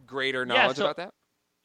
greater 0.06 0.40
Yeah, 0.40 0.54
knowledge 0.54 0.78
so- 0.78 0.84
about 0.86 0.98
that? 0.98 1.12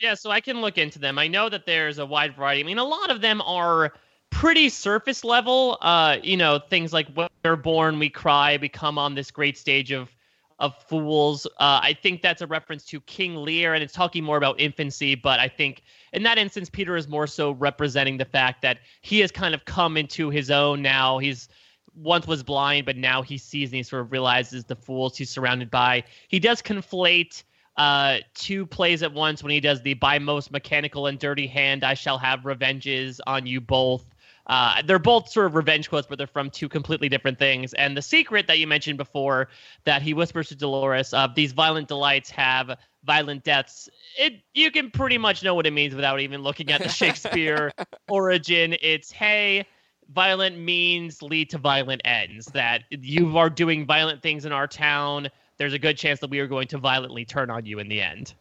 Yeah, 0.01 0.15
so 0.15 0.31
I 0.31 0.41
can 0.41 0.63
look 0.63 0.79
into 0.79 0.99
them. 0.99 1.19
I 1.19 1.29
know 1.29 1.51
that 1.51 1.67
there's 1.67 1.99
a 1.99 2.07
wide 2.07 2.35
variety. 2.35 2.61
I 2.61 2.65
mean, 2.65 2.79
a 2.79 2.85
lot 2.85 3.11
of 3.11 3.21
them 3.21 3.43
are 3.43 3.93
pretty 4.31 4.71
surface 4.71 5.25
level. 5.25 5.77
Uh, 5.83 6.17
you 6.23 6.39
know, 6.39 6.59
things 6.59 6.93
like 6.93 7.07
when 7.13 7.29
we're 7.45 7.57
born, 7.57 7.99
we 7.99 8.09
cry, 8.09 8.59
we 8.61 8.69
come 8.71 8.97
on 8.97 9.15
this 9.15 9.31
great 9.31 9.59
stage 9.59 9.93
of 9.93 10.15
of 10.59 10.77
fools. 10.89 11.47
Uh, 11.59 11.81
I 11.83 11.95
think 11.95 12.21
that's 12.21 12.43
a 12.43 12.47
reference 12.47 12.85
to 12.87 13.01
King 13.03 13.35
Lear, 13.35 13.73
and 13.73 13.83
it's 13.83 13.95
talking 13.95 14.23
more 14.23 14.37
about 14.37 14.61
infancy. 14.61 15.15
But 15.15 15.41
I 15.41 15.49
think 15.49 15.83
in 16.13 16.23
that 16.25 16.37
instance, 16.37 16.69
Peter 16.69 16.97
is 16.97 17.09
more 17.09 17.27
so 17.27 17.53
representing 17.53 18.19
the 18.19 18.27
fact 18.27 18.61
that 18.63 18.79
he 19.01 19.21
has 19.21 19.31
kind 19.33 19.55
of 19.55 19.65
come 19.65 19.97
into 19.97 20.29
his 20.29 20.51
own 20.51 20.83
now. 20.83 21.17
He's 21.19 21.49
once 21.95 22.27
was 22.27 22.43
blind, 22.43 22.85
but 22.87 22.97
now 22.97 23.23
he 23.23 23.37
sees 23.39 23.71
and 23.71 23.77
he 23.77 23.83
sort 23.83 24.03
of 24.03 24.13
realizes 24.13 24.65
the 24.65 24.77
fools 24.77 25.17
he's 25.17 25.31
surrounded 25.31 25.71
by. 25.71 26.05
He 26.29 26.39
does 26.39 26.61
conflate 26.63 27.43
uh, 27.77 28.19
two 28.35 28.67
plays 28.67 29.03
at 29.03 29.13
once 29.13 29.43
when 29.43 29.53
he 29.53 29.61
does 29.61 29.83
the 29.83 29.95
by 29.95 30.19
most 30.19 30.51
mechanical 30.51 31.07
and 31.07 31.19
dirty 31.19 31.47
hand, 31.47 31.85
I 31.85 31.95
shall 31.95 32.19
have 32.19 32.45
revenges 32.45 33.21
on 33.27 33.47
you 33.47 33.61
both. 33.61 34.05
Uh, 34.47 34.83
they're 34.83 34.99
both 34.99 35.29
sort 35.29 35.47
of 35.47 35.55
revenge 35.55 35.89
quotes, 35.89 36.09
but 36.09 36.19
they're 36.19 36.27
from 36.27 36.51
two 36.51 36.69
completely 36.69 37.09
different 37.09 37.39
things. 37.39 37.73
And 37.75 37.97
the 37.97 38.03
secret 38.03 38.49
that 38.49 38.59
you 38.59 38.67
mentioned 38.67 38.99
before, 38.99 39.49
that 39.85 40.03
he 40.03 40.13
whispers 40.13 40.49
to 40.49 40.57
Dolores, 40.57 41.15
of 41.15 41.35
these 41.35 41.53
violent 41.53 41.87
delights 41.87 42.31
have 42.31 42.77
violent 43.05 43.45
deaths. 43.45 43.89
It 44.19 44.43
you 44.53 44.71
can 44.71 44.91
pretty 44.91 45.19
much 45.19 45.43
know 45.43 45.55
what 45.55 45.67
it 45.67 45.73
means 45.73 45.95
without 45.95 46.21
even 46.21 46.43
looking 46.43 46.73
at 46.73 46.83
the 46.83 46.89
Shakespeare 46.89 47.73
origin. 48.09 48.77
It's 48.83 49.13
hey, 49.13 49.67
violent 50.13 50.59
means 50.59 51.23
lead 51.23 51.51
to 51.51 51.59
violent 51.59 52.03
ends. 52.05 52.47
That 52.47 52.83
you 52.91 53.39
are 53.39 53.51
doing 53.51 53.87
violent 53.87 54.21
things 54.23 54.45
in 54.45 54.53
our 54.53 54.67
town. 54.67 55.29
There's 55.61 55.75
a 55.75 55.79
good 55.79 55.99
chance 55.99 56.21
that 56.21 56.31
we 56.31 56.39
are 56.41 56.47
going 56.47 56.69
to 56.69 56.79
violently 56.79 57.27
turn 57.27 57.51
on 57.51 57.67
you 57.67 57.81
in 57.81 57.89
the 57.91 58.01
end. 58.01 58.33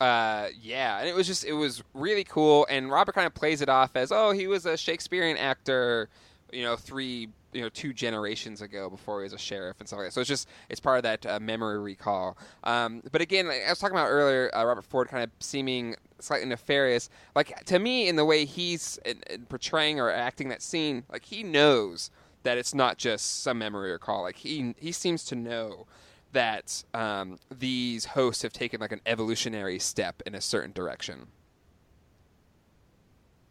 Uh, 0.00 0.48
yeah, 0.58 1.00
and 1.00 1.06
it 1.06 1.14
was 1.14 1.26
just 1.26 1.44
it 1.44 1.52
was 1.52 1.82
really 1.92 2.24
cool. 2.24 2.66
And 2.70 2.90
Robert 2.90 3.14
kind 3.14 3.26
of 3.26 3.34
plays 3.34 3.60
it 3.60 3.68
off 3.68 3.94
as, 3.94 4.10
oh, 4.10 4.30
he 4.30 4.46
was 4.46 4.64
a 4.64 4.74
Shakespearean 4.74 5.36
actor, 5.36 6.08
you 6.50 6.62
know, 6.62 6.74
three, 6.74 7.28
you 7.52 7.60
know, 7.60 7.68
two 7.68 7.92
generations 7.92 8.62
ago 8.62 8.88
before 8.88 9.20
he 9.20 9.24
was 9.24 9.34
a 9.34 9.38
sheriff 9.38 9.80
and 9.80 9.86
stuff 9.86 9.98
like 9.98 10.06
that. 10.06 10.12
So 10.12 10.22
it's 10.22 10.28
just 10.28 10.48
it's 10.70 10.80
part 10.80 10.96
of 10.96 11.02
that 11.02 11.26
uh, 11.26 11.40
memory 11.40 11.78
recall. 11.78 12.38
Um, 12.64 13.02
but 13.12 13.20
again, 13.20 13.48
like 13.48 13.60
I 13.66 13.68
was 13.68 13.78
talking 13.78 13.94
about 13.94 14.08
earlier, 14.08 14.50
uh, 14.56 14.64
Robert 14.64 14.86
Ford 14.86 15.08
kind 15.08 15.24
of 15.24 15.30
seeming 15.40 15.94
slightly 16.20 16.48
nefarious. 16.48 17.10
Like 17.34 17.66
to 17.66 17.78
me, 17.78 18.08
in 18.08 18.16
the 18.16 18.24
way 18.24 18.46
he's 18.46 18.98
in, 19.04 19.20
in 19.28 19.44
portraying 19.44 20.00
or 20.00 20.10
acting 20.10 20.48
that 20.48 20.62
scene, 20.62 21.04
like 21.12 21.26
he 21.26 21.42
knows 21.42 22.10
that 22.44 22.56
it's 22.56 22.74
not 22.74 22.96
just 22.96 23.42
some 23.42 23.58
memory 23.58 23.92
recall. 23.92 24.22
Like 24.22 24.36
he 24.36 24.74
he 24.78 24.90
seems 24.90 25.22
to 25.26 25.34
know 25.34 25.86
that 26.32 26.84
um, 26.94 27.38
these 27.56 28.04
hosts 28.04 28.42
have 28.42 28.52
taken 28.52 28.80
like 28.80 28.92
an 28.92 29.00
evolutionary 29.06 29.78
step 29.78 30.22
in 30.26 30.34
a 30.34 30.40
certain 30.40 30.72
direction. 30.72 31.26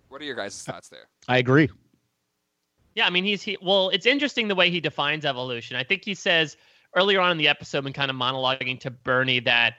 What 0.09 0.21
are 0.21 0.25
your 0.25 0.35
guys' 0.35 0.61
thoughts 0.63 0.89
there? 0.89 1.07
I 1.27 1.37
agree. 1.37 1.69
Yeah, 2.93 3.07
I 3.07 3.09
mean 3.09 3.25
he's 3.25 3.41
he 3.41 3.57
well, 3.61 3.89
it's 3.89 4.05
interesting 4.05 4.47
the 4.47 4.55
way 4.55 4.69
he 4.69 4.79
defines 4.79 5.25
evolution. 5.25 5.75
I 5.75 5.83
think 5.83 6.05
he 6.05 6.13
says 6.13 6.55
earlier 6.95 7.19
on 7.19 7.31
in 7.31 7.37
the 7.37 7.47
episode 7.47 7.83
when 7.83 7.91
kind 7.91 8.09
of 8.09 8.15
monologuing 8.15 8.79
to 8.81 8.91
Bernie 8.91 9.41
that 9.41 9.75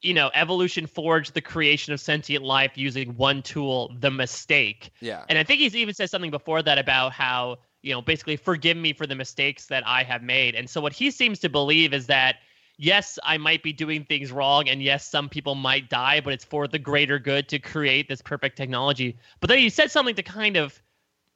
you 0.00 0.14
know, 0.14 0.30
evolution 0.34 0.86
forged 0.86 1.34
the 1.34 1.40
creation 1.40 1.92
of 1.92 2.00
sentient 2.00 2.44
life 2.44 2.72
using 2.76 3.16
one 3.16 3.42
tool, 3.42 3.94
the 3.98 4.10
mistake. 4.10 4.92
Yeah. 5.00 5.24
And 5.28 5.38
I 5.38 5.42
think 5.42 5.60
he's 5.60 5.74
even 5.74 5.94
said 5.94 6.08
something 6.08 6.30
before 6.30 6.62
that 6.62 6.78
about 6.78 7.12
how, 7.12 7.58
you 7.88 7.94
know, 7.94 8.02
basically 8.02 8.36
forgive 8.36 8.76
me 8.76 8.92
for 8.92 9.06
the 9.06 9.14
mistakes 9.14 9.66
that 9.66 9.82
I 9.86 10.02
have 10.02 10.22
made. 10.22 10.54
And 10.54 10.68
so 10.68 10.80
what 10.80 10.92
he 10.92 11.10
seems 11.10 11.38
to 11.40 11.48
believe 11.48 11.94
is 11.94 12.06
that 12.06 12.36
yes, 12.76 13.18
I 13.24 13.38
might 13.38 13.62
be 13.62 13.72
doing 13.72 14.04
things 14.04 14.30
wrong 14.30 14.68
and 14.68 14.82
yes, 14.82 15.08
some 15.08 15.28
people 15.28 15.54
might 15.54 15.88
die, 15.88 16.20
but 16.20 16.34
it's 16.34 16.44
for 16.44 16.68
the 16.68 16.78
greater 16.78 17.18
good 17.18 17.48
to 17.48 17.58
create 17.58 18.08
this 18.08 18.20
perfect 18.20 18.56
technology. 18.56 19.16
But 19.40 19.48
then 19.48 19.58
he 19.58 19.70
said 19.70 19.90
something 19.90 20.14
to 20.14 20.22
kind 20.22 20.56
of 20.56 20.80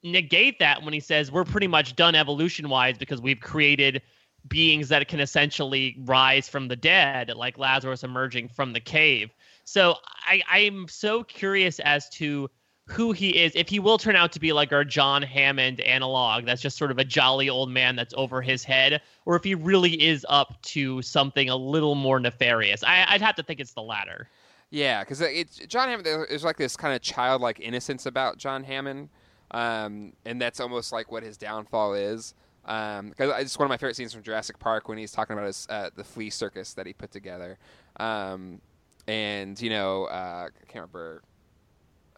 negate 0.03 0.59
that 0.59 0.83
when 0.83 0.93
he 0.93 1.01
says 1.01 1.33
we're 1.33 1.45
pretty 1.45 1.69
much 1.69 1.97
done 1.97 2.15
evolution 2.15 2.69
wise 2.69 2.99
because 2.99 3.21
we've 3.21 3.41
created 3.41 4.03
beings 4.47 4.89
that 4.89 5.09
can 5.09 5.21
essentially 5.21 5.97
rise 6.05 6.49
from 6.49 6.69
the 6.69 6.77
dead, 6.77 7.31
like 7.35 7.59
Lazarus 7.59 8.05
emerging 8.05 8.49
from 8.49 8.73
the 8.73 8.81
cave. 8.81 9.31
So 9.65 9.97
I, 10.27 10.43
I'm 10.49 10.87
so 10.89 11.23
curious 11.23 11.79
as 11.79 12.09
to 12.11 12.51
who 12.87 13.13
he 13.13 13.31
is, 13.31 13.53
if 13.55 13.69
he 13.69 13.79
will 13.79 13.97
turn 13.97 14.17
out 14.17 14.33
to 14.33 14.41
be 14.41 14.53
like 14.53 14.73
our 14.73 14.85
John 14.85 15.23
Hammond 15.23 15.81
analog, 15.81 16.45
that's 16.45 16.61
just 16.61 16.77
sort 16.77 16.91
of 16.91 16.99
a 16.99 17.05
jolly 17.05 17.49
old 17.49 17.71
man 17.71 17.97
that's 17.97 18.13
over 18.17 18.43
his 18.43 18.65
head, 18.65 19.01
or 19.25 19.37
if 19.37 19.45
he 19.45 19.55
really 19.55 20.03
is 20.03 20.27
up 20.29 20.61
to 20.63 21.01
something 21.03 21.49
a 21.49 21.57
little 21.57 21.95
more 21.95 22.19
nefarious. 22.19 22.83
I, 22.83 23.07
would 23.13 23.23
have 23.23 23.37
to 23.37 23.43
think 23.43 23.61
it's 23.61 23.73
the 23.73 23.83
latter. 23.83 24.29
Yeah, 24.71 25.05
because 25.05 25.21
John 25.69 25.89
Hammond. 25.89 26.07
There's 26.07 26.45
like 26.45 26.57
this 26.57 26.77
kind 26.77 26.95
of 26.95 27.03
childlike 27.03 27.61
innocence 27.61 28.07
about 28.07 28.39
John 28.39 28.65
Hammond, 28.65 29.11
um, 29.51 30.15
and 30.25 30.41
that's 30.41 30.61
almost 30.61 30.93
like 30.93 31.13
what 31.13 31.23
his 31.23 31.37
downfall 31.37 31.95
is. 31.95 32.35
Because 32.63 33.01
um, 33.01 33.35
it's 33.39 33.59
one 33.59 33.67
of 33.67 33.71
my 33.71 33.77
favorite 33.77 33.97
scenes 33.97 34.15
from 34.15 34.23
Jurassic 34.23 34.59
Park 34.59 34.89
when 34.89 34.97
he's 34.97 35.13
talking 35.13 35.35
about 35.35 35.47
his 35.47 35.67
uh, 35.69 35.91
the 35.95 36.05
flea 36.05 36.31
circus 36.31 36.75
that 36.75 36.87
he 36.87 36.95
put 36.95 37.11
together, 37.11 37.59
um, 38.01 38.61
and 39.07 39.61
you 39.61 39.69
know 39.69 40.05
uh, 40.05 40.49
I 40.49 40.65
can't 40.67 40.75
remember 40.77 41.23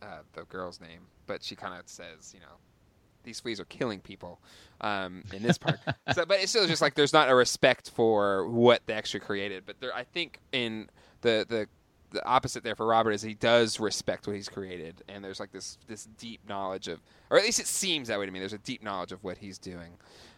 uh, 0.04 0.18
the 0.34 0.42
girl's 0.44 0.80
name, 0.80 1.00
but 1.26 1.42
she 1.42 1.56
kind 1.56 1.78
of 1.78 1.88
says, 1.88 2.32
you 2.34 2.40
know, 2.40 2.56
these 3.24 3.40
fleas 3.40 3.58
are 3.58 3.64
killing 3.64 4.00
people 4.00 4.38
um, 4.82 5.24
in 5.32 5.42
this 5.42 5.58
park. 5.58 5.78
so, 6.14 6.26
but 6.26 6.40
it's 6.40 6.50
still 6.50 6.66
just 6.66 6.82
like 6.82 6.94
there's 6.94 7.12
not 7.12 7.30
a 7.30 7.34
respect 7.34 7.90
for 7.90 8.46
what 8.48 8.82
the 8.86 8.94
extra 8.94 9.18
created. 9.18 9.64
But 9.66 9.80
there, 9.80 9.94
I 9.94 10.04
think 10.04 10.40
in 10.52 10.90
the 11.22 11.46
the 11.48 11.66
the 12.10 12.24
opposite 12.24 12.62
there 12.62 12.76
for 12.76 12.86
Robert 12.86 13.10
is 13.12 13.22
he 13.22 13.34
does 13.34 13.80
respect 13.80 14.26
what 14.26 14.36
he's 14.36 14.48
created, 14.48 15.02
and 15.08 15.24
there's 15.24 15.40
like 15.40 15.52
this 15.52 15.78
this 15.88 16.06
deep 16.18 16.40
knowledge 16.48 16.88
of, 16.88 17.00
or 17.30 17.38
at 17.38 17.44
least 17.44 17.60
it 17.60 17.66
seems 17.66 18.08
that 18.08 18.18
way 18.18 18.26
to 18.26 18.32
me. 18.32 18.38
There's 18.38 18.52
a 18.52 18.58
deep 18.58 18.82
knowledge 18.82 19.12
of 19.12 19.24
what 19.24 19.38
he's 19.38 19.58
doing. 19.58 19.94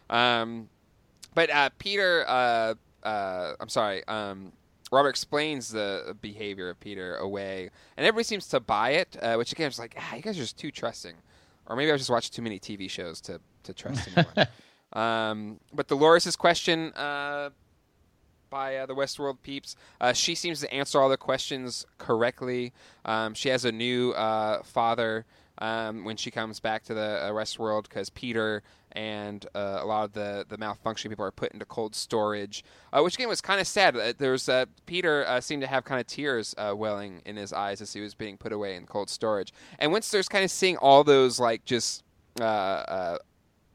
Um, 0.09 0.69
but 1.35 1.49
uh, 1.51 1.69
Peter, 1.77 2.25
uh, 2.27 2.73
uh, 3.03 3.53
I'm 3.59 3.69
sorry, 3.69 4.07
um, 4.07 4.53
Robert 4.91 5.09
explains 5.09 5.69
the 5.69 6.15
behavior 6.21 6.69
of 6.69 6.79
Peter 6.79 7.15
away, 7.17 7.69
and 7.97 8.05
everybody 8.05 8.23
seems 8.23 8.47
to 8.49 8.59
buy 8.59 8.91
it. 8.91 9.17
Uh, 9.21 9.35
which 9.35 9.51
again 9.51 9.67
is 9.67 9.79
like, 9.79 9.95
ah, 9.97 10.15
you 10.15 10.21
guys 10.21 10.37
are 10.37 10.41
just 10.41 10.57
too 10.57 10.71
trusting, 10.71 11.15
or 11.65 11.75
maybe 11.75 11.91
I 11.91 11.97
just 11.97 12.09
watched 12.09 12.33
too 12.33 12.41
many 12.41 12.59
TV 12.59 12.89
shows 12.89 13.21
to 13.21 13.39
to 13.63 13.73
trust 13.73 14.07
anyone. 14.15 14.47
um, 14.93 15.59
but 15.73 15.87
Dolores' 15.87 16.35
question 16.35 16.93
uh, 16.93 17.49
by 18.49 18.77
uh, 18.77 18.85
the 18.85 18.95
Westworld 18.95 19.37
peeps, 19.43 19.75
uh, 19.99 20.13
she 20.13 20.35
seems 20.35 20.61
to 20.61 20.73
answer 20.73 21.01
all 21.01 21.09
the 21.09 21.17
questions 21.17 21.85
correctly. 21.97 22.73
Um, 23.05 23.33
she 23.33 23.49
has 23.49 23.65
a 23.65 23.71
new 23.71 24.11
uh, 24.11 24.63
father 24.63 25.25
um, 25.59 26.03
when 26.03 26.17
she 26.17 26.31
comes 26.31 26.59
back 26.59 26.83
to 26.83 26.93
the 26.93 27.01
uh, 27.01 27.31
Westworld 27.31 27.83
because 27.83 28.09
Peter 28.09 28.63
and 28.93 29.45
uh, 29.53 29.79
a 29.81 29.85
lot 29.85 30.05
of 30.05 30.13
the, 30.13 30.45
the 30.49 30.57
malfunctioning 30.57 31.09
people 31.09 31.25
are 31.25 31.31
put 31.31 31.51
into 31.51 31.65
cold 31.65 31.95
storage, 31.95 32.63
uh, 32.93 33.01
which 33.01 33.15
again 33.15 33.27
was 33.27 33.41
kind 33.41 33.61
of 33.61 33.67
sad. 33.67 33.95
Uh, 33.95 34.13
there 34.17 34.31
was 34.31 34.49
uh, 34.49 34.65
Peter 34.85 35.25
uh, 35.27 35.39
seemed 35.41 35.61
to 35.61 35.67
have 35.67 35.83
kind 35.83 35.99
of 36.01 36.07
tears 36.07 36.55
uh, 36.57 36.73
welling 36.75 37.21
in 37.25 37.35
his 37.35 37.53
eyes 37.53 37.81
as 37.81 37.93
he 37.93 38.01
was 38.01 38.15
being 38.15 38.37
put 38.37 38.51
away 38.51 38.75
in 38.75 38.85
cold 38.85 39.09
storage. 39.09 39.53
And 39.79 39.91
once 39.91 40.09
there's 40.09 40.27
kind 40.27 40.43
of 40.43 40.51
seeing 40.51 40.77
all 40.77 41.03
those 41.03 41.39
like 41.39 41.65
just 41.65 42.03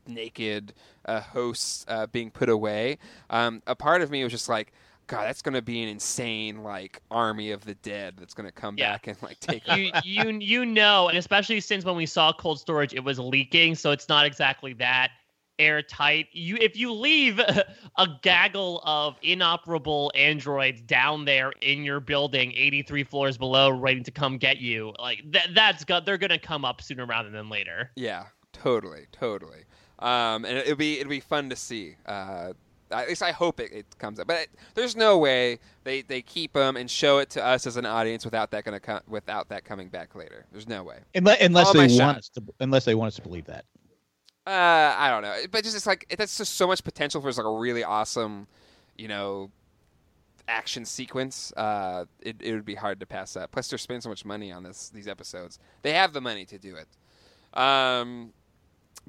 naked 0.07 0.75
hosts 1.07 1.87
being 2.11 2.31
put 2.31 2.49
away, 2.49 2.99
um, 3.31 3.63
a 3.67 3.75
part 3.75 4.03
of 4.03 4.11
me 4.11 4.23
was 4.23 4.33
just 4.33 4.49
like. 4.49 4.73
God, 5.07 5.25
that's 5.25 5.43
going 5.43 5.55
to 5.55 5.63
be 5.63 5.83
an 5.83 5.89
insane 5.89 6.63
like 6.63 7.01
army 7.11 7.51
of 7.51 7.65
the 7.65 7.75
dead 7.75 8.15
that's 8.19 8.35
going 8.35 8.47
to 8.47 8.53
come 8.53 8.77
yeah. 8.79 8.93
back 8.93 9.07
and 9.07 9.23
like 9.23 9.41
take. 9.41 9.67
you 9.77 9.91
you 10.05 10.39
you 10.39 10.67
know, 10.67 11.09
and 11.09 11.19
especially 11.19 11.61
since 11.61 11.85
when 11.85 11.97
we 11.97 12.07
saw 12.07 12.33
cold 12.33 12.61
storage, 12.61 12.95
it 12.95 13.05
was 13.05 13.19
leaking, 13.19 13.75
so 13.75 13.91
it's 13.91 14.09
not 14.09 14.27
exactly 14.27 14.73
that 14.75 15.11
airtight. 15.59 16.27
You 16.33 16.57
if 16.61 16.77
you 16.77 16.93
leave 16.93 17.39
a 17.99 18.09
gaggle 18.23 18.81
of 18.85 19.17
inoperable 19.23 20.13
androids 20.15 20.81
down 20.81 21.25
there 21.25 21.53
in 21.61 21.85
your 21.85 22.01
building, 22.01 22.53
83 22.55 23.05
floors 23.05 23.39
below, 23.39 23.75
waiting 23.75 24.05
to 24.05 24.11
come 24.11 24.39
get 24.39 24.59
you, 24.59 24.95
like 24.99 25.23
that 25.33 25.49
that's 25.55 25.85
got 25.85 26.07
they're 26.07 26.19
gonna 26.19 26.39
come 26.39 26.65
up 26.65 26.83
sooner 26.83 27.07
rather 27.07 27.31
than 27.31 27.49
later. 27.49 27.91
Yeah, 27.97 28.27
totally, 28.53 29.07
totally. 29.13 29.65
Um, 29.99 30.45
and 30.45 30.59
it'll 30.59 30.77
be 30.77 30.99
it'll 30.99 31.11
be 31.11 31.21
fun 31.21 31.51
to 31.51 31.57
see. 31.57 31.97
Uh, 32.07 32.53
at 32.93 33.09
least 33.09 33.23
I 33.23 33.33
hope 33.33 33.61
it, 33.61 33.73
it 33.73 33.87
comes 33.99 34.21
up. 34.21 34.27
But 34.27 34.43
it, 34.43 34.51
there's 34.75 34.97
no 34.97 35.19
way 35.19 35.59
they, 35.85 36.03
they 36.03 36.23
keep 36.23 36.53
them 36.53 36.77
and 36.77 36.91
show 36.91 37.19
it 37.19 37.31
to 37.31 37.45
us 37.45 37.67
as 37.67 37.77
an 37.77 37.87
audience 37.87 38.25
without 38.25 38.51
that 38.53 38.65
going 38.65 38.75
to 38.75 38.81
come 38.81 39.01
without 39.09 39.49
that 39.49 39.65
coming 39.65 39.89
back 39.89 40.15
later. 40.15 40.47
There's 40.53 40.69
no 40.69 40.83
way. 40.83 40.99
Unless, 41.15 41.41
unless 41.41 41.73
they 41.73 41.99
want 41.99 42.19
us 42.19 42.29
to 42.31 42.43
unless 42.61 42.85
they 42.85 42.95
want 42.95 43.09
us 43.09 43.17
to 43.17 43.23
believe 43.23 43.47
that. 43.47 43.65
Uh, 44.45 44.95
I 44.99 45.09
don't 45.09 45.23
know, 45.23 45.37
but 45.53 45.63
just 45.63 45.77
it's 45.77 45.87
like 45.87 46.13
that's 46.19 46.37
just 46.37 46.55
so 46.55 46.67
much 46.67 46.83
potential 46.83 47.21
for 47.21 47.29
like 47.29 47.39
a 47.39 47.59
really 47.59 47.85
awesome, 47.85 48.49
you 48.99 49.07
know, 49.07 49.51
action 50.49 50.85
sequence. 50.85 51.53
Uh, 51.57 52.07
it, 52.21 52.37
it 52.41 52.53
would 52.53 52.65
be 52.65 52.75
hard 52.75 52.99
to 53.01 53.07
pass 53.07 53.37
up. 53.37 53.53
Plus, 53.53 53.69
they're 53.69 53.79
spending 53.79 54.01
so 54.01 54.09
much 54.09 54.25
money 54.25 54.51
on 54.51 54.65
this 54.65 54.91
these 54.91 55.07
episodes. 55.07 55.61
They 55.83 55.93
have 55.93 56.13
the 56.13 56.21
money 56.21 56.45
to 56.47 56.59
do 56.59 56.77
it. 56.77 56.89
Um, 57.59 58.33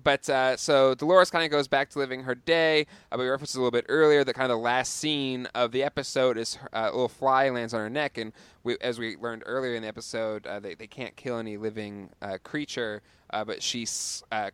but 0.01 0.27
uh, 0.29 0.57
so 0.57 0.95
Dolores 0.95 1.29
kind 1.29 1.45
of 1.45 1.51
goes 1.51 1.67
back 1.67 1.89
to 1.91 1.99
living 1.99 2.23
her 2.23 2.35
day. 2.35 2.87
Uh, 3.11 3.17
we 3.19 3.27
referenced 3.27 3.55
a 3.55 3.57
little 3.57 3.71
bit 3.71 3.85
earlier 3.89 4.23
that 4.23 4.33
kind 4.33 4.51
of 4.51 4.57
the 4.57 4.63
last 4.63 4.95
scene 4.95 5.47
of 5.53 5.71
the 5.71 5.83
episode 5.83 6.37
is 6.37 6.57
uh, 6.73 6.89
a 6.91 6.91
little 6.91 7.07
fly 7.07 7.49
lands 7.49 7.73
on 7.73 7.79
her 7.79 7.89
neck, 7.89 8.17
and 8.17 8.33
we, 8.63 8.77
as 8.81 8.99
we 8.99 9.15
learned 9.17 9.43
earlier 9.45 9.75
in 9.75 9.81
the 9.81 9.87
episode, 9.87 10.47
uh, 10.47 10.59
they 10.59 10.75
they 10.75 10.87
can't 10.87 11.15
kill 11.15 11.37
any 11.37 11.57
living 11.57 12.09
uh, 12.21 12.37
creature, 12.43 13.01
uh, 13.31 13.43
but 13.43 13.61
she 13.61 13.87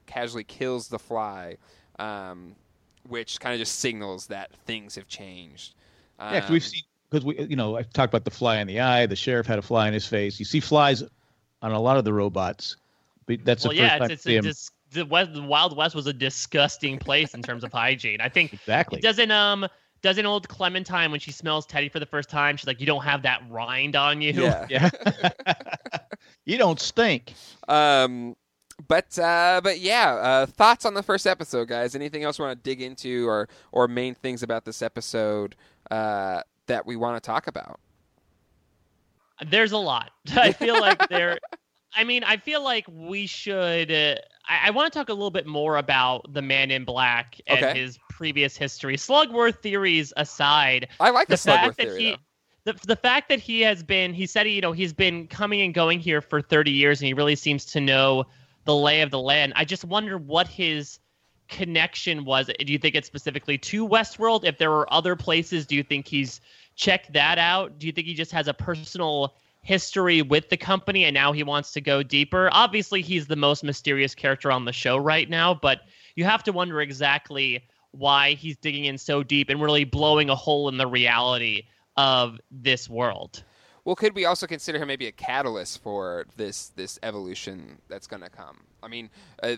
casually 0.05 0.43
kills 0.43 0.87
the 0.87 0.99
fly, 0.99 1.57
um, 1.99 2.55
which 3.07 3.39
kind 3.39 3.53
of 3.53 3.59
just 3.59 3.79
signals 3.79 4.27
that 4.27 4.51
things 4.65 4.95
have 4.95 5.07
changed. 5.07 5.75
Um, 6.19 6.33
yeah, 6.33 6.41
cause 6.41 6.49
we've 6.49 6.65
seen 6.65 6.83
because 7.09 7.25
we 7.25 7.39
you 7.39 7.55
know 7.55 7.77
I 7.77 7.83
talked 7.83 8.11
about 8.11 8.25
the 8.25 8.31
fly 8.31 8.57
in 8.57 8.67
the 8.67 8.79
eye. 8.79 9.05
The 9.05 9.15
sheriff 9.15 9.47
had 9.47 9.59
a 9.59 9.63
fly 9.63 9.87
in 9.87 9.93
his 9.93 10.05
face. 10.05 10.39
You 10.39 10.45
see 10.45 10.59
flies 10.59 11.03
on 11.61 11.71
a 11.71 11.79
lot 11.79 11.97
of 11.97 12.05
the 12.05 12.13
robots. 12.13 12.75
But 13.25 13.45
that's 13.45 13.63
well, 13.63 13.73
the 13.73 13.79
first 13.79 13.91
yeah, 13.91 13.97
time 13.99 14.11
it's, 14.11 14.25
it's 14.25 14.45
a 14.45 14.47
dis- 14.47 14.71
the 14.91 15.05
West, 15.05 15.33
the 15.33 15.41
Wild 15.41 15.75
West 15.75 15.95
was 15.95 16.07
a 16.07 16.13
disgusting 16.13 16.97
place 16.97 17.33
in 17.33 17.41
terms 17.41 17.63
of 17.63 17.71
hygiene. 17.71 18.21
I 18.21 18.29
think 18.29 18.53
exactly 18.53 18.99
doesn't 18.99 19.31
um 19.31 19.67
doesn't 20.01 20.25
old 20.25 20.47
Clementine 20.47 21.11
when 21.11 21.19
she 21.19 21.31
smells 21.31 21.65
Teddy 21.65 21.89
for 21.89 21.99
the 21.99 22.05
first 22.05 22.29
time, 22.29 22.57
she's 22.57 22.67
like, 22.67 22.79
"You 22.79 22.85
don't 22.85 23.03
have 23.03 23.21
that 23.23 23.43
rind 23.49 23.95
on 23.95 24.21
you." 24.21 24.33
Yeah, 24.33 24.65
yeah. 24.69 24.89
you 26.45 26.57
don't 26.57 26.79
stink. 26.79 27.33
Um, 27.67 28.35
but 28.87 29.17
uh, 29.19 29.59
but 29.63 29.79
yeah, 29.79 30.13
uh, 30.13 30.45
thoughts 30.45 30.85
on 30.85 30.93
the 30.93 31.03
first 31.03 31.27
episode, 31.27 31.67
guys? 31.67 31.95
Anything 31.95 32.23
else 32.23 32.39
we 32.39 32.45
want 32.45 32.57
to 32.57 32.69
dig 32.69 32.81
into, 32.81 33.27
or 33.27 33.49
or 33.71 33.87
main 33.87 34.15
things 34.15 34.41
about 34.41 34.63
this 34.65 34.81
episode 34.81 35.55
uh, 35.91 36.41
that 36.67 36.85
we 36.85 36.95
want 36.95 37.21
to 37.21 37.25
talk 37.25 37.47
about? 37.47 37.79
There's 39.47 39.71
a 39.71 39.77
lot. 39.77 40.11
I 40.35 40.51
feel 40.51 40.79
like 40.79 41.07
there 41.09 41.39
I 41.93 42.03
mean, 42.03 42.23
I 42.23 42.37
feel 42.37 42.63
like 42.63 42.85
we 42.91 43.25
should. 43.25 43.91
I, 44.49 44.67
I 44.67 44.69
want 44.71 44.91
to 44.91 44.99
talk 44.99 45.09
a 45.09 45.13
little 45.13 45.31
bit 45.31 45.47
more 45.47 45.77
about 45.77 46.33
the 46.33 46.41
Man 46.41 46.71
in 46.71 46.83
Black 46.83 47.39
and 47.47 47.63
okay. 47.63 47.79
his 47.79 47.99
previous 48.09 48.57
history. 48.57 48.97
Slugworth 48.97 49.61
theories 49.61 50.11
aside, 50.17 50.89
I 50.99 51.11
like 51.11 51.27
the, 51.27 51.35
the 51.35 51.51
Slugworth 51.51 51.75
theory. 51.75 52.03
He, 52.03 52.17
the, 52.65 52.73
the 52.85 52.95
fact 52.95 53.29
that 53.29 53.39
he 53.39 53.61
has 53.61 53.83
been, 53.83 54.13
he 54.13 54.25
said, 54.25 54.49
you 54.49 54.61
know, 54.61 54.73
he's 54.73 54.93
been 54.93 55.27
coming 55.27 55.61
and 55.61 55.73
going 55.73 55.99
here 55.99 56.21
for 56.21 56.41
30 56.41 56.71
years 56.71 56.99
and 56.99 57.07
he 57.07 57.13
really 57.13 57.35
seems 57.35 57.65
to 57.65 57.79
know 57.79 58.25
the 58.65 58.75
lay 58.75 59.01
of 59.01 59.11
the 59.11 59.19
land. 59.19 59.53
I 59.55 59.65
just 59.65 59.85
wonder 59.85 60.17
what 60.17 60.47
his 60.47 60.99
connection 61.47 62.25
was. 62.25 62.47
Do 62.59 62.71
you 62.71 62.77
think 62.77 62.95
it's 62.95 63.07
specifically 63.07 63.57
to 63.57 63.87
Westworld? 63.87 64.43
If 64.43 64.57
there 64.57 64.69
were 64.69 64.91
other 64.93 65.15
places, 65.15 65.65
do 65.65 65.75
you 65.75 65.83
think 65.83 66.07
he's 66.07 66.41
checked 66.75 67.13
that 67.13 67.37
out? 67.37 67.79
Do 67.79 67.87
you 67.87 67.93
think 67.93 68.07
he 68.07 68.13
just 68.13 68.31
has 68.31 68.47
a 68.47 68.53
personal 68.53 69.35
history 69.69 70.23
with 70.23 70.49
the 70.49 70.57
company 70.57 71.05
and 71.05 71.13
now 71.13 71.31
he 71.31 71.43
wants 71.43 71.71
to 71.71 71.79
go 71.79 72.01
deeper. 72.01 72.49
Obviously, 72.51 73.03
he's 73.03 73.27
the 73.27 73.35
most 73.35 73.63
mysterious 73.63 74.15
character 74.15 74.51
on 74.51 74.65
the 74.65 74.73
show 74.73 74.97
right 74.97 75.29
now, 75.29 75.53
but 75.53 75.81
you 76.15 76.25
have 76.25 76.41
to 76.43 76.51
wonder 76.51 76.81
exactly 76.81 77.63
why 77.91 78.33
he's 78.33 78.57
digging 78.57 78.85
in 78.85 78.97
so 78.97 79.21
deep 79.21 79.47
and 79.47 79.61
really 79.61 79.83
blowing 79.83 80.27
a 80.31 80.35
hole 80.35 80.69
in 80.69 80.77
the 80.77 80.87
reality 80.87 81.67
of 81.97 82.39
this 82.49 82.89
world. 82.89 83.43
Well, 83.85 83.95
could 83.95 84.15
we 84.15 84.25
also 84.25 84.47
consider 84.47 84.79
him 84.79 84.87
maybe 84.87 85.05
a 85.05 85.11
catalyst 85.11 85.83
for 85.83 86.25
this 86.35 86.69
this 86.69 86.97
evolution 87.03 87.77
that's 87.89 88.07
going 88.07 88.23
to 88.23 88.29
come? 88.29 88.61
I 88.81 88.87
mean, 88.87 89.11
uh, 89.43 89.57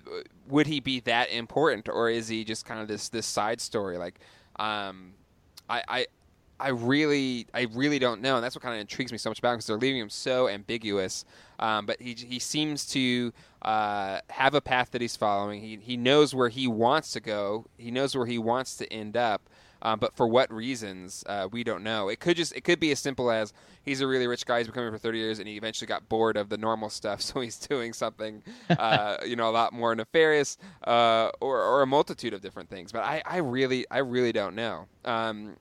would 0.50 0.68
he 0.68 0.82
be 0.82 1.00
that 1.02 1.32
important, 1.32 1.88
or 1.88 2.10
is 2.10 2.28
he 2.28 2.44
just 2.44 2.66
kind 2.66 2.82
of 2.82 2.90
this 2.90 3.08
this 3.08 3.26
side 3.26 3.62
story? 3.62 3.98
Like, 3.98 4.20
um, 4.58 5.14
I, 5.70 5.84
I 5.88 6.08
I 6.62 6.70
really, 6.70 7.48
I 7.54 7.68
really 7.74 8.00
don't 8.00 8.22
know, 8.22 8.36
and 8.36 8.44
that's 8.44 8.56
what 8.56 8.62
kind 8.62 8.76
of 8.76 8.82
intrigues 8.82 9.12
me 9.12 9.18
so 9.18 9.30
much 9.30 9.40
about 9.40 9.54
him 9.54 9.58
because 9.58 9.68
they're 9.68 9.78
leaving 9.78 10.00
him 10.00 10.10
so 10.10 10.48
ambiguous. 10.48 11.26
Um, 11.60 11.86
but 11.86 12.02
he 12.02 12.14
he 12.14 12.40
seems 12.40 12.86
to 12.88 13.34
uh, 13.62 14.20
have 14.30 14.54
a 14.54 14.62
path 14.62 14.92
that 14.92 15.02
he's 15.02 15.16
following. 15.16 15.62
He 15.62 15.78
he 15.82 15.98
knows 15.98 16.34
where 16.36 16.50
he 16.50 16.68
wants 16.68 17.12
to 17.14 17.20
go. 17.20 17.66
He 17.78 17.92
knows 17.92 18.16
where 18.16 18.26
he 18.26 18.38
wants 18.38 18.78
to 18.78 18.92
end 18.94 19.18
up. 19.18 19.50
Um, 19.84 20.00
but 20.00 20.16
for 20.16 20.28
what 20.28 20.54
reasons, 20.54 21.24
uh, 21.28 21.48
we 21.52 21.64
don't 21.64 21.84
know. 21.84 22.08
It 22.10 22.20
could 22.20 22.38
just 22.38 22.56
it 22.56 22.64
could 22.64 22.80
be 22.80 22.92
as 22.92 23.00
simple 23.00 23.32
as 23.32 23.52
he's 23.84 24.02
a 24.02 24.08
really 24.08 24.28
rich 24.28 24.46
guy. 24.46 24.60
He's 24.60 24.68
been 24.68 24.76
coming 24.76 24.92
for 24.92 24.98
30 24.98 25.18
years, 25.18 25.40
and 25.40 25.48
he 25.48 25.58
eventually 25.58 25.88
got 25.88 26.08
bored 26.08 26.38
of 26.38 26.50
the 26.50 26.58
normal 26.58 26.90
stuff, 26.90 27.22
so 27.22 27.42
he's 27.42 27.58
doing 27.58 27.94
something, 27.94 28.44
uh, 28.70 29.18
you 29.26 29.36
know, 29.36 29.50
a 29.50 29.52
lot 29.52 29.74
more 29.74 29.96
nefarious, 29.96 30.58
uh, 30.86 31.32
or 31.40 31.64
or 31.64 31.82
a 31.82 31.88
multitude 31.88 32.34
of 32.34 32.42
different 32.42 32.70
things. 32.70 32.92
But 32.92 33.04
I, 33.04 33.24
I 33.26 33.38
really 33.38 33.86
I 33.90 34.00
really 34.00 34.32
don't 34.32 34.56
know. 34.56 34.86
Um, 35.04 35.58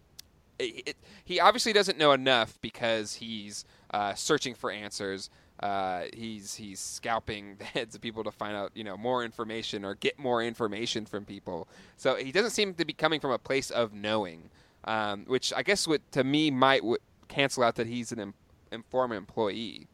it, 0.60 0.82
it, 0.90 0.96
he 1.24 1.40
obviously 1.40 1.72
doesn't 1.72 1.98
know 1.98 2.12
enough 2.12 2.58
because 2.60 3.14
he's 3.14 3.64
uh, 3.92 4.14
searching 4.14 4.54
for 4.54 4.70
answers. 4.70 5.30
Uh, 5.60 6.04
he's 6.14 6.54
he's 6.54 6.80
scalping 6.80 7.56
the 7.58 7.64
heads 7.64 7.94
of 7.94 8.00
people 8.00 8.24
to 8.24 8.30
find 8.30 8.56
out 8.56 8.70
you 8.74 8.84
know 8.84 8.96
more 8.96 9.24
information 9.24 9.84
or 9.84 9.94
get 9.94 10.18
more 10.18 10.42
information 10.42 11.04
from 11.06 11.24
people. 11.24 11.68
So 11.96 12.16
he 12.16 12.32
doesn't 12.32 12.50
seem 12.52 12.74
to 12.74 12.84
be 12.84 12.92
coming 12.92 13.20
from 13.20 13.30
a 13.30 13.38
place 13.38 13.70
of 13.70 13.92
knowing, 13.92 14.50
um, 14.84 15.24
which 15.26 15.52
I 15.54 15.62
guess 15.62 15.86
would 15.86 16.10
to 16.12 16.24
me 16.24 16.50
might 16.50 16.80
w- 16.80 16.98
cancel 17.28 17.62
out 17.62 17.76
that 17.76 17.86
he's 17.86 18.12
an 18.12 18.34
em- 18.72 18.84
former 18.90 19.16
employee, 19.16 19.86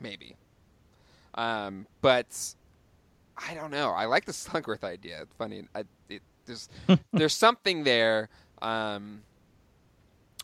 maybe. 0.00 0.36
Um, 1.34 1.86
but 2.02 2.54
I 3.36 3.54
don't 3.54 3.70
know. 3.70 3.90
I 3.90 4.04
like 4.06 4.26
the 4.26 4.32
Slugworth 4.32 4.84
idea. 4.84 5.22
It's 5.22 5.34
funny. 5.34 5.64
I, 5.74 5.84
it, 6.08 6.22
there's 6.44 6.68
there's 7.12 7.34
something 7.34 7.84
there. 7.84 8.28
Um, 8.60 9.22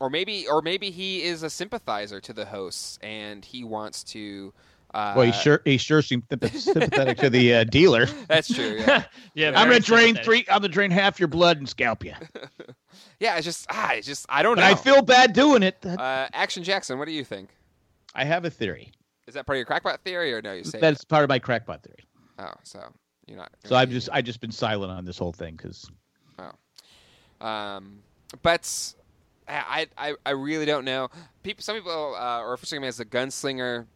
or 0.00 0.10
maybe 0.10 0.46
or 0.48 0.62
maybe 0.62 0.90
he 0.90 1.22
is 1.22 1.42
a 1.42 1.50
sympathizer 1.50 2.20
to 2.20 2.32
the 2.32 2.44
hosts 2.44 2.98
and 3.02 3.44
he 3.44 3.64
wants 3.64 4.04
to 4.04 4.52
uh, 4.94 5.12
well, 5.14 5.26
he 5.26 5.32
sure 5.32 5.60
he 5.64 5.76
sure 5.76 6.00
seemed 6.00 6.22
sympathetic 6.52 7.18
to 7.18 7.28
the 7.28 7.54
uh, 7.54 7.64
dealer. 7.64 8.06
That's 8.28 8.52
true. 8.52 8.78
Yeah, 8.86 9.04
yeah. 9.34 9.60
I'm 9.60 9.68
gonna 9.68 9.80
drain 9.80 10.14
three. 10.14 10.46
I'm 10.48 10.60
gonna 10.60 10.68
drain 10.68 10.90
half 10.90 11.18
your 11.20 11.28
blood 11.28 11.58
and 11.58 11.68
scalp 11.68 12.04
you. 12.04 12.14
yeah, 13.20 13.36
it's 13.36 13.44
just 13.44 13.66
ah, 13.68 13.92
it's 13.92 14.06
just 14.06 14.24
I 14.28 14.42
don't 14.42 14.56
but 14.56 14.62
know. 14.62 14.68
I 14.68 14.74
feel 14.74 15.02
bad 15.02 15.34
doing 15.34 15.62
it. 15.62 15.84
Uh, 15.84 16.28
Action 16.32 16.62
Jackson, 16.62 16.98
what 16.98 17.06
do 17.06 17.12
you 17.12 17.24
think? 17.24 17.50
I 18.14 18.24
have 18.24 18.46
a 18.46 18.50
theory. 18.50 18.92
Is 19.26 19.34
that 19.34 19.44
part 19.44 19.56
of 19.56 19.58
your 19.58 19.66
crackpot 19.66 20.00
theory, 20.00 20.32
or 20.32 20.40
no? 20.40 20.54
You 20.54 20.64
say 20.64 20.80
that's 20.80 21.04
part 21.04 21.24
of 21.24 21.28
my 21.28 21.38
crackpot 21.38 21.82
theory. 21.82 22.04
Oh, 22.38 22.52
so 22.62 22.80
you're 23.26 23.36
not. 23.36 23.50
so 23.64 23.76
I've 23.76 23.90
just 23.90 24.08
I 24.12 24.22
just 24.22 24.40
been 24.40 24.52
silent 24.52 24.92
on 24.92 25.04
this 25.04 25.18
whole 25.18 25.32
thing 25.32 25.56
because. 25.56 25.90
Oh. 26.38 27.46
Um, 27.46 27.98
but 28.42 28.94
I, 29.48 29.86
I, 29.96 30.14
I 30.24 30.30
really 30.30 30.66
don't 30.66 30.84
know. 30.84 31.08
People, 31.42 31.62
some 31.62 31.76
people 31.76 32.14
uh, 32.14 32.18
are 32.18 32.50
referring 32.50 32.82
him 32.82 32.88
as 32.88 33.00
a 33.00 33.04
gunslinger. 33.04 33.86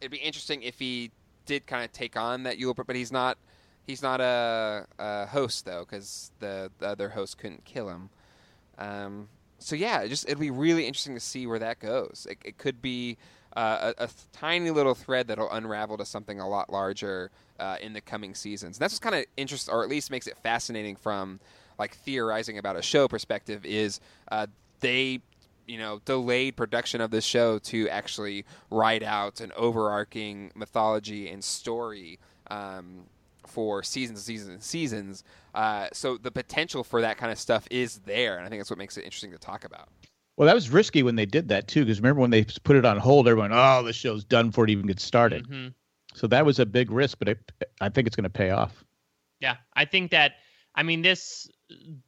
It'd 0.00 0.10
be 0.10 0.18
interesting 0.18 0.62
if 0.62 0.78
he 0.78 1.10
did 1.46 1.66
kind 1.66 1.84
of 1.84 1.92
take 1.92 2.16
on 2.16 2.44
that 2.44 2.58
Yule, 2.58 2.74
but 2.74 2.96
he's 2.96 3.12
not. 3.12 3.38
He's 3.86 4.02
not 4.02 4.20
a, 4.20 4.86
a 5.00 5.26
host 5.26 5.64
though, 5.64 5.80
because 5.80 6.30
the, 6.38 6.70
the, 6.78 6.86
other 6.86 7.08
host 7.08 7.38
couldn't 7.38 7.64
kill 7.64 7.88
him. 7.88 8.10
Um, 8.78 9.28
so 9.58 9.74
yeah, 9.74 10.02
it 10.02 10.10
just 10.10 10.28
it'll 10.28 10.40
be 10.40 10.50
really 10.50 10.86
interesting 10.86 11.14
to 11.14 11.20
see 11.20 11.46
where 11.46 11.58
that 11.58 11.80
goes. 11.80 12.26
It, 12.30 12.38
it 12.44 12.58
could 12.58 12.80
be 12.80 13.16
uh, 13.56 13.92
a, 13.98 14.04
a, 14.04 14.08
tiny 14.32 14.70
little 14.70 14.94
thread 14.94 15.26
that'll 15.26 15.50
unravel 15.50 15.96
to 15.96 16.04
something 16.04 16.38
a 16.38 16.48
lot 16.48 16.70
larger 16.70 17.32
uh, 17.58 17.76
in 17.80 17.92
the 17.92 18.00
coming 18.00 18.34
seasons. 18.34 18.76
And 18.76 18.82
that's 18.82 18.92
what's 18.94 19.00
kind 19.00 19.16
of 19.16 19.24
interesting, 19.36 19.74
or 19.74 19.82
at 19.82 19.88
least 19.88 20.10
makes 20.10 20.28
it 20.28 20.36
fascinating 20.38 20.94
from 20.94 21.40
like 21.78 21.96
theorizing 21.96 22.58
about 22.58 22.76
a 22.76 22.82
show 22.82 23.08
perspective. 23.08 23.66
Is 23.66 23.98
uh, 24.30 24.46
they 24.80 25.20
you 25.66 25.78
know 25.78 26.00
delayed 26.04 26.56
production 26.56 27.00
of 27.00 27.10
this 27.10 27.24
show 27.24 27.58
to 27.58 27.88
actually 27.88 28.44
write 28.70 29.02
out 29.02 29.40
an 29.40 29.52
overarching 29.56 30.50
mythology 30.54 31.28
and 31.28 31.42
story 31.44 32.18
um, 32.50 33.04
for 33.46 33.82
seasons 33.82 34.22
seasons 34.22 34.50
and 34.50 34.62
seasons. 34.62 35.24
Uh, 35.54 35.88
so 35.92 36.16
the 36.16 36.30
potential 36.30 36.84
for 36.84 37.00
that 37.00 37.16
kind 37.18 37.32
of 37.32 37.38
stuff 37.38 37.66
is 37.70 37.98
there, 38.04 38.36
and 38.36 38.46
I 38.46 38.48
think 38.48 38.60
that's 38.60 38.70
what 38.70 38.78
makes 38.78 38.96
it 38.96 39.04
interesting 39.04 39.32
to 39.32 39.38
talk 39.38 39.64
about. 39.64 39.88
Well, 40.36 40.46
that 40.46 40.54
was 40.54 40.70
risky 40.70 41.02
when 41.02 41.16
they 41.16 41.26
did 41.26 41.48
that 41.48 41.68
too, 41.68 41.84
because 41.84 42.00
remember 42.00 42.20
when 42.20 42.30
they 42.30 42.44
put 42.64 42.76
it 42.76 42.86
on 42.86 42.96
hold, 42.96 43.28
everyone, 43.28 43.50
oh, 43.52 43.82
the 43.82 43.92
show's 43.92 44.24
done 44.24 44.48
before 44.48 44.64
it 44.64 44.70
even 44.70 44.86
gets 44.86 45.02
started. 45.02 45.44
Mm-hmm. 45.44 45.68
So 46.14 46.26
that 46.28 46.46
was 46.46 46.58
a 46.58 46.66
big 46.66 46.90
risk, 46.90 47.18
but 47.18 47.28
it, 47.28 47.52
I 47.80 47.88
think 47.88 48.06
it's 48.06 48.16
going 48.16 48.24
to 48.24 48.30
pay 48.30 48.50
off. 48.50 48.84
Yeah, 49.40 49.56
I 49.74 49.84
think 49.84 50.10
that. 50.12 50.32
I 50.74 50.82
mean, 50.82 51.02
this 51.02 51.48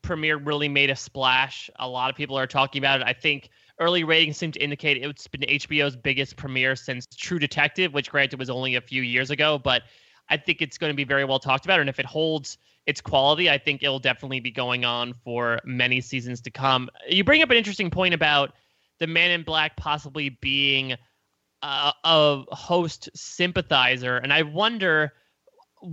premiere 0.02 0.36
really 0.36 0.68
made 0.68 0.90
a 0.90 0.96
splash. 0.96 1.70
A 1.78 1.88
lot 1.88 2.10
of 2.10 2.16
people 2.16 2.38
are 2.38 2.46
talking 2.46 2.80
about 2.80 3.00
it. 3.00 3.06
I 3.06 3.12
think 3.12 3.50
early 3.78 4.04
ratings 4.04 4.36
seem 4.36 4.52
to 4.52 4.62
indicate 4.62 5.02
it's 5.02 5.26
been 5.26 5.42
HBO's 5.42 5.96
biggest 5.96 6.36
premiere 6.36 6.76
since 6.76 7.06
True 7.06 7.38
Detective, 7.38 7.92
which 7.92 8.10
granted 8.10 8.38
was 8.38 8.50
only 8.50 8.74
a 8.74 8.80
few 8.80 9.02
years 9.02 9.30
ago, 9.30 9.58
but 9.58 9.82
I 10.28 10.36
think 10.36 10.62
it's 10.62 10.78
going 10.78 10.92
to 10.92 10.96
be 10.96 11.04
very 11.04 11.24
well 11.24 11.38
talked 11.38 11.64
about. 11.64 11.80
And 11.80 11.88
if 11.88 11.98
it 11.98 12.06
holds 12.06 12.58
its 12.86 13.00
quality, 13.00 13.50
I 13.50 13.58
think 13.58 13.82
it'll 13.82 13.98
definitely 13.98 14.40
be 14.40 14.50
going 14.50 14.84
on 14.84 15.14
for 15.24 15.60
many 15.64 16.00
seasons 16.00 16.40
to 16.42 16.50
come. 16.50 16.88
You 17.08 17.24
bring 17.24 17.42
up 17.42 17.50
an 17.50 17.56
interesting 17.56 17.90
point 17.90 18.14
about 18.14 18.54
the 18.98 19.06
Man 19.06 19.30
in 19.30 19.42
Black 19.42 19.76
possibly 19.76 20.30
being 20.40 20.94
uh, 21.62 21.92
a 22.04 22.42
host 22.50 23.08
sympathizer, 23.14 24.16
and 24.16 24.32
I 24.32 24.42
wonder 24.42 25.12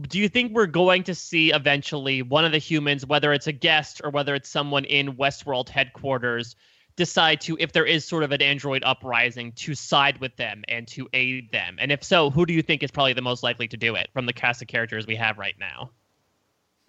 do 0.02 0.20
you 0.20 0.30
think 0.30 0.54
we're 0.54 0.68
going 0.68 1.04
to 1.04 1.16
see 1.16 1.52
eventually 1.52 2.22
one 2.22 2.46
of 2.46 2.52
the 2.52 2.58
humans, 2.58 3.06
whether 3.06 3.34
it's 3.34 3.48
a 3.48 3.52
guest 3.52 4.02
or 4.04 4.10
whether 4.10 4.36
it's 4.36 4.50
someone 4.50 4.86
in 4.86 5.16
Westworld 5.16 5.70
headquarters, 5.70 6.56
decide 6.96 7.42
to, 7.42 7.58
if 7.60 7.72
there 7.72 7.86
is 7.86 8.06
sort 8.06 8.24
of 8.24 8.32
an 8.32 8.42
android 8.42 8.84
uprising, 8.86 9.52
to 9.54 9.74
side 9.74 10.20
with 10.20 10.36
them 10.36 10.64
and 10.68 10.88
to 10.90 11.08
aid 11.14 11.52
them? 11.52 11.78
And 11.80 11.92
if 11.92 12.04
so, 12.04 12.30
who 12.30 12.46
do 12.46 12.54
you 12.54 12.62
think 12.62 12.84
is 12.84 12.92
probably 12.92 13.14
the 13.14 13.22
most 13.22 13.42
likely 13.42 13.68
to 13.70 13.78
do 13.78 13.96
it 13.96 14.10
from 14.14 14.26
the 14.26 14.34
cast 14.34 14.62
of 14.62 14.68
characters 14.68 15.08
we 15.08 15.16
have 15.16 15.38
right 15.38 15.56
now? 15.60 15.90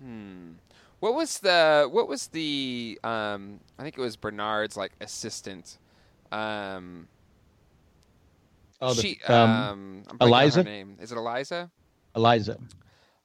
Hmm. 0.03 0.53
What 0.99 1.15
was 1.15 1.39
the 1.39 1.89
what 1.91 2.09
was 2.09 2.27
the 2.29 2.99
um 3.03 3.61
I 3.79 3.83
think 3.83 3.97
it 3.97 4.01
was 4.01 4.17
Bernard's 4.17 4.77
like 4.77 4.93
assistant. 5.01 5.79
Um 6.31 7.09
Oh, 8.83 8.95
the, 8.95 9.03
she, 9.03 9.21
um, 9.29 10.05
um 10.09 10.17
Eliza. 10.21 10.63
name 10.63 10.97
is 11.01 11.13
it 11.13 11.19
Eliza? 11.19 11.71
Eliza. 12.15 12.59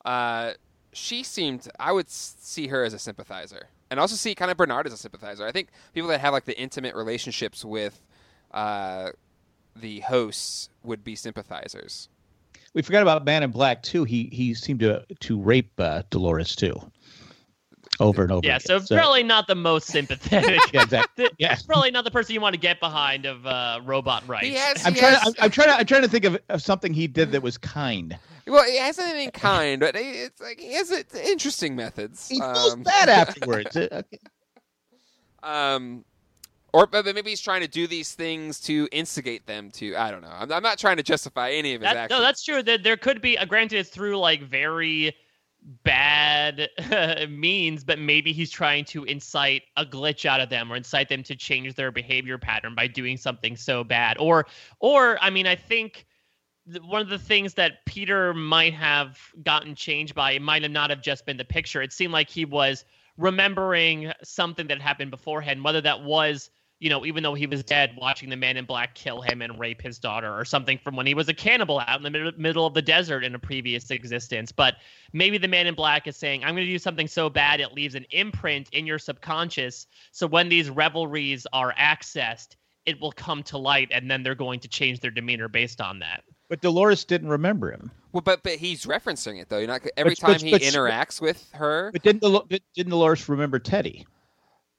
Uh, 0.05 0.53
she 0.93 1.23
seemed. 1.23 1.67
I 1.79 1.91
would 1.91 2.09
see 2.09 2.67
her 2.67 2.83
as 2.85 2.93
a 2.93 2.99
sympathizer, 2.99 3.67
and 3.89 3.99
also 3.99 4.15
see 4.15 4.33
kind 4.35 4.49
of 4.49 4.57
Bernard 4.57 4.87
as 4.87 4.93
a 4.93 4.97
sympathizer. 4.97 5.45
I 5.45 5.51
think 5.51 5.69
people 5.93 6.09
that 6.09 6.21
have 6.21 6.31
like 6.31 6.45
the 6.45 6.57
intimate 6.57 6.95
relationships 6.95 7.65
with 7.65 7.99
uh, 8.51 9.09
the 9.75 9.99
hosts 10.01 10.69
would 10.83 11.03
be 11.03 11.15
sympathizers. 11.15 12.07
We 12.73 12.81
forgot 12.81 13.01
about 13.01 13.25
Man 13.25 13.43
in 13.43 13.51
Black 13.51 13.83
too. 13.83 14.03
He 14.03 14.29
he 14.31 14.53
seemed 14.53 14.79
to 14.81 15.05
to 15.21 15.41
rape 15.41 15.71
uh, 15.79 16.03
Dolores 16.09 16.55
too 16.55 16.79
over 17.99 18.23
and 18.23 18.31
over. 18.31 18.45
Yeah, 18.45 18.57
again. 18.57 18.65
so, 18.65 18.79
so 18.79 18.95
probably 18.95 19.23
not 19.23 19.47
the 19.47 19.55
most 19.55 19.87
sympathetic. 19.87 20.59
yeah, 20.73 20.83
exactly. 20.83 21.29
Yeah, 21.37 21.57
probably 21.65 21.91
not 21.91 22.03
the 22.03 22.11
person 22.11 22.33
you 22.33 22.41
want 22.41 22.53
to 22.53 22.59
get 22.59 22.79
behind 22.79 23.25
of 23.25 23.45
uh, 23.45 23.79
robot 23.83 24.27
rights. 24.27 24.57
Has, 24.57 24.85
I'm 24.85 24.93
trying. 24.93 25.15
I'm, 25.21 25.33
I'm, 25.39 25.51
trying 25.51 25.67
to. 25.69 25.75
I'm 25.75 25.85
trying 25.85 26.01
to 26.01 26.07
think 26.07 26.25
of, 26.25 26.37
of, 26.49 26.61
something 26.61 26.93
he 26.93 27.07
did 27.07 27.31
that 27.31 27.41
was 27.41 27.57
kind. 27.57 28.17
Well, 28.47 28.63
he 28.63 28.77
hasn't 28.77 29.07
anything 29.07 29.31
kind, 29.31 29.79
but 29.79 29.95
it's 29.95 30.39
like 30.39 30.59
he 30.59 30.73
has 30.73 30.91
interesting 31.15 31.75
methods. 31.75 32.27
He 32.29 32.39
feels 32.39 32.73
um, 32.73 32.83
bad 32.83 33.09
afterwards. 33.09 33.75
Uh, 33.75 33.87
okay. 33.91 34.19
Um, 35.43 36.05
or 36.73 36.87
but 36.87 37.05
maybe 37.05 37.29
he's 37.29 37.41
trying 37.41 37.61
to 37.61 37.67
do 37.67 37.87
these 37.87 38.13
things 38.13 38.59
to 38.61 38.87
instigate 38.91 39.45
them 39.45 39.71
to. 39.71 39.95
I 39.95 40.11
don't 40.11 40.21
know. 40.21 40.31
I'm, 40.31 40.51
I'm 40.51 40.63
not 40.63 40.77
trying 40.77 40.97
to 40.97 41.03
justify 41.03 41.51
any 41.51 41.73
of 41.73 41.81
his 41.81 41.89
that, 41.89 41.97
actions. 41.97 42.19
No, 42.19 42.21
that's 42.21 42.43
true. 42.43 42.61
That 42.61 42.83
there 42.83 42.97
could 42.97 43.21
be. 43.21 43.37
Uh, 43.37 43.45
granted, 43.45 43.79
it's 43.79 43.89
through 43.89 44.17
like 44.17 44.43
very 44.43 45.15
bad 45.83 46.69
means, 47.29 47.83
but 47.83 47.99
maybe 47.99 48.31
he's 48.31 48.51
trying 48.51 48.85
to 48.85 49.03
incite 49.05 49.63
a 49.77 49.85
glitch 49.85 50.25
out 50.25 50.39
of 50.39 50.49
them 50.49 50.71
or 50.71 50.75
incite 50.75 51.09
them 51.09 51.23
to 51.23 51.35
change 51.35 51.73
their 51.75 51.91
behavior 51.91 52.37
pattern 52.37 52.75
by 52.75 52.87
doing 52.87 53.17
something 53.17 53.55
so 53.55 53.83
bad. 53.83 54.17
Or, 54.19 54.45
or 54.79 55.17
I 55.21 55.29
mean, 55.29 55.47
I 55.47 55.55
think 55.55 56.05
one 56.81 57.01
of 57.01 57.09
the 57.09 57.19
things 57.19 57.53
that 57.55 57.85
Peter 57.85 58.33
might 58.33 58.73
have 58.73 59.19
gotten 59.43 59.75
changed 59.75 60.15
by 60.15 60.31
it 60.31 60.41
might 60.41 60.63
have 60.63 60.71
not 60.71 60.89
have 60.89 61.01
just 61.01 61.25
been 61.25 61.37
the 61.37 61.45
picture. 61.45 61.81
It 61.81 61.93
seemed 61.93 62.13
like 62.13 62.29
he 62.29 62.45
was 62.45 62.85
remembering 63.17 64.11
something 64.23 64.67
that 64.67 64.81
happened 64.81 65.11
beforehand, 65.11 65.63
whether 65.63 65.81
that 65.81 66.03
was 66.03 66.49
you 66.79 66.89
know, 66.89 67.05
even 67.05 67.23
though 67.23 67.33
he 67.33 67.47
was 67.47 67.63
dead, 67.63 67.95
watching 67.97 68.29
the 68.29 68.35
man 68.35 68.57
in 68.57 68.65
black 68.65 68.95
kill 68.95 69.21
him 69.21 69.41
and 69.41 69.57
rape 69.59 69.81
his 69.81 69.97
daughter, 69.97 70.37
or 70.37 70.43
something 70.43 70.77
from 70.77 70.95
when 70.95 71.07
he 71.07 71.13
was 71.13 71.29
a 71.29 71.33
cannibal 71.33 71.79
out 71.79 71.97
in 71.97 72.03
the 72.03 72.09
mid- 72.09 72.37
middle 72.37 72.65
of 72.65 72.73
the 72.73 72.81
desert 72.81 73.23
in 73.23 73.33
a 73.33 73.39
previous 73.39 73.89
existence. 73.91 74.51
But 74.51 74.75
maybe 75.13 75.37
the 75.37 75.47
man 75.47 75.67
in 75.67 75.75
black 75.75 76.05
is 76.05 76.17
saying, 76.17 76.43
I'm 76.43 76.53
going 76.53 76.65
to 76.65 76.71
do 76.71 76.79
something 76.79 77.07
so 77.07 77.29
bad 77.29 77.59
it 77.59 77.73
leaves 77.73 77.95
an 77.95 78.05
imprint 78.11 78.69
in 78.71 78.85
your 78.85 78.99
subconscious. 78.99 79.87
So 80.11 80.27
when 80.27 80.49
these 80.49 80.69
reveries 80.69 81.47
are 81.53 81.73
accessed, 81.73 82.55
it 82.85 82.99
will 82.99 83.13
come 83.13 83.41
to 83.43 83.57
light, 83.57 83.89
and 83.91 84.11
then 84.11 84.21
they're 84.21 84.35
going 84.35 84.59
to 84.59 84.67
change 84.67 84.99
their 84.99 85.11
demeanor 85.11 85.47
based 85.47 85.81
on 85.81 85.99
that. 85.99 86.23
But 86.49 86.61
Dolores 86.61 87.03
didn't 87.05 87.29
remember 87.29 87.71
him. 87.71 87.89
Well, 88.11 88.21
but 88.21 88.43
but 88.43 88.53
he's 88.53 88.85
referencing 88.85 89.41
it 89.41 89.49
though. 89.49 89.57
You're 89.57 89.67
not 89.67 89.81
every 89.97 90.11
but, 90.11 90.17
time 90.19 90.31
but, 90.33 90.41
he 90.41 90.51
but, 90.51 90.61
interacts 90.61 91.19
with 91.19 91.49
her. 91.53 91.91
But 91.91 92.03
didn't 92.03 92.21
didn't 92.49 92.91
Dolores 92.91 93.27
remember 93.27 93.59
Teddy? 93.59 94.05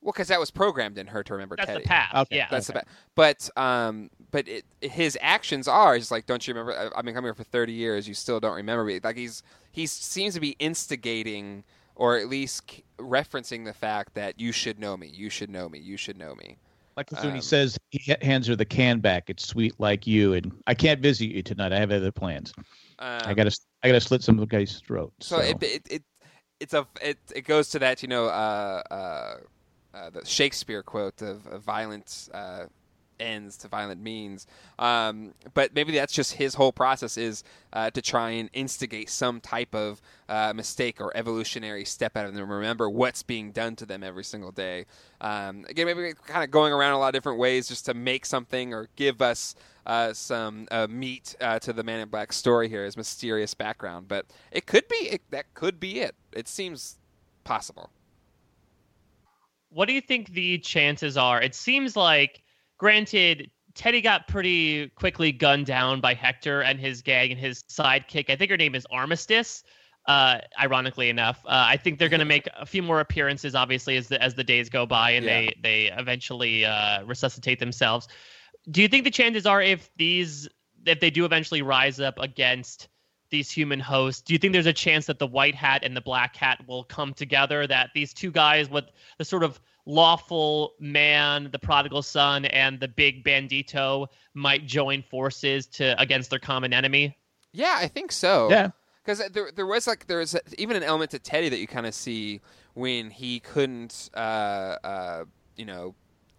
Well, 0.07 0.13
because 0.13 0.29
that 0.29 0.39
was 0.39 0.53
programmed 0.53 0.99
in 0.99 1.09
her 1.09 1.25
to 1.25 1.33
remember 1.33 1.57
That's 1.57 1.67
Teddy. 1.67 1.83
the 1.83 1.89
past. 1.89 2.15
Okay. 2.15 2.37
Yeah, 2.37 2.47
that's 2.49 2.71
okay. 2.71 2.79
the 2.79 2.85
past. 2.87 3.51
But 3.57 3.61
um, 3.61 4.09
but 4.31 4.47
it, 4.47 4.65
his 4.81 5.19
actions 5.21 5.67
are 5.67 5.99
just 5.99 6.13
like, 6.13 6.27
don't 6.27 6.47
you 6.47 6.55
remember? 6.55 6.93
I've 6.97 7.05
been 7.05 7.13
coming 7.13 7.27
here 7.27 7.35
for 7.35 7.43
thirty 7.43 7.73
years. 7.73 8.07
You 8.07 8.15
still 8.15 8.39
don't 8.39 8.55
remember 8.55 8.85
me. 8.85 9.01
Like 9.03 9.17
he's 9.17 9.43
he 9.73 9.85
seems 9.87 10.35
to 10.35 10.41
be 10.41 10.51
instigating 10.61 11.65
or 11.97 12.17
at 12.19 12.29
least 12.29 12.71
c- 12.71 12.85
referencing 13.01 13.65
the 13.65 13.73
fact 13.73 14.15
that 14.15 14.39
you 14.39 14.53
should 14.53 14.79
know 14.79 14.97
me, 14.97 15.09
you 15.09 15.29
should 15.29 15.51
know 15.51 15.69
me, 15.69 15.81
you 15.81 15.97
should 15.97 16.17
know 16.17 16.37
me. 16.37 16.57
Like 16.97 17.11
when 17.11 17.23
he 17.33 17.39
Um, 17.39 17.43
says 17.43 17.77
he 17.91 18.15
hands 18.23 18.47
her 18.47 18.55
the 18.55 18.65
can 18.65 19.01
back. 19.01 19.29
It's 19.29 19.45
sweet 19.45 19.75
like 19.79 20.07
you, 20.07 20.35
and 20.35 20.53
I 20.69 20.75
can't 20.75 21.01
visit 21.01 21.27
you 21.27 21.43
tonight. 21.43 21.73
I 21.73 21.81
have 21.81 21.91
other 21.91 22.13
plans. 22.13 22.53
I 23.01 23.31
Um, 23.31 23.35
gotta 23.35 23.51
I 23.83 23.89
gotta 23.89 24.01
slit 24.01 24.23
some 24.23 24.43
guy's 24.45 24.79
throat. 24.87 25.13
So, 25.21 25.39
it, 25.41 25.61
it 25.63 25.83
it 25.91 26.03
it's 26.61 26.75
a 26.75 26.87
it 27.03 27.19
it 27.35 27.45
goes 27.45 27.71
to 27.71 27.81
that 27.81 28.03
you 28.03 28.09
know 28.09 28.27
uh, 28.27 28.83
uh, 28.91 29.35
uh, 29.97 30.11
the 30.11 30.25
Shakespeare 30.25 30.83
quote 30.83 31.23
of, 31.23 31.47
of 31.47 31.63
violent 31.63 32.29
uh, 32.35 32.67
ends 33.19 33.57
to 33.59 33.69
violent 33.69 34.01
means. 34.01 34.47
Um, 34.79 35.33
but 35.55 35.75
maybe 35.75 35.93
that's 35.93 36.13
just 36.13 36.35
his 36.35 36.55
whole 36.55 36.73
process 36.73 37.17
is 37.17 37.45
uh, 37.73 37.91
to 37.91 38.03
try 38.03 38.31
and 38.31 38.51
instigate 38.53 39.11
some 39.11 39.41
type 39.41 39.75
of 39.75 40.01
uh, 40.29 40.53
mistake 40.55 41.01
or 41.01 41.17
evolutionary 41.17 41.85
step 41.85 42.17
out 42.17 42.27
of 42.27 42.35
them. 42.35 42.51
Remember 42.51 42.89
what's 42.91 43.23
being 43.23 43.53
done 43.53 43.77
to 43.77 43.87
them 43.87 44.03
every 44.03 44.25
single 44.25 44.53
day. 44.53 44.87
Um, 45.21 45.65
again, 45.69 45.87
maybe 45.87 46.13
kind 46.27 46.45
of 46.45 46.51
going 46.51 46.73
around 46.73 46.93
a 46.93 46.99
lot 46.99 47.09
of 47.09 47.15
different 47.15 47.39
ways 47.39 47.69
just 47.69 47.87
to 47.87 47.95
make 47.95 48.27
something 48.27 48.75
or 48.75 48.89
give 48.97 49.23
us 49.23 49.55
uh, 49.87 50.13
some 50.13 50.67
uh, 50.71 50.87
meat 50.89 51.37
uh, 51.41 51.59
to 51.61 51.73
the 51.73 51.83
Man 51.83 52.01
in 52.01 52.09
Black 52.09 52.33
story 52.33 52.69
here, 52.69 52.85
his 52.85 52.97
mysterious 52.97 53.55
background. 53.55 54.09
But 54.09 54.27
it 54.51 54.67
could 54.67 54.89
be 54.89 54.97
it, 54.97 55.23
that 55.31 55.55
could 55.55 55.81
be 55.81 56.01
it. 56.01 56.15
It 56.33 56.49
seems 56.49 56.99
possible. 57.45 57.91
What 59.77 59.89
do 59.89 59.93
you 59.93 60.01
think 60.01 60.31
the 60.31 60.57
chances 60.57 61.19
are? 61.19 61.39
It 61.43 61.55
seems 61.55 61.97
like, 61.97 62.43
granted, 62.79 63.51
Teddy 63.75 64.01
got 64.01 64.27
pretty 64.27 64.89
quickly 64.97 65.33
gunned 65.33 65.67
down 65.67 66.01
by 66.01 66.15
Hector 66.15 66.63
and 66.63 66.81
his 66.81 67.03
gang 67.03 67.31
and 67.31 67.39
his 67.39 67.63
sidekick. 67.65 68.31
I 68.31 68.37
think 68.37 68.51
her 68.51 68.57
name 68.57 68.75
is 68.75 68.87
Armistice. 68.91 69.63
Uh, 70.07 70.39
ironically 70.59 71.11
enough, 71.11 71.45
uh, 71.45 71.67
I 71.69 71.77
think 71.77 71.99
they're 71.99 72.09
going 72.09 72.21
to 72.21 72.25
make 72.25 72.49
a 72.57 72.65
few 72.65 72.83
more 72.83 73.01
appearances, 73.01 73.55
obviously, 73.55 73.99
as 73.99 74.09
the 74.09 74.23
as 74.23 74.35
the 74.35 74.45
days 74.45 74.71
go 74.71 74.87
by 74.87 75.11
and 75.11 75.27
Yeah. 75.27 75.41
they 75.41 75.57
they 75.63 75.93
eventually 75.93 76.65
uh, 76.65 77.05
resuscitate 77.05 77.59
themselves. 77.59 78.09
Do 78.71 78.81
you 78.81 78.89
think 78.89 79.05
the 79.05 79.11
chances 79.11 79.45
are 79.45 79.61
if 79.61 79.91
these 79.97 80.49
if 80.87 81.01
they 81.01 81.11
do 81.11 81.27
eventually 81.27 81.61
rise 81.61 82.01
up 82.01 82.19
against 82.19 82.89
these 83.31 83.51
human 83.51 83.81
hosts, 83.81 84.23
do 84.23 84.33
you 84.33 84.39
think 84.39 84.53
there's 84.53 84.67
a 84.67 84.73
chance 84.73 85.07
that 85.07 85.19
the 85.19 85.27
white 85.27 85.55
hat 85.55 85.83
and 85.85 85.97
the 85.97 86.01
black 86.01 86.37
hat 86.37 86.63
will 86.67 86.85
come 86.85 87.13
together? 87.15 87.67
That 87.67 87.91
these 87.95 88.13
two 88.13 88.31
guys 88.31 88.69
with 88.71 88.85
the 89.19 89.25
sort 89.25 89.43
of 89.43 89.61
lawful 89.87 90.75
man, 90.81 91.49
the 91.53 91.59
prodigal 91.59 92.03
son, 92.03 92.45
and 92.47 92.81
the 92.81 92.89
big 92.89 93.25
bandito 93.25 94.07
might 94.35 94.67
join 94.67 95.03
forces 95.03 95.67
to 95.67 96.01
against 96.01 96.31
their 96.31 96.39
common 96.39 96.73
enemy? 96.73 97.17
Yeah, 97.53 97.77
I 97.79 97.89
think 97.89 98.13
so. 98.13 98.51
Yeah. 98.51 98.71
because 99.05 99.23
there 99.31 99.51
there 99.55 99.67
was 99.67 99.87
like 99.87 100.07
there 100.07 100.19
was 100.19 100.37
even 100.59 100.77
an 100.77 100.83
element 100.83 101.13
to 101.13 101.19
Teddy 101.19 101.49
that 101.49 101.59
you 101.59 101.67
kind 101.67 101.87
of 101.87 101.95
see 101.95 102.41
when 102.75 103.11
he 103.11 103.41
couldn't, 103.41 104.11
uh, 104.15 104.77
uh, 104.85 105.25
you 105.57 105.65
know, 105.65 105.95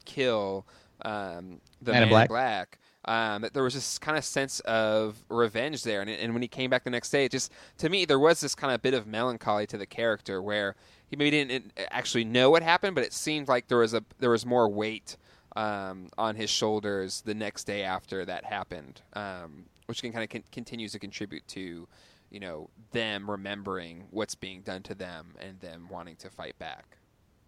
kill 0.05 0.67
um, 1.03 1.59
the 1.81 1.91
Man 1.91 2.01
man, 2.01 2.03
in 2.03 2.03
in 2.03 2.09
Black. 2.09 2.29
black. 2.29 2.79
Um, 3.08 3.41
that 3.43 3.53
there 3.53 3.64
was 3.64 3.74
this 3.74 3.97
kind 3.97 4.18
of 4.18 4.26
sense 4.26 4.60
of 4.62 5.24
revenge 5.30 5.84
there, 5.84 6.01
and, 6.01 6.10
and 6.10 6.34
when 6.34 6.41
he 6.41 6.49
came 6.49 6.70
back 6.70 6.84
the 6.84 6.89
next 6.89 7.10
day, 7.10 7.24
it 7.24 7.32
just 7.32 7.53
to 7.78 7.88
me 7.88 8.03
there 8.03 8.20
was 8.20 8.41
this 8.41 8.53
kind 8.53 8.74
of 8.74 8.82
bit 8.82 8.93
of 8.93 9.08
melancholy 9.08 9.66
to 9.68 9.78
the 9.78 9.86
character 9.86 10.41
where 10.41 10.76
he 11.10 11.16
maybe 11.16 11.32
didn't 11.32 11.72
actually 11.89 12.26
know 12.26 12.49
what 12.49 12.64
happened, 12.64 12.95
but 12.95 13.05
it 13.05 13.14
seemed 13.14 13.47
like 13.47 13.70
there 13.70 13.78
was 13.78 13.93
a 13.93 14.03
there 14.20 14.30
was 14.30 14.45
more 14.45 14.68
weight 14.68 15.16
um, 15.55 16.10
on 16.18 16.36
his 16.36 16.49
shoulders 16.49 17.22
the 17.22 17.34
next 17.34 17.64
day 17.64 17.84
after 17.84 18.26
that 18.26 18.43
happened, 18.43 19.01
um, 19.14 19.66
which 19.88 20.01
can 20.01 20.12
kind 20.12 20.24
of 20.24 20.30
con- 20.30 20.43
continues 20.51 20.91
to 20.91 20.99
contribute 20.99 21.47
to, 21.47 21.88
you 22.30 22.39
know, 22.39 22.70
them 22.91 23.30
remembering 23.30 24.03
what's 24.12 24.36
being 24.36 24.62
done 24.62 24.84
to 24.84 24.93
them 24.93 25.34
and 25.39 25.60
them 25.60 25.88
wanting 25.89 26.16
to 26.18 26.30
fight 26.30 26.58
back. 26.60 26.97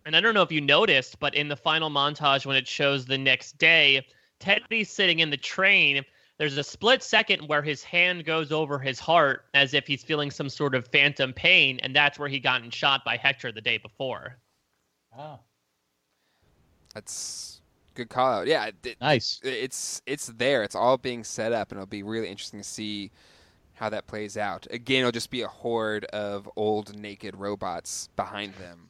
And 0.06 0.16
I 0.16 0.22
don't 0.22 0.34
know 0.34 0.42
if 0.42 0.52
you 0.52 0.62
noticed, 0.62 1.20
but 1.20 1.36
in 1.36 1.50
the 1.50 1.56
final 1.56 1.90
montage 1.90 2.46
when 2.46 2.56
it 2.56 2.68
shows 2.68 3.06
the 3.06 3.18
next 3.18 3.58
day, 3.60 4.08
Teddy's 4.40 4.90
sitting 4.90 5.20
in 5.20 5.30
the 5.30 5.38
train. 5.38 6.04
There's 6.38 6.58
a 6.58 6.64
split 6.64 7.04
second 7.04 7.48
where 7.48 7.62
his 7.62 7.84
hand 7.84 8.26
goes 8.26 8.52
over 8.52 8.80
his 8.80 9.00
heart 9.00 9.46
as 9.54 9.74
if 9.74 9.86
he's 9.86 10.04
feeling 10.04 10.32
some 10.32 10.48
sort 10.50 10.74
of 10.74 10.88
phantom 10.88 11.34
pain, 11.34 11.80
and 11.84 11.94
that's 11.96 12.18
where 12.18 12.30
he 12.30 12.40
gotten 12.40 12.70
shot 12.72 13.04
by 13.04 13.18
Hector 13.18 13.52
the 13.52 13.62
day 13.62 13.78
before. 13.78 14.38
Oh, 15.18 15.40
that's 16.94 17.62
good 17.96 18.10
call 18.10 18.32
out. 18.32 18.48
Yeah, 18.48 18.70
it, 18.84 18.98
Nice. 19.02 19.42
it's 19.44 20.02
it's 20.06 20.28
there. 20.28 20.64
It's 20.64 20.76
all 20.76 20.98
being 20.98 21.24
set 21.26 21.52
up, 21.52 21.72
and 21.72 21.78
it'll 21.78 21.88
be 21.88 22.04
really 22.04 22.30
interesting 22.30 22.62
to 22.62 22.68
see 22.68 23.12
how 23.74 23.90
that 23.90 24.08
plays 24.08 24.38
out. 24.38 24.66
Again, 24.72 25.00
it'll 25.00 25.12
just 25.12 25.30
be 25.32 25.42
a 25.42 25.48
horde 25.48 26.06
of 26.06 26.50
old 26.56 26.98
naked 26.98 27.36
robots 27.36 28.10
behind 28.16 28.54
them 28.56 28.90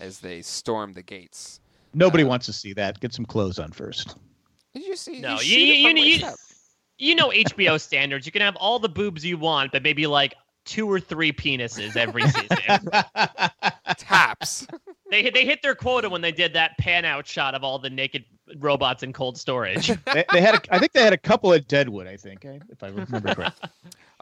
as 0.00 0.20
they 0.20 0.42
storm 0.42 0.92
the 0.92 1.02
gates. 1.02 1.60
Nobody 1.94 2.24
uh, 2.24 2.28
wants 2.28 2.46
to 2.46 2.52
see 2.52 2.72
that. 2.74 3.00
Get 3.00 3.12
some 3.14 3.24
clothes 3.24 3.58
on 3.58 3.72
first. 3.72 4.16
Did 4.76 4.84
you 4.84 4.96
see? 4.96 5.20
No, 5.20 5.32
you 5.32 5.38
shoot 5.38 5.58
you, 5.58 5.88
it 5.88 5.96
you, 5.96 6.04
you, 6.04 6.28
you 6.98 7.14
know 7.14 7.30
HBO 7.30 7.80
standards. 7.80 8.26
You 8.26 8.32
can 8.32 8.42
have 8.42 8.56
all 8.56 8.78
the 8.78 8.90
boobs 8.90 9.24
you 9.24 9.38
want, 9.38 9.72
but 9.72 9.82
maybe 9.82 10.06
like 10.06 10.34
two 10.66 10.90
or 10.90 11.00
three 11.00 11.32
penises 11.32 11.96
every 11.96 12.28
season. 12.28 12.58
Tops. 13.96 14.66
they 15.10 15.30
they 15.30 15.46
hit 15.46 15.62
their 15.62 15.74
quota 15.74 16.10
when 16.10 16.20
they 16.20 16.30
did 16.30 16.52
that 16.52 16.76
pan 16.76 17.06
out 17.06 17.26
shot 17.26 17.54
of 17.54 17.64
all 17.64 17.78
the 17.78 17.88
naked 17.88 18.26
robots 18.58 19.02
in 19.02 19.14
cold 19.14 19.38
storage. 19.38 19.86
they, 20.12 20.24
they 20.30 20.42
had, 20.42 20.56
a, 20.56 20.74
I 20.74 20.78
think 20.78 20.92
they 20.92 21.02
had 21.02 21.14
a 21.14 21.18
couple 21.18 21.54
at 21.54 21.66
Deadwood. 21.68 22.06
I 22.06 22.18
think, 22.18 22.44
eh, 22.44 22.58
if 22.68 22.82
I 22.82 22.88
remember 22.88 23.34
correctly. 23.34 23.70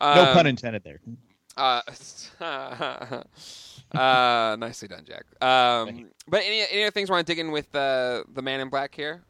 No 0.00 0.06
Um, 0.06 0.34
pun 0.34 0.46
intended 0.46 0.84
there. 0.84 1.00
Uh, 1.56 1.80
uh, 2.40 3.24
nicely 4.56 4.86
done, 4.86 5.04
Jack. 5.04 5.24
Um, 5.42 6.10
but 6.28 6.42
any 6.44 6.60
any 6.70 6.84
other 6.84 6.92
things 6.92 7.10
we 7.10 7.14
want 7.14 7.26
to 7.26 7.30
dig 7.32 7.40
in 7.40 7.50
with 7.50 7.74
uh, 7.74 8.22
the 8.32 8.42
Man 8.42 8.60
in 8.60 8.68
Black 8.68 8.94
here? 8.94 9.24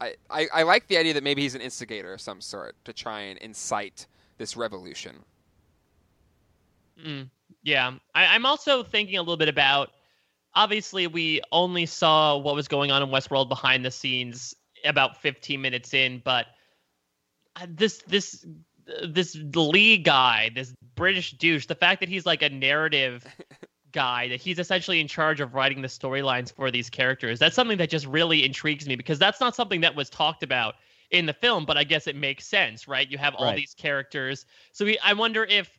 I, 0.00 0.14
I, 0.30 0.48
I 0.52 0.62
like 0.62 0.86
the 0.88 0.96
idea 0.96 1.14
that 1.14 1.22
maybe 1.22 1.42
he's 1.42 1.54
an 1.54 1.60
instigator 1.60 2.12
of 2.12 2.20
some 2.20 2.40
sort 2.40 2.74
to 2.84 2.92
try 2.92 3.20
and 3.20 3.38
incite 3.38 4.06
this 4.38 4.56
revolution. 4.56 5.16
Mm, 7.04 7.28
yeah, 7.62 7.92
I, 8.14 8.26
I'm 8.26 8.46
also 8.46 8.82
thinking 8.82 9.16
a 9.16 9.20
little 9.20 9.36
bit 9.36 9.48
about. 9.48 9.90
Obviously, 10.54 11.06
we 11.06 11.40
only 11.52 11.86
saw 11.86 12.36
what 12.36 12.54
was 12.54 12.66
going 12.66 12.90
on 12.90 13.02
in 13.02 13.08
Westworld 13.08 13.48
behind 13.48 13.84
the 13.84 13.90
scenes 13.90 14.54
about 14.84 15.20
15 15.20 15.60
minutes 15.60 15.94
in, 15.94 16.20
but 16.24 16.46
uh, 17.56 17.66
this 17.68 18.02
this 18.06 18.44
this 19.08 19.36
Lee 19.54 19.98
guy, 19.98 20.50
this 20.54 20.74
British 20.96 21.32
douche, 21.32 21.66
the 21.66 21.74
fact 21.74 22.00
that 22.00 22.08
he's 22.08 22.26
like 22.26 22.42
a 22.42 22.48
narrative 22.48 23.24
guy, 23.92 24.28
that 24.28 24.40
he's 24.40 24.58
essentially 24.58 25.00
in 25.00 25.08
charge 25.08 25.40
of 25.40 25.54
writing 25.54 25.82
the 25.82 25.88
storylines 25.88 26.52
for 26.54 26.70
these 26.70 26.90
characters, 26.90 27.38
that's 27.38 27.56
something 27.56 27.78
that 27.78 27.90
just 27.90 28.06
really 28.06 28.44
intrigues 28.44 28.86
me 28.86 28.96
because 28.96 29.18
that's 29.18 29.40
not 29.40 29.56
something 29.56 29.80
that 29.80 29.94
was 29.94 30.10
talked 30.10 30.42
about 30.42 30.76
in 31.10 31.26
the 31.26 31.32
film, 31.32 31.64
but 31.64 31.76
I 31.76 31.84
guess 31.84 32.06
it 32.06 32.16
makes 32.16 32.46
sense, 32.46 32.86
right? 32.86 33.10
You 33.10 33.18
have 33.18 33.34
all 33.34 33.46
Right. 33.46 33.56
these 33.56 33.74
characters, 33.74 34.46
so 34.72 34.84
we, 34.84 34.98
I 34.98 35.12
wonder 35.12 35.44
if 35.44 35.78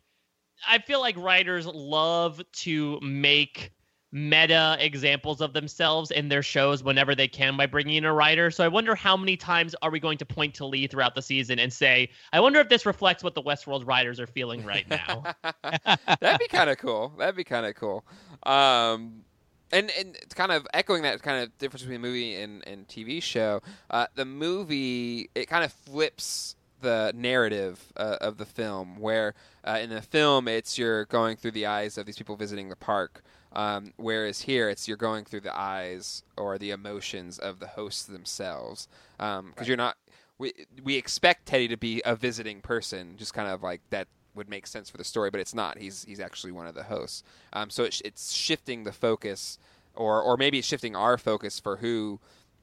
I 0.67 0.79
feel 0.79 0.99
like 0.99 1.17
writers 1.17 1.65
love 1.65 2.41
to 2.51 2.99
make 3.01 3.71
meta 4.11 4.75
examples 4.79 5.39
of 5.39 5.53
themselves 5.53 6.11
in 6.11 6.27
their 6.29 6.43
shows 6.43 6.83
whenever 6.83 7.15
they 7.15 7.27
can 7.27 7.55
by 7.55 7.65
bringing 7.65 7.95
in 7.95 8.05
a 8.05 8.13
writer. 8.13 8.51
So 8.51 8.63
I 8.63 8.67
wonder 8.67 8.93
how 8.93 9.15
many 9.15 9.37
times 9.37 9.73
are 9.81 9.89
we 9.89 9.99
going 9.99 10.17
to 10.17 10.25
point 10.25 10.53
to 10.55 10.65
Lee 10.65 10.87
throughout 10.87 11.15
the 11.15 11.21
season 11.21 11.59
and 11.59 11.71
say, 11.71 12.09
I 12.33 12.39
wonder 12.39 12.59
if 12.59 12.69
this 12.69 12.85
reflects 12.85 13.23
what 13.23 13.35
the 13.35 13.41
Westworld 13.41 13.87
writers 13.87 14.19
are 14.19 14.27
feeling 14.27 14.65
right 14.65 14.89
now. 14.89 15.23
That'd 16.19 16.39
be 16.39 16.47
kind 16.47 16.69
of 16.69 16.77
cool. 16.77 17.13
That'd 17.17 17.35
be 17.35 17.43
kind 17.43 17.65
of 17.65 17.75
cool. 17.75 18.03
Um, 18.43 19.23
and 19.71 19.89
and 19.97 20.17
it's 20.17 20.33
kind 20.33 20.51
of 20.51 20.67
echoing 20.73 21.03
that 21.03 21.21
kind 21.21 21.43
of 21.43 21.57
difference 21.57 21.83
between 21.83 22.01
movie 22.01 22.35
and, 22.35 22.65
and 22.67 22.87
TV 22.87 23.23
show. 23.23 23.61
Uh, 23.89 24.07
the 24.15 24.25
movie 24.25 25.29
it 25.35 25.47
kind 25.47 25.63
of 25.63 25.71
flips 25.71 26.55
the 26.81 27.11
narrative 27.15 27.79
uh, 27.95 28.17
of 28.21 28.37
the 28.37 28.45
film, 28.45 28.99
where 28.99 29.33
uh, 29.63 29.79
in 29.81 29.89
the 29.89 30.01
film 30.01 30.47
it's 30.47 30.77
you're 30.77 31.05
going 31.05 31.37
through 31.37 31.51
the 31.51 31.65
eyes 31.65 31.97
of 31.97 32.05
these 32.05 32.17
people 32.17 32.35
visiting 32.35 32.69
the 32.69 32.75
park, 32.75 33.23
um, 33.53 33.93
whereas 33.97 34.41
here 34.41 34.69
it's 34.69 34.87
you're 34.87 34.97
going 34.97 35.25
through 35.25 35.41
the 35.41 35.57
eyes 35.57 36.23
or 36.37 36.57
the 36.57 36.71
emotions 36.71 37.37
of 37.39 37.59
the 37.59 37.67
hosts 37.67 38.03
themselves, 38.03 38.87
because 39.17 39.67
you're 39.67 39.77
not. 39.77 39.97
We 40.37 40.53
we 40.83 40.95
expect 40.95 41.45
Teddy 41.45 41.67
to 41.67 41.77
be 41.77 42.01
a 42.05 42.15
visiting 42.15 42.61
person, 42.61 43.15
just 43.17 43.33
kind 43.33 43.47
of 43.47 43.61
like 43.61 43.81
that 43.91 44.07
would 44.33 44.49
make 44.49 44.65
sense 44.65 44.89
for 44.89 44.97
the 44.97 45.03
story, 45.03 45.29
but 45.29 45.39
it's 45.39 45.53
not. 45.53 45.77
He's 45.77 46.03
he's 46.05 46.19
actually 46.19 46.51
one 46.51 46.67
of 46.67 46.73
the 46.73 46.83
hosts. 46.83 47.23
Um, 47.53 47.69
so 47.69 47.83
it, 47.83 48.01
it's 48.03 48.33
shifting 48.33 48.83
the 48.83 48.91
focus, 48.91 49.59
or 49.93 50.21
or 50.21 50.37
maybe 50.37 50.57
it's 50.57 50.67
shifting 50.67 50.95
our 50.95 51.17
focus 51.17 51.59
for 51.59 51.77
who 51.77 52.19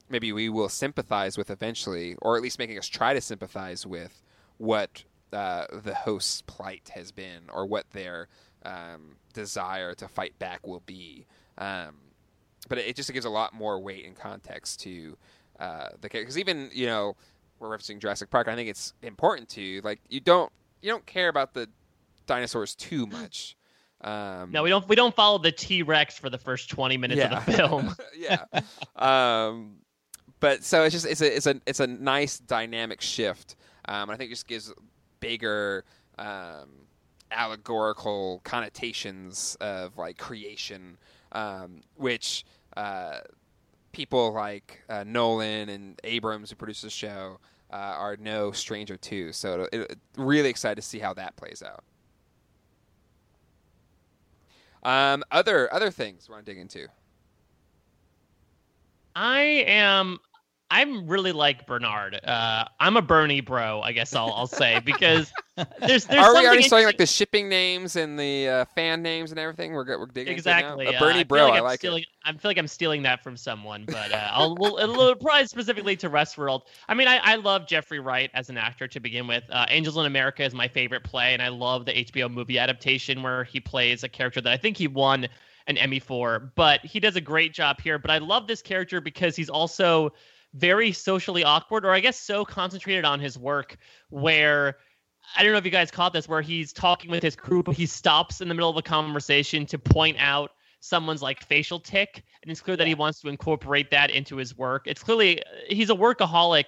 maybe 0.09 0.33
we 0.33 0.49
will 0.49 0.69
sympathize 0.69 1.37
with 1.37 1.51
eventually, 1.51 2.17
or 2.23 2.37
at 2.37 2.43
least 2.43 2.59
making 2.59 2.79
us 2.79 2.89
try 2.89 3.15
to 3.15 3.21
sympathize 3.21 3.87
with 3.87 4.23
what 4.57 5.05
uh, 5.33 5.67
the 5.71 5.95
host's 5.95 6.43
plight 6.43 6.91
has 6.95 7.13
been, 7.13 7.43
or 7.53 7.67
what 7.67 7.91
their 7.91 8.27
um, 8.69 9.17
desire 9.33 9.95
to 9.95 10.09
fight 10.09 10.39
back 10.39 10.67
will 10.67 10.83
be. 10.87 11.27
Um, 11.57 11.97
but 12.69 12.79
it, 12.79 12.87
it 12.89 12.97
just 12.97 13.13
gives 13.13 13.25
a 13.25 13.31
lot 13.31 13.55
more 13.55 13.81
weight 13.81 14.07
and 14.07 14.15
context 14.15 14.81
to 14.81 15.17
uh, 15.59 15.89
the 16.01 16.09
character. 16.09 16.21
Because 16.21 16.39
even 16.39 16.71
you 16.73 16.87
know 16.87 17.17
we're 17.59 17.69
referencing 17.69 17.99
Jurassic 17.99 18.31
Park, 18.31 18.49
I 18.49 18.55
think 18.55 18.69
it's 18.69 18.95
important 19.03 19.49
to 19.51 19.81
like 19.83 20.01
you 20.09 20.21
don't 20.21 20.53
you 20.83 20.91
don't 20.91 21.07
care 21.07 21.29
about 21.29 21.55
the 21.55 21.69
dinosaurs 22.27 22.75
too 22.75 23.07
much. 23.07 23.57
Um, 24.01 24.53
No, 24.53 24.63
we 24.63 24.71
don't. 24.71 24.89
We 24.89 24.95
don't 24.95 25.15
follow 25.15 25.39
the 25.39 25.51
T 25.51 25.83
Rex 25.83 26.17
for 26.17 26.31
the 26.31 26.39
first 26.39 26.71
twenty 26.71 26.97
minutes 26.97 27.21
of 27.23 27.45
the 27.47 27.53
film. 27.53 27.97
yeah. 28.17 28.45
Um, 28.95 29.79
but 30.41 30.63
so 30.63 30.85
it's 30.85 30.93
just 30.93 31.07
it's 31.07 31.21
a 31.21 31.37
it's 31.37 31.47
a 31.47 31.61
it's 31.67 31.81
a 31.81 31.87
nice 31.87 32.39
dynamic 32.39 33.01
shift. 33.01 33.57
Um, 33.87 34.11
I 34.11 34.17
think 34.17 34.31
it 34.31 34.35
just 34.35 34.47
gives 34.47 34.73
bigger 35.19 35.85
um, 36.19 36.69
allegorical 37.31 38.41
connotations 38.45 39.57
of 39.61 39.97
like 39.97 40.19
creation, 40.19 40.97
um, 41.33 41.81
which 41.97 42.45
uh, 42.77 43.21
people 43.93 44.33
like 44.33 44.83
uh, 44.89 45.05
Nolan 45.05 45.69
and 45.69 46.01
Abrams, 46.05 46.51
who 46.51 46.57
produced 46.57 46.83
the 46.83 46.91
show, 46.91 47.39
uh, 47.73 47.77
are 47.77 48.17
no 48.17 48.53
stranger 48.53 48.97
to. 48.97 49.33
So 49.33 49.69
it, 49.73 49.91
it, 49.91 49.99
really 50.17 50.49
excited 50.49 50.77
to 50.77 50.83
see 50.83 50.99
how 50.99 51.15
that 51.15 51.37
plays 51.37 51.63
out. 51.63 51.85
Um, 54.83 55.25
other 55.31 55.73
other 55.73 55.91
things 55.91 56.29
we 56.29 56.35
want 56.35 56.47
to 56.47 56.53
dig 56.53 56.61
into. 56.61 56.87
I 59.15 59.41
am. 59.67 60.19
I'm 60.71 61.09
really 61.09 61.33
like 61.33 61.67
Bernard. 61.67 62.21
Uh, 62.23 62.67
I'm 62.79 62.97
a 62.97 63.03
Bernie 63.03 63.41
bro, 63.41 63.81
I 63.81 63.93
guess 63.93 64.15
I'll, 64.15 64.33
I'll 64.35 64.47
say 64.47 64.81
because 64.81 65.33
there's 65.81 66.05
there's 66.05 66.25
Are 66.25 66.35
we 66.35 66.47
already 66.47 66.63
starting 66.63 66.87
like 66.87 66.99
the 66.99 67.07
shipping 67.07 67.49
names 67.49 67.97
and 67.97 68.19
the 68.19 68.49
uh, 68.49 68.65
fan 68.75 69.03
names 69.03 69.31
and 69.31 69.41
everything? 69.41 69.73
We're 69.73 69.99
we're 69.99 70.07
digging 70.07 70.33
exactly 70.33 70.87
into 70.87 70.97
uh, 70.97 71.01
Bernie 71.01 71.21
I 71.21 71.25
bro, 71.25 71.49
like 71.49 71.55
I 71.55 71.61
like 71.61 71.79
stealing, 71.79 72.03
it. 72.03 72.09
I 72.25 72.33
feel 72.33 72.51
like 72.51 72.59
I'm 72.59 72.69
stealing 72.69 73.03
that 73.03 73.23
from 73.23 73.37
someone, 73.37 73.85
but 73.87 74.13
uh, 74.13 74.31
I'll 74.33 74.55
we'll, 74.57 74.79
it'll 74.79 75.09
apply 75.09 75.45
specifically 75.45 75.97
to 75.97 76.11
Westworld. 76.11 76.63
I 76.89 76.95
mean, 76.95 77.09
I, 77.09 77.19
I 77.19 77.37
love 77.37 77.67
Jeffrey 77.67 78.01
Wright 78.01 78.31
as 78.35 78.51
an 78.51 78.59
actor 78.59 78.87
to 78.89 79.01
begin 79.01 79.27
with. 79.27 79.45
Uh, 79.51 79.67
Angels 79.69 79.97
in 79.97 80.07
America 80.07 80.45
is 80.45 80.55
my 80.55 80.69
favorite 80.69 81.05
play, 81.05 81.33
and 81.33 81.43
I 81.43 81.49
love 81.49 81.85
the 81.87 81.93
HBO 81.93 82.31
movie 82.31 82.59
adaptation 82.59 83.23
where 83.23 83.45
he 83.45 83.61
plays 83.61 84.05
a 84.05 84.09
character 84.09 84.41
that 84.41 84.53
I 84.53 84.57
think 84.57 84.77
he 84.77 84.89
won 84.89 85.29
an 85.67 85.77
Emmy 85.77 86.01
for. 86.01 86.53
But 86.55 86.85
he 86.85 87.01
does 87.01 87.17
a 87.17 87.21
great 87.21 87.53
job 87.53 87.81
here. 87.81 87.99
But 87.99 88.11
I 88.11 88.19
love 88.19 88.47
this 88.47 88.63
character 88.63 89.01
because 89.01 89.37
he's 89.37 89.51
also 89.51 90.13
very 90.55 90.93
socially 90.93 91.45
awkward, 91.45 91.85
or 91.85 91.91
I 91.93 92.01
guess 92.01 92.19
so 92.19 92.45
concentrated 92.45 93.05
on 93.05 93.21
his 93.21 93.39
work 93.39 93.77
where 94.11 94.79
I 95.37 95.43
don't 95.43 95.53
know 95.53 95.59
if 95.59 95.65
you 95.65 95.71
guys 95.71 95.91
caught 95.91 96.13
this, 96.13 96.29
where 96.29 96.43
he's 96.43 96.73
talking 96.73 97.11
with 97.11 97.23
his 97.23 97.37
crew, 97.37 97.63
but 97.63 97.77
he 97.77 97.87
stops 97.87 98.41
in 98.41 98.49
the 98.49 98.55
middle 98.55 98.71
of 98.71 98.77
a 98.77 98.83
conversation 98.83 99.67
to 99.67 99.79
point 99.79 100.17
out 100.19 100.53
someone's 100.81 101.23
like 101.23 101.45
facial 101.45 101.81
tic, 101.81 102.25
and 102.43 102.51
it's 102.51 102.61
clear 102.61 102.77
that 102.77 102.87
he 102.87 102.95
wants 102.95 103.21
to 103.21 103.29
incorporate 103.29 103.91
that 103.91 104.11
into 104.11 104.37
his 104.37 104.57
work. 104.57 104.87
It's 104.87 105.03
clearly 105.03 105.43
he's 105.69 105.91
a 105.91 105.95
workaholic. 105.95 106.67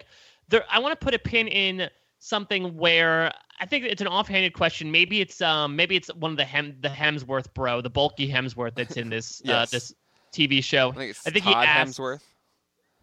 There, 0.48 0.64
I 0.70 0.80
want 0.80 0.98
to 0.98 1.04
put 1.04 1.14
a 1.14 1.18
pin 1.18 1.48
in 1.48 1.88
something 2.18 2.76
where 2.76 3.32
I 3.60 3.66
think 3.66 3.84
it's 3.84 4.00
an 4.00 4.08
offhanded 4.08 4.52
question. 4.52 4.90
Maybe 4.90 5.20
it's 5.20 5.40
um 5.40 5.76
maybe 5.76 5.96
it's 5.96 6.12
one 6.14 6.32
of 6.32 6.36
the 6.36 6.44
hem 6.44 6.76
the 6.80 6.88
Hemsworth 6.88 7.52
bro, 7.54 7.80
the 7.80 7.90
bulky 7.90 8.30
Hemsworth 8.30 8.74
that's 8.74 8.96
in 8.96 9.10
this 9.10 9.42
uh, 9.48 9.66
this 9.70 9.94
TV 10.32 10.62
show. 10.62 10.90
I 10.90 10.94
think 10.94 11.10
it's 11.10 11.26
I 11.26 11.30
think 11.30 11.44
he 11.44 11.54
asked, 11.54 11.98
Hemsworth. 11.98 12.22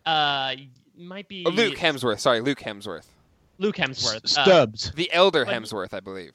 Uh, 0.05 0.55
might 0.97 1.27
be 1.27 1.43
Oh, 1.45 1.49
Luke 1.49 1.75
Hemsworth. 1.75 2.19
Sorry, 2.19 2.41
Luke 2.41 2.59
Hemsworth. 2.59 3.05
Luke 3.57 3.75
Hemsworth. 3.77 4.23
Uh, 4.25 4.27
Stubbs. 4.27 4.91
The 4.91 5.11
elder 5.11 5.45
But- 5.45 5.53
Hemsworth, 5.53 5.93
I 5.93 5.99
believe. 5.99 6.31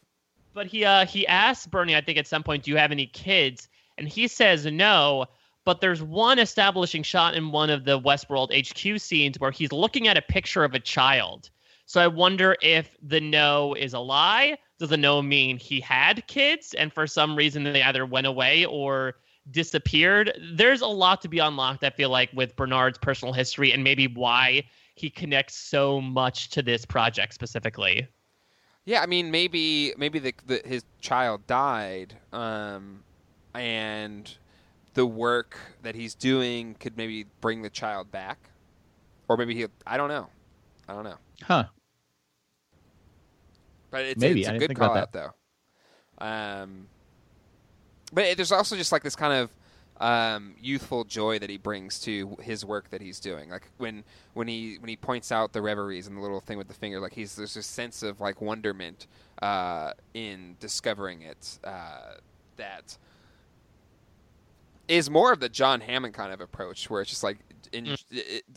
but 0.54 0.66
he 0.66 0.84
uh 0.84 1.06
he 1.06 1.26
asks 1.26 1.66
Bernie, 1.66 1.96
I 1.96 2.00
think 2.00 2.18
at 2.18 2.26
some 2.26 2.42
point, 2.42 2.64
do 2.64 2.70
you 2.70 2.76
have 2.76 2.92
any 2.92 3.06
kids? 3.06 3.68
And 3.98 4.08
he 4.08 4.26
says 4.28 4.66
no. 4.66 5.26
But 5.64 5.80
there's 5.80 6.02
one 6.02 6.40
establishing 6.40 7.04
shot 7.04 7.34
in 7.36 7.52
one 7.52 7.70
of 7.70 7.84
the 7.84 8.00
Westworld 8.00 8.50
HQ 8.52 9.00
scenes 9.00 9.38
where 9.38 9.52
he's 9.52 9.70
looking 9.70 10.08
at 10.08 10.16
a 10.16 10.22
picture 10.22 10.64
of 10.64 10.74
a 10.74 10.80
child. 10.80 11.50
So 11.86 12.00
I 12.00 12.08
wonder 12.08 12.56
if 12.62 12.96
the 13.00 13.20
no 13.20 13.74
is 13.74 13.92
a 13.94 14.00
lie. 14.00 14.58
Does 14.80 14.88
the 14.88 14.96
no 14.96 15.22
mean 15.22 15.58
he 15.58 15.78
had 15.78 16.26
kids 16.26 16.74
and 16.74 16.92
for 16.92 17.06
some 17.06 17.36
reason 17.36 17.62
they 17.62 17.80
either 17.82 18.04
went 18.04 18.26
away 18.26 18.64
or 18.64 19.14
disappeared? 19.52 20.32
There's 20.54 20.80
a 20.80 20.86
lot 20.86 21.20
to 21.22 21.28
be 21.28 21.38
unlocked, 21.38 21.84
I 21.84 21.90
feel 21.90 22.10
like, 22.10 22.30
with 22.32 22.56
Bernard's 22.56 22.98
personal 22.98 23.32
history 23.32 23.70
and 23.72 23.84
maybe 23.84 24.08
why 24.08 24.64
he 25.02 25.10
connects 25.10 25.56
so 25.56 26.00
much 26.00 26.48
to 26.50 26.62
this 26.62 26.86
project 26.86 27.34
specifically. 27.34 28.06
Yeah, 28.84 29.02
I 29.02 29.06
mean, 29.06 29.32
maybe 29.32 29.92
maybe 29.98 30.20
the, 30.20 30.32
the 30.46 30.62
his 30.64 30.84
child 31.00 31.44
died, 31.48 32.14
um, 32.32 33.02
and 33.52 34.32
the 34.94 35.04
work 35.04 35.56
that 35.82 35.96
he's 35.96 36.14
doing 36.14 36.76
could 36.78 36.96
maybe 36.96 37.26
bring 37.40 37.62
the 37.62 37.70
child 37.70 38.12
back, 38.12 38.38
or 39.28 39.36
maybe 39.36 39.56
he. 39.56 39.66
I 39.86 39.96
don't 39.96 40.08
know. 40.08 40.28
I 40.88 40.94
don't 40.94 41.04
know. 41.04 41.18
Huh. 41.42 41.64
But 43.90 44.04
it's, 44.04 44.20
Maybe. 44.20 44.40
it's 44.40 44.48
a 44.50 44.58
good 44.58 44.76
call 44.76 44.96
out 44.96 45.12
though. 45.12 45.32
Um, 46.18 46.86
but 48.12 48.24
it- 48.24 48.36
there's 48.36 48.52
also 48.52 48.76
just 48.76 48.92
like 48.92 49.02
this 49.02 49.16
kind 49.16 49.32
of 49.32 49.50
um, 49.98 50.54
youthful 50.60 51.04
joy 51.04 51.38
that 51.38 51.50
he 51.50 51.58
brings 51.58 52.00
to 52.00 52.36
his 52.40 52.64
work 52.64 52.90
that 52.90 53.00
he's 53.00 53.20
doing. 53.20 53.50
Like 53.50 53.68
when 53.78 54.04
when 54.34 54.48
he 54.48 54.76
when 54.80 54.88
he 54.88 54.96
points 54.96 55.30
out 55.30 55.52
the 55.52 55.62
reveries 55.62 56.06
and 56.06 56.16
the 56.16 56.20
little 56.20 56.40
thing 56.40 56.58
with 56.58 56.68
the 56.68 56.74
finger, 56.74 57.00
like 57.00 57.12
he's 57.12 57.36
there's 57.36 57.54
this 57.54 57.66
sense 57.66 58.02
of 58.02 58.20
like 58.20 58.40
wonderment 58.40 59.06
uh, 59.40 59.92
in 60.14 60.56
discovering 60.60 61.22
it 61.22 61.58
uh, 61.64 62.14
that 62.56 62.96
is 64.88 65.08
more 65.08 65.32
of 65.32 65.40
the 65.40 65.48
John 65.48 65.80
Hammond 65.80 66.14
kind 66.14 66.32
of 66.32 66.40
approach, 66.40 66.90
where 66.90 67.02
it's 67.02 67.10
just 67.10 67.22
like 67.22 67.38
in 67.72 67.96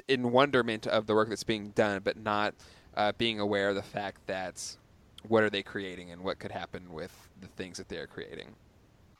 in 0.07 0.31
wonderment 0.31 0.87
of 0.87 1.05
the 1.05 1.13
work 1.13 1.29
that's 1.29 1.43
being 1.43 1.69
done, 1.69 2.01
but 2.03 2.17
not 2.17 2.55
uh, 2.95 3.11
being 3.17 3.39
aware 3.39 3.69
of 3.69 3.75
the 3.75 3.83
fact 3.83 4.25
that 4.27 4.77
what 5.27 5.43
are 5.43 5.49
they 5.49 5.63
creating 5.63 6.11
and 6.11 6.23
what 6.23 6.39
could 6.39 6.51
happen 6.51 6.91
with 6.91 7.29
the 7.41 7.47
things 7.47 7.77
that 7.77 7.89
they're 7.89 8.07
creating. 8.07 8.55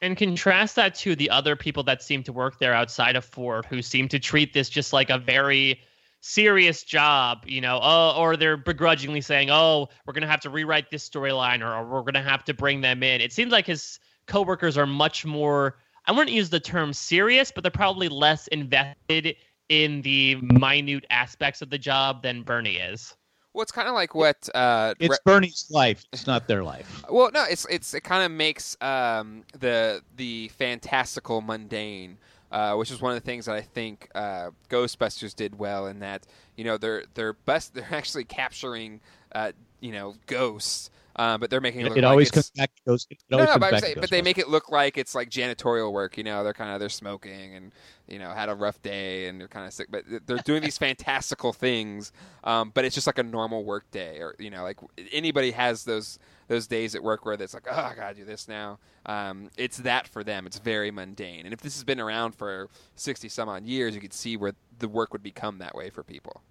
And 0.05 0.15
contrast 0.15 0.75
that 0.75 0.93
to 0.97 1.15
the 1.15 1.31
other 1.31 1.55
people 1.55 1.81
that 1.85 2.03
seem 2.03 2.21
to 2.25 2.31
work 2.31 2.59
there 2.59 2.75
outside 2.75 3.15
of 3.15 3.25
Ford 3.25 3.65
who 3.65 3.81
seem 3.81 4.07
to 4.09 4.19
treat 4.19 4.53
this 4.53 4.69
just 4.69 4.93
like 4.93 5.09
a 5.09 5.17
very 5.17 5.81
serious 6.21 6.83
job, 6.83 7.39
you 7.47 7.59
know, 7.59 7.79
oh, 7.81 8.13
or 8.15 8.37
they're 8.37 8.55
begrudgingly 8.55 9.21
saying, 9.21 9.49
oh, 9.49 9.89
we're 10.05 10.13
going 10.13 10.21
to 10.21 10.27
have 10.27 10.41
to 10.41 10.51
rewrite 10.51 10.91
this 10.91 11.09
storyline 11.09 11.61
or, 11.63 11.73
or 11.73 11.83
we're 11.85 12.01
going 12.01 12.13
to 12.13 12.21
have 12.21 12.43
to 12.43 12.53
bring 12.53 12.81
them 12.81 13.01
in. 13.01 13.19
It 13.19 13.33
seems 13.33 13.51
like 13.51 13.65
his 13.65 13.99
coworkers 14.27 14.77
are 14.77 14.85
much 14.85 15.25
more, 15.25 15.77
I 16.05 16.11
wouldn't 16.11 16.35
use 16.35 16.51
the 16.51 16.59
term 16.59 16.93
serious, 16.93 17.51
but 17.51 17.63
they're 17.63 17.71
probably 17.71 18.07
less 18.07 18.45
invested 18.49 19.37
in 19.69 20.03
the 20.03 20.35
minute 20.35 21.07
aspects 21.09 21.63
of 21.63 21.71
the 21.71 21.79
job 21.79 22.21
than 22.21 22.43
Bernie 22.43 22.75
is. 22.75 23.15
Well, 23.55 23.61
it's 23.63 23.71
kind 23.71 23.87
of 23.87 23.93
like 23.93 24.13
what 24.13 24.49
uh, 24.53 24.95
It's 24.99 25.11
Re- 25.11 25.17
Bernie's 25.23 25.67
life. 25.69 26.03
It's 26.11 26.27
not 26.27 26.45
their 26.45 26.61
life. 26.61 27.03
Well, 27.09 27.31
no, 27.33 27.45
it's 27.49 27.65
it's 27.69 27.93
it 27.93 28.01
kind 28.03 28.25
of 28.25 28.31
makes 28.31 28.75
um, 28.81 29.43
the 29.57 30.01
the 30.17 30.49
fantastical 30.49 31.39
mundane, 31.39 32.17
uh, 32.51 32.75
which 32.75 32.91
is 32.91 32.99
one 32.99 33.15
of 33.15 33.21
the 33.21 33.25
things 33.25 33.45
that 33.45 33.55
I 33.55 33.61
think 33.61 34.09
uh, 34.13 34.49
Ghostbusters 34.69 35.33
did 35.33 35.57
well 35.57 35.87
in 35.87 35.99
that 35.99 36.27
you 36.57 36.65
know 36.65 36.75
they're 36.77 37.05
they're 37.13 37.31
best 37.31 37.73
they're 37.75 37.87
actually 37.91 38.25
capturing 38.25 38.99
uh, 39.33 39.53
you 39.79 39.93
know 39.93 40.15
ghosts, 40.27 40.89
uh, 41.17 41.37
but 41.37 41.49
they're 41.49 41.61
making 41.61 41.81
it, 41.81 41.85
It, 41.85 41.89
look 41.89 41.97
it 41.97 42.01
like 42.01 42.09
always 42.11 42.27
it's- 42.27 42.49
comes 42.49 42.51
back 42.57 42.75
to 42.75 42.81
those. 42.85 43.07
It 43.09 43.17
no, 43.29 43.37
always 43.37 43.47
no, 43.47 43.53
comes 43.53 43.61
but, 43.61 43.71
back 43.71 43.83
saying, 43.83 43.97
but 44.01 44.09
they 44.09 44.21
make 44.21 44.37
it 44.37 44.49
look 44.49 44.69
like 44.69 44.97
it's 44.97 45.15
like 45.15 45.29
janitorial 45.29 45.91
work. 45.93 46.17
You 46.17 46.23
know, 46.23 46.43
they're 46.43 46.53
kind 46.53 46.71
of 46.71 46.79
they're 46.79 46.89
smoking 46.89 47.55
and 47.55 47.71
you 48.07 48.19
know 48.19 48.31
had 48.31 48.49
a 48.49 48.55
rough 48.55 48.81
day 48.81 49.27
and 49.27 49.39
they're 49.39 49.47
kind 49.47 49.65
of 49.65 49.73
sick. 49.73 49.87
But 49.89 50.03
they're 50.25 50.37
doing 50.39 50.61
these 50.61 50.77
fantastical 50.77 51.53
things. 51.53 52.11
Um, 52.43 52.71
but 52.73 52.85
it's 52.85 52.95
just 52.95 53.07
like 53.07 53.17
a 53.17 53.23
normal 53.23 53.63
work 53.63 53.89
day, 53.91 54.17
or 54.19 54.35
you 54.39 54.49
know, 54.49 54.63
like 54.63 54.79
anybody 55.11 55.51
has 55.51 55.85
those 55.85 56.19
those 56.47 56.67
days 56.67 56.93
at 56.93 57.03
work 57.03 57.25
where 57.25 57.33
it's 57.35 57.53
like, 57.53 57.65
oh, 57.69 57.73
I 57.73 57.95
gotta 57.95 58.15
do 58.15 58.25
this 58.25 58.47
now. 58.47 58.77
Um, 59.05 59.49
it's 59.57 59.77
that 59.77 60.07
for 60.07 60.23
them. 60.23 60.45
It's 60.45 60.59
very 60.59 60.91
mundane. 60.91 61.45
And 61.45 61.53
if 61.53 61.61
this 61.61 61.75
has 61.75 61.83
been 61.83 61.99
around 61.99 62.33
for 62.35 62.69
sixty 62.95 63.29
some 63.29 63.49
odd 63.49 63.65
years, 63.65 63.95
you 63.95 64.01
could 64.01 64.13
see 64.13 64.35
where 64.37 64.53
the 64.79 64.87
work 64.89 65.13
would 65.13 65.23
become 65.23 65.59
that 65.59 65.75
way 65.75 65.89
for 65.89 66.03
people. 66.03 66.41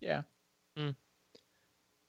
Yeah. 0.00 0.22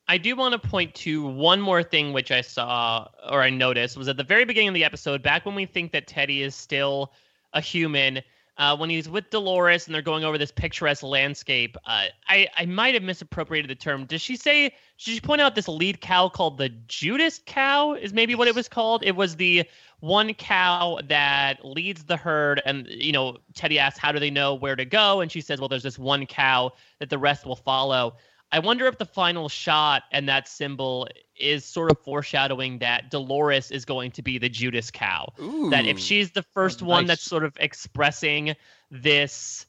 I 0.07 0.17
do 0.17 0.35
want 0.35 0.53
to 0.53 0.67
point 0.69 0.93
to 0.95 1.25
one 1.25 1.61
more 1.61 1.81
thing 1.81 2.11
which 2.11 2.31
I 2.31 2.41
saw 2.41 3.07
or 3.29 3.41
I 3.41 3.49
noticed 3.49 3.97
was 3.97 4.07
at 4.07 4.17
the 4.17 4.23
very 4.23 4.45
beginning 4.45 4.69
of 4.69 4.73
the 4.73 4.83
episode, 4.83 5.23
back 5.23 5.45
when 5.45 5.55
we 5.55 5.65
think 5.65 5.91
that 5.93 6.07
Teddy 6.07 6.41
is 6.41 6.55
still 6.55 7.13
a 7.53 7.61
human, 7.61 8.21
uh, 8.57 8.75
when 8.75 8.89
he's 8.89 9.07
with 9.07 9.29
Dolores 9.29 9.87
and 9.87 9.95
they're 9.95 10.01
going 10.01 10.23
over 10.23 10.37
this 10.37 10.51
picturesque 10.51 11.03
landscape. 11.03 11.77
Uh, 11.85 12.07
I 12.27 12.47
I 12.57 12.65
might 12.65 12.93
have 12.95 13.03
misappropriated 13.03 13.69
the 13.69 13.75
term. 13.75 14.05
Does 14.05 14.21
she 14.21 14.35
say? 14.35 14.63
Did 14.63 14.75
she 14.97 15.19
point 15.21 15.41
out 15.41 15.55
this 15.55 15.67
lead 15.67 16.01
cow 16.01 16.29
called 16.29 16.57
the 16.57 16.69
Judas 16.69 17.39
cow? 17.45 17.93
Is 17.93 18.13
maybe 18.13 18.35
what 18.35 18.47
it 18.47 18.55
was 18.55 18.67
called. 18.67 19.03
It 19.03 19.15
was 19.15 19.37
the 19.37 19.63
one 20.01 20.33
cow 20.33 20.99
that 21.05 21.63
leads 21.63 22.03
the 22.03 22.17
herd, 22.17 22.61
and 22.65 22.87
you 22.89 23.13
know 23.13 23.37
Teddy 23.55 23.79
asks, 23.79 23.99
"How 23.99 24.11
do 24.11 24.19
they 24.19 24.29
know 24.29 24.53
where 24.53 24.75
to 24.75 24.85
go?" 24.85 25.21
And 25.21 25.31
she 25.31 25.41
says, 25.41 25.59
"Well, 25.59 25.69
there's 25.69 25.83
this 25.83 25.97
one 25.97 26.25
cow 26.25 26.73
that 26.99 27.09
the 27.09 27.17
rest 27.17 27.45
will 27.45 27.55
follow." 27.55 28.17
I 28.53 28.59
wonder 28.59 28.85
if 28.85 28.99
the 28.99 29.05
final 29.05 29.49
shot 29.49 30.03
and 30.11 30.29
that 30.29 30.47
symbol 30.47 31.07
is 31.35 31.65
sort 31.65 31.91
of 31.91 31.99
foreshadowing 31.99 32.77
that 32.79 33.09
Dolores 33.09 33.71
is 33.71 33.83
going 33.83 34.11
to 34.11 34.21
be 34.21 34.37
the 34.37 34.47
Judas 34.47 34.91
cow. 34.91 35.27
That 35.71 35.87
if 35.87 35.97
she's 35.97 36.31
the 36.31 36.43
first 36.43 36.83
Oh, 36.83 36.85
one 36.85 37.03
nice. 37.03 37.07
that's 37.17 37.23
sort 37.23 37.43
of 37.43 37.57
expressing 37.59 38.55
this 38.91 39.65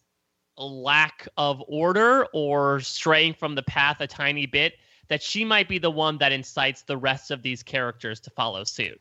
lack 0.58 1.26
of 1.38 1.62
order 1.66 2.26
or 2.34 2.78
straying 2.80 3.34
from 3.34 3.54
the 3.54 3.62
path 3.62 4.00
a 4.00 4.06
tiny 4.06 4.44
bit, 4.44 4.74
that 5.08 5.22
she 5.22 5.44
might 5.46 5.66
be 5.68 5.78
the 5.78 5.90
one 5.90 6.18
that 6.18 6.30
incites 6.32 6.82
the 6.82 6.96
rest 6.96 7.30
of 7.30 7.42
these 7.42 7.62
characters 7.62 8.20
to 8.20 8.30
follow 8.30 8.64
suit. 8.64 9.00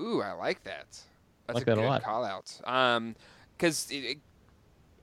Ooh, 0.00 0.22
I 0.22 0.32
like 0.32 0.64
that. 0.64 0.86
That's 1.46 1.54
Like 1.54 1.62
a 1.62 1.66
that 1.66 1.72
a 1.78 1.80
good 1.82 1.86
lot. 1.88 2.02
call 2.02 2.24
out. 2.24 2.60
Um, 2.64 3.14
because 3.56 3.92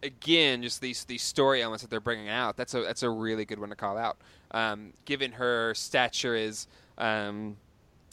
again, 0.03 0.61
just 0.61 0.81
these 0.81 1.03
these 1.05 1.23
story 1.23 1.61
elements 1.61 1.83
that 1.83 1.89
they're 1.89 1.99
bringing 1.99 2.29
out. 2.29 2.57
That's 2.57 2.73
a 2.73 2.81
that's 2.81 3.03
a 3.03 3.09
really 3.09 3.45
good 3.45 3.59
one 3.59 3.69
to 3.69 3.75
call 3.75 3.97
out. 3.97 4.17
Um, 4.51 4.93
given 5.05 5.33
her 5.33 5.73
stature 5.73 6.35
is, 6.35 6.67
um, 6.97 7.57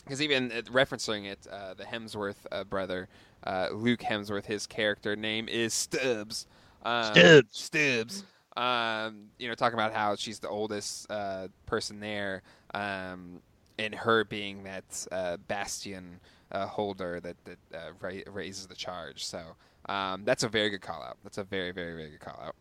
because 0.05 0.21
even 0.21 0.51
uh, 0.53 0.63
referencing 0.63 1.27
it, 1.27 1.47
uh, 1.51 1.75
the 1.75 1.85
Hemsworth 1.85 2.47
uh, 2.51 2.65
brother, 2.65 3.09
uh, 3.45 3.69
Luke 3.73 4.01
Hemsworth, 4.01 4.47
his 4.47 4.67
character 4.67 5.17
name 5.17 5.49
is 5.49 5.73
Stubbs. 5.73 6.47
Um, 6.83 7.15
Stubbs. 7.15 7.59
Stubbs. 7.59 8.25
Um, 8.57 9.31
you 9.39 9.49
know, 9.49 9.55
talking 9.55 9.75
about 9.75 9.93
how 9.93 10.15
she's 10.15 10.39
the 10.39 10.49
oldest 10.49 11.11
uh, 11.11 11.49
person 11.67 11.99
there, 12.01 12.43
um, 12.73 13.41
and 13.79 13.95
her 13.95 14.25
being 14.25 14.63
that 14.65 15.07
uh, 15.11 15.37
bastion 15.49 16.21
uh, 16.53 16.67
holder 16.67 17.21
that 17.21 17.37
that 17.45 17.59
uh, 17.75 17.91
ra- 18.01 18.33
raises 18.33 18.67
the 18.67 18.77
charge. 18.77 19.25
So 19.25 19.41
um, 19.87 20.25
that's 20.25 20.43
a 20.43 20.49
very 20.49 20.71
good 20.71 20.83
call 20.83 21.03
out. 21.03 21.19
That's 21.23 21.39
a 21.39 21.45
very 21.45 21.73
very 21.73 21.95
very 21.95 22.11
good 22.11 22.21
call 22.21 22.41
out. 22.43 22.55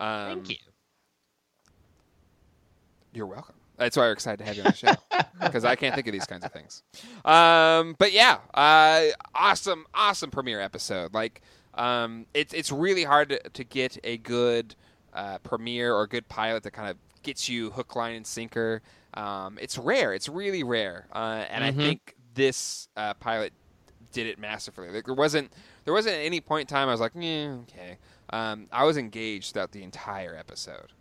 Um, 0.00 0.36
Thank 0.36 0.50
you. 0.50 0.56
You're 3.12 3.26
welcome. 3.26 3.56
That's 3.76 3.96
why 3.96 4.04
we're 4.04 4.12
excited 4.12 4.38
to 4.38 4.44
have 4.44 4.56
you 4.56 4.62
on 4.62 4.72
the 4.72 4.76
show 4.76 4.92
because 5.42 5.64
I 5.64 5.74
can't 5.74 5.94
think 5.94 6.06
of 6.06 6.12
these 6.12 6.26
kinds 6.26 6.44
of 6.44 6.52
things. 6.52 6.82
Um, 7.24 7.96
but 7.98 8.12
yeah, 8.12 8.38
uh, 8.52 9.06
awesome, 9.34 9.86
awesome 9.94 10.30
premiere 10.30 10.60
episode. 10.60 11.14
Like, 11.14 11.40
um, 11.74 12.26
it's 12.34 12.52
it's 12.52 12.70
really 12.70 13.04
hard 13.04 13.30
to, 13.30 13.38
to 13.48 13.64
get 13.64 13.96
a 14.04 14.18
good 14.18 14.74
uh, 15.14 15.38
premiere 15.38 15.94
or 15.94 16.02
a 16.02 16.08
good 16.08 16.28
pilot 16.28 16.62
that 16.64 16.72
kind 16.72 16.90
of 16.90 16.98
gets 17.22 17.48
you 17.48 17.70
hook, 17.70 17.96
line, 17.96 18.16
and 18.16 18.26
sinker. 18.26 18.82
Um, 19.14 19.58
it's 19.60 19.78
rare. 19.78 20.12
It's 20.12 20.28
really 20.28 20.62
rare, 20.62 21.06
uh, 21.12 21.46
and 21.48 21.64
I 21.64 21.72
think 21.72 22.14
this 22.34 22.88
uh, 22.98 23.14
pilot 23.14 23.54
did 24.12 24.26
it 24.26 24.38
masterfully. 24.38 24.90
Like, 24.90 25.06
there 25.06 25.14
wasn't 25.14 25.52
there 25.90 25.94
wasn't 25.96 26.14
any 26.14 26.40
point 26.40 26.70
in 26.70 26.72
time 26.72 26.86
I 26.86 26.92
was 26.92 27.00
like, 27.00 27.16
okay. 27.16 27.98
Um, 28.32 28.68
I 28.70 28.84
was 28.84 28.96
engaged 28.96 29.54
throughout 29.54 29.72
the 29.72 29.82
entire 29.82 30.36
episode. 30.36 30.92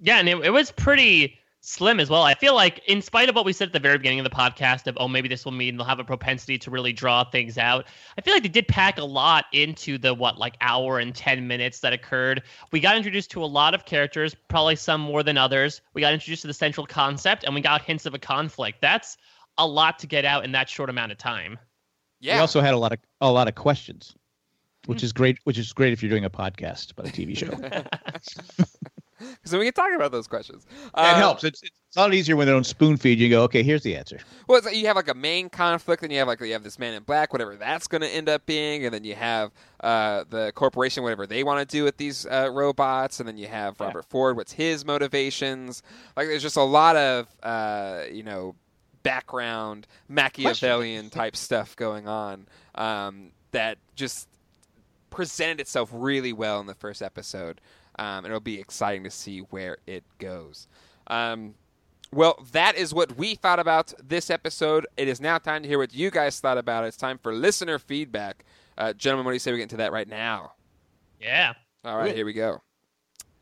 Yeah, 0.00 0.18
and 0.18 0.28
it, 0.28 0.36
it 0.46 0.50
was 0.50 0.72
pretty 0.72 1.38
slim 1.60 2.00
as 2.00 2.10
well. 2.10 2.24
I 2.24 2.34
feel 2.34 2.56
like, 2.56 2.80
in 2.88 3.00
spite 3.00 3.28
of 3.28 3.36
what 3.36 3.44
we 3.44 3.52
said 3.52 3.68
at 3.68 3.72
the 3.72 3.78
very 3.78 3.98
beginning 3.98 4.18
of 4.18 4.24
the 4.24 4.34
podcast 4.34 4.88
of, 4.88 4.96
oh, 4.98 5.06
maybe 5.06 5.28
this 5.28 5.44
will 5.44 5.52
mean 5.52 5.76
they'll 5.76 5.86
have 5.86 6.00
a 6.00 6.04
propensity 6.04 6.58
to 6.58 6.72
really 6.72 6.92
draw 6.92 7.22
things 7.22 7.56
out, 7.56 7.86
I 8.18 8.20
feel 8.20 8.34
like 8.34 8.42
they 8.42 8.48
did 8.48 8.66
pack 8.66 8.98
a 8.98 9.04
lot 9.04 9.44
into 9.52 9.96
the, 9.96 10.12
what, 10.12 10.36
like 10.36 10.56
hour 10.60 10.98
and 10.98 11.14
10 11.14 11.46
minutes 11.46 11.78
that 11.80 11.92
occurred. 11.92 12.42
We 12.72 12.80
got 12.80 12.96
introduced 12.96 13.30
to 13.30 13.44
a 13.44 13.46
lot 13.46 13.74
of 13.74 13.84
characters, 13.84 14.34
probably 14.48 14.74
some 14.74 15.00
more 15.00 15.22
than 15.22 15.38
others. 15.38 15.82
We 15.94 16.00
got 16.00 16.12
introduced 16.12 16.42
to 16.42 16.48
the 16.48 16.54
central 16.54 16.84
concept, 16.84 17.44
and 17.44 17.54
we 17.54 17.60
got 17.60 17.82
hints 17.82 18.06
of 18.06 18.14
a 18.14 18.18
conflict. 18.18 18.80
That's 18.80 19.18
a 19.56 19.68
lot 19.68 20.00
to 20.00 20.08
get 20.08 20.24
out 20.24 20.44
in 20.44 20.50
that 20.50 20.68
short 20.68 20.90
amount 20.90 21.12
of 21.12 21.18
time. 21.18 21.60
Yeah. 22.20 22.36
We 22.36 22.40
also 22.40 22.60
had 22.60 22.74
a 22.74 22.78
lot 22.78 22.92
of 22.92 22.98
a 23.20 23.30
lot 23.30 23.48
of 23.48 23.54
questions, 23.54 24.14
which 24.86 25.02
is 25.02 25.12
great. 25.12 25.38
Which 25.44 25.58
is 25.58 25.72
great 25.72 25.92
if 25.92 26.02
you're 26.02 26.10
doing 26.10 26.24
a 26.24 26.30
podcast 26.30 26.92
about 26.92 27.08
a 27.08 27.10
TV 27.10 27.36
show. 27.36 27.50
so 29.44 29.58
we 29.58 29.64
can 29.66 29.74
talk 29.74 29.90
about 29.94 30.12
those 30.12 30.26
questions. 30.26 30.66
it 30.70 30.90
Um, 30.94 31.16
helps. 31.16 31.44
It's, 31.44 31.62
it's 31.62 31.96
a 31.96 32.00
lot 32.00 32.14
easier 32.14 32.36
when 32.36 32.46
they 32.46 32.52
don't 32.52 32.64
spoon 32.64 32.96
feed 32.96 33.18
you. 33.18 33.24
You 33.26 33.30
go, 33.30 33.42
okay, 33.44 33.62
here's 33.62 33.82
the 33.82 33.96
answer. 33.96 34.18
Well, 34.46 34.58
it's 34.58 34.66
like 34.66 34.76
you 34.76 34.86
have 34.86 34.96
like 34.96 35.08
a 35.08 35.14
main 35.14 35.48
conflict, 35.48 36.02
and 36.02 36.12
you 36.12 36.18
have 36.18 36.28
like 36.28 36.40
you 36.40 36.52
have 36.52 36.62
this 36.62 36.78
man 36.78 36.94
in 36.94 37.02
black, 37.02 37.32
whatever 37.32 37.56
that's 37.56 37.86
going 37.86 38.02
to 38.02 38.08
end 38.08 38.28
up 38.28 38.46
being, 38.46 38.84
and 38.84 38.94
then 38.94 39.04
you 39.04 39.14
have 39.14 39.50
uh, 39.82 40.24
the 40.30 40.52
corporation, 40.54 41.02
whatever 41.02 41.26
they 41.26 41.42
want 41.42 41.66
to 41.68 41.70
do 41.76 41.84
with 41.84 41.96
these 41.96 42.26
uh, 42.26 42.48
robots, 42.52 43.18
and 43.20 43.28
then 43.28 43.36
you 43.38 43.48
have 43.48 43.78
Robert 43.80 44.04
Ford, 44.06 44.36
what's 44.36 44.52
his 44.52 44.84
motivations? 44.84 45.82
Like, 46.16 46.28
there's 46.28 46.42
just 46.42 46.56
a 46.56 46.62
lot 46.62 46.96
of 46.96 47.26
uh, 47.42 48.02
you 48.10 48.22
know 48.22 48.54
background 49.02 49.86
Machiavellian 50.08 51.10
type 51.10 51.36
stuff 51.36 51.76
going 51.76 52.08
on 52.08 52.46
um, 52.74 53.32
that 53.52 53.78
just 53.94 54.28
presented 55.10 55.60
itself 55.60 55.90
really 55.92 56.32
well 56.32 56.60
in 56.60 56.66
the 56.66 56.74
first 56.74 57.02
episode, 57.02 57.60
um, 57.98 58.18
and 58.18 58.26
it'll 58.26 58.40
be 58.40 58.60
exciting 58.60 59.04
to 59.04 59.10
see 59.10 59.40
where 59.40 59.78
it 59.86 60.04
goes. 60.18 60.68
Um, 61.06 61.54
well, 62.12 62.44
that 62.52 62.76
is 62.76 62.92
what 62.92 63.16
we 63.16 63.34
thought 63.34 63.60
about 63.60 63.92
this 64.02 64.30
episode. 64.30 64.86
It 64.96 65.08
is 65.08 65.20
now 65.20 65.38
time 65.38 65.62
to 65.62 65.68
hear 65.68 65.78
what 65.78 65.94
you 65.94 66.10
guys 66.10 66.40
thought 66.40 66.58
about 66.58 66.84
it. 66.84 66.88
It's 66.88 66.96
time 66.96 67.18
for 67.18 67.32
listener 67.32 67.78
feedback. 67.78 68.44
Uh, 68.76 68.92
gentlemen, 68.92 69.26
what 69.26 69.32
do 69.32 69.34
you 69.36 69.40
say 69.40 69.52
we 69.52 69.58
get 69.58 69.64
into 69.64 69.76
that 69.76 69.92
right 69.92 70.08
now? 70.08 70.52
Yeah. 71.20 71.54
All 71.84 71.96
right, 71.96 72.14
here 72.14 72.26
we 72.26 72.32
go. 72.32 72.62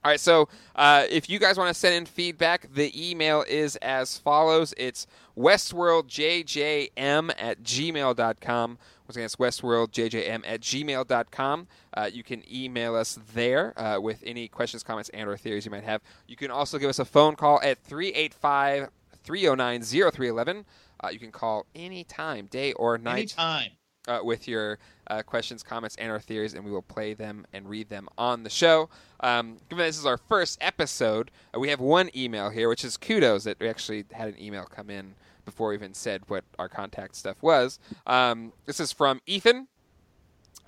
All 0.04 0.12
right, 0.12 0.20
so 0.20 0.48
uh, 0.76 1.04
if 1.10 1.28
you 1.28 1.38
guys 1.40 1.58
want 1.58 1.68
to 1.68 1.78
send 1.78 1.94
in 1.96 2.06
feedback, 2.06 2.72
the 2.72 2.92
email 3.10 3.44
is 3.48 3.76
as 3.76 4.16
follows. 4.16 4.72
It's 4.76 5.06
westworldjjm 5.36 7.32
at 7.38 7.62
gmail.com. 7.62 8.78
Once 9.08 9.16
again, 9.16 9.24
it's 9.24 9.36
westworldjjm 9.36 10.42
at 10.46 10.60
gmail.com. 10.60 11.66
Uh, 11.94 12.10
you 12.12 12.22
can 12.22 12.42
email 12.52 12.94
us 12.94 13.18
there 13.34 13.78
uh, 13.78 13.98
with 14.00 14.22
any 14.24 14.48
questions, 14.48 14.82
comments, 14.82 15.10
and 15.14 15.28
or 15.28 15.36
theories 15.36 15.64
you 15.64 15.70
might 15.70 15.84
have. 15.84 16.00
You 16.26 16.36
can 16.36 16.50
also 16.50 16.78
give 16.78 16.90
us 16.90 16.98
a 16.98 17.04
phone 17.04 17.34
call 17.34 17.60
at 17.62 17.78
385 17.78 18.90
309 19.24 19.82
0311. 19.82 20.64
Uh, 21.02 21.08
You 21.08 21.18
can 21.18 21.32
call 21.32 21.66
any 21.74 22.04
time, 22.04 22.46
day 22.46 22.72
or 22.74 22.98
night 22.98 23.34
Anytime. 23.38 23.70
Uh, 24.08 24.20
with 24.22 24.48
your 24.48 24.78
uh, 25.06 25.22
questions, 25.22 25.62
comments, 25.62 25.94
and 25.96 26.10
our 26.10 26.18
theories, 26.18 26.54
and 26.54 26.64
we 26.64 26.70
will 26.70 26.82
play 26.82 27.14
them 27.14 27.46
and 27.52 27.68
read 27.68 27.88
them 27.88 28.08
on 28.16 28.42
the 28.42 28.50
show. 28.50 28.88
Um, 29.20 29.58
given 29.68 29.84
this 29.84 29.98
is 29.98 30.06
our 30.06 30.16
first 30.16 30.58
episode, 30.60 31.30
uh, 31.54 31.60
we 31.60 31.68
have 31.68 31.80
one 31.80 32.10
email 32.16 32.50
here, 32.50 32.68
which 32.68 32.84
is 32.84 32.96
kudos 32.96 33.44
that 33.44 33.60
we 33.60 33.68
actually 33.68 34.04
had 34.12 34.28
an 34.28 34.40
email 34.40 34.64
come 34.64 34.90
in 34.90 35.14
before 35.44 35.68
we 35.68 35.74
even 35.74 35.94
said 35.94 36.22
what 36.28 36.44
our 36.58 36.68
contact 36.68 37.14
stuff 37.14 37.42
was. 37.42 37.78
Um, 38.06 38.52
this 38.66 38.80
is 38.80 38.92
from 38.92 39.20
Ethan, 39.26 39.68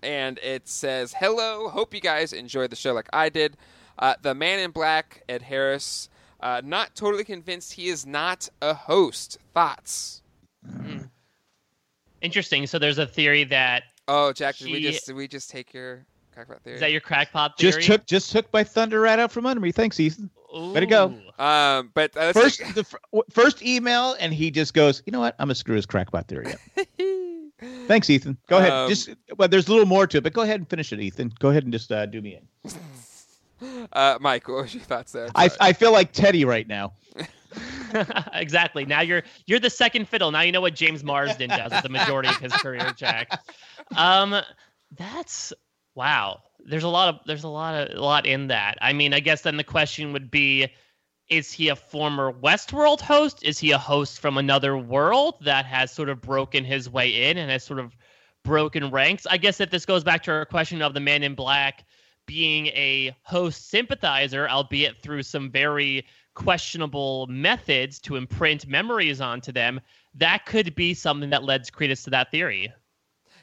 and 0.02 0.38
it 0.42 0.68
says, 0.68 1.14
"Hello, 1.18 1.68
hope 1.68 1.94
you 1.94 2.00
guys 2.00 2.32
enjoyed 2.32 2.70
the 2.70 2.76
show 2.76 2.92
like 2.92 3.08
I 3.12 3.28
did. 3.28 3.56
Uh, 3.98 4.14
the 4.22 4.34
Man 4.34 4.58
in 4.58 4.70
Black, 4.70 5.22
Ed 5.28 5.42
Harris, 5.42 6.08
uh, 6.40 6.62
not 6.64 6.94
totally 6.94 7.24
convinced 7.24 7.74
he 7.74 7.88
is 7.88 8.06
not 8.06 8.48
a 8.62 8.74
host. 8.74 9.38
Thoughts?" 9.54 10.22
Interesting. 12.20 12.66
So 12.66 12.78
there's 12.78 12.98
a 12.98 13.06
theory 13.06 13.44
that 13.44 13.84
Oh, 14.08 14.32
Jack, 14.32 14.56
did 14.56 14.72
we 14.72 14.80
just 14.82 15.06
did 15.06 15.14
we 15.14 15.28
just 15.28 15.50
take 15.50 15.72
your 15.72 16.04
crackpot 16.34 16.62
theory? 16.62 16.74
is 16.74 16.80
that 16.80 16.90
your 16.90 17.00
crackpot 17.00 17.56
theory? 17.56 17.72
Just 17.72 17.86
took 17.86 18.06
just 18.06 18.32
took 18.32 18.52
my 18.52 18.64
thunder 18.64 19.00
right 19.00 19.18
out 19.18 19.30
from 19.30 19.46
under 19.46 19.60
me. 19.60 19.70
Thanks, 19.72 20.00
Ethan. 20.00 20.30
Way 20.52 20.80
to 20.80 20.86
go. 20.86 21.14
Um, 21.38 21.92
but 21.94 22.16
uh, 22.16 22.32
First, 22.32 22.58
take- 22.58 22.74
the 22.74 22.82
fir- 22.82 22.98
first 23.30 23.62
email, 23.62 24.16
and 24.18 24.34
he 24.34 24.50
just 24.50 24.74
goes, 24.74 25.00
"You 25.06 25.12
know 25.12 25.20
what? 25.20 25.36
I'm 25.38 25.46
gonna 25.46 25.54
screw 25.54 25.76
his 25.76 25.86
crackpot 25.86 26.26
theory 26.26 26.52
up." 26.52 26.86
Thanks, 27.86 28.10
Ethan. 28.10 28.36
Go 28.48 28.58
ahead. 28.58 28.72
Um, 28.72 28.88
just 28.88 29.10
well, 29.36 29.46
there's 29.46 29.68
a 29.68 29.70
little 29.70 29.86
more 29.86 30.08
to 30.08 30.18
it, 30.18 30.24
but 30.24 30.32
go 30.32 30.42
ahead 30.42 30.58
and 30.58 30.68
finish 30.68 30.92
it, 30.92 31.00
Ethan. 31.00 31.32
Go 31.38 31.50
ahead 31.50 31.62
and 31.62 31.72
just 31.72 31.92
uh, 31.92 32.06
do 32.06 32.20
me 32.20 32.40
in. 33.62 33.86
uh, 33.92 34.18
Mike, 34.20 34.48
what 34.48 34.62
was 34.62 34.74
your 34.74 34.82
thoughts 34.82 35.12
there? 35.12 35.28
I 35.36 35.50
I 35.60 35.72
feel 35.72 35.92
like 35.92 36.10
Teddy 36.12 36.44
right 36.44 36.66
now. 36.66 36.94
exactly. 38.32 38.84
Now 38.84 39.00
you're 39.00 39.22
you're 39.46 39.60
the 39.60 39.70
second 39.70 40.08
fiddle. 40.08 40.30
Now 40.30 40.42
you 40.42 40.52
know 40.52 40.60
what 40.60 40.74
James 40.74 41.04
Marsden 41.04 41.50
does 41.50 41.70
with 41.72 41.82
the 41.82 41.88
majority 41.88 42.28
of 42.28 42.36
his 42.36 42.52
career, 42.52 42.92
Jack. 42.96 43.40
Um, 43.96 44.36
that's 44.96 45.52
wow. 45.94 46.40
There's 46.64 46.84
a 46.84 46.88
lot 46.88 47.08
of 47.08 47.20
there's 47.26 47.44
a 47.44 47.48
lot 47.48 47.74
of 47.74 47.96
a 47.96 48.00
lot 48.00 48.26
in 48.26 48.48
that. 48.48 48.78
I 48.80 48.92
mean, 48.92 49.14
I 49.14 49.20
guess 49.20 49.42
then 49.42 49.56
the 49.56 49.64
question 49.64 50.12
would 50.12 50.30
be, 50.30 50.68
is 51.28 51.52
he 51.52 51.68
a 51.68 51.76
former 51.76 52.32
Westworld 52.32 53.00
host? 53.00 53.42
Is 53.42 53.58
he 53.58 53.70
a 53.70 53.78
host 53.78 54.20
from 54.20 54.36
another 54.36 54.76
world 54.76 55.36
that 55.42 55.64
has 55.66 55.90
sort 55.90 56.08
of 56.08 56.20
broken 56.20 56.64
his 56.64 56.90
way 56.90 57.30
in 57.30 57.38
and 57.38 57.50
has 57.50 57.64
sort 57.64 57.78
of 57.78 57.96
broken 58.44 58.90
ranks? 58.90 59.26
I 59.30 59.36
guess 59.36 59.60
if 59.60 59.70
this 59.70 59.86
goes 59.86 60.04
back 60.04 60.22
to 60.24 60.32
our 60.32 60.44
question 60.44 60.82
of 60.82 60.94
the 60.94 61.00
Man 61.00 61.22
in 61.22 61.34
Black 61.34 61.84
being 62.26 62.66
a 62.68 63.16
host 63.22 63.70
sympathizer, 63.70 64.48
albeit 64.48 65.02
through 65.02 65.22
some 65.22 65.50
very 65.50 66.06
questionable 66.40 67.26
methods 67.28 67.98
to 68.00 68.16
imprint 68.16 68.66
memories 68.66 69.20
onto 69.20 69.52
them, 69.52 69.80
that 70.14 70.46
could 70.46 70.74
be 70.74 70.94
something 70.94 71.30
that 71.30 71.44
lends 71.44 71.70
credence 71.70 72.02
to 72.04 72.10
that 72.10 72.30
theory. 72.30 72.72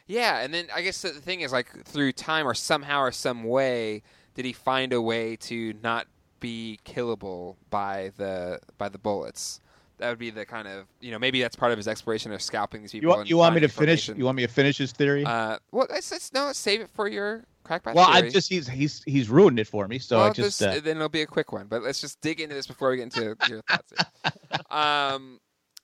yeah, 0.07 0.39
and 0.39 0.53
then 0.53 0.67
I 0.73 0.81
guess 0.81 1.01
the 1.01 1.09
thing 1.09 1.41
is 1.41 1.51
like 1.51 1.85
through 1.85 2.13
time 2.13 2.47
or 2.47 2.53
somehow 2.53 3.01
or 3.01 3.11
some 3.11 3.43
way, 3.43 4.01
did 4.33 4.45
he 4.45 4.53
find 4.53 4.93
a 4.93 5.01
way 5.01 5.35
to 5.37 5.73
not 5.83 6.07
be 6.39 6.79
killable 6.85 7.55
by 7.69 8.11
the 8.17 8.59
by 8.77 8.89
the 8.89 8.97
bullets? 8.97 9.59
That 9.97 10.09
would 10.09 10.19
be 10.19 10.29
the 10.29 10.45
kind 10.45 10.67
of 10.67 10.85
you 11.01 11.11
know 11.11 11.19
maybe 11.19 11.41
that's 11.41 11.55
part 11.55 11.71
of 11.71 11.77
his 11.77 11.87
exploration 11.87 12.31
of 12.31 12.41
scalping 12.41 12.81
these 12.81 12.91
people. 12.91 13.09
You 13.09 13.15
want 13.15 13.29
you 13.29 13.37
want 13.37 13.55
me 13.55 13.61
to 13.61 13.67
finish? 13.67 14.07
You 14.09 14.25
want 14.25 14.35
me 14.35 14.45
to 14.45 14.51
finish 14.51 14.77
his 14.77 14.91
theory? 14.91 15.25
Uh, 15.25 15.57
well, 15.71 15.87
let's, 15.89 16.11
let's 16.11 16.31
no, 16.33 16.45
let's 16.45 16.59
save 16.59 16.81
it 16.81 16.89
for 16.89 17.07
your 17.07 17.45
crackpot 17.63 17.95
well, 17.95 18.11
theory. 18.13 18.27
I 18.27 18.29
just 18.29 18.49
he's 18.49 18.67
he's 18.67 19.03
he's 19.03 19.29
ruined 19.29 19.59
it 19.59 19.67
for 19.67 19.87
me. 19.87 19.99
So 19.99 20.17
well, 20.17 20.27
I 20.27 20.33
just 20.33 20.59
this- 20.59 20.77
uh, 20.77 20.79
then 20.83 20.97
it'll 20.97 21.09
be 21.09 21.21
a 21.21 21.27
quick 21.27 21.51
one. 21.51 21.67
But 21.67 21.83
let's 21.83 21.99
just 21.99 22.21
dig 22.21 22.39
into 22.39 22.55
this 22.55 22.67
before 22.67 22.91
we 22.91 22.97
get 22.97 23.03
into 23.03 23.35
your 23.47 23.61
thoughts. 23.63 23.93
here. 23.97 24.61
um, 24.69 25.39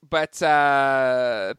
but 0.09 0.41
uh, 0.41 1.53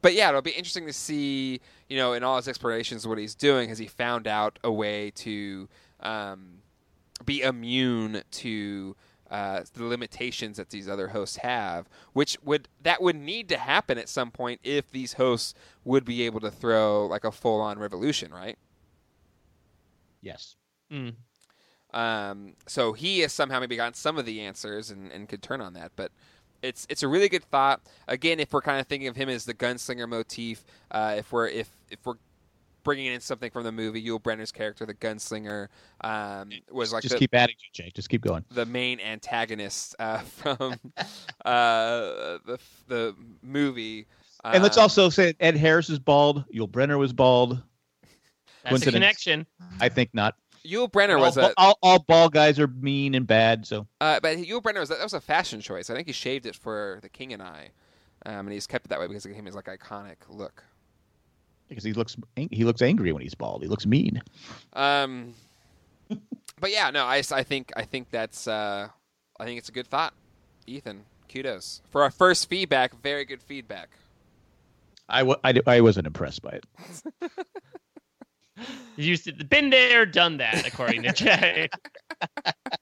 but 0.00 0.14
yeah, 0.14 0.28
it'll 0.28 0.42
be 0.42 0.50
interesting 0.50 0.86
to 0.86 0.92
see. 0.92 1.60
You 1.88 1.96
know, 1.96 2.12
in 2.12 2.22
all 2.22 2.36
his 2.36 2.48
explorations, 2.48 3.06
what 3.06 3.18
he's 3.18 3.34
doing. 3.34 3.68
Has 3.68 3.78
he 3.78 3.86
found 3.86 4.26
out 4.26 4.58
a 4.62 4.72
way 4.72 5.10
to 5.16 5.68
um, 6.00 6.58
be 7.24 7.42
immune 7.42 8.22
to 8.30 8.96
uh, 9.30 9.62
the 9.74 9.84
limitations 9.84 10.56
that 10.56 10.70
these 10.70 10.88
other 10.88 11.08
hosts 11.08 11.36
have, 11.38 11.88
which 12.12 12.38
would 12.42 12.68
that 12.82 13.02
would 13.02 13.16
need 13.16 13.48
to 13.50 13.58
happen 13.58 13.98
at 13.98 14.08
some 14.08 14.30
point 14.30 14.60
if 14.62 14.90
these 14.90 15.14
hosts 15.14 15.54
would 15.84 16.04
be 16.04 16.22
able 16.22 16.40
to 16.40 16.50
throw 16.50 17.06
like 17.06 17.24
a 17.24 17.32
full 17.32 17.60
on 17.60 17.78
revolution, 17.78 18.32
right? 18.32 18.58
Yes. 20.22 20.56
Mm. 20.90 21.14
Um, 21.92 22.54
so 22.66 22.92
he 22.92 23.20
has 23.20 23.32
somehow 23.32 23.60
maybe 23.60 23.76
gotten 23.76 23.94
some 23.94 24.18
of 24.18 24.26
the 24.26 24.40
answers 24.40 24.90
and, 24.90 25.10
and 25.10 25.28
could 25.28 25.42
turn 25.42 25.60
on 25.60 25.72
that, 25.74 25.92
but 25.96 26.12
it's 26.62 26.86
it's 26.88 27.02
a 27.02 27.08
really 27.08 27.28
good 27.28 27.44
thought. 27.44 27.80
Again, 28.08 28.40
if 28.40 28.52
we're 28.52 28.62
kind 28.62 28.80
of 28.80 28.86
thinking 28.86 29.08
of 29.08 29.16
him 29.16 29.28
as 29.28 29.44
the 29.44 29.54
gunslinger 29.54 30.08
motif, 30.08 30.64
uh, 30.90 31.14
if 31.18 31.32
we're 31.32 31.48
if 31.48 31.70
if 31.90 32.04
we're 32.04 32.16
bringing 32.88 33.12
in 33.12 33.20
something 33.20 33.50
from 33.50 33.64
the 33.64 33.72
movie, 33.72 34.02
Yul 34.02 34.18
Brynner's 34.18 34.50
character, 34.50 34.86
the 34.86 34.94
gunslinger, 34.94 35.68
um, 36.00 36.48
was 36.70 36.90
like 36.90 37.02
just 37.02 37.12
the, 37.12 37.18
keep 37.18 37.34
adding 37.34 37.54
to 37.56 37.82
Jake. 37.82 37.92
Just 37.92 38.08
keep 38.08 38.22
going. 38.22 38.46
the 38.50 38.64
main 38.64 38.98
antagonist 38.98 39.94
uh, 39.98 40.18
from 40.36 40.80
uh, 41.44 42.38
the 42.46 42.58
the 42.86 43.14
movie. 43.42 44.06
and 44.42 44.62
let's 44.62 44.78
Um, 44.78 44.82
also 44.84 45.10
say 45.10 45.34
Ed 45.38 45.56
Harris 45.58 45.90
is 45.90 45.98
bald. 45.98 46.44
Yul 46.54 46.66
Brynner 46.66 46.98
was 46.98 47.12
bald. 47.12 47.60
That's 48.64 48.86
a 48.86 48.90
connection. 48.90 49.46
I 49.80 49.90
think 49.90 50.10
not. 50.14 50.34
Yul 50.64 50.90
Brynner 50.90 51.16
all, 51.16 51.20
was 51.20 51.36
a 51.36 51.52
all, 51.58 51.78
all 51.82 51.98
bald 52.08 52.32
guys 52.32 52.58
are 52.58 52.68
mean 52.68 53.14
and 53.14 53.26
bad. 53.26 53.66
So 53.66 53.86
Uh, 54.00 54.18
but 54.20 54.38
Yul 54.38 54.62
Brynner 54.62 54.80
was 54.80 54.88
that 54.88 55.02
was 55.02 55.12
a 55.12 55.20
fashion 55.20 55.60
choice. 55.60 55.90
I 55.90 55.94
think 55.94 56.06
he 56.06 56.14
shaved 56.14 56.46
it 56.46 56.56
for 56.56 57.00
The 57.02 57.10
King 57.10 57.34
and 57.34 57.42
I, 57.42 57.70
um, 58.24 58.46
and 58.46 58.52
he's 58.52 58.66
kept 58.66 58.86
it 58.86 58.88
that 58.88 58.98
way 58.98 59.06
because 59.08 59.26
it 59.26 59.28
became 59.28 59.44
his 59.44 59.54
like 59.54 59.66
iconic 59.66 60.16
look. 60.30 60.64
Because 61.68 61.84
he 61.84 61.92
looks 61.92 62.16
he 62.36 62.64
looks 62.64 62.82
angry 62.82 63.12
when 63.12 63.22
he's 63.22 63.34
bald. 63.34 63.62
He 63.62 63.68
looks 63.68 63.86
mean. 63.86 64.20
Um, 64.72 65.34
but 66.60 66.70
yeah, 66.70 66.90
no, 66.90 67.04
I, 67.04 67.22
I 67.32 67.42
think 67.42 67.72
I 67.76 67.82
think 67.84 68.10
that's 68.10 68.48
uh, 68.48 68.88
I 69.38 69.44
think 69.44 69.58
it's 69.58 69.68
a 69.68 69.72
good 69.72 69.86
thought, 69.86 70.14
Ethan. 70.66 71.04
Kudos 71.30 71.82
for 71.90 72.02
our 72.02 72.10
first 72.10 72.48
feedback. 72.48 72.94
Very 73.02 73.24
good 73.26 73.42
feedback. 73.42 73.90
I, 75.10 75.18
w- 75.20 75.38
I, 75.44 75.54
I 75.66 75.80
wasn't 75.82 76.06
impressed 76.06 76.42
by 76.42 76.50
it. 76.50 76.64
You 78.96 79.12
s- 79.14 79.30
been 79.48 79.70
there, 79.70 80.04
done 80.04 80.38
that, 80.38 80.66
according 80.66 81.04
to 81.04 81.12
Jay. 81.12 81.68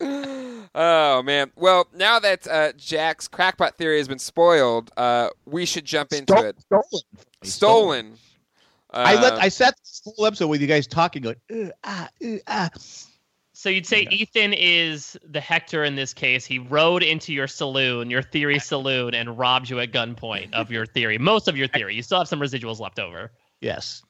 Oh 0.00 1.22
man. 1.22 1.50
Well, 1.56 1.88
now 1.94 2.18
that 2.18 2.46
uh, 2.46 2.72
Jack's 2.76 3.28
crackpot 3.28 3.76
theory 3.76 3.96
has 3.98 4.08
been 4.08 4.18
spoiled, 4.18 4.90
uh, 4.96 5.30
we 5.46 5.64
should 5.64 5.86
jump 5.86 6.12
into 6.12 6.34
Stol- 6.34 6.44
it. 6.44 6.56
Stolen. 6.60 7.02
Stolen. 7.42 8.12
Uh, 8.92 9.04
I 9.06 9.20
let 9.20 9.32
I 9.34 9.48
sat 9.48 9.74
this 9.78 10.02
whole 10.04 10.26
episode 10.26 10.48
with 10.48 10.60
you 10.60 10.66
guys 10.66 10.86
talking, 10.86 11.22
going, 11.22 11.72
ah, 11.82 12.08
ugh, 12.22 12.40
ah. 12.46 12.70
So 13.52 13.70
you'd 13.70 13.86
say 13.86 14.06
Ethan 14.10 14.52
is 14.52 15.18
the 15.24 15.40
Hector 15.40 15.82
in 15.82 15.96
this 15.96 16.12
case. 16.12 16.44
He 16.44 16.58
rode 16.58 17.02
into 17.02 17.32
your 17.32 17.46
saloon, 17.46 18.10
your 18.10 18.20
theory 18.20 18.58
saloon, 18.58 19.14
and 19.14 19.38
robbed 19.38 19.70
you 19.70 19.80
at 19.80 19.92
gunpoint 19.92 20.52
of 20.52 20.70
your 20.70 20.84
theory. 20.84 21.16
Most 21.16 21.48
of 21.48 21.56
your 21.56 21.68
theory. 21.68 21.94
You 21.94 22.02
still 22.02 22.18
have 22.18 22.28
some 22.28 22.38
residuals 22.38 22.80
left 22.80 22.98
over. 22.98 23.32
yes. 23.62 24.02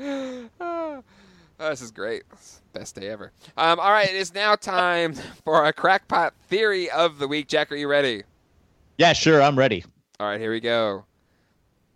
Oh, 0.00 1.02
this 1.58 1.82
is 1.82 1.90
great. 1.90 2.22
It's 2.74 2.92
the 2.92 3.00
Best 3.00 3.06
day 3.06 3.08
ever. 3.08 3.32
Um, 3.56 3.78
all 3.78 3.90
right, 3.90 4.08
it 4.08 4.16
is 4.16 4.34
now 4.34 4.56
time 4.56 5.14
for 5.44 5.64
a 5.64 5.72
crackpot 5.72 6.34
theory 6.48 6.90
of 6.90 7.18
the 7.18 7.28
week. 7.28 7.48
Jack, 7.48 7.70
are 7.72 7.76
you 7.76 7.88
ready? 7.88 8.22
yeah, 8.98 9.12
sure. 9.12 9.42
I'm 9.42 9.58
ready. 9.58 9.84
All 10.20 10.26
right, 10.26 10.40
here 10.40 10.50
we 10.50 10.60
go. 10.60 11.04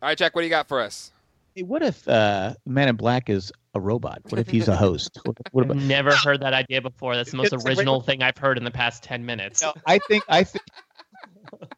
All 0.00 0.08
right, 0.08 0.16
Jack, 0.16 0.34
what 0.34 0.42
do 0.42 0.46
you 0.46 0.50
got 0.50 0.68
for 0.68 0.80
us? 0.80 1.12
Hey, 1.54 1.62
what 1.62 1.82
if 1.82 2.06
uh, 2.08 2.54
Man 2.66 2.88
in 2.88 2.96
Black 2.96 3.28
is 3.28 3.52
a 3.74 3.80
robot? 3.80 4.20
What 4.28 4.38
if 4.38 4.48
he's 4.48 4.68
a 4.68 4.76
host? 4.76 5.18
What, 5.24 5.36
what 5.52 5.64
about? 5.64 5.76
Never 5.82 6.14
heard 6.14 6.40
that 6.40 6.54
idea 6.54 6.80
before. 6.80 7.16
That's 7.16 7.30
the 7.30 7.36
most 7.36 7.52
It's 7.52 7.64
original 7.64 8.00
thing 8.00 8.22
I've 8.22 8.38
heard 8.38 8.58
in 8.58 8.64
the 8.64 8.70
past 8.70 9.02
ten 9.02 9.26
minutes. 9.26 9.62
No, 9.62 9.72
I 9.86 9.98
think 9.98 10.24
I 10.28 10.44
think 10.44 10.64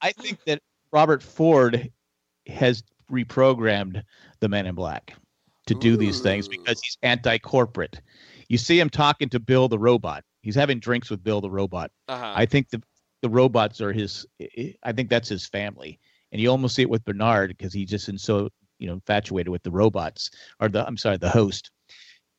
I 0.03 0.13
think 0.13 0.39
that 0.47 0.61
Robert 0.93 1.23
Ford 1.23 1.91
has 2.47 2.83
reprogrammed 3.11 4.03
the 4.41 4.49
Man 4.49 4.67
in 4.67 4.75
Black 4.75 5.15
to 5.67 5.75
do 5.75 5.97
these 5.97 6.21
things 6.21 6.49
because 6.49 6.81
he's 6.83 6.99
anti-corporate. 7.03 8.01
You 8.51 8.59
see 8.59 8.81
him 8.81 8.91
talking 8.91 9.29
to 9.29 9.39
Bill 9.39 9.69
the 9.69 9.79
robot. 9.79 10.25
He's 10.43 10.57
having 10.57 10.81
drinks 10.81 11.09
with 11.09 11.23
Bill 11.23 11.41
the 11.41 11.51
robot. 11.51 11.93
Uh-huh. 12.09 12.33
I 12.35 12.47
think 12.47 12.69
the 12.69 12.83
the 13.23 13.31
robots 13.31 13.81
are 13.81 13.93
his. 13.93 14.27
I 14.83 14.93
think 14.93 15.09
that's 15.09 15.29
his 15.29 15.47
family, 15.47 16.01
and 16.33 16.43
you 16.43 16.51
almost 16.51 16.75
see 16.75 16.83
it 16.83 16.91
with 16.91 17.05
Bernard 17.05 17.57
because 17.57 17.73
he's 17.73 17.89
just 17.89 18.09
in 18.09 18.19
so 18.19 18.49
you 18.81 18.89
know 18.89 18.95
infatuated 18.95 19.51
with 19.51 19.63
the 19.63 19.71
robots 19.71 20.33
or 20.59 20.69
the 20.69 20.85
I'm 20.85 20.97
sorry 20.97 21.17
the 21.17 21.31
host. 21.31 21.71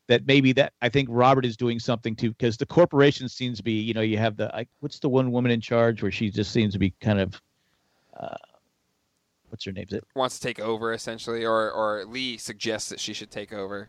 That 0.10 0.28
maybe 0.28 0.52
that 0.54 0.74
I 0.82 0.90
think 0.90 1.08
Robert 1.10 1.46
is 1.46 1.56
doing 1.56 1.80
something 1.80 2.18
too 2.18 2.32
because 2.32 2.58
the 2.58 2.66
corporation 2.66 3.30
seems 3.30 3.60
to 3.60 3.64
be 3.64 3.80
you 3.80 3.94
know 3.94 4.02
you 4.02 4.18
have 4.18 4.36
the 4.36 4.54
I, 4.54 4.68
what's 4.82 5.00
the 5.00 5.08
one 5.08 5.32
woman 5.32 5.50
in 5.50 5.62
charge 5.62 6.02
where 6.02 6.12
she 6.12 6.30
just 6.30 6.52
seems 6.52 6.74
to 6.74 6.80
be 6.80 6.94
kind 7.00 7.22
of 7.22 7.42
uh, 8.20 8.36
what's 9.48 9.64
her 9.64 9.72
name 9.72 9.86
is 9.88 9.94
it 9.94 10.04
Wants 10.14 10.40
to 10.40 10.46
take 10.46 10.60
over 10.60 10.92
essentially, 10.92 11.46
or 11.46 11.72
or 11.72 12.04
Lee 12.04 12.36
suggests 12.36 12.90
that 12.90 13.00
she 13.00 13.14
should 13.14 13.32
take 13.32 13.54
over. 13.54 13.88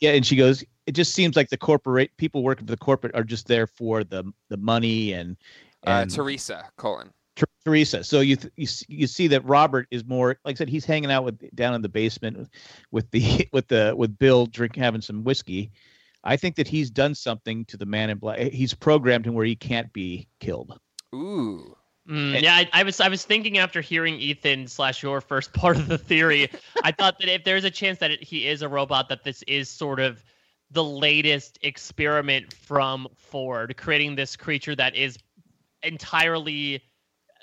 Yeah 0.00 0.12
and 0.12 0.24
she 0.24 0.36
goes 0.36 0.64
it 0.86 0.92
just 0.92 1.14
seems 1.14 1.36
like 1.36 1.48
the 1.48 1.56
corporate 1.56 2.10
people 2.16 2.42
working 2.42 2.66
for 2.66 2.72
the 2.72 2.76
corporate 2.76 3.14
are 3.14 3.24
just 3.24 3.46
there 3.46 3.66
for 3.66 4.04
the 4.04 4.24
the 4.48 4.56
money 4.56 5.12
and 5.12 5.36
Uh, 5.84 6.04
Theresa 6.06 6.70
Cullen. 6.76 7.12
Ter- 7.34 7.46
Theresa. 7.64 8.04
So 8.04 8.20
you, 8.20 8.36
th- 8.36 8.52
you 8.56 8.66
you 8.88 9.06
see 9.06 9.26
that 9.28 9.44
Robert 9.44 9.88
is 9.90 10.04
more 10.04 10.38
like 10.44 10.54
I 10.54 10.58
said 10.58 10.68
he's 10.68 10.84
hanging 10.84 11.10
out 11.10 11.24
with 11.24 11.54
down 11.54 11.74
in 11.74 11.82
the 11.82 11.88
basement 11.88 12.48
with 12.90 13.10
the 13.10 13.48
with 13.52 13.68
the 13.68 13.94
with 13.96 14.18
Bill 14.18 14.46
drink 14.46 14.76
having 14.76 15.00
some 15.00 15.24
whiskey. 15.24 15.70
I 16.24 16.36
think 16.36 16.54
that 16.56 16.68
he's 16.68 16.90
done 16.90 17.14
something 17.14 17.64
to 17.64 17.76
the 17.76 17.86
man 17.86 18.10
in 18.10 18.18
black. 18.18 18.38
He's 18.38 18.74
programmed 18.74 19.26
him 19.26 19.34
where 19.34 19.44
he 19.44 19.56
can't 19.56 19.92
be 19.92 20.28
killed. 20.38 20.78
Ooh. 21.14 21.76
Mm, 22.08 22.34
And- 22.34 22.42
yeah, 22.42 22.54
I, 22.56 22.68
I 22.72 22.82
was 22.82 23.00
I 23.00 23.08
was 23.08 23.24
thinking 23.24 23.58
after 23.58 23.80
hearing 23.80 24.16
Ethan 24.16 24.66
slash 24.66 25.02
your 25.02 25.20
first 25.20 25.52
part 25.54 25.76
of 25.76 25.88
the 25.88 25.98
theory, 25.98 26.50
I 26.82 26.92
thought 26.92 27.18
that 27.20 27.28
if 27.28 27.44
there's 27.44 27.64
a 27.64 27.70
chance 27.70 27.98
that 27.98 28.10
it, 28.10 28.22
he 28.22 28.46
is 28.48 28.62
a 28.62 28.68
robot, 28.68 29.08
that 29.08 29.22
this 29.24 29.42
is 29.44 29.68
sort 29.68 30.00
of 30.00 30.22
the 30.70 30.82
latest 30.84 31.58
experiment 31.62 32.52
from 32.54 33.06
Ford, 33.16 33.76
creating 33.76 34.16
this 34.16 34.36
creature 34.36 34.74
that 34.74 34.96
is 34.96 35.18
entirely 35.82 36.82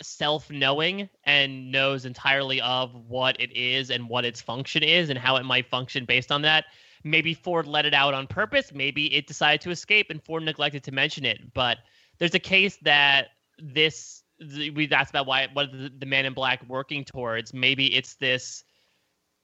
self-knowing 0.02 1.10
and 1.26 1.72
knows 1.72 2.06
entirely 2.06 2.62
of 2.62 2.94
what 3.08 3.40
it 3.40 3.52
is 3.56 3.92
and 3.92 4.08
what 4.10 4.26
its 4.26 4.42
function 4.42 4.82
is 4.82 5.10
and 5.10 5.20
how 5.20 5.36
it 5.36 5.44
might 5.44 5.68
function 5.70 6.06
based 6.06 6.32
on 6.32 6.42
that. 6.42 6.66
Maybe 7.04 7.34
Ford 7.34 7.68
let 7.68 7.86
it 7.86 7.94
out 7.94 8.14
on 8.14 8.26
purpose. 8.28 8.72
Maybe 8.74 9.14
it 9.14 9.28
decided 9.28 9.62
to 9.62 9.72
escape 9.72 10.10
and 10.10 10.24
Ford 10.24 10.44
neglected 10.44 10.84
to 10.86 10.92
mention 10.92 11.26
it. 11.26 11.54
But 11.54 11.78
there's 12.18 12.34
a 12.34 12.40
case 12.40 12.78
that 12.84 13.28
this 13.60 14.24
th- 14.24 14.29
we 14.40 14.90
asked 14.92 15.12
about 15.12 15.28
why 15.28 15.48
what 15.54 15.72
the, 15.72 15.92
the 15.98 16.06
man 16.06 16.26
in 16.26 16.34
black 16.34 16.64
working 16.68 17.04
towards. 17.04 17.54
Maybe 17.54 17.96
it's 17.96 18.16
this 18.16 18.64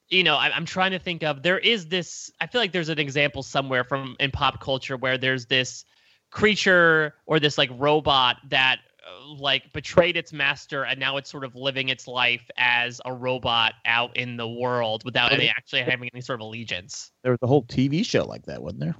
you 0.08 0.22
know 0.22 0.36
I, 0.36 0.50
i'm 0.50 0.66
trying 0.66 0.92
to 0.92 0.98
think 0.98 1.24
of 1.24 1.42
there 1.42 1.58
is 1.58 1.88
this 1.88 2.30
i 2.40 2.46
feel 2.46 2.60
like 2.60 2.72
there's 2.72 2.88
an 2.88 2.98
example 2.98 3.42
somewhere 3.42 3.82
from 3.82 4.16
in 4.20 4.30
pop 4.30 4.60
culture 4.60 4.96
where 4.96 5.18
there's 5.18 5.46
this 5.46 5.84
creature 6.30 7.14
or 7.26 7.40
this 7.40 7.58
like 7.58 7.70
robot 7.74 8.36
that 8.50 8.78
uh, 9.06 9.34
like 9.38 9.72
betrayed 9.72 10.16
its 10.16 10.32
master 10.32 10.84
and 10.84 10.98
now 10.98 11.16
it's 11.16 11.30
sort 11.30 11.44
of 11.44 11.54
living 11.54 11.88
its 11.88 12.06
life 12.06 12.48
as 12.56 13.00
a 13.04 13.12
robot 13.12 13.74
out 13.84 14.16
in 14.16 14.36
the 14.36 14.48
world 14.48 15.02
without 15.04 15.32
any 15.32 15.48
actually 15.48 15.82
having 15.82 16.10
any 16.12 16.20
sort 16.20 16.40
of 16.40 16.44
allegiance. 16.44 17.12
There 17.22 17.32
was 17.32 17.38
a 17.42 17.46
whole 17.46 17.62
TV 17.64 18.04
show 18.04 18.24
like 18.24 18.44
that, 18.46 18.62
wasn't 18.62 18.80
there? 18.80 18.96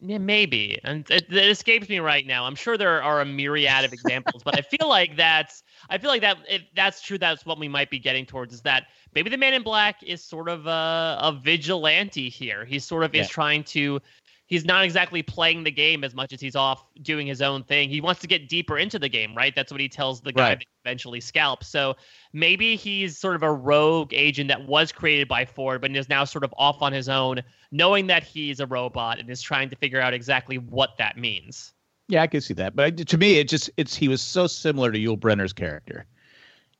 Yeah, 0.00 0.18
maybe. 0.18 0.78
And 0.84 1.08
it, 1.10 1.32
it 1.32 1.48
escapes 1.50 1.88
me 1.88 1.98
right 1.98 2.26
now. 2.26 2.44
I'm 2.44 2.54
sure 2.54 2.76
there 2.76 3.02
are 3.02 3.20
a 3.20 3.24
myriad 3.24 3.84
of 3.84 3.92
examples, 3.92 4.42
but 4.42 4.54
I 4.54 4.62
feel 4.62 4.88
like 4.88 5.16
that's 5.16 5.62
I 5.90 5.98
feel 5.98 6.10
like 6.10 6.20
that 6.22 6.38
if 6.48 6.62
that's 6.74 7.00
true, 7.02 7.18
that's 7.18 7.44
what 7.44 7.58
we 7.58 7.68
might 7.68 7.90
be 7.90 7.98
getting 7.98 8.24
towards 8.24 8.54
is 8.54 8.62
that 8.62 8.86
maybe 9.14 9.30
the 9.30 9.36
man 9.36 9.54
in 9.54 9.62
black 9.62 10.02
is 10.02 10.22
sort 10.22 10.48
of 10.48 10.66
a, 10.66 11.18
a 11.20 11.32
vigilante 11.32 12.28
here. 12.28 12.64
He 12.64 12.78
sort 12.78 13.04
of 13.04 13.14
Yeah. 13.14 13.22
is 13.22 13.28
trying 13.28 13.64
to 13.64 14.00
he's 14.48 14.64
not 14.64 14.82
exactly 14.84 15.22
playing 15.22 15.62
the 15.62 15.70
game 15.70 16.02
as 16.02 16.14
much 16.14 16.32
as 16.32 16.40
he's 16.40 16.56
off 16.56 16.84
doing 17.02 17.26
his 17.26 17.40
own 17.40 17.62
thing. 17.62 17.88
He 17.88 18.00
wants 18.00 18.20
to 18.22 18.26
get 18.26 18.48
deeper 18.48 18.78
into 18.78 18.98
the 18.98 19.08
game, 19.08 19.34
right? 19.36 19.54
That's 19.54 19.70
what 19.70 19.80
he 19.80 19.88
tells 19.88 20.20
the 20.20 20.32
guy 20.32 20.48
Right. 20.50 20.58
that 20.58 20.66
eventually 20.84 21.20
scalps. 21.20 21.68
So 21.68 21.96
maybe 22.32 22.74
he's 22.74 23.16
sort 23.16 23.36
of 23.36 23.42
a 23.42 23.52
rogue 23.52 24.12
agent 24.12 24.48
that 24.48 24.66
was 24.66 24.90
created 24.90 25.28
by 25.28 25.44
Ford, 25.44 25.80
but 25.80 25.94
is 25.94 26.08
now 26.08 26.24
sort 26.24 26.44
of 26.44 26.52
off 26.58 26.82
on 26.82 26.92
his 26.92 27.08
own, 27.08 27.42
knowing 27.70 28.08
that 28.08 28.24
he's 28.24 28.58
a 28.60 28.66
robot 28.66 29.18
and 29.20 29.30
is 29.30 29.40
trying 29.40 29.68
to 29.70 29.76
figure 29.76 30.00
out 30.00 30.12
exactly 30.14 30.58
what 30.58 30.96
that 30.98 31.16
means. 31.16 31.72
Yeah, 32.08 32.22
I 32.22 32.26
can 32.26 32.40
see 32.40 32.54
that. 32.54 32.74
But 32.74 32.84
I, 32.86 32.90
to 32.90 33.18
me, 33.18 33.34
it 33.38 33.48
just 33.48 33.70
it's 33.76 33.94
he 33.94 34.08
was 34.08 34.22
so 34.22 34.46
similar 34.46 34.90
to 34.90 34.98
Yul 34.98 35.18
Brynner's 35.18 35.52
character. 35.52 36.06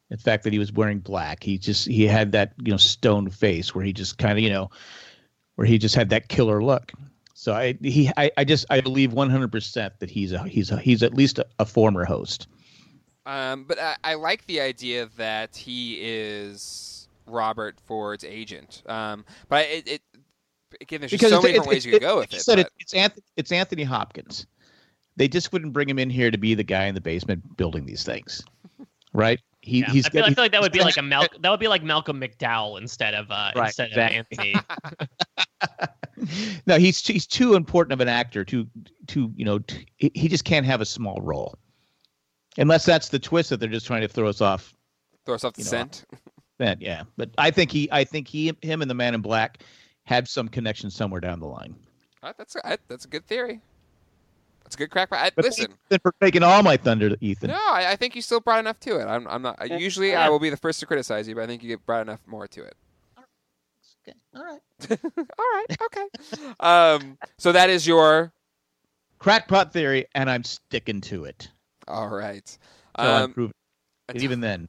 The 0.08 0.16
fact 0.16 0.42
that 0.44 0.54
he 0.54 0.58
was 0.58 0.72
wearing 0.72 1.00
black, 1.00 1.42
he 1.42 1.58
just 1.58 1.86
he 1.86 2.06
had 2.06 2.32
that 2.32 2.54
you 2.64 2.70
know 2.70 2.78
stone 2.78 3.28
face 3.28 3.74
where 3.74 3.84
he 3.84 3.92
just 3.92 4.16
kind 4.16 4.38
of 4.38 4.42
you 4.42 4.48
know 4.48 4.70
where 5.56 5.66
he 5.66 5.76
just 5.76 5.94
had 5.94 6.08
that 6.08 6.28
killer 6.28 6.64
look. 6.64 6.92
So 7.40 7.54
I 7.54 7.78
he 7.80 8.10
I, 8.16 8.32
I 8.36 8.42
just 8.42 8.66
I 8.68 8.80
believe 8.80 9.12
one 9.12 9.30
hundred 9.30 9.52
percent 9.52 9.94
that 10.00 10.10
he's 10.10 10.32
a 10.32 10.42
he's 10.42 10.72
a, 10.72 10.76
he's 10.76 11.04
at 11.04 11.14
least 11.14 11.38
a, 11.38 11.46
a 11.60 11.64
former 11.64 12.04
host. 12.04 12.48
Um, 13.26 13.62
but 13.62 13.78
I, 13.78 13.94
I 14.02 14.14
like 14.14 14.44
the 14.46 14.60
idea 14.60 15.08
that 15.18 15.54
he 15.54 15.98
is 16.02 17.06
Robert 17.28 17.78
Ford's 17.86 18.24
agent. 18.24 18.82
Um, 18.86 19.24
but 19.48 19.66
it, 19.66 19.86
it 19.86 20.02
again, 20.80 21.00
there's 21.00 21.12
just 21.12 21.28
so 21.28 21.40
many 21.40 21.52
different 21.52 21.68
ways 21.70 21.86
you 21.86 21.92
could 21.92 22.00
go 22.02 22.16
with 22.18 22.32
like 22.32 22.40
it. 22.40 22.42
said, 22.42 22.56
but- 22.56 22.72
it's 22.80 22.92
Anthony, 22.92 23.22
it's 23.36 23.52
Anthony 23.52 23.84
Hopkins. 23.84 24.48
they 25.16 25.28
just 25.28 25.52
wouldn't 25.52 25.72
bring 25.72 25.88
him 25.88 26.00
in 26.00 26.10
here 26.10 26.32
to 26.32 26.38
be 26.38 26.54
the 26.54 26.64
guy 26.64 26.86
in 26.86 26.96
the 26.96 27.00
basement 27.00 27.56
building 27.56 27.86
these 27.86 28.02
things, 28.02 28.42
right? 29.12 29.38
He, 29.60 29.80
Yeah. 29.80 29.90
he's 29.90 30.06
I, 30.06 30.10
feel, 30.10 30.24
I 30.24 30.34
feel 30.34 30.44
like 30.44 30.52
that 30.52 30.60
would 30.62 30.72
be 30.72 30.80
like 30.80 30.96
a 30.96 31.02
Mal- 31.02 31.26
that 31.40 31.50
would 31.50 31.60
be 31.60 31.68
like 31.68 31.84
Malcolm 31.84 32.20
McDowell 32.20 32.80
instead 32.80 33.14
of 33.14 33.30
uh, 33.30 33.52
Right, 33.54 33.66
instead 33.66 33.88
exactly. 33.90 34.18
of 34.18 34.26
Anthony. 34.66 35.08
no, 36.66 36.78
he's 36.78 37.04
he's 37.06 37.26
too 37.26 37.54
important 37.54 37.92
of 37.92 38.00
an 38.00 38.08
actor 38.08 38.44
to 38.44 38.66
to 39.08 39.32
you 39.36 39.44
know 39.44 39.58
t 39.60 39.86
he 39.96 40.10
he 40.14 40.28
just 40.28 40.44
can't 40.44 40.66
have 40.66 40.80
a 40.80 40.86
small 40.86 41.20
role, 41.20 41.56
unless 42.56 42.84
that's 42.84 43.08
the 43.08 43.18
twist 43.18 43.50
that 43.50 43.60
they're 43.60 43.68
just 43.68 43.86
trying 43.86 44.02
to 44.02 44.08
throw 44.08 44.28
us 44.28 44.40
off. 44.40 44.74
Throw 45.26 45.34
us 45.34 45.44
off 45.44 45.54
the 45.54 45.62
know, 45.62 45.68
scent. 45.68 46.04
That 46.58 46.82
yeah, 46.82 47.04
but 47.16 47.30
I 47.38 47.52
think 47.52 47.70
he 47.70 47.88
I 47.92 48.02
think 48.02 48.26
he 48.26 48.52
him 48.62 48.82
and 48.82 48.90
the 48.90 48.94
Man 48.94 49.14
in 49.14 49.20
Black 49.20 49.62
had 50.02 50.26
some 50.26 50.48
connection 50.48 50.90
somewhere 50.90 51.20
down 51.20 51.38
the 51.38 51.46
line. 51.46 51.76
All 52.20 52.30
right, 52.30 52.36
that's 52.36 52.56
a, 52.56 52.78
that's 52.88 53.04
a 53.04 53.08
good 53.08 53.24
theory. 53.28 53.60
That's 54.64 54.74
a 54.74 54.78
good 54.78 54.90
crack. 54.90 55.08
I, 55.12 55.30
But 55.34 55.44
listen, 55.44 55.66
thanks 55.66 55.80
Ethan, 55.86 56.00
for 56.02 56.12
taking 56.20 56.42
all 56.42 56.62
my 56.62 56.76
thunder, 56.76 57.14
Ethan. 57.20 57.50
no, 57.50 57.56
I, 57.56 57.92
I 57.92 57.96
think 57.96 58.16
you 58.16 58.22
still 58.22 58.40
brought 58.40 58.58
enough 58.58 58.80
to 58.80 58.98
it. 59.00 59.04
I'm, 59.04 59.26
I'm 59.28 59.40
not. 59.40 59.70
Usually, 59.70 60.14
I 60.16 60.28
will 60.28 60.40
be 60.40 60.50
the 60.50 60.56
first 60.56 60.80
to 60.80 60.86
criticize 60.86 61.28
you, 61.28 61.36
but 61.36 61.44
I 61.44 61.46
think 61.46 61.62
you 61.62 61.78
brought 61.78 62.02
enough 62.02 62.20
more 62.26 62.48
to 62.48 62.64
it. 62.64 62.76
All 64.38 64.44
right. 64.44 64.60
All 65.38 65.44
right, 65.54 65.76
okay. 65.82 66.06
um, 66.60 67.18
so 67.38 67.52
that 67.52 67.68
is 67.70 67.86
your. 67.86 68.32
Crackpot 69.18 69.72
theory, 69.72 70.06
and 70.14 70.30
I'm 70.30 70.44
sticking 70.44 71.00
to 71.02 71.24
it. 71.24 71.50
All 71.88 72.08
right. 72.08 72.56
Until 72.94 73.14
I'm 73.14 73.22
Um, 73.24 73.32
proven- 73.32 73.54
and 74.08 74.22
even 74.22 74.40
then, 74.40 74.68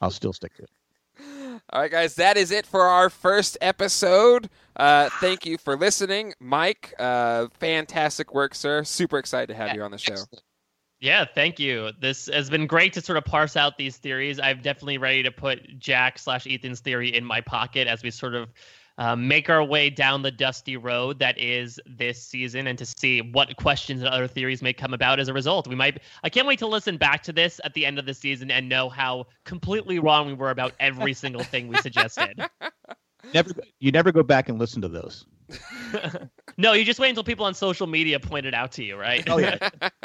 I'll 0.00 0.12
still 0.12 0.32
stick 0.32 0.54
to 0.54 0.62
it. 0.62 0.70
All 1.72 1.80
right, 1.80 1.90
guys, 1.90 2.14
that 2.14 2.36
is 2.36 2.52
it 2.52 2.66
for 2.66 2.82
our 2.82 3.10
first 3.10 3.58
episode. 3.60 4.48
Uh, 4.76 5.10
thank 5.20 5.44
you 5.44 5.58
for 5.58 5.76
listening, 5.76 6.32
Mike. 6.38 6.94
Uh, 7.00 7.48
fantastic 7.58 8.32
work, 8.32 8.54
sir. 8.54 8.84
Super 8.84 9.18
excited 9.18 9.48
to 9.48 9.54
have 9.56 9.74
you 9.74 9.82
on 9.82 9.90
the 9.90 9.98
show. 9.98 10.14
Yeah, 11.00 11.24
thank 11.34 11.58
you. 11.58 11.90
This 12.00 12.28
has 12.32 12.48
been 12.48 12.68
great 12.68 12.92
to 12.92 13.00
sort 13.00 13.18
of 13.18 13.24
parse 13.24 13.56
out 13.56 13.76
these 13.76 13.96
theories. 13.96 14.38
I'm 14.38 14.58
definitely 14.62 14.98
ready 14.98 15.24
to 15.24 15.32
put 15.32 15.78
Jack 15.80 16.18
slash 16.20 16.46
Ethan's 16.46 16.78
theory 16.80 17.12
in 17.14 17.24
my 17.24 17.40
pocket 17.40 17.88
as 17.88 18.02
we 18.04 18.10
sort 18.12 18.34
of 18.36 18.50
uh, 18.98 19.16
make 19.16 19.48
our 19.48 19.64
way 19.64 19.90
down 19.90 20.22
the 20.22 20.30
dusty 20.30 20.76
road 20.76 21.18
that 21.18 21.38
is 21.38 21.80
this 21.86 22.22
season, 22.22 22.66
and 22.66 22.78
to 22.78 22.86
see 22.86 23.20
what 23.20 23.56
questions 23.56 24.00
and 24.02 24.08
other 24.08 24.26
theories 24.26 24.62
may 24.62 24.72
come 24.72 24.92
about 24.94 25.18
as 25.20 25.28
a 25.28 25.32
result. 25.32 25.66
We 25.68 25.74
might. 25.74 26.00
I 26.22 26.28
can't 26.28 26.46
wait 26.46 26.58
to 26.60 26.66
listen 26.66 26.96
back 26.96 27.22
to 27.24 27.32
this 27.32 27.60
at 27.64 27.74
the 27.74 27.86
end 27.86 27.98
of 27.98 28.06
the 28.06 28.14
season 28.14 28.50
and 28.50 28.68
know 28.68 28.88
how 28.88 29.26
completely 29.44 29.98
wrong 29.98 30.26
we 30.26 30.34
were 30.34 30.50
about 30.50 30.74
every 30.80 31.14
single 31.14 31.42
thing 31.42 31.68
we 31.68 31.76
suggested. 31.78 32.40
Never, 33.34 33.50
you 33.80 33.92
never 33.92 34.12
go 34.12 34.22
back 34.22 34.48
and 34.48 34.58
listen 34.58 34.80
to 34.80 34.88
those. 34.88 35.26
no, 36.56 36.72
you 36.72 36.84
just 36.86 36.98
wait 36.98 37.10
until 37.10 37.22
people 37.22 37.44
on 37.44 37.52
social 37.52 37.86
media 37.86 38.18
point 38.18 38.46
it 38.46 38.54
out 38.54 38.72
to 38.72 38.82
you, 38.82 38.96
right? 38.96 39.22
Oh 39.28 39.36
yeah, 39.36 39.58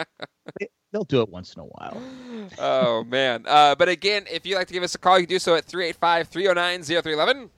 They- 0.59 0.67
they'll 0.91 1.05
do 1.05 1.21
it 1.21 1.29
once 1.29 1.53
in 1.53 1.61
a 1.61 1.65
while. 1.65 2.01
oh 2.59 3.05
man! 3.05 3.45
Uh, 3.47 3.73
but 3.75 3.88
again, 3.88 4.25
if 4.29 4.45
you'd 4.45 4.57
like 4.57 4.67
to 4.67 4.73
give 4.73 4.83
us 4.83 4.95
a 4.95 4.97
call, 4.97 5.17
you 5.17 5.25
can 5.25 5.36
do 5.36 5.39
so 5.39 5.55
at 5.55 5.65
385-309-0311. 5.65 7.49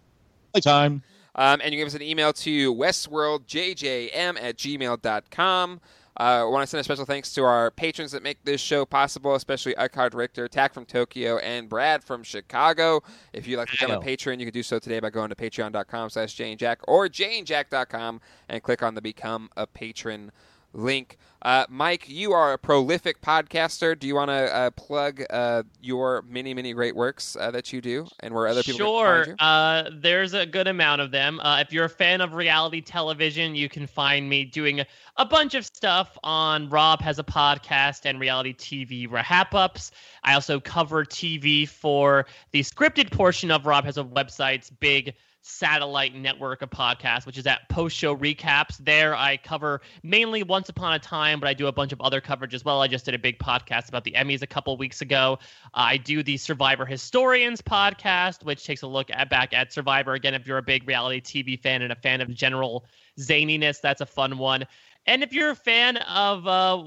Time. 0.61 1.01
Um, 1.37 1.61
and 1.63 1.71
you 1.73 1.77
can 1.77 1.79
give 1.79 1.87
us 1.87 1.93
an 1.93 2.01
email 2.01 2.33
to 2.33 2.73
westworldjjm 2.73 4.41
at 4.41 4.57
gmail.com. 4.57 5.81
Uh, 6.19 6.23
I 6.23 6.43
want 6.45 6.63
to 6.63 6.67
send 6.67 6.81
a 6.81 6.83
special 6.83 7.05
thanks 7.05 7.31
to 7.33 7.43
our 7.43 7.69
patrons 7.69 8.11
that 8.11 8.23
make 8.23 8.43
this 8.43 8.59
show 8.59 8.85
possible, 8.85 9.35
especially 9.35 9.75
Eckhard 9.75 10.15
Richter, 10.15 10.47
Tack 10.47 10.73
from 10.73 10.83
Tokyo, 10.83 11.37
and 11.37 11.69
Brad 11.69 12.03
from 12.03 12.23
Chicago. 12.23 13.03
If 13.33 13.47
you'd 13.47 13.57
like 13.57 13.67
to 13.67 13.73
become 13.73 13.91
a 13.91 13.99
patron, 13.99 14.39
you 14.39 14.47
can 14.47 14.53
do 14.53 14.63
so 14.63 14.79
today 14.79 14.99
by 14.99 15.11
going 15.11 15.29
to 15.29 15.35
patreon.com 15.35 16.09
slash 16.09 16.35
janejack 16.35 16.77
or 16.87 17.07
janejack.com 17.07 18.19
and 18.49 18.63
click 18.63 18.81
on 18.81 18.95
the 18.95 19.01
Become 19.01 19.51
a 19.55 19.67
Patron 19.67 20.31
link. 20.77 21.17
Uh, 21.41 21.65
Mike, 21.69 22.09
you 22.09 22.33
are 22.33 22.53
a 22.53 22.57
prolific 22.57 23.21
podcaster. 23.21 23.97
Do 23.97 24.07
you 24.07 24.15
want 24.15 24.29
to 24.29 24.55
uh, 24.55 24.69
plug 24.71 25.23
uh, 25.29 25.63
your 25.81 26.23
many, 26.27 26.53
many 26.53 26.73
great 26.73 26.95
works 26.95 27.37
uh, 27.39 27.51
that 27.51 27.71
you 27.71 27.79
do 27.79 28.07
and 28.21 28.33
where 28.33 28.47
other 28.47 28.63
people 28.63 28.79
sure. 28.79 29.25
can 29.25 29.37
find 29.37 29.39
you? 29.39 29.45
Uh, 29.45 29.99
there's 30.01 30.33
a 30.33 30.45
good 30.45 30.67
amount 30.67 31.01
of 31.01 31.11
them. 31.11 31.39
Uh, 31.41 31.59
if 31.59 31.71
you're 31.71 31.85
a 31.85 31.89
fan 31.89 32.21
of 32.21 32.33
reality 32.33 32.81
television, 32.81 33.55
you 33.55 33.69
can 33.69 33.85
find 33.85 34.27
me 34.27 34.45
doing 34.45 34.79
a, 34.79 34.85
a 35.17 35.25
bunch 35.25 35.53
of 35.53 35.65
stuff 35.65 36.17
on 36.23 36.69
Rob 36.69 37.01
has 37.01 37.19
a 37.19 37.23
podcast 37.23 38.05
and 38.05 38.19
reality 38.19 38.53
TV 38.53 39.09
wrap 39.09 39.53
ups. 39.53 39.91
I 40.23 40.33
also 40.33 40.59
cover 40.59 41.05
TV 41.05 41.67
for 41.67 42.25
the 42.51 42.61
scripted 42.63 43.11
portion 43.11 43.51
of 43.51 43.65
Rob 43.65 43.85
has 43.85 43.97
a 43.97 44.03
website's 44.03 44.71
big 44.71 45.13
satellite 45.47 46.13
network 46.13 46.61
of 46.61 46.69
podcasts, 46.69 47.25
which 47.25 47.37
is 47.37 47.47
at 47.47 47.67
post 47.69 47.95
show 47.95 48.15
recaps. 48.15 48.77
There, 48.77 49.15
I 49.15 49.37
cover 49.37 49.81
mainly 50.03 50.43
Once 50.43 50.69
Upon 50.69 50.93
a 50.93 50.99
Time, 50.99 51.39
but 51.39 51.47
I 51.47 51.53
do 51.53 51.67
a 51.67 51.71
bunch 51.71 51.91
of 51.91 52.01
other 52.01 52.21
coverage 52.21 52.53
as 52.53 52.65
well. 52.65 52.81
I 52.81 52.87
just 52.87 53.05
did 53.05 53.15
a 53.15 53.19
big 53.19 53.39
podcast 53.39 53.89
about 53.89 54.03
the 54.03 54.11
Emmys 54.11 54.41
a 54.41 54.47
couple 54.47 54.75
weeks 54.77 55.01
ago. 55.01 55.39
I 55.73 55.97
do 55.97 56.21
the 56.23 56.37
Survivor 56.37 56.85
Historians 56.85 57.61
podcast, 57.61 58.43
which 58.43 58.65
takes 58.65 58.81
a 58.81 58.87
look 58.87 59.09
at 59.11 59.29
back 59.29 59.53
at 59.53 59.73
Survivor. 59.73 60.13
Again, 60.13 60.33
if 60.33 60.45
you're 60.45 60.57
a 60.57 60.63
big 60.63 60.87
reality 60.87 61.21
TV 61.21 61.59
fan 61.59 61.81
and 61.81 61.91
a 61.91 61.95
fan 61.95 62.21
of 62.21 62.33
general 62.33 62.85
zaniness, 63.19 63.81
that's 63.81 64.01
a 64.01 64.05
fun 64.05 64.37
one. 64.37 64.65
And 65.05 65.23
if 65.23 65.31
you're 65.31 65.51
a 65.51 65.55
fan 65.55 65.97
of 65.97 66.45
uh, 66.45 66.83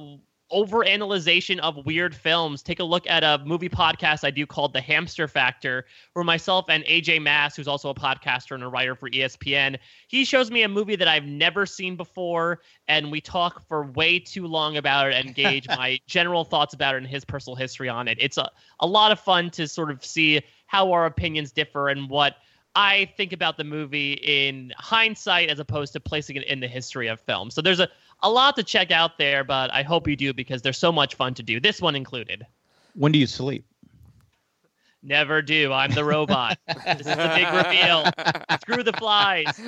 overanalyzation 0.52 1.58
of 1.60 1.84
weird 1.86 2.14
films, 2.14 2.62
take 2.62 2.80
a 2.80 2.84
look 2.84 3.08
at 3.08 3.22
a 3.22 3.42
movie 3.44 3.68
podcast 3.68 4.24
I 4.24 4.30
do 4.30 4.46
called 4.46 4.72
The 4.72 4.80
Hamster 4.80 5.28
Factor, 5.28 5.86
where 6.12 6.24
myself 6.24 6.66
and 6.68 6.84
AJ 6.84 7.22
Mass, 7.22 7.56
who's 7.56 7.68
also 7.68 7.88
a 7.90 7.94
podcaster 7.94 8.52
and 8.54 8.62
a 8.62 8.68
writer 8.68 8.94
for 8.94 9.08
ESPN, 9.10 9.78
he 10.08 10.24
shows 10.24 10.50
me 10.50 10.62
a 10.62 10.68
movie 10.68 10.96
that 10.96 11.08
I've 11.08 11.24
never 11.24 11.66
seen 11.66 11.96
before, 11.96 12.60
and 12.88 13.10
we 13.10 13.20
talk 13.20 13.66
for 13.68 13.84
way 13.92 14.18
too 14.18 14.46
long 14.46 14.76
about 14.76 15.08
it 15.08 15.14
and 15.14 15.34
gauge 15.34 15.68
my 15.76 16.00
general 16.06 16.44
thoughts 16.44 16.74
about 16.74 16.94
it 16.94 16.98
and 16.98 17.06
his 17.06 17.24
personal 17.24 17.56
history 17.56 17.88
on 17.88 18.08
it. 18.08 18.18
It's 18.20 18.38
a, 18.38 18.50
a 18.80 18.86
lot 18.86 19.12
of 19.12 19.20
fun 19.20 19.50
to 19.50 19.68
sort 19.68 19.90
of 19.90 20.04
see 20.04 20.42
how 20.66 20.92
our 20.92 21.06
opinions 21.06 21.52
differ 21.52 21.88
and 21.88 22.08
what 22.08 22.36
I 22.74 23.12
think 23.16 23.32
about 23.32 23.56
the 23.56 23.64
movie 23.64 24.12
in 24.12 24.72
hindsight 24.78 25.48
as 25.48 25.58
opposed 25.58 25.92
to 25.94 26.00
placing 26.00 26.36
it 26.36 26.44
in 26.44 26.60
the 26.60 26.68
history 26.68 27.08
of 27.08 27.20
film. 27.20 27.50
So 27.50 27.60
there's 27.60 27.80
a, 27.80 27.88
a 28.22 28.30
lot 28.30 28.56
to 28.56 28.62
check 28.62 28.90
out 28.90 29.18
there, 29.18 29.44
but 29.44 29.72
I 29.72 29.82
hope 29.82 30.08
you 30.08 30.16
do 30.16 30.32
because 30.32 30.62
there's 30.62 30.78
so 30.78 30.92
much 30.92 31.14
fun 31.14 31.34
to 31.34 31.42
do. 31.42 31.60
This 31.60 31.80
one 31.80 31.96
included. 31.96 32.46
When 32.94 33.12
do 33.12 33.18
you 33.18 33.26
sleep? 33.26 33.64
Never 35.02 35.40
do. 35.40 35.72
I'm 35.72 35.92
the 35.92 36.04
robot. 36.04 36.58
this 36.66 37.00
is 37.00 37.06
the 37.06 37.32
big 37.34 37.52
reveal. 37.52 38.04
Screw 38.60 38.82
the 38.82 38.92
flies. 38.92 39.58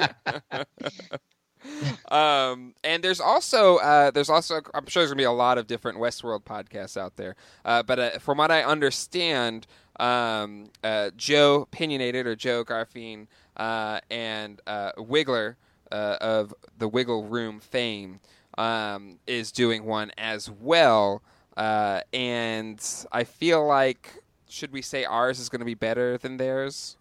um, 2.11 2.75
and 2.85 3.03
there's 3.03 3.21
also 3.21 3.79
uh, 3.79 4.11
there's 4.11 4.29
also 4.29 4.61
I'm 4.75 4.87
sure 4.87 5.03
there's 5.03 5.11
gonna 5.11 5.17
be 5.17 5.25
a 5.25 5.33
lot 5.33 5.57
of 5.57 5.67
different 5.67 5.99
Westworld 5.99 6.43
podcasts 6.43 6.99
out 6.99 7.17
there. 7.17 7.37
Uh, 7.65 7.83
but 7.83 7.99
uh, 7.99 8.11
from 8.19 8.39
what 8.39 8.51
I 8.51 8.63
understand, 8.63 9.67
um, 9.99 10.67
uh, 10.85 11.11
Joe 11.17 11.67
Pinionated 11.71 12.27
or 12.27 12.37
Joe 12.37 12.65
Garfien 12.65 13.27
uh, 13.57 14.01
and 14.11 14.61
uh, 14.67 14.93
Wigler 14.99 15.57
uh, 15.91 16.17
of 16.21 16.55
the 16.79 16.89
Wiggle 16.89 17.25
Room 17.25 17.61
fame 17.61 18.21
um, 18.59 19.19
is 19.27 19.53
doing 19.53 19.85
one 19.85 20.11
as 20.19 20.51
well. 20.51 21.23
Uh, 21.57 22.01
and 22.13 22.83
I 23.13 23.25
feel 23.25 23.67
like 23.67 24.23
should 24.49 24.73
we 24.73 24.83
say 24.83 25.05
ours 25.05 25.39
is 25.39 25.49
going 25.49 25.61
to 25.61 25.67
be 25.67 25.75
better 25.75 26.19
than 26.19 26.37
theirs? 26.37 26.97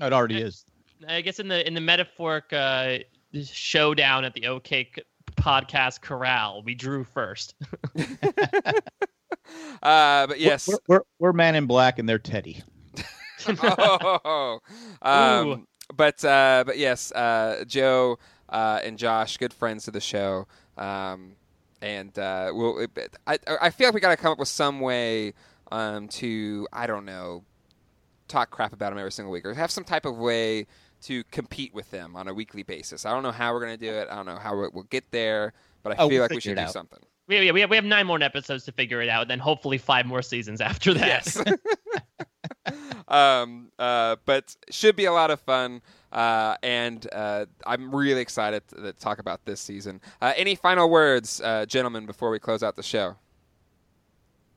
It 0.00 0.12
already 0.12 0.40
is. 0.40 0.64
I 1.06 1.20
guess 1.20 1.38
in 1.38 1.48
the 1.48 1.66
in 1.66 1.74
the 1.74 1.80
metaphoric 1.80 2.52
uh, 2.52 2.98
showdown 3.44 4.24
at 4.24 4.34
the 4.34 4.46
OK 4.46 4.90
podcast 5.36 6.00
corral, 6.00 6.62
we 6.62 6.74
drew 6.74 7.04
first. 7.04 7.54
Uh, 9.82 10.26
but 10.26 10.40
yes, 10.40 10.68
We're, 10.68 10.78
we're, 10.88 11.02
we're 11.18 11.32
Man 11.32 11.54
in 11.54 11.66
Black 11.66 11.98
and 11.98 12.08
they're 12.08 12.18
Teddy. 12.18 12.62
oh, 13.62 14.58
um, 15.02 15.66
but 15.94 16.22
uh, 16.24 16.64
but 16.66 16.78
yes, 16.78 17.12
uh, 17.12 17.64
Joe 17.66 18.18
uh, 18.48 18.80
and 18.82 18.98
Josh, 18.98 19.36
good 19.36 19.52
friends 19.52 19.86
of 19.88 19.94
the 19.94 20.00
show, 20.00 20.46
um, 20.76 21.32
and 21.82 22.16
uh, 22.18 22.50
we'll. 22.52 22.86
I 23.26 23.38
I 23.60 23.70
feel 23.70 23.88
like 23.88 23.94
we 23.94 24.00
got 24.00 24.10
to 24.10 24.16
come 24.16 24.32
up 24.32 24.38
with 24.38 24.48
some 24.48 24.80
way 24.80 25.34
um, 25.70 26.08
to 26.08 26.66
I 26.72 26.86
don't 26.86 27.04
know 27.04 27.44
talk 28.26 28.50
crap 28.50 28.72
about 28.72 28.90
them 28.90 28.98
every 28.98 29.12
single 29.12 29.32
week 29.32 29.46
or 29.46 29.54
have 29.54 29.70
some 29.70 29.84
type 29.84 30.04
of 30.04 30.16
way 30.18 30.66
to 31.00 31.24
compete 31.24 31.72
with 31.72 31.90
them 31.90 32.14
on 32.16 32.28
a 32.28 32.34
weekly 32.34 32.62
basis. 32.62 33.06
I 33.06 33.10
don't 33.12 33.22
know 33.22 33.30
how 33.30 33.52
we're 33.54 33.60
gonna 33.60 33.76
do 33.76 33.90
it. 33.90 34.08
I 34.10 34.16
don't 34.16 34.26
know 34.26 34.36
how 34.36 34.56
we'll 34.56 34.82
get 34.90 35.10
there, 35.12 35.52
but 35.82 35.92
I 35.92 35.96
Oh, 35.96 36.08
feel 36.08 36.16
we'll 36.16 36.22
like 36.22 36.30
we 36.32 36.40
should 36.40 36.56
do 36.56 36.62
out. 36.62 36.72
something. 36.72 36.98
We, 37.26 37.40
we, 37.40 37.52
we 37.52 37.60
have, 37.60 37.70
we 37.70 37.76
have 37.76 37.84
nine 37.84 38.06
more 38.06 38.22
episodes 38.22 38.64
to 38.64 38.72
figure 38.72 39.00
it 39.00 39.08
out, 39.08 39.22
and 39.22 39.30
then 39.30 39.38
hopefully 39.38 39.78
five 39.78 40.06
more 40.06 40.22
seasons 40.22 40.60
after 40.60 40.92
that. 40.94 41.06
Yes. 41.06 41.42
um, 43.08 43.70
uh, 43.78 44.16
but 44.24 44.54
should 44.70 44.96
be 44.96 45.04
a 45.04 45.12
lot 45.12 45.30
of 45.30 45.40
fun. 45.40 45.80
Uh, 46.12 46.56
and 46.62 47.06
uh, 47.12 47.46
I'm 47.66 47.94
really 47.94 48.20
excited 48.20 48.66
to, 48.68 48.76
to 48.76 48.92
talk 48.94 49.18
about 49.18 49.44
this 49.44 49.60
season. 49.60 50.00
Uh, 50.22 50.32
any 50.36 50.54
final 50.54 50.88
words, 50.88 51.40
uh, 51.42 51.66
gentlemen, 51.66 52.06
before 52.06 52.30
we 52.30 52.38
close 52.38 52.62
out 52.62 52.76
the 52.76 52.82
show? 52.82 53.14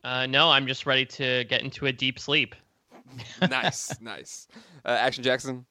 Uh, 0.04 0.26
no, 0.26 0.50
I'm 0.50 0.66
just 0.68 0.86
ready 0.86 1.06
to 1.06 1.44
get 1.46 1.62
into 1.62 1.86
a 1.86 1.92
deep 1.92 2.20
sleep. 2.20 2.56
nice, 3.50 4.00
nice. 4.02 4.48
Uh, 4.86 4.90
Action 4.90 5.24
Jackson. 5.24 5.66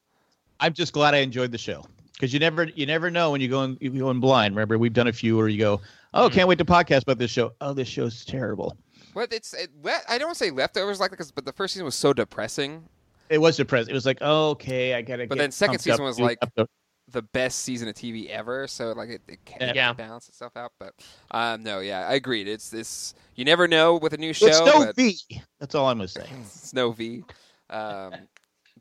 I'm 0.59 0.73
just 0.73 0.93
glad 0.93 1.13
I 1.15 1.17
enjoyed 1.17 1.51
the 1.51 1.57
show. 1.57 1.83
because 2.13 2.31
you 2.33 2.39
never 2.39 2.65
you 2.75 2.85
never 2.85 3.09
know 3.09 3.31
when 3.31 3.41
you 3.41 3.47
go 3.47 3.63
in 3.63 3.77
you 3.81 3.89
go 3.89 4.11
in 4.11 4.19
blind. 4.19 4.55
Remember, 4.55 4.77
we've 4.77 4.93
done 4.93 5.07
a 5.07 5.13
few 5.13 5.35
where 5.35 5.47
you 5.47 5.57
go, 5.57 5.81
oh, 6.13 6.27
Mm-hmm. 6.27 6.35
can't 6.35 6.47
wait 6.47 6.59
to 6.59 6.65
podcast 6.65 7.01
about 7.01 7.17
this 7.17 7.31
show. 7.31 7.53
Oh, 7.59 7.73
this 7.73 7.87
show's 7.87 8.23
terrible. 8.23 8.77
What 9.13 9.33
it's 9.33 9.53
it, 9.53 9.69
I 10.07 10.17
don't 10.19 10.27
want 10.27 10.37
to 10.37 10.43
say 10.45 10.51
leftovers 10.51 10.99
like 10.99 11.09
because 11.11 11.31
but 11.31 11.43
the 11.45 11.51
first 11.51 11.73
season 11.73 11.85
was 11.85 11.95
so 11.95 12.13
depressing. 12.13 12.87
It 13.31 13.39
was 13.39 13.57
depressing. 13.57 13.91
It 13.91 13.93
was 13.95 14.05
like, 14.05 14.17
oh, 14.21 14.49
okay, 14.51 14.93
I 14.93 15.01
gotta. 15.01 15.25
But 15.25 15.35
get 15.35 15.41
then 15.41 15.51
second 15.51 15.79
season 15.79 16.03
was 16.03 16.19
like- 16.19 16.37
up 16.57 16.69
The 17.07 17.21
best 17.23 17.59
season 17.59 17.87
of 17.89 17.95
TV 17.95 18.29
ever, 18.29 18.67
so 18.67 18.91
like 18.93 19.09
it, 19.09 19.21
it 19.27 19.43
can't 19.43 19.75
Yeah. 19.75 19.91
balance 19.93 20.29
itself 20.29 20.55
out. 20.55 20.71
But 20.79 20.93
um, 21.31 21.63
no, 21.63 21.79
yeah, 21.79 22.07
I 22.07 22.13
agreed. 22.13 22.47
It's 22.47 22.69
this 22.69 23.13
you 23.35 23.43
never 23.43 23.67
know 23.67 23.95
with 23.97 24.13
a 24.13 24.17
new 24.17 24.31
show. 24.33 24.47
it's 24.47 24.59
no 24.59 24.85
but 24.85 24.95
V. 24.95 25.17
That's 25.59 25.75
all 25.75 25.87
I'm 25.87 25.97
gonna 25.97 26.07
say. 26.07 26.25
it's 26.41 26.73
no 26.73 26.91
V. 26.91 27.23
Um, 27.69 28.13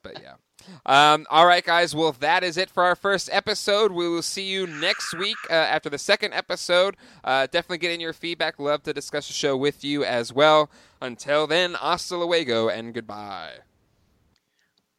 but 0.03 0.21
yeah. 0.23 0.35
Um, 0.87 1.27
all 1.31 1.47
right, 1.47 1.65
guys. 1.65 1.95
Well, 1.95 2.13
that 2.21 2.45
is 2.45 2.57
it 2.57 2.69
for 2.71 2.83
our 2.85 2.95
first 2.95 3.31
episode. 3.33 3.91
We 3.93 4.09
will 4.09 4.23
see 4.23 4.45
you 4.45 4.67
next 4.67 5.15
week 5.15 5.37
uh, 5.49 5.55
after 5.55 5.89
the 5.89 5.99
second 5.99 6.35
episode. 6.35 6.97
Uh, 7.25 7.47
definitely 7.47 7.79
get 7.79 7.93
in 7.93 8.01
your 8.01 8.13
feedback. 8.13 8.59
Love 8.59 8.83
to 8.85 8.93
discuss 8.93 9.27
the 9.27 9.33
show 9.33 9.57
with 9.57 9.83
you 9.85 10.05
as 10.05 10.33
well. 10.33 10.71
Until 11.01 11.47
then, 11.47 11.75
hasta 11.75 12.17
luego 12.17 12.69
and 12.69 12.93
goodbye. 12.95 13.53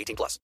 18 0.00 0.16
plus. 0.16 0.38